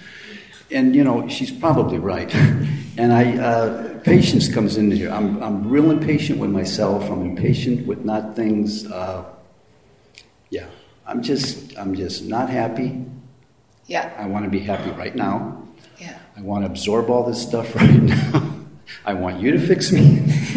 And, 0.71 0.95
you 0.95 1.03
know, 1.03 1.29
she's 1.29 1.51
probably 1.51 1.99
right. 1.99 2.33
And 2.99 3.13
I, 3.13 3.37
uh, 3.37 3.99
patience 3.99 4.49
comes 4.49 4.79
in 4.79 4.91
here. 4.91 5.11
I'm, 5.11 5.43
I'm 5.43 5.69
real 5.69 5.91
impatient 5.91 6.39
with 6.39 6.49
myself. 6.49 7.05
I'm 7.11 7.23
impatient 7.23 7.87
with 7.87 8.07
not 8.07 8.35
things. 8.35 8.91
Uh, 8.91 9.23
yeah, 10.49 10.65
I'm 11.07 11.23
just, 11.23 11.77
I'm 11.77 11.95
just 11.95 12.25
not 12.25 12.49
happy. 12.49 13.05
Yeah. 13.87 14.15
I 14.19 14.27
want 14.27 14.47
to 14.47 14.51
be 14.51 14.61
happy 14.61 14.91
right 14.93 15.15
now. 15.15 15.56
I 16.37 16.41
want 16.43 16.65
to 16.65 16.71
absorb 16.71 17.09
all 17.11 17.25
this 17.25 17.41
stuff 17.43 17.75
right 17.77 18.03
now. 18.03 18.53
I 19.05 19.15
want 19.15 19.41
you 19.41 19.53
to 19.53 19.59
fix 19.59 19.91
me. 19.93 20.23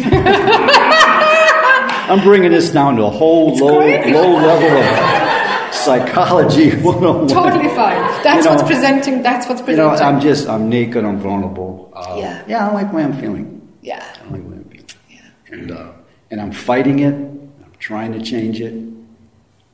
I'm 2.10 2.20
bringing 2.22 2.50
this 2.50 2.70
down 2.70 2.96
to 2.96 3.04
a 3.04 3.10
whole 3.10 3.54
low, 3.56 3.78
great. 3.78 4.12
low 4.12 4.32
level 4.36 4.68
of 4.76 5.74
psychology 5.74 6.70
101. 6.82 7.28
Totally 7.28 7.68
fine. 7.74 7.96
That's 8.24 8.44
You 8.44 8.50
know, 8.50 8.56
what's 8.56 8.62
presenting. 8.68 9.22
That's 9.22 9.48
what's 9.48 9.60
You 9.66 9.76
know, 9.76 9.90
presenting. 9.90 10.16
I'm 10.16 10.20
just, 10.20 10.48
I'm 10.48 10.68
naked, 10.68 11.04
I'm 11.04 11.18
vulnerable. 11.20 11.92
Uh, 11.94 12.16
Yeah. 12.18 12.42
Yeah, 12.48 12.68
I 12.68 12.72
like 12.72 12.90
the 12.90 12.96
way 12.96 13.04
I'm 13.04 13.12
feeling. 13.20 13.68
yeah. 13.82 14.04
I 14.20 14.30
like 14.30 14.42
the 14.42 14.48
way 14.48 14.56
I'm 14.56 14.64
feeling. 14.64 14.86
Yeah. 15.08 15.20
And, 15.52 15.70
uh, 15.70 15.92
and 16.30 16.40
I'm 16.40 16.52
fighting 16.52 16.98
it. 17.00 17.14
I'm 17.14 17.72
trying 17.78 18.12
to 18.12 18.20
change 18.22 18.60
it. 18.60 18.72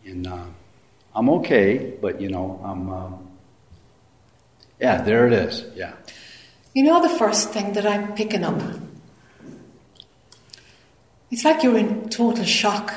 And 0.04 0.26
uh, 0.26 0.44
I'm 1.14 1.30
okay, 1.30 1.94
but, 2.02 2.20
you 2.20 2.28
know, 2.28 2.60
I'm, 2.62 2.90
um, 2.90 3.25
yeah, 4.80 5.02
there 5.02 5.26
it 5.26 5.32
is. 5.32 5.64
Yeah. 5.74 5.92
You 6.74 6.82
know 6.82 7.00
the 7.00 7.08
first 7.08 7.50
thing 7.50 7.72
that 7.72 7.86
I'm 7.86 8.14
picking 8.14 8.44
up? 8.44 8.60
It's 11.30 11.44
like 11.44 11.62
you're 11.62 11.76
in 11.76 12.08
total 12.08 12.44
shock 12.44 12.94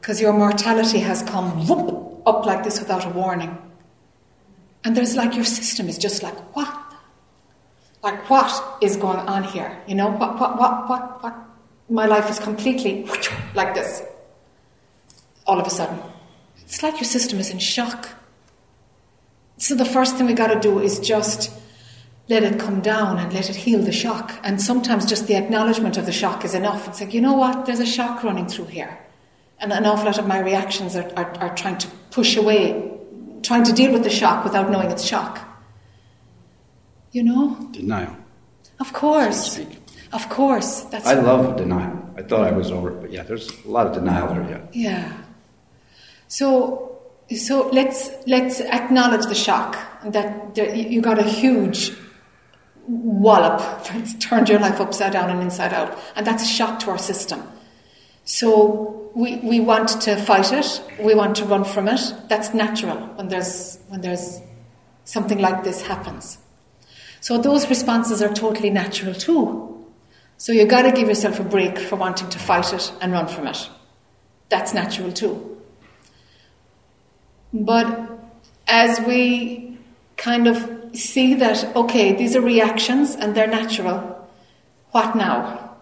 because 0.00 0.20
your 0.20 0.32
mortality 0.32 0.98
has 0.98 1.22
come 1.22 1.66
whoop, 1.66 2.22
up 2.26 2.44
like 2.44 2.64
this 2.64 2.80
without 2.80 3.04
a 3.04 3.10
warning. 3.10 3.56
And 4.84 4.96
there's 4.96 5.14
like 5.14 5.34
your 5.34 5.44
system 5.44 5.88
is 5.88 5.96
just 5.96 6.22
like, 6.22 6.34
what? 6.56 6.78
Like, 8.02 8.28
what 8.28 8.82
is 8.82 8.96
going 8.96 9.18
on 9.18 9.44
here? 9.44 9.80
You 9.86 9.94
know, 9.94 10.10
what, 10.10 10.40
what, 10.40 10.58
what, 10.58 10.88
what, 10.88 11.22
what? 11.22 11.36
My 11.88 12.06
life 12.06 12.28
is 12.30 12.40
completely 12.40 13.06
like 13.54 13.74
this 13.74 14.02
all 15.46 15.60
of 15.60 15.66
a 15.66 15.70
sudden. 15.70 15.98
It's 16.62 16.82
like 16.82 16.94
your 16.94 17.04
system 17.04 17.38
is 17.38 17.50
in 17.50 17.58
shock. 17.58 18.08
So 19.62 19.76
the 19.76 19.84
first 19.84 20.16
thing 20.16 20.26
we 20.26 20.32
got 20.32 20.48
to 20.48 20.58
do 20.58 20.80
is 20.80 20.98
just 20.98 21.52
let 22.28 22.42
it 22.42 22.58
come 22.58 22.80
down 22.80 23.20
and 23.20 23.32
let 23.32 23.48
it 23.48 23.54
heal 23.54 23.80
the 23.80 23.92
shock. 23.92 24.36
And 24.42 24.60
sometimes 24.60 25.06
just 25.06 25.28
the 25.28 25.36
acknowledgement 25.36 25.96
of 25.96 26.04
the 26.04 26.10
shock 26.10 26.44
is 26.44 26.52
enough. 26.52 26.88
It's 26.88 27.00
like, 27.00 27.14
you 27.14 27.20
know 27.20 27.34
what, 27.34 27.64
there's 27.64 27.78
a 27.78 27.86
shock 27.86 28.24
running 28.24 28.48
through 28.48 28.64
here. 28.64 28.98
And 29.60 29.72
an 29.72 29.86
awful 29.86 30.06
lot 30.06 30.18
of 30.18 30.26
my 30.26 30.40
reactions 30.40 30.96
are, 30.96 31.08
are, 31.16 31.32
are 31.38 31.54
trying 31.54 31.78
to 31.78 31.86
push 32.10 32.36
away, 32.36 32.90
trying 33.44 33.62
to 33.62 33.72
deal 33.72 33.92
with 33.92 34.02
the 34.02 34.10
shock 34.10 34.42
without 34.42 34.68
knowing 34.68 34.90
it's 34.90 35.04
shock. 35.04 35.38
You 37.12 37.22
know? 37.22 37.68
Denial. 37.70 38.16
Of 38.80 38.92
course. 38.92 39.60
Of 40.12 40.28
course. 40.28 40.80
That's 40.90 41.06
I 41.06 41.14
love 41.14 41.54
denial. 41.54 42.12
I 42.16 42.22
thought 42.22 42.48
I 42.48 42.50
was 42.50 42.72
over 42.72 42.90
it, 42.90 43.00
but 43.00 43.12
yeah, 43.12 43.22
there's 43.22 43.48
a 43.64 43.68
lot 43.68 43.86
of 43.86 43.92
denial 43.92 44.26
there, 44.34 44.42
yeah. 44.50 44.90
Yeah. 44.90 45.12
So, 46.26 46.91
so 47.30 47.68
let's 47.68 48.10
let's 48.26 48.60
acknowledge 48.60 49.26
the 49.26 49.34
shock 49.34 49.78
that 50.04 50.54
there, 50.54 50.74
you 50.74 51.00
got 51.00 51.18
a 51.18 51.22
huge 51.22 51.92
wallop 52.86 53.60
that's 53.84 54.14
turned 54.18 54.48
your 54.48 54.58
life 54.58 54.80
upside 54.80 55.12
down 55.12 55.30
and 55.30 55.42
inside 55.42 55.72
out, 55.72 55.98
and 56.16 56.26
that's 56.26 56.42
a 56.42 56.46
shock 56.46 56.80
to 56.80 56.90
our 56.90 56.98
system. 56.98 57.42
So 58.24 59.10
we 59.14 59.36
we 59.36 59.60
want 59.60 59.88
to 60.02 60.16
fight 60.16 60.52
it, 60.52 60.82
we 61.00 61.14
want 61.14 61.36
to 61.36 61.44
run 61.44 61.64
from 61.64 61.88
it. 61.88 62.00
That's 62.28 62.54
natural 62.54 62.98
when 63.16 63.28
there's 63.28 63.78
when 63.88 64.00
there's 64.00 64.40
something 65.04 65.38
like 65.38 65.64
this 65.64 65.82
happens. 65.82 66.38
So 67.20 67.38
those 67.38 67.68
responses 67.68 68.20
are 68.20 68.32
totally 68.32 68.70
natural 68.70 69.14
too. 69.14 69.68
So 70.38 70.52
you 70.52 70.66
got 70.66 70.82
to 70.82 70.90
give 70.92 71.06
yourself 71.06 71.38
a 71.38 71.44
break 71.44 71.78
for 71.78 71.94
wanting 71.94 72.28
to 72.30 72.38
fight 72.38 72.72
it 72.72 72.92
and 73.00 73.12
run 73.12 73.28
from 73.28 73.46
it. 73.46 73.68
That's 74.48 74.74
natural 74.74 75.12
too. 75.12 75.51
But 77.52 78.10
as 78.66 79.00
we 79.00 79.78
kind 80.16 80.46
of 80.46 80.96
see 80.96 81.34
that, 81.34 81.76
okay, 81.76 82.14
these 82.14 82.36
are 82.36 82.40
reactions 82.40 83.14
and 83.14 83.34
they're 83.34 83.46
natural, 83.46 84.28
what 84.92 85.16
now? 85.16 85.76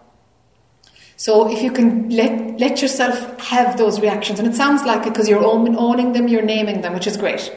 So 1.15 1.51
if 1.51 1.61
you 1.61 1.71
can 1.71 2.09
let, 2.09 2.59
let 2.59 2.81
yourself 2.81 3.39
have 3.41 3.77
those 3.77 3.99
reactions, 3.99 4.39
and 4.39 4.47
it 4.47 4.55
sounds 4.55 4.83
like 4.83 5.05
it 5.05 5.13
because 5.13 5.29
you're 5.29 5.43
owning 5.43 6.13
them, 6.13 6.27
you're 6.27 6.41
naming 6.41 6.81
them, 6.81 6.93
which 6.93 7.05
is 7.05 7.15
great. 7.15 7.53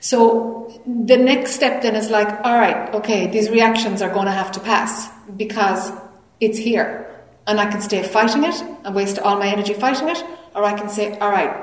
So 0.00 0.82
the 0.86 1.16
next 1.16 1.52
step 1.52 1.82
then 1.82 1.94
is 1.94 2.10
like, 2.10 2.28
all 2.44 2.58
right, 2.58 2.92
okay, 2.94 3.28
these 3.28 3.48
reactions 3.50 4.02
are 4.02 4.12
going 4.12 4.26
to 4.26 4.32
have 4.32 4.50
to 4.52 4.60
pass 4.60 5.08
because 5.36 5.92
it's 6.40 6.58
here. 6.58 7.22
And 7.46 7.60
I 7.60 7.70
can 7.70 7.80
stay 7.80 8.02
fighting 8.02 8.44
it 8.44 8.60
and 8.84 8.94
waste 8.94 9.18
all 9.18 9.38
my 9.38 9.48
energy 9.48 9.74
fighting 9.74 10.08
it, 10.08 10.24
or 10.54 10.64
I 10.64 10.76
can 10.76 10.88
say, 10.88 11.16
all 11.18 11.30
right, 11.30 11.54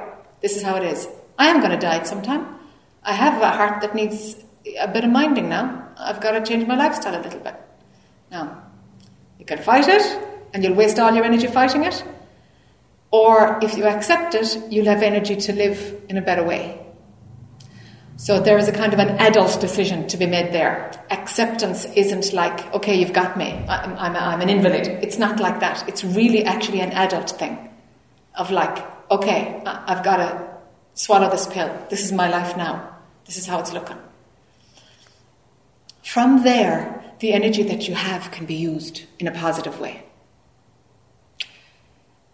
this 0.41 0.56
is 0.56 0.64
how 0.64 0.76
it 0.76 0.84
is. 0.84 1.08
I 1.38 1.48
am 1.48 1.60
going 1.60 1.72
to 1.72 1.78
die 1.78 2.04
sometime. 2.04 2.46
I 3.04 3.14
have 3.14 3.42
a 3.42 3.50
heart 3.50 3.82
that 3.82 3.96
needs 3.96 4.36
a 4.80 4.88
bit 4.88 5.04
of 5.04 5.12
minding 5.12 5.50
now. 5.50 5.90
I've 5.98 6.20
got 6.22 6.32
to 6.32 6.44
change 6.44 6.68
my 6.68 6.76
lifestyle 6.76 7.20
a 7.20 7.24
little 7.24 7.40
bit. 7.40 7.56
Now, 8.32 8.64
you 9.40 9.46
can 9.46 9.60
fight 9.60 9.88
it 9.88 10.04
and 10.54 10.64
you'll 10.64 10.76
waste 10.76 11.00
all 11.00 11.14
your 11.14 11.26
energy 11.26 11.48
fighting 11.48 11.84
it, 11.84 12.04
or 13.12 13.60
if 13.62 13.78
you 13.78 13.86
accept 13.86 14.34
it, 14.36 14.72
you'll 14.72 14.86
have 14.86 15.04
energy 15.04 15.36
to 15.36 15.54
live 15.54 16.02
in 16.10 16.18
a 16.18 16.22
better 16.22 16.44
way. 16.44 16.80
So 18.18 18.40
there 18.40 18.58
is 18.58 18.68
a 18.68 18.72
kind 18.72 18.94
of 18.94 19.00
an 19.00 19.10
adult 19.20 19.62
decision 19.62 20.08
to 20.08 20.18
be 20.18 20.26
made 20.26 20.52
there. 20.52 20.92
Acceptance 21.12 21.86
isn't 21.96 22.34
like, 22.34 22.74
okay, 22.74 22.96
you've 22.96 23.14
got 23.14 23.38
me, 23.38 23.54
I'm, 23.70 23.96
I'm, 23.98 24.16
I'm 24.16 24.42
an 24.42 24.50
invalid. 24.50 24.88
It's 24.88 25.20
not 25.20 25.40
like 25.40 25.60
that. 25.60 25.88
It's 25.88 26.04
really 26.04 26.44
actually 26.44 26.82
an 26.82 26.92
adult 26.92 27.30
thing 27.30 27.70
of 28.34 28.50
like, 28.50 28.84
okay, 29.12 29.62
I've 29.66 30.04
got 30.04 30.18
to 30.18 30.47
swallow 30.98 31.30
this 31.30 31.48
pill. 31.48 31.72
This 31.90 32.03
is 32.03 32.11
my 32.11 32.28
life 32.28 32.57
now. 32.57 32.98
This 33.26 33.38
is 33.38 33.45
how 33.45 33.60
it's 33.60 33.72
looking. 33.72 33.98
From 36.03 36.44
there, 36.44 37.03
the 37.19 37.34
energy 37.34 37.64
that 37.64 37.88
you 37.88 37.94
have 37.94 38.32
can 38.32 38.45
be 38.45 38.56
used 38.56 39.03
in 39.19 39.28
a 39.28 39.32
positive 39.32 39.80
way. 39.80 40.03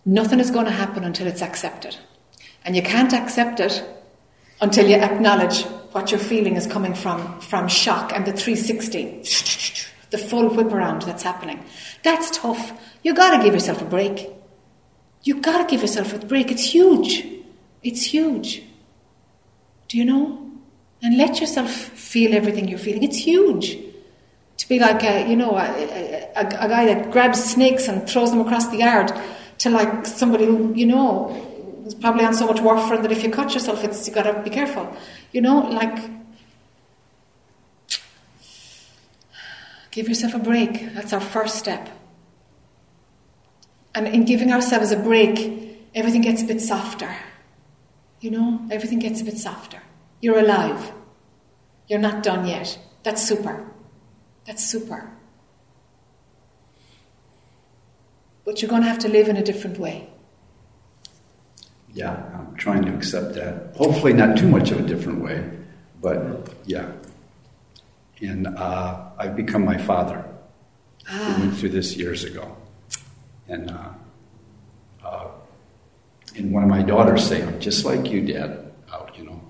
Nothing 0.05 0.39
is 0.39 0.49
going 0.49 0.65
to 0.65 0.71
happen 0.71 1.03
until 1.03 1.27
it's 1.27 1.41
accepted. 1.41 1.97
And 2.63 2.75
you 2.75 2.81
can't 2.81 3.13
accept 3.13 3.59
it 3.59 3.83
until 4.61 4.87
you 4.87 4.95
acknowledge 4.95 5.63
what 5.91 6.11
you're 6.11 6.19
feeling 6.19 6.55
is 6.55 6.65
coming 6.65 6.93
from, 6.93 7.39
from 7.41 7.67
shock 7.67 8.13
and 8.13 8.25
the 8.25 8.31
360, 8.31 9.23
the 10.11 10.17
full 10.17 10.49
whip 10.49 10.71
around 10.71 11.01
that's 11.01 11.23
happening. 11.23 11.63
That's 12.03 12.31
tough. 12.31 12.71
You 13.03 13.13
gotta 13.13 13.43
give 13.43 13.53
yourself 13.53 13.81
a 13.81 13.85
break. 13.85 14.29
You 15.23 15.41
gotta 15.41 15.69
give 15.69 15.81
yourself 15.81 16.13
a 16.13 16.25
break. 16.25 16.49
It's 16.51 16.63
huge. 16.63 17.25
It's 17.83 18.03
huge. 18.03 18.63
Do 19.89 19.97
you 19.97 20.05
know? 20.05 20.39
And 21.01 21.17
let 21.17 21.41
yourself 21.41 21.69
feel 21.69 22.33
everything 22.33 22.67
you're 22.67 22.79
feeling. 22.79 23.03
It's 23.03 23.17
huge. 23.17 23.77
To 24.57 24.69
be 24.69 24.79
like, 24.79 25.03
a, 25.03 25.27
you 25.29 25.35
know, 25.35 25.57
a, 25.57 26.31
a, 26.35 26.45
a, 26.45 26.69
guy 26.69 26.85
that 26.85 27.11
grabs 27.11 27.43
snakes 27.43 27.87
and 27.89 28.07
throws 28.07 28.31
them 28.31 28.39
across 28.39 28.69
the 28.69 28.77
yard 28.77 29.11
to 29.57 29.69
like 29.69 30.05
somebody 30.05 30.45
who, 30.45 30.73
you 30.73 30.85
know, 30.85 31.83
is 31.85 31.93
probably 31.93 32.23
on 32.23 32.33
so 32.33 32.47
much 32.47 32.57
warfarin 32.57 33.01
that 33.01 33.11
if 33.11 33.23
you 33.23 33.29
cut 33.29 33.53
yourself, 33.53 33.83
it's 33.83 34.07
you 34.07 34.13
gotta 34.13 34.41
be 34.41 34.49
careful. 34.49 34.95
You 35.33 35.41
know, 35.41 35.59
like 35.59 36.09
give 39.91 40.07
yourself 40.07 40.33
a 40.33 40.39
break. 40.39 40.93
That's 40.93 41.11
our 41.11 41.19
first 41.19 41.55
step. 41.57 41.89
And 43.93 44.07
in 44.07 44.23
giving 44.23 44.51
ourselves 44.51 44.91
a 44.91 44.97
break, 44.97 45.79
everything 45.93 46.21
gets 46.21 46.41
a 46.41 46.45
bit 46.45 46.61
softer. 46.61 47.13
You 48.23 48.31
know, 48.31 48.61
everything 48.71 48.99
gets 48.99 49.19
a 49.19 49.25
bit 49.25 49.37
softer. 49.37 49.81
You're 50.21 50.39
alive. 50.39 50.93
You're 51.89 51.99
not 51.99 52.23
done 52.23 52.47
yet. 52.47 52.79
That's 53.03 53.21
super. 53.21 53.69
That's 54.45 54.65
super. 54.65 55.11
But 58.45 58.61
you're 58.61 58.69
going 58.69 58.83
to 58.83 58.87
have 58.87 58.99
to 58.99 59.09
live 59.09 59.27
in 59.27 59.35
a 59.35 59.43
different 59.43 59.77
way. 59.77 60.09
Yeah, 61.93 62.13
I'm 62.33 62.55
trying 62.55 62.85
to 62.85 62.95
accept 62.95 63.35
that. 63.35 63.75
Hopefully, 63.75 64.13
not 64.13 64.37
too 64.37 64.47
much 64.47 64.71
of 64.71 64.79
a 64.79 64.83
different 64.83 65.21
way, 65.21 65.43
but 66.01 66.47
yeah. 66.65 66.93
And 68.21 68.47
uh, 68.47 69.09
I've 69.17 69.35
become 69.35 69.65
my 69.65 69.77
father. 69.77 70.23
Ah. 71.09 71.35
We 71.35 71.47
went 71.47 71.57
through 71.57 71.69
this 71.69 71.97
years 71.97 72.23
ago. 72.23 72.55
And, 73.49 73.69
uh, 73.69 73.89
uh, 75.03 75.27
and 76.35 76.51
one 76.51 76.63
of 76.63 76.69
my 76.69 76.81
daughters 76.81 77.27
say, 77.27 77.43
I'm 77.43 77.59
just 77.59 77.85
like 77.85 78.09
you, 78.09 78.21
Dad. 78.21 78.71
I'll, 78.91 79.09
you 79.15 79.25
know, 79.25 79.41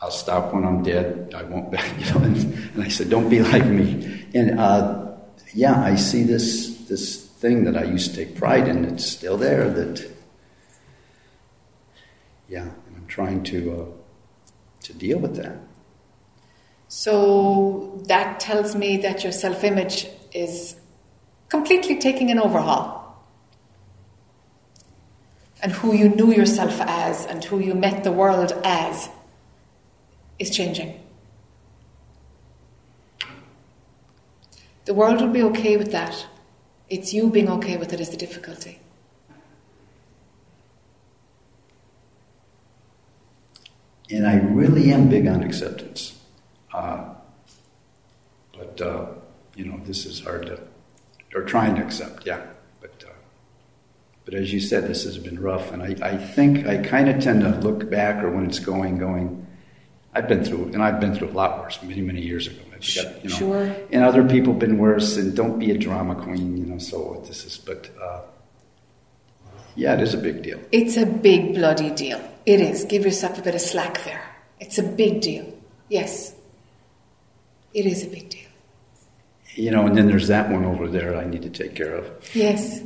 I'll 0.00 0.10
stop 0.10 0.54
when 0.54 0.64
I'm 0.64 0.82
dead. 0.82 1.32
I 1.34 1.42
won't, 1.42 1.72
you 1.98 2.14
know. 2.14 2.20
And, 2.20 2.36
and 2.74 2.82
I 2.82 2.88
said, 2.88 3.10
don't 3.10 3.28
be 3.28 3.40
like 3.40 3.66
me. 3.66 4.26
And 4.34 4.58
uh, 4.58 5.12
yeah, 5.54 5.82
I 5.82 5.96
see 5.96 6.22
this 6.22 6.76
this 6.88 7.24
thing 7.26 7.64
that 7.64 7.76
I 7.76 7.84
used 7.84 8.14
to 8.14 8.24
take 8.24 8.36
pride 8.36 8.68
in. 8.68 8.84
It's 8.84 9.04
still 9.06 9.36
there. 9.36 9.70
That 9.70 10.10
yeah, 12.48 12.62
and 12.62 12.96
I'm 12.96 13.06
trying 13.06 13.42
to 13.44 13.72
uh, 13.72 13.84
to 14.84 14.92
deal 14.94 15.18
with 15.18 15.36
that. 15.36 15.58
So 16.88 18.00
that 18.06 18.40
tells 18.40 18.74
me 18.74 18.96
that 18.98 19.22
your 19.22 19.32
self 19.32 19.64
image 19.64 20.06
is 20.32 20.76
completely 21.48 21.98
taking 21.98 22.30
an 22.30 22.38
overhaul. 22.38 22.97
And 25.60 25.72
who 25.72 25.92
you 25.92 26.08
knew 26.08 26.32
yourself 26.32 26.80
as 26.80 27.26
and 27.26 27.44
who 27.44 27.58
you 27.58 27.74
met 27.74 28.04
the 28.04 28.12
world 28.12 28.52
as 28.64 29.08
is 30.38 30.50
changing. 30.50 31.00
The 34.84 34.94
world 34.94 35.20
will 35.20 35.28
be 35.28 35.42
okay 35.42 35.76
with 35.76 35.92
that. 35.92 36.26
It's 36.88 37.12
you 37.12 37.28
being 37.28 37.50
okay 37.50 37.76
with 37.76 37.92
it 37.92 38.00
is 38.00 38.10
the 38.10 38.16
difficulty. 38.16 38.80
And 44.10 44.26
I 44.26 44.36
really 44.36 44.90
am 44.90 45.08
big 45.10 45.26
on 45.26 45.42
acceptance. 45.42 46.18
Uh, 46.72 47.12
but, 48.56 48.80
uh, 48.80 49.06
you 49.54 49.66
know, 49.66 49.78
this 49.84 50.06
is 50.06 50.20
hard 50.20 50.46
to, 50.46 50.60
or 51.34 51.42
trying 51.42 51.74
to 51.76 51.82
accept, 51.82 52.26
yeah. 52.26 52.46
But, 54.28 54.38
as 54.38 54.52
you 54.52 54.60
said, 54.60 54.86
this 54.86 55.04
has 55.04 55.16
been 55.16 55.40
rough. 55.40 55.72
And 55.72 55.82
I, 55.82 55.96
I 56.02 56.18
think 56.18 56.66
I 56.66 56.76
kind 56.76 57.08
of 57.08 57.18
tend 57.18 57.40
to 57.40 57.48
look 57.60 57.88
back 57.88 58.22
or 58.22 58.30
when 58.30 58.44
it's 58.44 58.58
going, 58.58 58.98
going, 58.98 59.46
I've 60.12 60.28
been 60.28 60.44
through, 60.44 60.64
and 60.74 60.82
I've 60.82 61.00
been 61.00 61.14
through 61.14 61.30
a 61.30 61.32
lot 61.32 61.60
worse 61.60 61.82
many, 61.82 62.02
many 62.02 62.20
years 62.20 62.46
ago. 62.46 62.60
Got, 62.72 63.24
you 63.24 63.30
know, 63.30 63.36
Sure. 63.36 63.76
And 63.90 64.04
other 64.04 64.22
people 64.22 64.52
have 64.52 64.60
been 64.60 64.76
worse, 64.76 65.16
and 65.16 65.34
don't 65.34 65.58
be 65.58 65.70
a 65.70 65.78
drama 65.78 66.14
queen, 66.14 66.58
you 66.58 66.66
know, 66.66 66.76
so 66.76 67.12
what 67.12 67.26
this 67.26 67.46
is. 67.46 67.56
But, 67.56 67.88
uh, 67.98 68.20
yeah, 69.76 69.94
it 69.94 70.00
is 70.02 70.12
a 70.12 70.18
big 70.18 70.42
deal. 70.42 70.60
It's 70.72 70.98
a 70.98 71.06
big 71.06 71.54
bloody 71.54 71.88
deal. 71.88 72.20
It 72.44 72.60
is. 72.60 72.84
Give 72.84 73.06
yourself 73.06 73.38
a 73.38 73.42
bit 73.42 73.54
of 73.54 73.62
slack 73.62 74.04
there. 74.04 74.36
It's 74.60 74.76
a 74.76 74.82
big 74.82 75.22
deal. 75.22 75.50
Yes. 75.88 76.34
It 77.72 77.86
is 77.86 78.04
a 78.04 78.08
big 78.08 78.28
deal. 78.28 78.50
You 79.54 79.70
know, 79.70 79.86
and 79.86 79.96
then 79.96 80.06
there's 80.06 80.28
that 80.28 80.50
one 80.50 80.66
over 80.66 80.86
there 80.86 81.16
I 81.16 81.24
need 81.24 81.40
to 81.42 81.50
take 81.50 81.74
care 81.74 81.94
of. 81.94 82.36
Yes. 82.36 82.82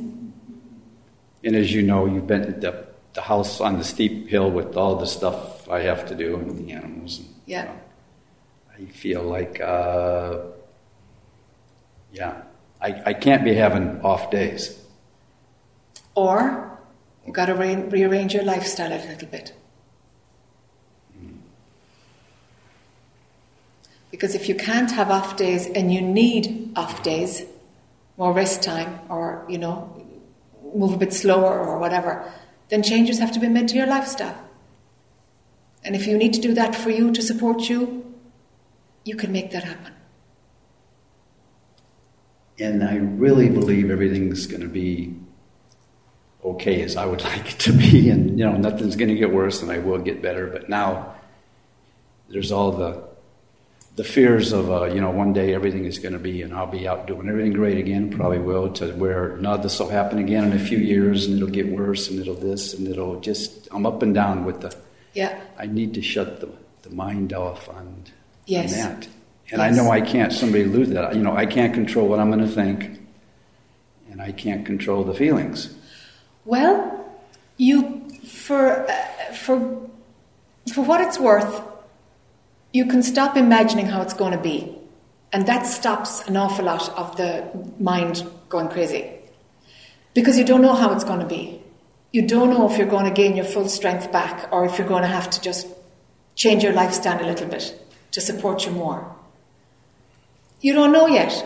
And 1.43 1.55
as 1.55 1.73
you 1.73 1.81
know, 1.81 2.05
you've 2.05 2.27
been 2.27 2.43
at 2.43 2.61
the, 2.61 2.85
the 3.13 3.21
house 3.21 3.59
on 3.59 3.77
the 3.77 3.83
steep 3.83 4.29
hill 4.29 4.49
with 4.49 4.77
all 4.77 4.95
the 4.95 5.05
stuff 5.05 5.69
I 5.69 5.81
have 5.81 6.07
to 6.07 6.15
do 6.15 6.35
and 6.37 6.57
the 6.57 6.71
animals. 6.71 7.19
And, 7.19 7.27
Yeah. 7.45 7.71
I 8.75 8.85
feel 8.85 9.21
like, 9.23 9.61
uh, 9.61 10.39
yeah, 12.11 12.41
I, 12.81 13.01
I 13.07 13.13
can't 13.13 13.43
be 13.43 13.53
having 13.53 14.01
off 14.01 14.31
days. 14.31 14.79
Or 16.15 16.79
you've 17.25 17.35
got 17.35 17.47
to 17.47 17.55
re- 17.55 17.75
rearrange 17.75 18.33
your 18.33 18.43
lifestyle 18.43 18.91
a 18.91 18.97
little 18.97 19.27
bit. 19.27 19.53
Because 24.11 24.35
if 24.35 24.47
you 24.47 24.53
can't 24.53 24.91
have 24.91 25.09
off 25.09 25.37
days 25.37 25.65
and 25.65 25.91
you 25.91 25.99
need 25.99 26.71
off 26.75 27.01
days, 27.01 27.45
more 28.15 28.31
rest 28.31 28.61
time, 28.61 28.99
or, 29.09 29.43
you 29.49 29.57
know, 29.57 30.02
move 30.73 30.93
a 30.93 30.97
bit 30.97 31.13
slower 31.13 31.59
or 31.59 31.79
whatever, 31.79 32.31
then 32.69 32.83
changes 32.83 33.19
have 33.19 33.31
to 33.33 33.39
be 33.39 33.47
made 33.47 33.67
to 33.69 33.75
your 33.75 33.87
lifestyle. 33.87 34.37
And 35.83 35.95
if 35.95 36.07
you 36.07 36.17
need 36.17 36.33
to 36.33 36.41
do 36.41 36.53
that 36.53 36.75
for 36.75 36.89
you 36.89 37.11
to 37.11 37.21
support 37.21 37.69
you, 37.69 38.15
you 39.03 39.15
can 39.15 39.31
make 39.31 39.51
that 39.51 39.63
happen. 39.63 39.93
And 42.59 42.83
I 42.83 42.95
really 42.95 43.49
believe 43.49 43.89
everything's 43.89 44.47
going 44.47 44.61
to 44.61 44.67
be 44.67 45.15
okay 46.43 46.81
as 46.81 46.95
I 46.95 47.05
would 47.05 47.21
like 47.31 47.53
it 47.53 47.59
to 47.59 47.73
be. 47.73 48.09
And, 48.09 48.39
you 48.39 48.45
know, 48.45 48.55
nothing's 48.55 48.95
going 48.95 49.09
to 49.09 49.15
get 49.15 49.33
worse 49.33 49.61
and 49.61 49.71
I 49.71 49.79
will 49.79 49.99
get 49.99 50.21
better. 50.21 50.47
But 50.47 50.69
now 50.69 51.15
there's 52.29 52.51
all 52.51 52.71
the 52.71 53.12
the 53.95 54.03
fears 54.03 54.51
of, 54.53 54.71
uh, 54.71 54.85
you 54.85 54.99
know, 54.99 55.11
one 55.11 55.33
day 55.33 55.53
everything 55.53 55.85
is 55.85 55.99
going 55.99 56.13
to 56.13 56.19
be, 56.19 56.41
and 56.41 56.53
I'll 56.53 56.65
be 56.65 56.87
out 56.87 57.05
doing 57.05 57.29
everything 57.29 57.53
great 57.53 57.77
again, 57.77 58.09
probably 58.09 58.39
will, 58.39 58.71
to 58.73 58.91
where, 58.93 59.37
no, 59.37 59.55
this 59.57 59.79
will 59.79 59.89
happen 59.89 60.17
again 60.17 60.45
in 60.45 60.53
a 60.53 60.59
few 60.59 60.79
years 60.79 61.27
and 61.27 61.35
it'll 61.37 61.47
get 61.49 61.67
worse 61.67 62.09
and 62.09 62.19
it'll 62.19 62.33
this 62.35 62.73
and 62.73 62.87
it'll 62.87 63.19
just, 63.19 63.67
I'm 63.71 63.85
up 63.85 64.01
and 64.01 64.13
down 64.13 64.45
with 64.45 64.61
the, 64.61 64.75
Yeah. 65.13 65.39
I 65.59 65.67
need 65.67 65.93
to 65.93 66.01
shut 66.01 66.39
the, 66.41 66.49
the 66.81 66.89
mind 66.89 67.33
off 67.33 67.69
on, 67.69 68.05
Yes. 68.47 68.73
on 68.73 68.79
that. 68.79 69.07
And 69.51 69.61
I 69.61 69.69
know 69.69 69.91
I 69.91 70.01
can't, 70.01 70.33
somebody 70.33 70.63
lose 70.63 70.89
that. 70.89 71.15
You 71.15 71.21
know, 71.21 71.35
I 71.35 71.45
can't 71.45 71.73
control 71.73 72.07
what 72.07 72.19
I'm 72.19 72.31
going 72.31 72.43
to 72.43 72.47
think, 72.47 72.99
and 74.09 74.19
I 74.19 74.31
can't 74.31 74.65
control 74.65 75.03
the 75.03 75.13
feelings. 75.13 75.75
Well, 76.45 77.05
you 77.57 78.09
for 78.25 78.89
uh, 78.89 79.33
for 79.33 79.79
for 80.73 80.83
what 80.83 81.01
it's 81.01 81.19
worth, 81.19 81.61
you 82.73 82.85
can 82.87 83.01
stop 83.03 83.37
imagining 83.37 83.85
how 83.85 84.01
it's 84.01 84.13
going 84.13 84.33
to 84.33 84.37
be, 84.37 84.75
and 85.31 85.47
that 85.47 85.65
stops 85.65 86.27
an 86.27 86.35
awful 86.35 86.65
lot 86.65 86.89
of 86.97 87.15
the 87.15 87.49
mind 87.79 88.23
going 88.49 88.67
crazy, 88.67 89.09
because 90.13 90.37
you 90.37 90.43
don't 90.43 90.61
know 90.61 90.73
how 90.73 90.91
it's 90.91 91.03
going 91.03 91.19
to 91.19 91.25
be. 91.25 91.61
You 92.11 92.27
don't 92.27 92.49
know 92.49 92.69
if 92.69 92.77
you're 92.77 92.87
going 92.87 93.05
to 93.05 93.11
gain 93.11 93.35
your 93.35 93.45
full 93.45 93.69
strength 93.69 94.11
back, 94.11 94.51
or 94.51 94.65
if 94.65 94.77
you're 94.77 94.87
going 94.87 95.03
to 95.03 95.07
have 95.07 95.29
to 95.29 95.41
just 95.41 95.67
change 96.35 96.63
your 96.63 96.73
lifestyle 96.73 97.23
a 97.23 97.27
little 97.27 97.47
bit 97.47 97.79
to 98.11 98.19
support 98.19 98.65
you 98.65 98.71
more. 98.71 99.15
You 100.61 100.73
don't 100.73 100.91
know 100.91 101.07
yet. 101.07 101.45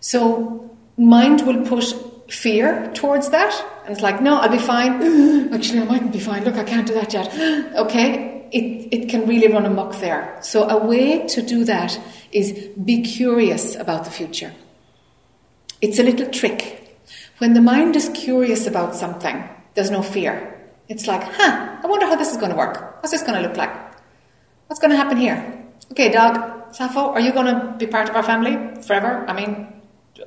So 0.00 0.76
mind 0.96 1.46
will 1.46 1.64
push 1.64 1.92
fear 2.28 2.90
towards 2.94 3.30
that. 3.30 3.52
And 3.84 3.92
it's 3.92 4.02
like, 4.02 4.20
no, 4.20 4.36
I'll 4.36 4.48
be 4.48 4.58
fine. 4.58 5.52
Actually, 5.54 5.80
I 5.80 5.84
mightn't 5.84 6.12
be 6.12 6.20
fine. 6.20 6.44
Look, 6.44 6.56
I 6.56 6.64
can't 6.64 6.86
do 6.86 6.94
that 6.94 7.12
yet. 7.12 7.32
okay, 7.76 8.35
it, 8.52 8.88
it 8.92 9.08
can 9.08 9.26
really 9.26 9.48
run 9.48 9.66
amok 9.66 9.96
there. 9.96 10.38
So 10.40 10.68
a 10.68 10.84
way 10.84 11.26
to 11.28 11.42
do 11.42 11.64
that 11.64 11.98
is 12.32 12.52
be 12.84 13.02
curious 13.02 13.74
about 13.76 14.04
the 14.04 14.10
future. 14.10 14.52
It's 15.80 15.98
a 15.98 16.02
little 16.02 16.28
trick. 16.28 16.98
When 17.38 17.54
the 17.54 17.60
mind 17.60 17.96
is 17.96 18.08
curious 18.10 18.66
about 18.66 18.94
something, 18.94 19.44
there's 19.74 19.90
no 19.90 20.02
fear. 20.02 20.52
It's 20.88 21.06
like, 21.06 21.22
huh, 21.22 21.78
I 21.82 21.86
wonder 21.86 22.06
how 22.06 22.16
this 22.16 22.30
is 22.30 22.36
going 22.36 22.50
to 22.50 22.56
work. 22.56 23.02
What's 23.02 23.10
this 23.10 23.22
going 23.22 23.42
to 23.42 23.46
look 23.46 23.56
like? 23.56 23.74
What's 24.68 24.80
going 24.80 24.90
to 24.90 24.96
happen 24.96 25.18
here? 25.18 25.64
Okay, 25.92 26.10
dog, 26.10 26.74
Sappho, 26.74 27.10
are 27.10 27.20
you 27.20 27.32
going 27.32 27.46
to 27.46 27.74
be 27.78 27.86
part 27.86 28.08
of 28.08 28.16
our 28.16 28.22
family 28.22 28.82
forever? 28.82 29.24
I 29.28 29.32
mean, 29.32 29.80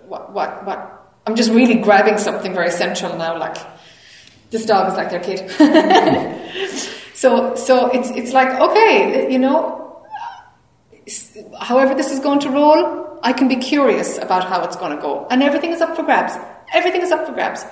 what, 0.08 0.32
what, 0.34 0.66
what? 0.66 1.18
I'm 1.26 1.36
just 1.36 1.52
really 1.52 1.76
grabbing 1.76 2.18
something 2.18 2.54
very 2.54 2.72
central 2.72 3.18
now, 3.18 3.38
like, 3.38 3.58
this 4.52 4.66
dog 4.66 4.91
is 4.91 4.98
like 4.98 5.10
their 5.10 5.20
kid. 5.20 5.50
so, 7.20 7.54
so 7.56 7.88
it's, 7.88 8.10
it's 8.12 8.32
like, 8.32 8.48
okay, 8.62 9.30
you 9.30 9.40
know, 9.40 10.06
however 11.60 11.94
this 11.94 12.14
is 12.14 12.22
going 12.22 12.40
to 12.40 12.50
roll, 12.50 13.20
I 13.22 13.34
can 13.34 13.50
be 13.50 13.58
curious 13.58 14.18
about 14.18 14.46
how 14.46 14.64
it's 14.64 14.78
going 14.78 14.96
to 14.96 15.02
go. 15.02 15.28
And 15.30 15.44
everything 15.44 15.72
is 15.72 15.82
up 15.82 15.98
for 15.98 16.04
grabs. 16.04 16.34
Everything 16.74 17.02
is 17.02 17.12
up 17.12 17.26
for 17.26 17.34
grabs. 17.34 17.66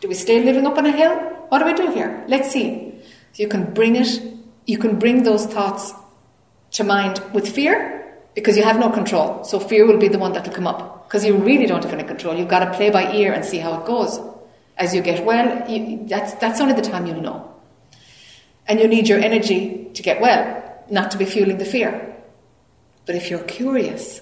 Do 0.00 0.06
we 0.06 0.14
stay 0.14 0.44
living 0.44 0.64
up 0.64 0.78
on 0.78 0.86
a 0.86 0.92
hill? 0.92 1.12
What 1.48 1.58
do 1.58 1.64
we 1.64 1.74
do 1.74 1.90
here? 1.90 2.24
Let's 2.28 2.52
see. 2.52 2.94
So 3.32 3.42
you 3.42 3.48
can 3.48 3.74
bring 3.74 3.96
it, 3.96 4.22
you 4.66 4.78
can 4.78 4.96
bring 5.00 5.24
those 5.24 5.44
thoughts 5.44 5.92
to 6.70 6.84
mind 6.84 7.20
with 7.32 7.48
fear 7.48 8.16
because 8.36 8.56
you 8.56 8.62
have 8.62 8.78
no 8.78 8.90
control. 8.90 9.42
So 9.42 9.58
fear 9.58 9.88
will 9.88 9.98
be 9.98 10.06
the 10.06 10.20
one 10.20 10.34
that 10.34 10.46
will 10.46 10.54
come 10.54 10.68
up 10.68 11.08
because 11.08 11.24
you 11.24 11.34
really 11.34 11.66
don't 11.66 11.82
have 11.82 11.92
any 11.92 12.04
control. 12.04 12.36
You've 12.36 12.46
got 12.46 12.60
to 12.60 12.72
play 12.72 12.90
by 12.90 13.12
ear 13.12 13.32
and 13.32 13.44
see 13.44 13.58
how 13.58 13.80
it 13.80 13.86
goes. 13.86 14.20
As 14.76 14.94
you 14.94 15.02
get 15.02 15.24
well, 15.24 15.68
you, 15.68 16.06
that's, 16.06 16.34
that's 16.34 16.60
only 16.60 16.74
the 16.74 16.82
time 16.82 17.06
you'll 17.06 17.20
know. 17.20 17.53
And 18.66 18.80
you 18.80 18.88
need 18.88 19.08
your 19.08 19.18
energy 19.18 19.90
to 19.94 20.02
get 20.02 20.20
well, 20.20 20.84
not 20.90 21.10
to 21.10 21.18
be 21.18 21.24
fueling 21.24 21.58
the 21.58 21.64
fear. 21.64 22.16
But 23.06 23.14
if 23.14 23.30
you're 23.30 23.44
curious, 23.44 24.20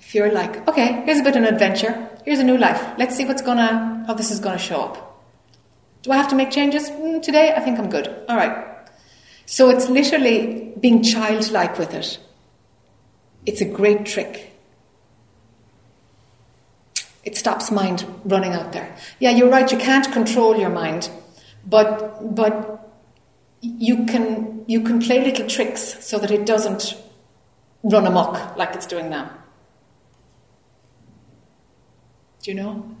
if 0.00 0.14
you're 0.14 0.32
like, 0.32 0.66
okay, 0.68 1.02
here's 1.04 1.20
a 1.20 1.22
bit 1.22 1.36
of 1.36 1.42
an 1.42 1.52
adventure, 1.52 2.08
here's 2.24 2.40
a 2.40 2.44
new 2.44 2.58
life, 2.58 2.82
let's 2.98 3.16
see 3.16 3.24
what's 3.24 3.42
gonna, 3.42 4.04
how 4.06 4.14
this 4.14 4.30
is 4.30 4.40
gonna 4.40 4.58
show 4.58 4.80
up. 4.82 5.24
Do 6.02 6.12
I 6.12 6.16
have 6.16 6.28
to 6.28 6.36
make 6.36 6.50
changes 6.50 6.90
mm, 6.90 7.22
today? 7.22 7.52
I 7.56 7.60
think 7.60 7.78
I'm 7.78 7.90
good. 7.90 8.08
All 8.28 8.36
right. 8.36 8.66
So 9.46 9.70
it's 9.70 9.88
literally 9.88 10.72
being 10.78 11.02
childlike 11.02 11.78
with 11.78 11.94
it. 11.94 12.18
It's 13.44 13.60
a 13.60 13.64
great 13.64 14.06
trick. 14.06 14.52
It 17.24 17.36
stops 17.36 17.72
mind 17.72 18.06
running 18.24 18.52
out 18.52 18.72
there. 18.72 18.96
Yeah, 19.18 19.30
you're 19.30 19.48
right, 19.50 19.70
you 19.70 19.78
can't 19.78 20.10
control 20.12 20.56
your 20.56 20.70
mind, 20.70 21.10
but 21.64 22.34
but 22.34 22.85
you 23.60 24.04
can 24.06 24.64
you 24.66 24.80
can 24.80 25.00
play 25.00 25.24
little 25.24 25.46
tricks 25.46 26.04
so 26.04 26.18
that 26.18 26.30
it 26.30 26.46
doesn't 26.46 26.94
run 27.82 28.06
amok 28.06 28.56
like 28.56 28.74
it's 28.74 28.86
doing 28.86 29.08
now. 29.10 29.30
Do 32.42 32.50
you 32.50 32.56
know? 32.56 32.96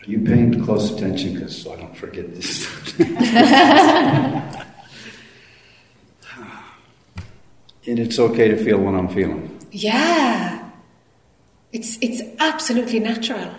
Are 0.00 0.10
you 0.10 0.20
paying 0.20 0.64
close 0.64 0.90
attention 0.90 1.34
because 1.34 1.62
so 1.62 1.72
I 1.72 1.76
don't 1.76 1.96
forget 1.96 2.34
this? 2.34 2.66
stuff? 2.66 3.00
and 7.86 7.98
it's 7.98 8.18
okay 8.18 8.48
to 8.48 8.56
feel 8.56 8.78
what 8.78 8.94
I'm 8.94 9.08
feeling. 9.08 9.58
Yeah. 9.72 10.70
It's, 11.72 11.98
it's 12.00 12.22
absolutely 12.38 13.00
natural. 13.00 13.50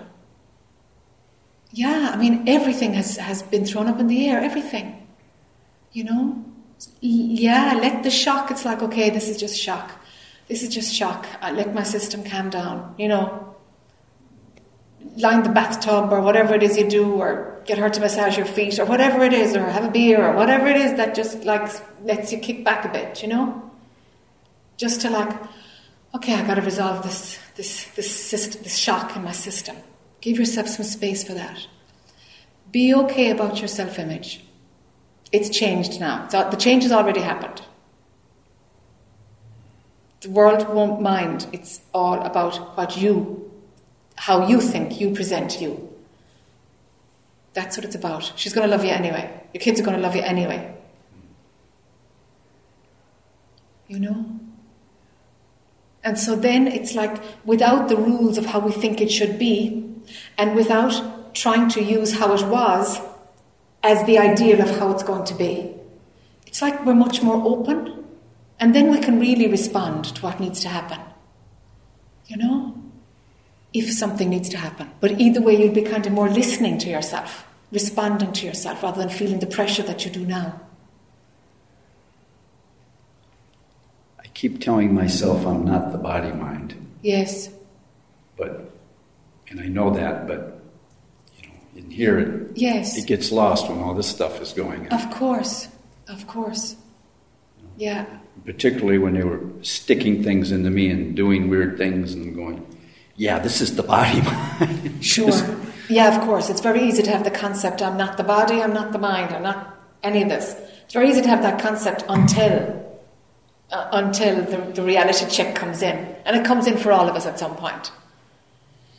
Yeah, 1.72 2.11
I 2.14 2.18
mean, 2.18 2.47
everything 2.47 2.93
has, 2.93 3.18
has 3.18 3.43
been 3.43 3.65
thrown 3.65 3.88
up 3.88 3.99
in 3.99 4.07
the 4.07 4.27
air, 4.27 4.39
everything. 4.41 4.98
You 5.91 6.03
know? 6.03 6.45
Yeah, 7.02 7.78
let 7.82 8.03
the 8.03 8.11
shock, 8.11 8.52
it's 8.52 8.66
like, 8.66 8.82
okay, 8.82 9.10
this 9.10 9.28
is 9.28 9.38
just 9.38 9.60
shock. 9.60 9.91
This 10.48 10.64
is 10.64 10.70
just 10.70 10.94
shock. 10.94 11.28
I 11.41 11.52
let 11.52 11.74
my 11.74 11.84
system 11.84 12.24
calm 12.24 12.49
down, 12.49 12.95
you 12.98 13.07
know? 13.07 13.56
Line 15.18 15.44
the 15.44 15.49
bathtub 15.49 16.11
or 16.11 16.22
whatever 16.22 16.56
it 16.56 16.64
is 16.64 16.78
you 16.78 16.90
do, 16.90 17.14
or 17.14 17.61
get 17.66 17.78
her 17.78 17.90
to 17.90 17.99
massage 17.99 18.38
your 18.38 18.45
feet, 18.45 18.80
or 18.80 18.86
whatever 18.86 19.24
it 19.24 19.34
is, 19.34 19.56
or 19.56 19.66
have 19.66 19.86
a 19.86 19.91
beer, 19.91 20.26
or 20.26 20.36
whatever 20.36 20.68
it 20.68 20.78
is 20.78 20.94
that 20.95 21.16
just 21.16 21.44
like 21.44 21.70
lets 22.03 22.32
you 22.32 22.38
kick 22.38 22.64
back 22.64 22.86
a 22.86 22.90
bit, 22.90 23.22
you 23.22 23.28
know? 23.28 23.72
Just 24.78 25.02
to 25.02 25.10
like, 25.10 25.36
okay, 26.16 26.36
I 26.36 26.45
got 26.45 26.56
to 26.56 26.61
resolve 26.61 27.03
this 27.03 27.38
this 27.56 27.86
this 27.95 28.10
system, 28.10 28.64
this 28.64 28.78
shock 28.78 29.16
in 29.16 29.24
my 29.24 29.32
system. 29.32 29.76
Give 30.22 30.38
yourself 30.38 30.68
some 30.68 30.86
space 30.86 31.24
for 31.24 31.34
that. 31.34 31.68
Be 32.72 32.94
okay 32.94 33.32
about 33.32 33.60
your 33.60 33.68
self-image. 33.68 34.45
It's 35.31 35.49
changed 35.49 35.99
now. 35.99 36.27
The 36.27 36.57
change 36.57 36.84
has 36.84 36.91
already 36.91 37.22
happened. 37.22 37.61
The 40.22 40.30
world 40.30 40.68
won't 40.73 41.01
mind. 41.01 41.47
It's 41.53 41.81
all 41.93 42.22
about 42.22 42.76
what 42.76 42.97
you, 42.97 43.51
how 44.15 44.47
you 44.47 44.60
think 44.60 44.99
you 44.99 45.11
present 45.14 45.61
you. 45.61 45.93
That's 47.53 47.77
what 47.77 47.85
it's 47.85 47.95
about. 47.95 48.34
She's 48.35 48.53
going 48.53 48.68
to 48.68 48.76
love 48.76 48.84
you 48.84 48.91
anyway. 48.91 49.31
Your 49.53 49.61
kids 49.61 49.80
are 49.80 49.84
going 49.84 49.95
to 49.95 50.01
love 50.01 50.15
you 50.15 50.22
anyway. 50.22 50.76
You 53.88 53.99
know? 53.99 54.39
And 56.03 56.18
so 56.18 56.35
then 56.35 56.68
it's 56.68 56.95
like 56.95 57.22
without 57.45 57.89
the 57.89 57.97
rules 57.97 58.38
of 58.38 58.45
how 58.45 58.60
we 58.60 58.72
think 58.72 59.01
it 59.01 59.11
should 59.11 59.38
be, 59.38 59.85
and 60.38 60.56
without 60.56 61.35
trying 61.35 61.69
to 61.69 61.84
use 61.84 62.18
how 62.18 62.34
it 62.34 62.45
was 62.47 62.99
as 63.84 64.06
the 64.06 64.18
ideal 64.18 64.61
of 64.61 64.77
how 64.77 64.91
it's 64.91 65.03
going 65.03 65.26
to 65.26 65.34
be, 65.34 65.73
it's 66.45 66.61
like 66.61 66.85
we're 66.85 66.95
much 66.95 67.22
more 67.22 67.41
open, 67.45 68.06
and 68.60 68.76
then 68.76 68.91
we 68.91 68.99
can 68.99 69.19
really 69.19 69.47
respond 69.47 70.06
to 70.06 70.22
what 70.22 70.39
needs 70.39 70.60
to 70.61 70.69
happen. 70.69 70.99
You 72.27 72.38
know? 72.38 72.76
If 73.72 73.91
something 73.91 74.30
needs 74.30 74.49
to 74.49 74.57
happen. 74.57 74.89
But 74.99 75.22
either 75.22 75.41
way, 75.41 75.56
you'll 75.61 75.73
be 75.73 75.84
kind 75.84 76.06
of 76.06 76.11
more 76.11 76.27
listening 76.27 76.80
to 76.80 76.89
yourself, 76.89 77.45
responding 77.72 78.34
to 78.34 78.45
yourself, 78.45 78.81
rather 78.81 78.99
than 78.99 79.10
feeling 79.10 79.39
the 79.39 79.45
pressure 79.45 79.84
that 79.84 80.06
you 80.06 80.11
do 80.11 80.26
now. 80.26 80.60
I 84.19 84.27
keep 84.34 84.60
telling 84.60 84.93
myself 84.93 85.45
I'm 85.45 85.65
not 85.65 85.91
the 85.91 85.99
body 85.99 86.31
mind. 86.31 86.76
Yes. 87.01 87.49
But, 88.38 88.72
and 89.49 89.60
I 89.60 89.68
know 89.68 89.91
that, 89.91 90.27
but, 90.27 90.59
in 91.80 91.89
here 91.89 92.19
it, 92.19 92.57
yes. 92.57 92.97
it 92.97 93.07
gets 93.07 93.31
lost 93.31 93.69
when 93.69 93.80
all 93.80 93.93
this 93.93 94.07
stuff 94.07 94.41
is 94.41 94.53
going 94.53 94.88
on. 94.88 94.99
Of 94.99 95.10
course. 95.11 95.68
Of 96.07 96.27
course. 96.27 96.76
Yeah. 97.77 98.06
Particularly 98.45 98.97
when 98.97 99.14
they 99.14 99.23
were 99.23 99.41
sticking 99.61 100.23
things 100.23 100.51
into 100.51 100.69
me 100.69 100.89
and 100.89 101.15
doing 101.15 101.49
weird 101.49 101.77
things 101.77 102.14
and 102.14 102.35
going, 102.35 102.65
yeah, 103.15 103.39
this 103.39 103.61
is 103.61 103.76
the 103.76 103.84
body 103.84 104.22
mind. 104.60 105.03
sure. 105.03 105.31
Yeah, 105.89 106.15
of 106.15 106.22
course. 106.23 106.49
It's 106.49 106.61
very 106.61 106.84
easy 106.84 107.03
to 107.03 107.11
have 107.11 107.23
the 107.23 107.31
concept 107.31 107.81
I'm 107.81 107.97
not 107.97 108.18
the 108.18 108.23
body, 108.23 108.61
I'm 108.61 108.73
not 108.73 108.91
the 108.91 108.99
mind, 108.99 109.34
I'm 109.34 109.43
not 109.43 109.77
any 110.03 110.22
of 110.22 110.30
this. 110.30 110.56
It's 110.84 110.93
very 110.93 111.10
easy 111.10 111.22
to 111.22 111.30
have 111.30 111.41
that 111.43 111.61
concept 111.61 112.03
until 112.10 112.76
uh, 113.72 113.89
until 113.91 114.43
the, 114.45 114.57
the 114.73 114.81
reality 114.81 115.30
check 115.30 115.56
comes 115.56 115.81
in. 115.81 116.15
And 116.26 116.35
it 116.35 116.45
comes 116.45 116.68
in 116.68 116.77
for 116.77 116.91
all 116.91 117.07
of 117.07 117.15
us 117.15 117.26
at 117.26 117.38
some 117.39 117.56
point. 117.56 117.91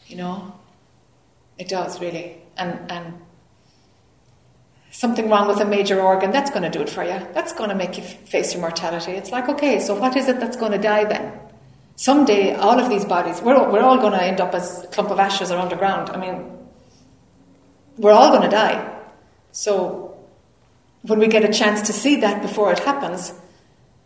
You 0.06 0.16
know? 0.16 0.54
It 1.58 1.68
does, 1.68 2.00
really. 2.00 2.40
And, 2.60 2.92
and 2.92 3.14
something 4.90 5.30
wrong 5.30 5.48
with 5.48 5.60
a 5.60 5.64
major 5.64 6.00
organ, 6.00 6.30
that's 6.30 6.50
going 6.50 6.62
to 6.62 6.68
do 6.70 6.82
it 6.82 6.90
for 6.90 7.02
you. 7.02 7.18
That's 7.32 7.52
going 7.52 7.70
to 7.70 7.74
make 7.74 7.96
you 7.96 8.04
face 8.04 8.52
your 8.52 8.60
mortality. 8.60 9.12
It's 9.12 9.30
like, 9.30 9.48
okay, 9.48 9.80
so 9.80 9.94
what 9.94 10.14
is 10.14 10.28
it 10.28 10.38
that's 10.40 10.56
going 10.56 10.72
to 10.72 10.78
die 10.78 11.04
then? 11.04 11.32
Someday, 11.96 12.54
all 12.54 12.78
of 12.78 12.88
these 12.88 13.04
bodies, 13.04 13.40
we're, 13.40 13.70
we're 13.70 13.80
all 13.82 13.98
going 13.98 14.12
to 14.12 14.22
end 14.22 14.40
up 14.40 14.54
as 14.54 14.84
a 14.84 14.88
clump 14.88 15.10
of 15.10 15.18
ashes 15.18 15.50
or 15.50 15.58
underground. 15.58 16.10
I 16.10 16.18
mean, 16.18 16.58
we're 17.96 18.12
all 18.12 18.30
going 18.30 18.42
to 18.42 18.48
die. 18.48 18.98
So, 19.52 20.16
when 21.02 21.18
we 21.18 21.28
get 21.28 21.44
a 21.44 21.52
chance 21.52 21.82
to 21.82 21.92
see 21.92 22.16
that 22.16 22.42
before 22.42 22.72
it 22.72 22.80
happens, 22.80 23.32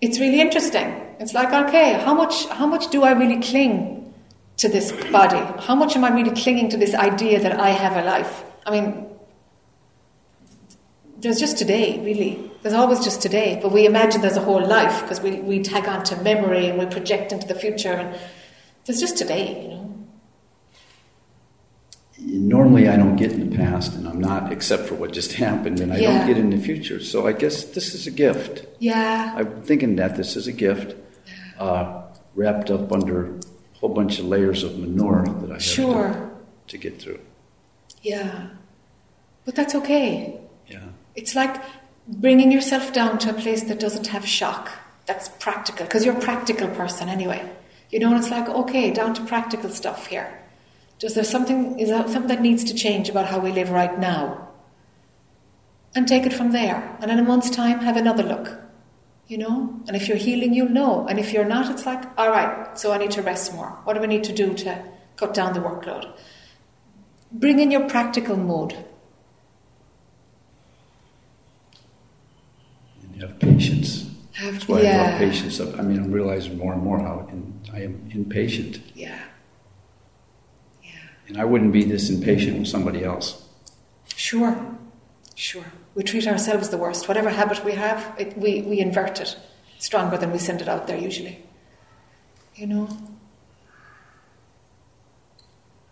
it's 0.00 0.20
really 0.20 0.40
interesting. 0.40 0.86
It's 1.18 1.34
like, 1.34 1.52
okay, 1.68 1.94
how 1.94 2.14
much, 2.14 2.46
how 2.48 2.66
much 2.66 2.90
do 2.90 3.02
I 3.02 3.12
really 3.12 3.40
cling 3.40 4.03
to 4.58 4.68
this 4.68 4.92
body? 5.10 5.40
How 5.62 5.74
much 5.74 5.96
am 5.96 6.04
I 6.04 6.10
really 6.10 6.30
clinging 6.30 6.68
to 6.70 6.76
this 6.76 6.94
idea 6.94 7.40
that 7.40 7.58
I 7.58 7.70
have 7.70 7.96
a 7.96 8.06
life? 8.06 8.44
I 8.66 8.70
mean, 8.70 9.06
there's 11.18 11.38
just 11.38 11.58
today, 11.58 12.00
really. 12.04 12.50
There's 12.62 12.74
always 12.74 13.00
just 13.04 13.20
today, 13.20 13.58
but 13.60 13.72
we 13.72 13.86
imagine 13.86 14.20
there's 14.22 14.36
a 14.36 14.42
whole 14.42 14.64
life 14.66 15.02
because 15.02 15.20
we, 15.20 15.32
we 15.40 15.62
tag 15.62 15.86
on 15.86 16.02
to 16.04 16.16
memory 16.22 16.66
and 16.66 16.78
we 16.78 16.86
project 16.86 17.32
into 17.32 17.46
the 17.46 17.54
future, 17.54 17.92
and 17.92 18.18
there's 18.84 19.00
just 19.00 19.18
today, 19.18 19.62
you 19.62 19.68
know. 19.68 19.80
Normally, 22.26 22.88
I 22.88 22.96
don't 22.96 23.16
get 23.16 23.32
in 23.32 23.50
the 23.50 23.56
past, 23.56 23.94
and 23.94 24.08
I'm 24.08 24.20
not, 24.20 24.50
except 24.52 24.84
for 24.86 24.94
what 24.94 25.12
just 25.12 25.32
happened, 25.34 25.80
and 25.80 25.92
I 25.92 25.98
Yeah. 25.98 26.18
don't 26.18 26.26
get 26.26 26.38
in 26.38 26.50
the 26.50 26.58
future. 26.58 27.00
So 27.00 27.26
I 27.26 27.32
guess 27.32 27.64
this 27.64 27.94
is 27.94 28.06
a 28.06 28.10
gift. 28.10 28.66
Yeah. 28.78 29.34
I'm 29.36 29.62
thinking 29.62 29.96
that 29.96 30.16
this 30.16 30.36
is 30.36 30.46
a 30.46 30.52
gift, 30.52 30.94
uh, 31.58 32.02
wrapped 32.34 32.70
up 32.70 32.92
under 32.92 33.38
whole 33.86 33.94
bunch 33.94 34.18
of 34.18 34.24
layers 34.24 34.62
of 34.62 34.78
manure 34.78 35.24
that 35.40 35.50
I 35.50 35.54
have 35.54 35.62
Sure. 35.62 36.08
to, 36.12 36.30
to 36.68 36.78
get 36.78 37.00
through. 37.02 37.20
Yeah. 38.02 38.48
But 39.44 39.54
that's 39.54 39.74
okay. 39.74 40.40
Yeah. 40.66 40.88
It's 41.14 41.34
like 41.34 41.62
bringing 42.08 42.50
yourself 42.50 42.92
down 42.92 43.18
to 43.18 43.30
a 43.30 43.34
place 43.34 43.64
that 43.64 43.78
doesn't 43.80 44.06
have 44.06 44.26
shock. 44.26 44.70
That's 45.06 45.28
practical, 45.28 45.84
because 45.84 46.04
you're 46.06 46.16
a 46.16 46.20
practical 46.20 46.68
person 46.68 47.10
anyway. 47.10 47.42
You 47.90 47.98
know, 47.98 48.08
and 48.08 48.16
it's 48.16 48.30
like, 48.30 48.48
okay, 48.48 48.90
down 48.90 49.12
to 49.14 49.24
practical 49.24 49.68
stuff 49.68 50.06
here. 50.06 50.40
Does 50.98 51.14
there 51.14 51.24
something, 51.24 51.78
is 51.78 51.90
there 51.90 52.02
something 52.08 52.28
that 52.28 52.40
needs 52.40 52.64
to 52.64 52.74
change 52.74 53.10
about 53.10 53.26
how 53.26 53.38
we 53.38 53.52
live 53.52 53.70
right 53.70 53.98
now? 53.98 54.44
and 55.96 56.08
take 56.08 56.26
it 56.26 56.32
from 56.32 56.50
there. 56.50 56.96
And 57.00 57.08
in 57.10 57.20
a 57.20 57.22
month's 57.22 57.50
time, 57.50 57.78
have 57.80 57.96
another 57.96 58.24
look. 58.24 58.58
You 59.26 59.38
know? 59.38 59.80
And 59.86 59.96
if 59.96 60.06
you're 60.08 60.18
healing, 60.18 60.52
you'll 60.52 60.68
know. 60.68 61.06
And 61.08 61.18
if 61.18 61.32
you're 61.32 61.44
not, 61.46 61.70
it's 61.70 61.86
like, 61.86 62.04
all 62.18 62.30
right, 62.30 62.78
so 62.78 62.92
I 62.92 62.98
need 62.98 63.10
to 63.12 63.22
rest 63.22 63.54
more. 63.54 63.78
What 63.84 63.94
do 63.94 64.02
I 64.02 64.06
need 64.06 64.24
to 64.24 64.32
do 64.32 64.52
to 64.54 64.84
cut 65.16 65.32
down 65.32 65.54
the 65.54 65.60
workload? 65.60 66.12
Bring 67.32 67.58
in 67.58 67.70
your 67.70 67.88
practical 67.88 68.36
mode. 68.36 68.76
And 73.02 73.16
you 73.16 73.22
have 73.22 73.38
patience. 73.38 74.10
Have, 74.34 74.54
That's 74.54 74.68
why 74.68 74.78
I 74.78 74.82
yeah. 74.82 75.10
love 75.10 75.18
patience. 75.18 75.60
I 75.60 75.82
mean, 75.82 75.98
I'm 75.98 76.12
realizing 76.12 76.58
more 76.58 76.72
and 76.72 76.82
more 76.82 76.98
how 76.98 77.26
in, 77.30 77.60
I 77.72 77.82
am 77.82 78.08
impatient. 78.12 78.80
Yeah. 78.94 79.18
Yeah. 80.82 80.90
And 81.28 81.40
I 81.40 81.44
wouldn't 81.44 81.72
be 81.72 81.84
this 81.84 82.10
impatient 82.10 82.58
with 82.58 82.68
somebody 82.68 83.04
else. 83.04 83.48
Sure. 84.14 84.76
Sure. 85.34 85.64
We 85.94 86.02
treat 86.02 86.26
ourselves 86.26 86.70
the 86.70 86.76
worst. 86.76 87.08
Whatever 87.08 87.30
habit 87.30 87.64
we 87.64 87.72
have, 87.72 88.14
it, 88.18 88.36
we, 88.36 88.62
we 88.62 88.80
invert 88.80 89.20
it 89.20 89.36
stronger 89.78 90.16
than 90.16 90.32
we 90.32 90.38
send 90.38 90.60
it 90.60 90.68
out 90.68 90.86
there 90.86 90.98
usually. 90.98 91.44
You 92.56 92.66
know? 92.66 92.88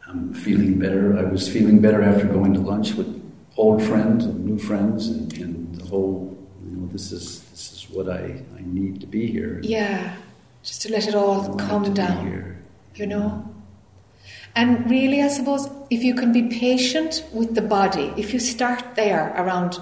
I'm 0.06 0.34
feeling 0.34 0.78
better. 0.78 1.18
I 1.18 1.24
was 1.24 1.48
feeling 1.48 1.80
better 1.80 2.02
after 2.02 2.26
going 2.26 2.52
to 2.54 2.60
lunch 2.60 2.94
with 2.94 3.22
old 3.56 3.82
friends 3.82 4.24
and 4.24 4.44
new 4.44 4.58
friends, 4.58 5.08
and, 5.08 5.32
and 5.38 5.74
the 5.76 5.86
whole, 5.86 6.36
you 6.64 6.76
know, 6.76 6.86
this 6.88 7.12
is 7.12 7.42
this 7.50 7.72
is 7.72 7.90
what 7.90 8.08
I, 8.08 8.42
I 8.56 8.60
need 8.62 9.00
to 9.00 9.06
be 9.06 9.26
here. 9.26 9.60
Yeah. 9.62 10.16
Just 10.62 10.82
to 10.82 10.92
let 10.92 11.08
it 11.08 11.14
all 11.14 11.54
calm 11.56 11.94
down. 11.94 12.58
You 12.94 13.06
know? 13.06 13.51
And 14.54 14.90
really, 14.90 15.22
I 15.22 15.28
suppose, 15.28 15.68
if 15.88 16.02
you 16.02 16.14
can 16.14 16.32
be 16.32 16.42
patient 16.48 17.24
with 17.32 17.54
the 17.54 17.62
body, 17.62 18.12
if 18.16 18.34
you 18.34 18.38
start 18.38 18.96
there 18.96 19.34
around 19.36 19.78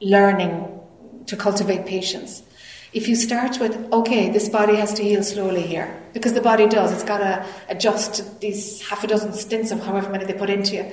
learning 0.00 0.80
to 1.26 1.36
cultivate 1.36 1.86
patience, 1.86 2.42
if 2.94 3.08
you 3.08 3.16
start 3.16 3.58
with, 3.58 3.76
okay, 3.92 4.30
this 4.30 4.48
body 4.48 4.76
has 4.76 4.94
to 4.94 5.02
heal 5.02 5.22
slowly 5.22 5.62
here, 5.62 6.00
because 6.12 6.32
the 6.32 6.40
body 6.40 6.68
does, 6.68 6.92
it's 6.92 7.02
got 7.02 7.18
to 7.18 7.44
adjust 7.68 8.14
to 8.14 8.22
these 8.40 8.80
half 8.88 9.02
a 9.02 9.08
dozen 9.08 9.30
stents 9.32 9.72
of 9.72 9.84
however 9.84 10.08
many 10.08 10.24
they 10.24 10.32
put 10.32 10.48
into 10.48 10.76
you. 10.76 10.92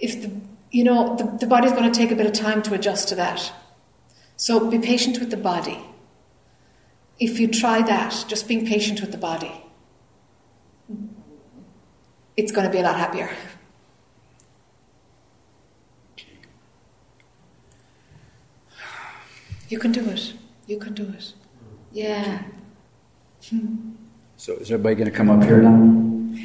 If 0.00 0.22
the, 0.22 0.30
you 0.70 0.84
know, 0.84 1.14
the, 1.16 1.24
the 1.24 1.46
body's 1.46 1.72
going 1.72 1.90
to 1.90 1.96
take 1.96 2.10
a 2.10 2.16
bit 2.16 2.26
of 2.26 2.32
time 2.32 2.62
to 2.62 2.74
adjust 2.74 3.08
to 3.10 3.14
that. 3.16 3.52
So 4.36 4.70
be 4.70 4.78
patient 4.78 5.18
with 5.20 5.30
the 5.30 5.36
body. 5.36 5.78
If 7.18 7.38
you 7.38 7.48
try 7.48 7.82
that, 7.82 8.24
just 8.26 8.48
being 8.48 8.66
patient 8.66 9.00
with 9.00 9.12
the 9.12 9.18
body, 9.18 9.65
it's 12.36 12.52
going 12.52 12.66
to 12.66 12.72
be 12.72 12.78
a 12.78 12.82
lot 12.82 12.96
happier. 12.96 13.30
You 19.68 19.78
can 19.78 19.90
do 19.90 20.08
it. 20.10 20.32
You 20.66 20.78
can 20.78 20.94
do 20.94 21.04
it. 21.04 21.32
Yeah. 21.92 22.42
Hmm. 23.48 23.76
So 24.38 24.52
is 24.56 24.70
everybody 24.70 24.96
going 24.96 25.10
to 25.10 25.16
come 25.16 25.30
up 25.30 25.42
here 25.42 25.62
now, 25.62 26.38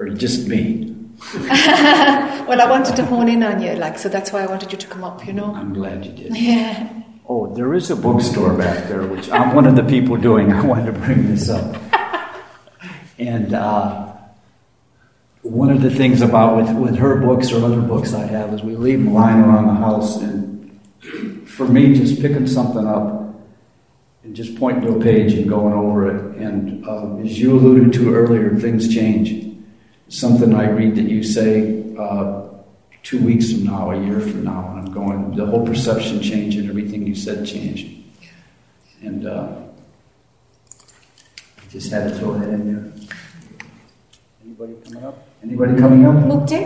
or 0.00 0.08
just 0.08 0.48
me? 0.48 0.96
well, 1.32 2.60
I 2.60 2.68
wanted 2.68 2.96
to 2.96 3.04
hone 3.04 3.28
in 3.28 3.44
on 3.44 3.62
you, 3.62 3.74
like, 3.74 4.00
so 4.00 4.08
that's 4.08 4.32
why 4.32 4.42
I 4.42 4.46
wanted 4.46 4.72
you 4.72 4.78
to 4.78 4.86
come 4.88 5.04
up, 5.04 5.24
you 5.24 5.32
know? 5.32 5.54
I'm 5.54 5.72
glad 5.72 6.04
you 6.04 6.10
did. 6.10 6.36
Yeah. 6.36 7.02
Oh, 7.28 7.54
there 7.54 7.72
is 7.74 7.90
a 7.92 7.96
bookstore 7.96 8.52
back 8.52 8.88
there, 8.88 9.06
which 9.06 9.30
I'm 9.30 9.54
one 9.54 9.64
of 9.64 9.76
the 9.76 9.84
people 9.84 10.16
doing. 10.16 10.52
I 10.60 10.60
wanted 10.64 10.86
to 10.86 11.00
bring 11.00 11.28
this 11.28 11.48
up. 11.48 11.76
And 13.16 13.54
uh, 13.54 14.07
one 15.42 15.70
of 15.70 15.82
the 15.82 15.90
things 15.90 16.20
about 16.20 16.56
with, 16.56 16.76
with 16.76 16.96
her 16.96 17.16
books 17.16 17.52
or 17.52 17.64
other 17.64 17.80
books 17.80 18.12
I 18.12 18.26
have 18.26 18.52
is 18.52 18.62
we 18.62 18.76
leave 18.76 18.98
them 19.02 19.14
lying 19.14 19.40
around 19.40 19.66
the 19.66 19.74
house. 19.74 20.16
And 20.16 20.80
for 21.48 21.66
me, 21.66 21.94
just 21.94 22.20
picking 22.20 22.46
something 22.46 22.86
up 22.86 23.34
and 24.24 24.34
just 24.34 24.58
pointing 24.58 24.82
to 24.82 24.98
a 24.98 25.00
page 25.00 25.32
and 25.34 25.48
going 25.48 25.72
over 25.74 26.08
it. 26.14 26.36
And 26.36 26.86
um, 26.86 27.24
as 27.24 27.38
you 27.38 27.52
alluded 27.52 27.92
to 27.94 28.14
earlier, 28.14 28.54
things 28.56 28.92
change. 28.92 29.46
Something 30.08 30.54
I 30.54 30.70
read 30.70 30.96
that 30.96 31.08
you 31.08 31.22
say 31.22 31.94
uh, 31.98 32.48
two 33.02 33.24
weeks 33.24 33.52
from 33.52 33.64
now, 33.64 33.90
a 33.90 34.04
year 34.04 34.20
from 34.20 34.44
now, 34.44 34.70
and 34.70 34.86
I'm 34.86 34.92
going, 34.92 35.36
the 35.36 35.46
whole 35.46 35.66
perception 35.66 36.20
changed 36.20 36.58
and 36.58 36.68
everything 36.68 37.06
you 37.06 37.14
said 37.14 37.46
changed. 37.46 37.94
And 39.02 39.26
uh, 39.26 39.56
I 41.58 41.70
just 41.70 41.92
had 41.92 42.08
to 42.08 42.18
throw 42.18 42.38
that 42.38 42.48
in 42.48 42.74
there. 42.74 43.08
Anybody 44.42 44.74
coming 44.84 45.04
up? 45.04 45.27
Anybody 45.42 45.78
coming 45.80 46.04
up? 46.04 46.16
Mukti? 46.28 46.60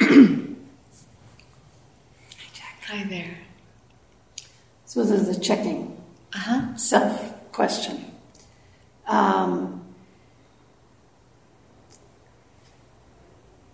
Hi 0.00 0.06
Jac. 2.52 2.84
Hi 2.88 3.04
there. 3.04 3.38
So 4.84 5.04
this 5.04 5.20
is 5.28 5.36
a 5.36 5.40
checking 5.40 5.96
Uh-huh. 6.34 6.76
self 6.76 7.50
question. 7.52 8.04
Um, 9.06 9.82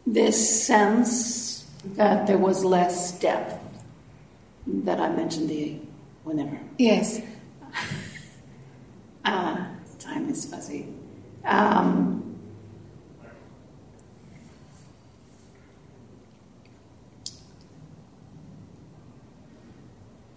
this 0.07 0.65
sense 0.67 1.52
that 1.85 2.27
there 2.27 2.39
was 2.39 2.65
less 2.65 3.19
depth 3.19 3.59
that 4.67 5.01
I 5.01 5.09
mentioned 5.11 5.49
the 5.49 5.79
whenever. 6.25 6.59
Yes. 6.79 7.21
Uh, 9.25 9.57
time 10.01 10.29
is 10.29 10.47
fuzzy. 10.47 10.85
Um, 11.45 12.37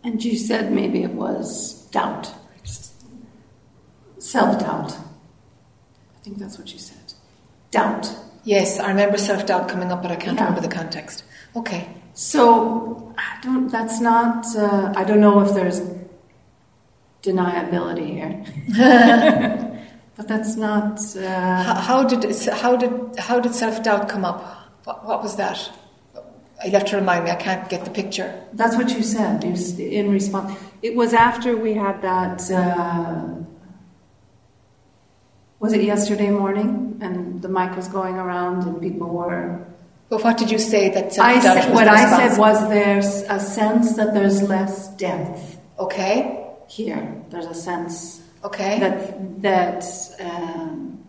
and 0.04 0.24
you 0.24 0.38
said 0.38 0.72
maybe 0.72 1.04
it 1.04 1.12
was 1.12 1.86
doubt, 1.92 2.32
self 4.20 4.60
doubt. 4.60 4.92
I 4.94 6.20
think 6.24 6.38
that's 6.38 6.58
what 6.58 6.72
you 6.74 6.80
said. 6.80 7.14
Doubt. 7.72 8.14
Yes, 8.44 8.80
I 8.80 8.90
remember 8.90 9.18
self 9.18 9.46
doubt 9.46 9.68
coming 9.70 9.92
up, 9.92 10.02
but 10.02 10.12
I 10.12 10.16
can't 10.16 10.38
Yeah. 10.38 10.46
remember 10.46 10.62
the 10.68 10.74
context. 10.74 11.24
Okay. 11.56 11.88
So 12.14 13.14
I 13.18 13.40
don't. 13.42 13.70
That's 13.70 14.00
not. 14.00 14.46
Uh, 14.56 14.94
I 14.96 15.04
don't 15.04 15.20
know 15.20 15.42
if 15.42 15.54
there's 15.54 15.82
deniability 17.22 18.08
here, 18.18 18.46
but 20.16 20.28
that's 20.28 20.56
not. 20.56 21.00
Uh, 21.16 21.64
How, 21.64 21.74
how 21.76 22.04
did 22.04 22.24
how 22.50 22.76
did 22.78 23.20
how 23.20 23.40
did 23.42 23.54
self 23.54 23.84
doubt 23.84 24.08
come 24.08 24.24
up? 24.24 24.40
What, 24.86 25.06
what 25.06 25.24
was 25.24 25.36
that? 25.36 25.70
You 26.66 26.72
have 26.72 26.86
to 26.86 26.96
remind 26.96 27.26
me. 27.26 27.32
I 27.32 27.36
can't 27.36 27.68
get 27.70 27.84
the 27.84 27.92
picture. 27.92 28.34
That's 28.54 28.78
what 28.78 28.90
you 28.92 29.04
said 29.04 29.44
you 29.44 29.88
in 29.90 30.10
response. 30.10 30.58
It 30.82 30.96
was 30.96 31.14
after 31.14 31.58
we 31.58 31.74
had 31.74 32.02
that. 32.02 32.50
Uh, 32.50 33.44
was 35.60 35.74
it 35.74 35.84
yesterday 35.84 36.32
morning? 36.32 36.98
And 37.02 37.42
the 37.42 37.50
mic 37.50 37.76
was 37.76 37.90
going 37.90 38.16
around, 38.16 38.64
and 38.64 38.80
people 38.82 39.10
were. 39.10 39.68
But 40.10 40.24
what 40.24 40.38
did 40.38 40.52
you 40.52 40.60
say 40.60 40.90
that 40.90 41.14
self 41.14 41.28
I 41.28 41.42
doubt 41.42 41.64
said, 41.64 41.70
was 41.70 41.76
what 41.76 41.88
I 41.88 42.18
said 42.18 42.38
was 42.38 42.70
there's 42.70 43.24
a 43.24 43.40
sense 43.40 43.96
that 43.96 44.14
there's 44.14 44.44
less 44.44 44.90
depth. 44.96 45.58
Okay. 45.80 46.46
Here, 46.68 47.22
there's 47.30 47.48
a 47.48 47.56
sense. 47.56 48.22
Okay. 48.44 48.80
That 48.80 49.42
that 49.42 49.84
um, 50.20 51.04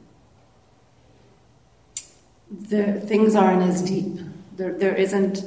the 2.51 3.01
things 3.01 3.35
aren't 3.35 3.63
as 3.63 3.83
deep. 3.83 4.19
There, 4.57 4.73
there 4.73 4.95
isn't. 4.95 5.45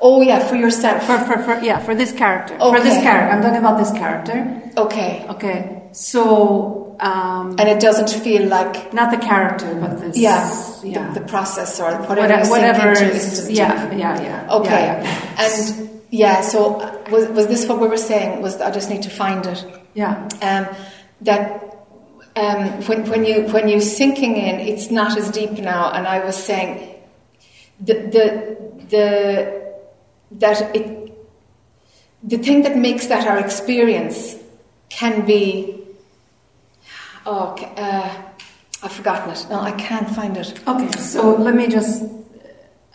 Oh 0.00 0.20
yeah, 0.20 0.46
for 0.46 0.56
yourself. 0.56 1.04
For, 1.04 1.18
for, 1.18 1.42
for 1.42 1.60
yeah, 1.60 1.80
for 1.80 1.94
this 1.94 2.12
character. 2.12 2.56
For 2.58 2.80
this 2.80 3.02
character. 3.02 3.34
I'm 3.34 3.42
talking 3.42 3.58
about 3.58 3.78
this 3.78 3.90
character. 3.92 4.62
Okay. 4.76 5.26
Okay. 5.28 5.82
So. 5.92 6.79
Um, 7.00 7.56
And 7.58 7.66
it 7.68 7.80
doesn't 7.80 8.10
feel 8.10 8.46
like 8.48 8.92
not 8.92 9.10
the 9.10 9.16
character, 9.16 9.74
but 9.74 10.00
this. 10.00 10.16
yeah, 10.16 10.44
yeah. 10.84 11.12
The, 11.12 11.20
the 11.20 11.26
process 11.26 11.80
or 11.80 11.92
whatever. 12.08 12.44
Whatever- 12.50 12.88
you 12.90 12.94
sink 12.96 13.06
into 13.14 13.16
is- 13.16 13.50
yeah, 13.50 13.90
yeah, 13.94 14.22
yeah. 14.22 14.56
Okay. 14.58 14.70
Yeah, 14.70 15.02
yeah. 15.02 15.44
And 15.44 15.90
yeah, 16.10 16.40
so 16.42 16.58
was 17.10 17.28
was 17.28 17.46
this 17.46 17.66
what 17.68 17.80
we 17.80 17.86
were 17.88 17.96
saying? 18.12 18.42
Was 18.42 18.60
I 18.60 18.70
just 18.70 18.90
need 18.90 19.02
to 19.02 19.10
find 19.10 19.46
it? 19.46 19.64
Yeah. 19.94 20.28
Um, 20.42 20.66
that 21.22 21.42
um, 22.36 22.68
when 22.86 23.08
when 23.10 23.24
you 23.24 23.42
when 23.54 23.68
you 23.68 23.80
sinking 23.80 24.36
in, 24.36 24.60
it's 24.60 24.90
not 24.90 25.16
as 25.16 25.30
deep 25.30 25.52
now. 25.52 25.90
And 25.92 26.06
I 26.06 26.22
was 26.24 26.36
saying 26.36 26.96
the 27.80 27.94
the 27.94 28.24
the 28.90 29.72
that 30.32 30.74
it 30.76 30.86
the 32.22 32.36
thing 32.38 32.62
that 32.62 32.76
makes 32.76 33.06
that 33.06 33.26
our 33.26 33.38
experience 33.38 34.36
can 34.90 35.24
be 35.24 35.79
oh 37.26 37.54
ca- 37.58 37.74
uh, 37.76 38.22
I've 38.82 38.92
forgotten 38.92 39.30
it. 39.30 39.46
No, 39.50 39.60
I 39.60 39.72
can't 39.72 40.08
find 40.08 40.36
it. 40.36 40.58
Okay, 40.66 40.90
so 40.98 41.34
let 41.36 41.54
me 41.54 41.66
just. 41.68 42.02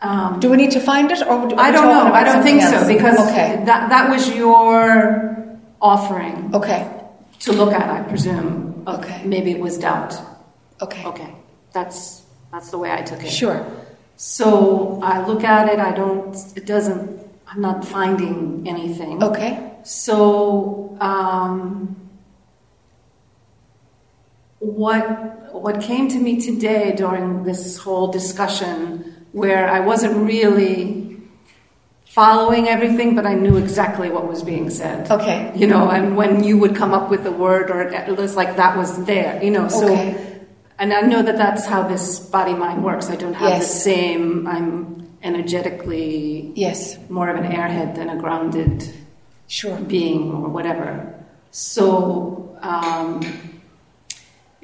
Um, 0.01 0.39
Do 0.39 0.49
we 0.49 0.57
need 0.57 0.71
to 0.71 0.79
find 0.79 1.09
it, 1.11 1.21
or 1.25 1.47
do- 1.47 1.55
I 1.55 1.71
don't 1.71 1.87
know. 1.87 2.13
I 2.13 2.23
don't 2.23 2.43
think 2.43 2.61
something 2.61 2.81
so 2.81 2.93
because 2.93 3.19
okay. 3.29 3.63
that 3.65 3.89
that 3.89 4.09
was 4.09 4.33
your 4.35 5.57
offering. 5.81 6.53
Okay. 6.53 6.91
To 7.41 7.51
look 7.53 7.73
at, 7.73 7.89
I 7.89 8.01
presume. 8.03 8.83
Okay. 8.87 9.23
Maybe 9.25 9.51
it 9.51 9.59
was 9.59 9.77
doubt. 9.77 10.15
Okay. 10.81 11.05
Okay. 11.05 11.33
That's 11.73 12.23
that's 12.51 12.69
the 12.71 12.77
way 12.77 12.91
I 12.91 13.01
took 13.01 13.23
it. 13.23 13.29
Sure. 13.31 13.65
So 14.17 14.99
I 15.03 15.25
look 15.25 15.43
at 15.43 15.69
it. 15.73 15.79
I 15.79 15.91
don't. 15.91 16.35
It 16.55 16.65
doesn't. 16.65 17.19
I'm 17.47 17.61
not 17.61 17.85
finding 17.85 18.63
anything. 18.67 19.23
Okay. 19.23 19.71
So 19.83 20.97
um, 20.99 21.95
what 24.59 25.53
what 25.53 25.81
came 25.81 26.07
to 26.09 26.19
me 26.19 26.39
today 26.41 26.93
during 26.95 27.43
this 27.43 27.77
whole 27.77 28.11
discussion, 28.11 29.25
where 29.31 29.69
I 29.69 29.79
wasn't 29.79 30.17
really 30.25 31.17
following 32.07 32.67
everything, 32.67 33.15
but 33.15 33.25
I 33.25 33.33
knew 33.33 33.57
exactly 33.57 34.09
what 34.09 34.27
was 34.27 34.43
being 34.43 34.69
said. 34.69 35.11
Okay. 35.11 35.51
You 35.55 35.67
know, 35.67 35.89
and 35.89 36.15
when 36.15 36.43
you 36.43 36.57
would 36.57 36.75
come 36.75 36.93
up 36.93 37.09
with 37.09 37.25
a 37.25 37.31
word, 37.31 37.69
or 37.69 37.81
it 37.81 38.17
was 38.17 38.35
like 38.35 38.55
that 38.55 38.77
was 38.77 39.05
there. 39.05 39.41
You 39.43 39.51
know, 39.51 39.67
so. 39.67 39.91
Okay. 39.91 40.31
And 40.77 40.91
I 40.93 41.01
know 41.01 41.21
that 41.21 41.37
that's 41.37 41.65
how 41.65 41.87
this 41.87 42.19
body 42.19 42.53
mind 42.53 42.83
works. 42.83 43.09
I 43.09 43.15
don't 43.15 43.33
have 43.33 43.59
the 43.59 43.65
same. 43.65 44.45
I'm 44.45 45.07
energetically 45.23 46.51
Yes. 46.55 46.97
more 47.09 47.29
of 47.29 47.37
an 47.37 47.49
airhead 47.49 47.95
than 47.95 48.09
a 48.09 48.17
grounded 48.17 48.93
sure 49.47 49.77
being 49.79 50.31
or 50.31 50.49
whatever. 50.49 51.13
So 51.51 52.57
um, 52.61 53.21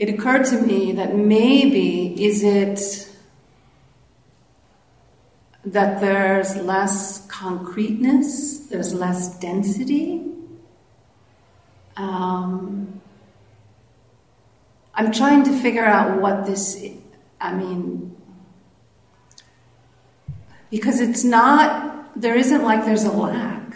it 0.01 0.09
occurred 0.09 0.45
to 0.45 0.59
me 0.59 0.91
that 0.93 1.15
maybe 1.15 2.25
is 2.25 2.43
it 2.43 3.07
that 5.63 6.01
there's 6.01 6.55
less 6.57 7.23
concreteness, 7.27 8.61
there's 8.71 8.95
less 8.95 9.37
density. 9.39 10.23
Um, 11.97 12.99
I'm 14.95 15.11
trying 15.11 15.43
to 15.43 15.53
figure 15.65 15.85
out 15.85 16.19
what 16.19 16.47
this. 16.47 16.63
i- 16.83 16.97
I 17.39 17.53
mean, 17.53 18.15
because 20.71 20.99
it's 20.99 21.23
not. 21.23 22.19
There 22.19 22.35
isn't 22.35 22.63
like 22.63 22.85
there's 22.85 23.03
a 23.03 23.11
lack. 23.11 23.75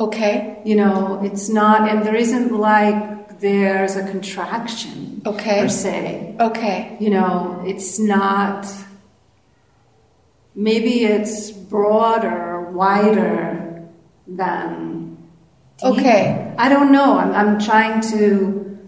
Okay. 0.00 0.60
You 0.64 0.76
know, 0.76 1.20
it's 1.22 1.48
not, 1.48 1.88
and 1.88 2.04
there 2.04 2.16
isn't 2.16 2.52
like 2.52 3.38
there's 3.40 3.94
a 3.96 4.04
contraction 4.10 5.09
Okay. 5.26 5.60
per 5.60 5.68
se. 5.68 6.36
Okay. 6.40 6.96
You 7.00 7.10
know, 7.10 7.62
it's 7.66 7.98
not. 7.98 8.66
Maybe 10.54 11.04
it's 11.04 11.50
broader, 11.50 12.70
wider 12.70 13.88
than. 14.26 15.16
deep. 15.78 15.92
Okay. 15.92 16.54
I 16.58 16.68
don't 16.68 16.92
know. 16.92 17.18
I'm, 17.18 17.32
I'm 17.32 17.58
trying 17.60 18.00
to. 18.12 18.78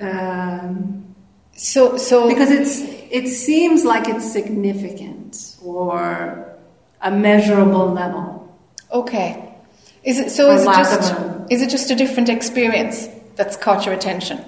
Um, 0.00 1.14
so 1.56 1.96
so 1.96 2.28
because 2.28 2.50
it's 2.50 2.80
it 3.10 3.28
seems 3.28 3.84
like 3.84 4.08
it's 4.08 4.30
significant 4.30 5.56
or 5.62 6.56
a 7.00 7.10
measurable 7.10 7.92
level. 7.92 8.56
Okay. 8.92 9.54
Is 10.02 10.18
it 10.18 10.30
so? 10.30 10.50
Is 10.50 10.62
it 10.62 10.66
just 10.66 11.14
is 11.50 11.62
it 11.62 11.70
just 11.70 11.90
a 11.90 11.94
different 11.94 12.28
experience 12.28 13.08
that's 13.36 13.56
caught 13.56 13.86
your 13.86 13.94
attention? 13.94 14.44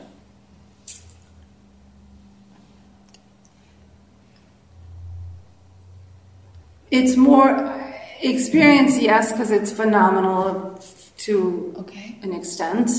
It's 6.90 7.16
more 7.16 7.50
experience, 8.22 8.98
yes, 8.98 9.32
because 9.32 9.50
it's 9.50 9.72
phenomenal 9.72 10.78
to 11.18 11.74
okay. 11.78 12.18
an 12.22 12.32
extent, 12.32 12.90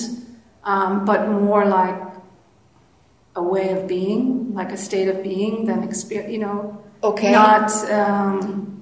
um, 0.64 1.06
but 1.06 1.30
more 1.30 1.66
like 1.66 2.00
a 3.36 3.44
way 3.44 3.70
of 3.70 3.88
being, 3.88 4.54
like 4.54 4.72
a 4.72 4.78
state 4.78 5.08
of 5.08 5.24
being 5.24 5.66
than 5.66 5.84
experience. 5.84 6.32
You 6.34 6.40
know, 6.40 6.84
Okay. 7.04 7.32
Not. 7.32 7.70
Um, 7.92 8.74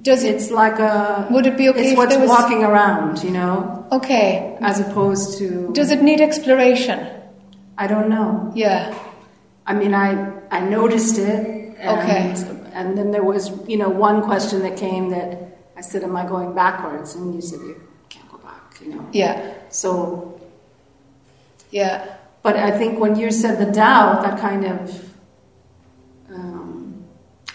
Does 0.00 0.22
it's 0.24 0.50
like 0.50 0.78
a? 0.78 1.26
Would 1.30 1.46
it 1.46 1.58
be 1.58 1.68
okay 1.68 1.90
It's 1.90 1.96
what's 1.98 2.16
was- 2.16 2.28
walking 2.28 2.62
around, 2.64 3.22
you 3.22 3.30
know, 3.30 3.84
Okay. 3.92 4.56
as 4.62 4.80
opposed 4.80 5.36
to. 5.38 5.70
Does 5.72 5.90
it 5.90 6.02
need 6.02 6.20
exploration? 6.20 7.06
I 7.76 7.86
don't 7.86 8.08
know. 8.08 8.52
Yeah. 8.54 8.94
I 9.66 9.74
mean, 9.74 9.92
I 9.92 10.32
I 10.50 10.60
noticed 10.60 11.18
it. 11.18 11.74
Okay. 11.84 12.34
And 12.72 12.96
then 12.96 13.10
there 13.10 13.22
was, 13.24 13.50
you 13.68 13.76
know, 13.76 13.88
one 13.88 14.22
question 14.22 14.60
that 14.62 14.76
came 14.76 15.10
that 15.10 15.58
I 15.76 15.80
said, 15.80 16.02
"Am 16.02 16.16
I 16.16 16.26
going 16.26 16.54
backwards?" 16.54 17.14
And 17.14 17.34
you 17.34 17.40
said, 17.40 17.60
"You 17.60 17.80
can't 18.08 18.30
go 18.30 18.38
back," 18.38 18.80
you 18.82 18.94
know. 18.94 19.04
Yeah. 19.12 19.54
So. 19.70 20.40
Yeah. 21.70 22.16
But 22.42 22.56
I 22.56 22.70
think 22.70 22.98
when 22.98 23.16
you 23.16 23.30
said 23.30 23.58
the 23.58 23.70
doubt, 23.70 24.22
that 24.22 24.38
kind 24.40 24.64
of. 24.64 25.04
Um, 26.32 27.04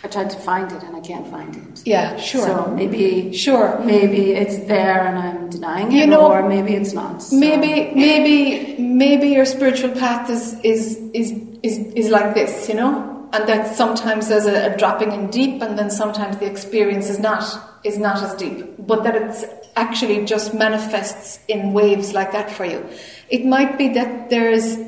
I 0.03 0.07
tried 0.07 0.29
to 0.29 0.37
find 0.37 0.71
it 0.71 0.83
and 0.83 0.95
I 0.95 0.99
can't 0.99 1.27
find 1.27 1.55
it. 1.55 1.81
Yeah, 1.85 2.17
sure. 2.17 2.45
So 2.45 2.67
maybe. 2.75 3.33
Sure. 3.33 3.79
Maybe 3.83 4.33
it's 4.33 4.57
there 4.67 5.01
and 5.07 5.17
I'm 5.17 5.49
denying 5.49 5.91
it, 5.91 5.95
You 5.95 6.07
know- 6.07 6.31
or 6.31 6.47
maybe 6.47 6.75
it's 6.75 6.93
not. 6.93 7.23
So- 7.23 7.35
Maybe 7.37 7.91
maybe 7.95 8.75
maybe 8.77 9.29
your 9.29 9.45
spiritual 9.45 9.91
path 9.91 10.29
is 10.29 10.59
is 10.63 10.97
is 11.13 11.31
is, 11.63 11.77
is 11.95 12.09
like 12.11 12.35
this, 12.35 12.69
you 12.69 12.75
know? 12.75 13.14
And 13.33 13.47
that 13.49 13.75
sometimes 13.75 14.27
there's 14.29 14.45
a, 14.45 14.73
a 14.73 14.77
dropping 14.77 15.11
in 15.11 15.29
deep 15.29 15.61
and 15.61 15.77
then 15.77 15.89
sometimes 15.89 16.37
the 16.37 16.45
experience 16.45 17.09
is 17.09 17.19
not 17.19 17.43
is 17.83 17.97
not 17.97 18.21
as 18.23 18.33
deep. 18.35 18.75
But 18.79 19.03
that 19.03 19.15
it's 19.15 19.43
actually 19.75 20.25
just 20.25 20.53
manifests 20.53 21.39
in 21.47 21.73
waves 21.73 22.13
like 22.13 22.31
that 22.31 22.49
for 22.51 22.65
you. 22.65 22.87
It 23.29 23.45
might 23.45 23.77
be 23.77 23.89
that 23.89 24.29
there 24.29 24.49
is 24.49 24.79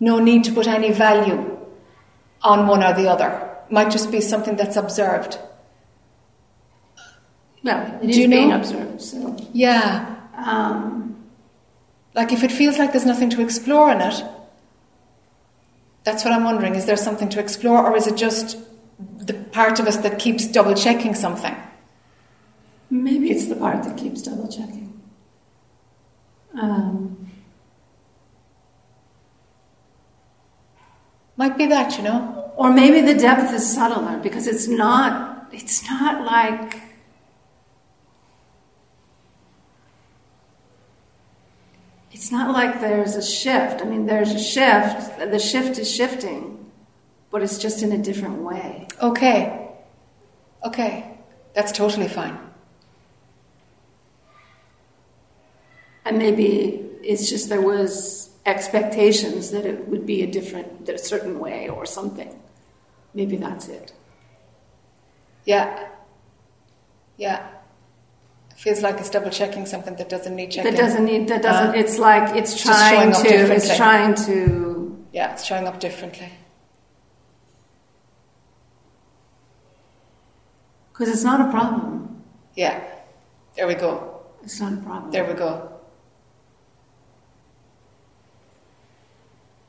no 0.00 0.18
need 0.18 0.44
to 0.44 0.52
put 0.52 0.66
any 0.66 0.90
value 0.92 1.58
on 2.42 2.66
one 2.66 2.82
or 2.82 2.94
the 2.94 3.08
other. 3.08 3.30
Might 3.70 3.90
just 3.90 4.10
be 4.10 4.20
something 4.20 4.56
that's 4.56 4.76
observed. 4.76 5.38
Well, 7.62 7.98
it 8.00 8.02
Do 8.02 8.08
is 8.08 8.18
you 8.18 8.28
being 8.28 8.50
know? 8.50 8.56
observed. 8.56 9.00
So. 9.02 9.36
Yeah. 9.52 10.16
Um, 10.36 11.16
Like 12.14 12.32
if 12.32 12.42
it 12.42 12.50
feels 12.52 12.78
like 12.78 12.92
there's 12.92 13.04
nothing 13.06 13.30
to 13.30 13.42
explore 13.42 13.90
in 13.92 14.00
it, 14.00 14.24
that's 16.06 16.24
what 16.24 16.32
I'm 16.32 16.44
wondering. 16.44 16.76
Is 16.76 16.86
there 16.86 16.96
something 16.96 17.28
to 17.30 17.40
explore, 17.40 17.84
or 17.84 17.96
is 17.96 18.06
it 18.06 18.16
just 18.16 18.56
the 19.18 19.34
part 19.34 19.80
of 19.80 19.86
us 19.86 19.96
that 19.98 20.20
keeps 20.20 20.46
double 20.46 20.74
checking 20.74 21.14
something? 21.16 21.54
Maybe 22.88 23.32
it's 23.32 23.46
the 23.46 23.56
part 23.56 23.82
that 23.82 23.98
keeps 23.98 24.22
double 24.22 24.48
checking. 24.48 25.02
Um, 26.54 27.28
Might 31.36 31.58
be 31.58 31.66
that, 31.66 31.98
you 31.98 32.04
know? 32.04 32.52
or 32.56 32.72
maybe 32.72 33.00
the 33.02 33.18
depth 33.18 33.52
is 33.52 33.74
subtler 33.74 34.18
because 34.22 34.46
it's 34.46 34.66
not. 34.66 35.48
It's 35.52 35.84
not 35.90 36.24
like. 36.24 36.85
It's 42.26 42.32
not 42.32 42.52
like 42.52 42.80
there's 42.80 43.14
a 43.14 43.22
shift. 43.22 43.80
I 43.80 43.84
mean, 43.84 44.06
there's 44.06 44.32
a 44.32 44.38
shift. 44.40 45.16
The 45.30 45.38
shift 45.38 45.78
is 45.78 45.88
shifting, 45.88 46.72
but 47.30 47.40
it's 47.40 47.56
just 47.56 47.84
in 47.84 47.92
a 47.92 47.98
different 47.98 48.38
way. 48.38 48.88
Okay. 49.00 49.70
Okay. 50.64 51.18
That's 51.54 51.70
totally 51.70 52.08
fine. 52.08 52.36
And 56.04 56.18
maybe 56.18 56.90
it's 57.04 57.30
just 57.30 57.48
there 57.48 57.62
was 57.62 58.30
expectations 58.44 59.52
that 59.52 59.64
it 59.64 59.86
would 59.86 60.04
be 60.04 60.24
a 60.24 60.26
different, 60.26 60.88
a 60.88 60.98
certain 60.98 61.38
way 61.38 61.68
or 61.68 61.86
something. 61.86 62.40
Maybe 63.14 63.36
that's 63.36 63.68
it. 63.68 63.92
Yeah. 65.44 65.90
Yeah. 67.18 67.55
Feels 68.56 68.80
like 68.80 68.98
it's 68.98 69.10
double 69.10 69.30
checking 69.30 69.66
something 69.66 69.94
that 69.96 70.08
doesn't 70.08 70.34
need 70.34 70.50
checking. 70.50 70.72
That 70.72 70.80
doesn't 70.80 71.04
need. 71.04 71.28
That 71.28 71.42
doesn't. 71.42 71.76
Uh, 71.76 71.78
it's 71.78 71.98
like 71.98 72.34
it's 72.34 72.60
trying 72.60 73.12
to. 73.12 73.54
It's 73.54 73.76
trying 73.76 74.14
to. 74.26 75.06
Yeah, 75.12 75.32
it's 75.32 75.44
showing 75.44 75.66
up 75.68 75.78
differently. 75.78 76.30
Because 80.90 81.12
it's 81.12 81.22
not 81.22 81.46
a 81.46 81.50
problem. 81.50 82.22
Yeah. 82.54 82.82
There 83.54 83.66
we 83.66 83.74
go. 83.74 84.22
It's 84.42 84.58
not 84.58 84.72
a 84.72 84.76
problem. 84.78 85.10
There 85.10 85.26
we 85.26 85.34
go. 85.34 85.72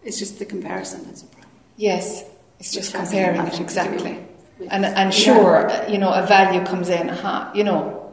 It's 0.02 0.18
just 0.18 0.40
the 0.40 0.46
comparison 0.46 1.04
that's 1.06 1.24
a 1.24 1.26
problem. 1.26 1.52
Yes. 1.76 2.24
It's 2.60 2.72
just 2.72 2.94
Which 2.94 3.02
comparing 3.02 3.46
it 3.46 3.60
exactly. 3.60 4.26
And 4.70 4.86
and 4.86 5.14
sure, 5.14 5.70
uh, 5.70 5.88
you 5.90 5.98
know, 5.98 6.14
a 6.14 6.26
value 6.26 6.64
comes 6.66 6.90
in, 6.90 7.10
aha, 7.10 7.52
you 7.54 7.66
know, 7.66 8.07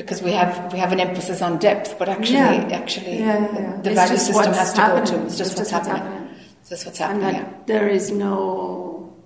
because 0.00 0.20
we 0.22 0.32
have 0.40 0.72
we 0.72 0.78
have 0.84 0.92
an 0.96 1.00
emphasis 1.00 1.38
on 1.42 1.58
depth, 1.58 1.90
but 1.98 2.08
actually 2.08 2.38
Yeah. 2.38 2.80
actually 2.82 3.18
Yeah, 3.18 3.26
yeah, 3.26 3.60
yeah. 3.60 3.76
the 3.84 3.90
It's 3.90 4.00
value 4.00 4.16
system 4.28 4.52
has 4.54 4.72
to 4.74 4.80
happening. 4.80 5.04
go 5.04 5.10
to. 5.10 5.26
It's 5.26 5.36
just 5.38 5.50
It's 5.52 5.58
what's 5.60 5.70
just 5.70 5.72
what's 5.72 5.88
happening. 5.88 6.12
happening. 6.12 6.34
It's 6.60 6.70
just 6.72 6.82
what's 6.86 7.00
And 7.00 7.22
happening. 7.22 7.42
that 7.42 7.66
there 7.72 7.88
is 7.98 8.04
no 8.10 8.34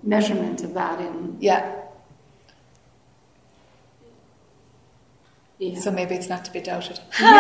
measurement 0.03 0.59
of 0.67 0.71
that 0.75 0.97
in. 1.07 1.37
Yeah. 1.41 1.63
Yeah. 5.59 5.79
So 5.81 5.91
maybe 5.93 6.15
it's 6.17 6.29
not 6.29 6.45
to 6.47 6.53
be 6.53 6.61
doubted. 6.61 6.99
yeah, 7.21 7.31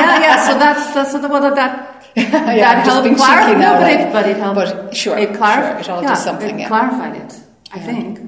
yeah, 0.00 0.20
yeah. 0.20 0.46
So 0.48 0.58
that's 0.58 0.92
that's 0.94 1.12
the 1.12 1.28
well, 1.28 1.40
that 1.40 1.54
that 1.54 1.72
Yeah, 2.16 2.70
I'm 2.70 2.80
helped 2.84 3.16
clarify. 3.16 3.58
no, 3.58 3.70
but 3.80 3.90
it 3.90 4.12
but 4.12 4.28
it 4.28 4.36
helped. 4.36 4.56
but 4.56 4.96
sure, 4.96 5.16
it 5.16 5.34
clarified. 5.36 5.84
sure, 5.84 5.94
it 5.94 5.96
all 5.98 6.02
yeah, 6.02 6.08
does 6.10 6.24
something, 6.24 6.56
It 6.58 6.62
yeah. 6.62 6.68
clarified 6.68 7.14
it. 7.22 7.32
I 7.72 7.76
Yeah. 7.78 7.84
think 7.86 8.18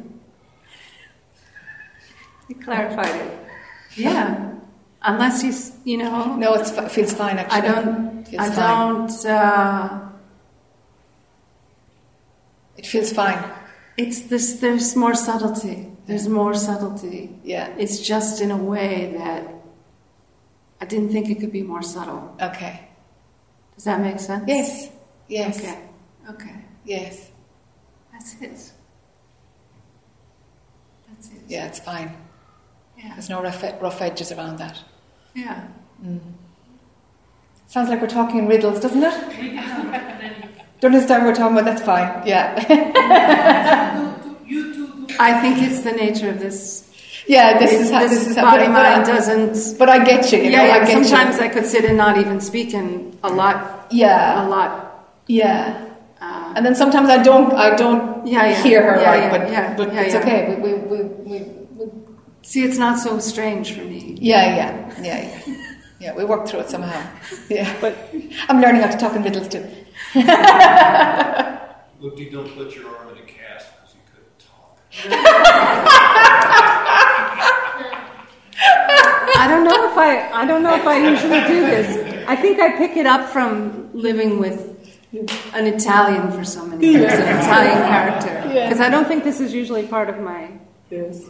it 2.48 2.62
clarified 2.62 3.14
it. 3.26 3.30
Yeah, 3.96 4.54
unless 5.02 5.42
you 5.44 5.52
you 5.84 5.98
know. 5.98 6.36
No, 6.36 6.54
it's, 6.54 6.70
it 6.72 6.90
feels 6.90 7.12
fine 7.12 7.38
actually. 7.38 7.60
I 7.68 7.72
don't. 7.72 8.24
Feels 8.28 8.42
I 8.42 8.50
fine. 8.50 8.96
don't. 9.06 9.26
Uh, 9.26 10.00
It 12.76 12.86
feels 12.86 13.12
fine. 13.12 13.38
It's 13.96 14.22
this. 14.22 14.54
There's 14.60 14.96
more 14.96 15.14
subtlety. 15.14 15.90
There's 16.06 16.28
more 16.28 16.54
subtlety. 16.54 17.38
Yeah. 17.44 17.72
It's 17.78 18.00
just 18.00 18.40
in 18.42 18.50
a 18.50 18.56
way 18.56 19.14
that 19.16 19.42
I 20.80 20.84
didn't 20.84 21.10
think 21.12 21.30
it 21.30 21.38
could 21.40 21.52
be 21.52 21.62
more 21.62 21.82
subtle. 21.82 22.36
Okay. 22.40 22.88
Does 23.74 23.84
that 23.84 24.00
make 24.00 24.18
sense? 24.20 24.44
Yes. 24.46 24.90
Yes. 25.28 25.58
Okay. 25.58 25.78
Okay. 26.30 26.54
Yes. 26.84 27.30
That's 28.12 28.34
it. 28.42 28.72
That's 31.08 31.28
it. 31.28 31.40
Yeah, 31.48 31.66
it's 31.66 31.78
fine. 31.78 32.14
Yeah. 33.04 33.12
There's 33.14 33.28
no 33.28 33.42
rough, 33.42 33.62
rough 33.82 34.00
edges 34.00 34.32
around 34.32 34.58
that. 34.58 34.80
Yeah. 35.34 35.66
Mm. 36.02 36.20
Sounds 37.66 37.88
like 37.90 38.00
we're 38.00 38.06
talking 38.08 38.38
in 38.38 38.46
riddles, 38.46 38.80
doesn't 38.80 39.02
it? 39.02 39.14
Don't 40.80 40.94
understand 40.94 41.24
what 41.24 41.30
we're 41.30 41.34
talking 41.36 41.56
about. 41.58 41.64
That's 41.66 41.82
fine. 41.82 42.26
Yeah. 42.26 42.54
I 45.18 45.40
think 45.40 45.58
it's 45.62 45.80
the 45.82 45.92
nature 45.92 46.30
of 46.30 46.40
this. 46.40 46.90
Yeah, 47.26 47.58
this 47.58 47.72
is 47.72 47.90
how 47.90 48.00
this, 48.00 48.10
this 48.10 48.28
is 48.28 48.36
how 48.36 48.50
body 48.50 48.66
but 48.66 48.84
I- 48.84 49.02
doesn't. 49.02 49.78
But 49.78 49.88
I 49.88 50.04
get 50.04 50.30
you. 50.32 50.38
you 50.38 50.50
yeah, 50.50 50.58
know, 50.58 50.64
yeah. 50.64 50.74
I 50.74 50.78
get 50.86 51.06
sometimes 51.06 51.36
you. 51.38 51.44
I 51.44 51.48
could 51.48 51.66
sit 51.66 51.84
and 51.84 51.96
not 51.96 52.18
even 52.18 52.40
speak, 52.40 52.74
and 52.74 53.16
a 53.22 53.30
lot. 53.30 53.86
Yeah. 53.90 54.46
A 54.46 54.48
lot. 54.48 55.06
Yeah. 55.26 55.88
and 56.20 56.64
then 56.66 56.74
sometimes 56.74 57.08
I 57.08 57.22
don't. 57.22 57.52
I 57.52 57.76
don't 57.76 58.26
Yeah, 58.26 58.46
yeah. 58.46 58.62
hear 58.62 58.82
her 58.82 59.00
Yeah, 59.00 59.10
right, 59.10 59.22
yeah, 59.24 59.30
but 59.38 59.50
yeah, 59.50 59.76
but 59.76 59.92
yeah, 59.94 60.00
it's 60.02 60.14
yeah. 60.14 60.20
okay. 60.20 60.54
We, 60.60 60.74
we, 60.74 60.78
we, 60.90 61.02
we, 61.02 61.38
we 61.42 61.63
See, 62.44 62.62
it's 62.62 62.76
not 62.78 62.98
so 62.98 63.18
strange 63.18 63.72
for 63.72 63.82
me. 63.84 64.16
yeah, 64.20 64.54
yeah, 64.56 65.02
yeah, 65.02 65.40
yeah. 65.46 65.60
Yeah, 65.98 66.14
we 66.14 66.24
work 66.26 66.46
through 66.46 66.60
it 66.60 66.68
somehow. 66.70 67.02
Yeah, 67.48 67.74
but 67.80 67.96
I'm 68.48 68.60
learning 68.60 68.82
how 68.82 68.90
to 68.90 68.98
talk 68.98 69.16
in 69.16 69.22
riddles 69.22 69.48
too. 69.48 69.60
Look, 72.00 72.18
you 72.18 72.28
don't 72.30 72.50
put 72.54 72.74
your 72.76 72.94
arm 72.94 73.08
in 73.10 73.18
a 73.18 73.26
cast 73.26 73.68
because 73.72 73.94
you 73.94 74.02
couldn't 74.12 74.38
talk. 74.38 74.78
I 79.36 79.46
don't 79.48 79.64
know 79.64 79.90
if 79.90 79.96
I. 79.96 80.30
I 80.32 80.44
don't 80.46 80.62
know 80.62 80.74
if 80.74 80.86
I 80.86 80.96
usually 81.10 81.40
do 81.46 81.60
this. 81.66 82.24
I 82.28 82.36
think 82.36 82.60
I 82.60 82.76
pick 82.76 82.96
it 82.96 83.06
up 83.06 83.28
from 83.30 83.90
living 83.94 84.38
with 84.38 84.70
an 85.54 85.66
Italian 85.66 86.30
for 86.32 86.44
so 86.44 86.66
many 86.66 86.86
years, 86.86 87.12
an 87.12 87.38
Italian 87.38 87.78
character. 87.88 88.52
Yeah. 88.54 88.68
Because 88.68 88.80
I 88.80 88.88
don't 88.90 89.06
think 89.06 89.24
this 89.24 89.40
is 89.40 89.52
usually 89.54 89.86
part 89.86 90.08
of 90.10 90.18
my. 90.20 90.50
Yes. 90.90 91.22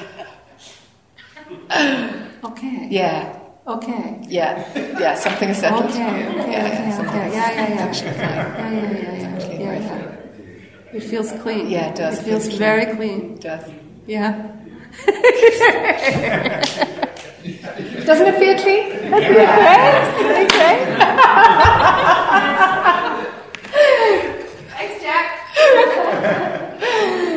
Okay. 2.44 2.88
Yeah. 2.90 3.36
Okay. 3.66 4.18
Yeah, 4.26 4.64
yeah, 4.98 5.14
something 5.14 5.50
is 5.50 5.58
settled. 5.58 5.84
Okay, 5.90 6.02
okay, 6.02 6.10
yeah, 6.50 6.50
okay, 6.66 6.88
yeah, 6.88 6.96
something 6.96 7.20
okay. 7.20 7.28
is- 7.28 7.34
Yeah, 7.34 7.50
yeah, 7.52 7.68
yeah. 7.68 7.74
it's 7.74 7.82
actually 7.82 8.12
fine. 8.12 8.36
Yeah, 8.36 8.80
yeah, 8.80 8.90
yeah, 8.90 9.14
yeah. 9.20 9.36
It's 9.36 9.44
Yeah, 9.60 9.78
yeah. 9.78 10.96
It 10.96 11.02
feels 11.04 11.30
clean. 11.42 11.68
Yeah, 11.70 11.90
it 11.90 11.96
does. 11.96 12.18
It 12.18 12.22
feels 12.24 12.46
clean. 12.48 12.58
very 12.58 12.86
clean. 12.96 13.20
It 13.34 13.40
does. 13.42 13.64
Yeah. 14.06 14.32
Doesn't 18.06 18.26
it 18.26 18.36
feel 18.42 18.56
clean? 18.58 18.84
That's 19.10 19.24
it, 19.24 19.36
right? 19.36 19.50
Thanks, 24.74 24.96
Jac. 25.02 25.26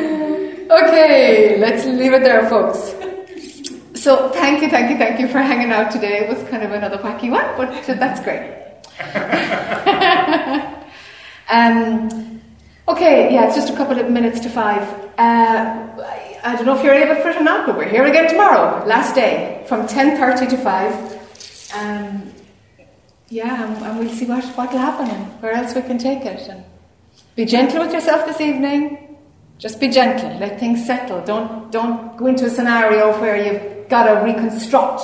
okay, 0.82 1.58
let's 1.58 1.84
leave 1.84 2.12
it 2.12 2.22
there, 2.22 2.48
folks. 2.48 2.94
So, 4.00 4.28
thank 4.30 4.62
you, 4.62 4.68
thank 4.68 4.90
you, 4.90 4.98
thank 4.98 5.20
you 5.20 5.28
for 5.28 5.38
hanging 5.38 5.72
out 5.72 5.90
today. 5.90 6.18
It 6.18 6.28
was 6.28 6.42
kind 6.50 6.62
of 6.62 6.72
another 6.72 6.98
wacky 6.98 7.30
one, 7.30 7.46
but 7.56 7.86
that's 7.86 8.20
great. 8.20 8.64
um, 11.50 12.40
okay, 12.88 13.32
yeah, 13.32 13.46
it's 13.46 13.56
just 13.56 13.72
a 13.72 13.76
couple 13.76 13.98
of 13.98 14.10
minutes 14.10 14.40
to 14.40 14.50
five. 14.50 14.82
Uh, 15.18 15.84
I, 16.44 16.56
don't 16.56 16.66
know 16.66 16.76
if 16.76 16.84
you're 16.84 16.94
able 16.94 17.20
for 17.22 17.30
it 17.30 17.36
or 17.36 17.42
not, 17.42 17.66
but 17.66 17.76
we're 17.76 17.88
here 17.88 18.04
again 18.04 18.28
tomorrow, 18.28 18.84
last 18.84 19.14
day, 19.14 19.64
from 19.66 19.86
10.30 19.86 20.50
to 20.50 20.56
5. 20.56 21.74
Um, 21.76 22.32
yeah, 23.28 23.64
and, 23.64 23.82
and 23.82 23.98
we'll 23.98 24.10
see 24.10 24.26
what 24.26 24.44
what'll 24.56 24.78
happen 24.78 25.08
and 25.08 25.42
where 25.42 25.52
else 25.52 25.74
we 25.74 25.82
can 25.82 25.98
take 25.98 26.24
it. 26.24 26.48
And 26.48 26.64
be 27.36 27.44
gentle 27.44 27.80
with 27.80 27.92
yourself 27.92 28.26
this 28.26 28.40
evening. 28.40 29.03
Just 29.58 29.80
be 29.80 29.88
gentle. 29.88 30.36
Let 30.38 30.58
things 30.58 30.84
settle. 30.84 31.24
Don't 31.24 31.70
don't 31.70 32.16
go 32.16 32.26
into 32.26 32.46
a 32.46 32.50
scenario 32.50 33.18
where 33.20 33.36
you've 33.36 33.88
got 33.88 34.04
to 34.04 34.24
reconstruct 34.24 35.02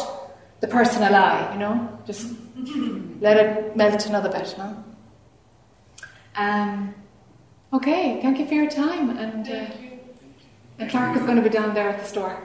the 0.60 0.68
personal 0.68 1.14
I. 1.14 1.52
You 1.52 1.58
know, 1.60 1.98
just 2.06 2.32
let 3.20 3.36
it 3.36 3.76
melt 3.76 4.06
another 4.06 4.28
bit. 4.28 4.54
Huh? 4.56 4.74
Um. 6.36 6.94
Okay. 7.72 8.20
Thank 8.20 8.38
you 8.38 8.46
for 8.46 8.54
your 8.54 8.70
time. 8.70 9.16
And 9.16 9.48
uh, 9.48 9.66
and 10.78 10.90
Clark 10.90 11.16
is 11.16 11.22
going 11.22 11.36
to 11.36 11.42
be 11.42 11.50
down 11.50 11.74
there 11.74 11.88
at 11.88 12.00
the 12.00 12.06
store. 12.06 12.36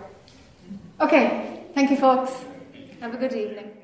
Okay. 1.02 1.64
Thank 1.74 1.90
you, 1.90 1.98
folks. 1.98 2.32
Have 3.02 3.14
a 3.14 3.18
good 3.18 3.34
evening. 3.34 3.75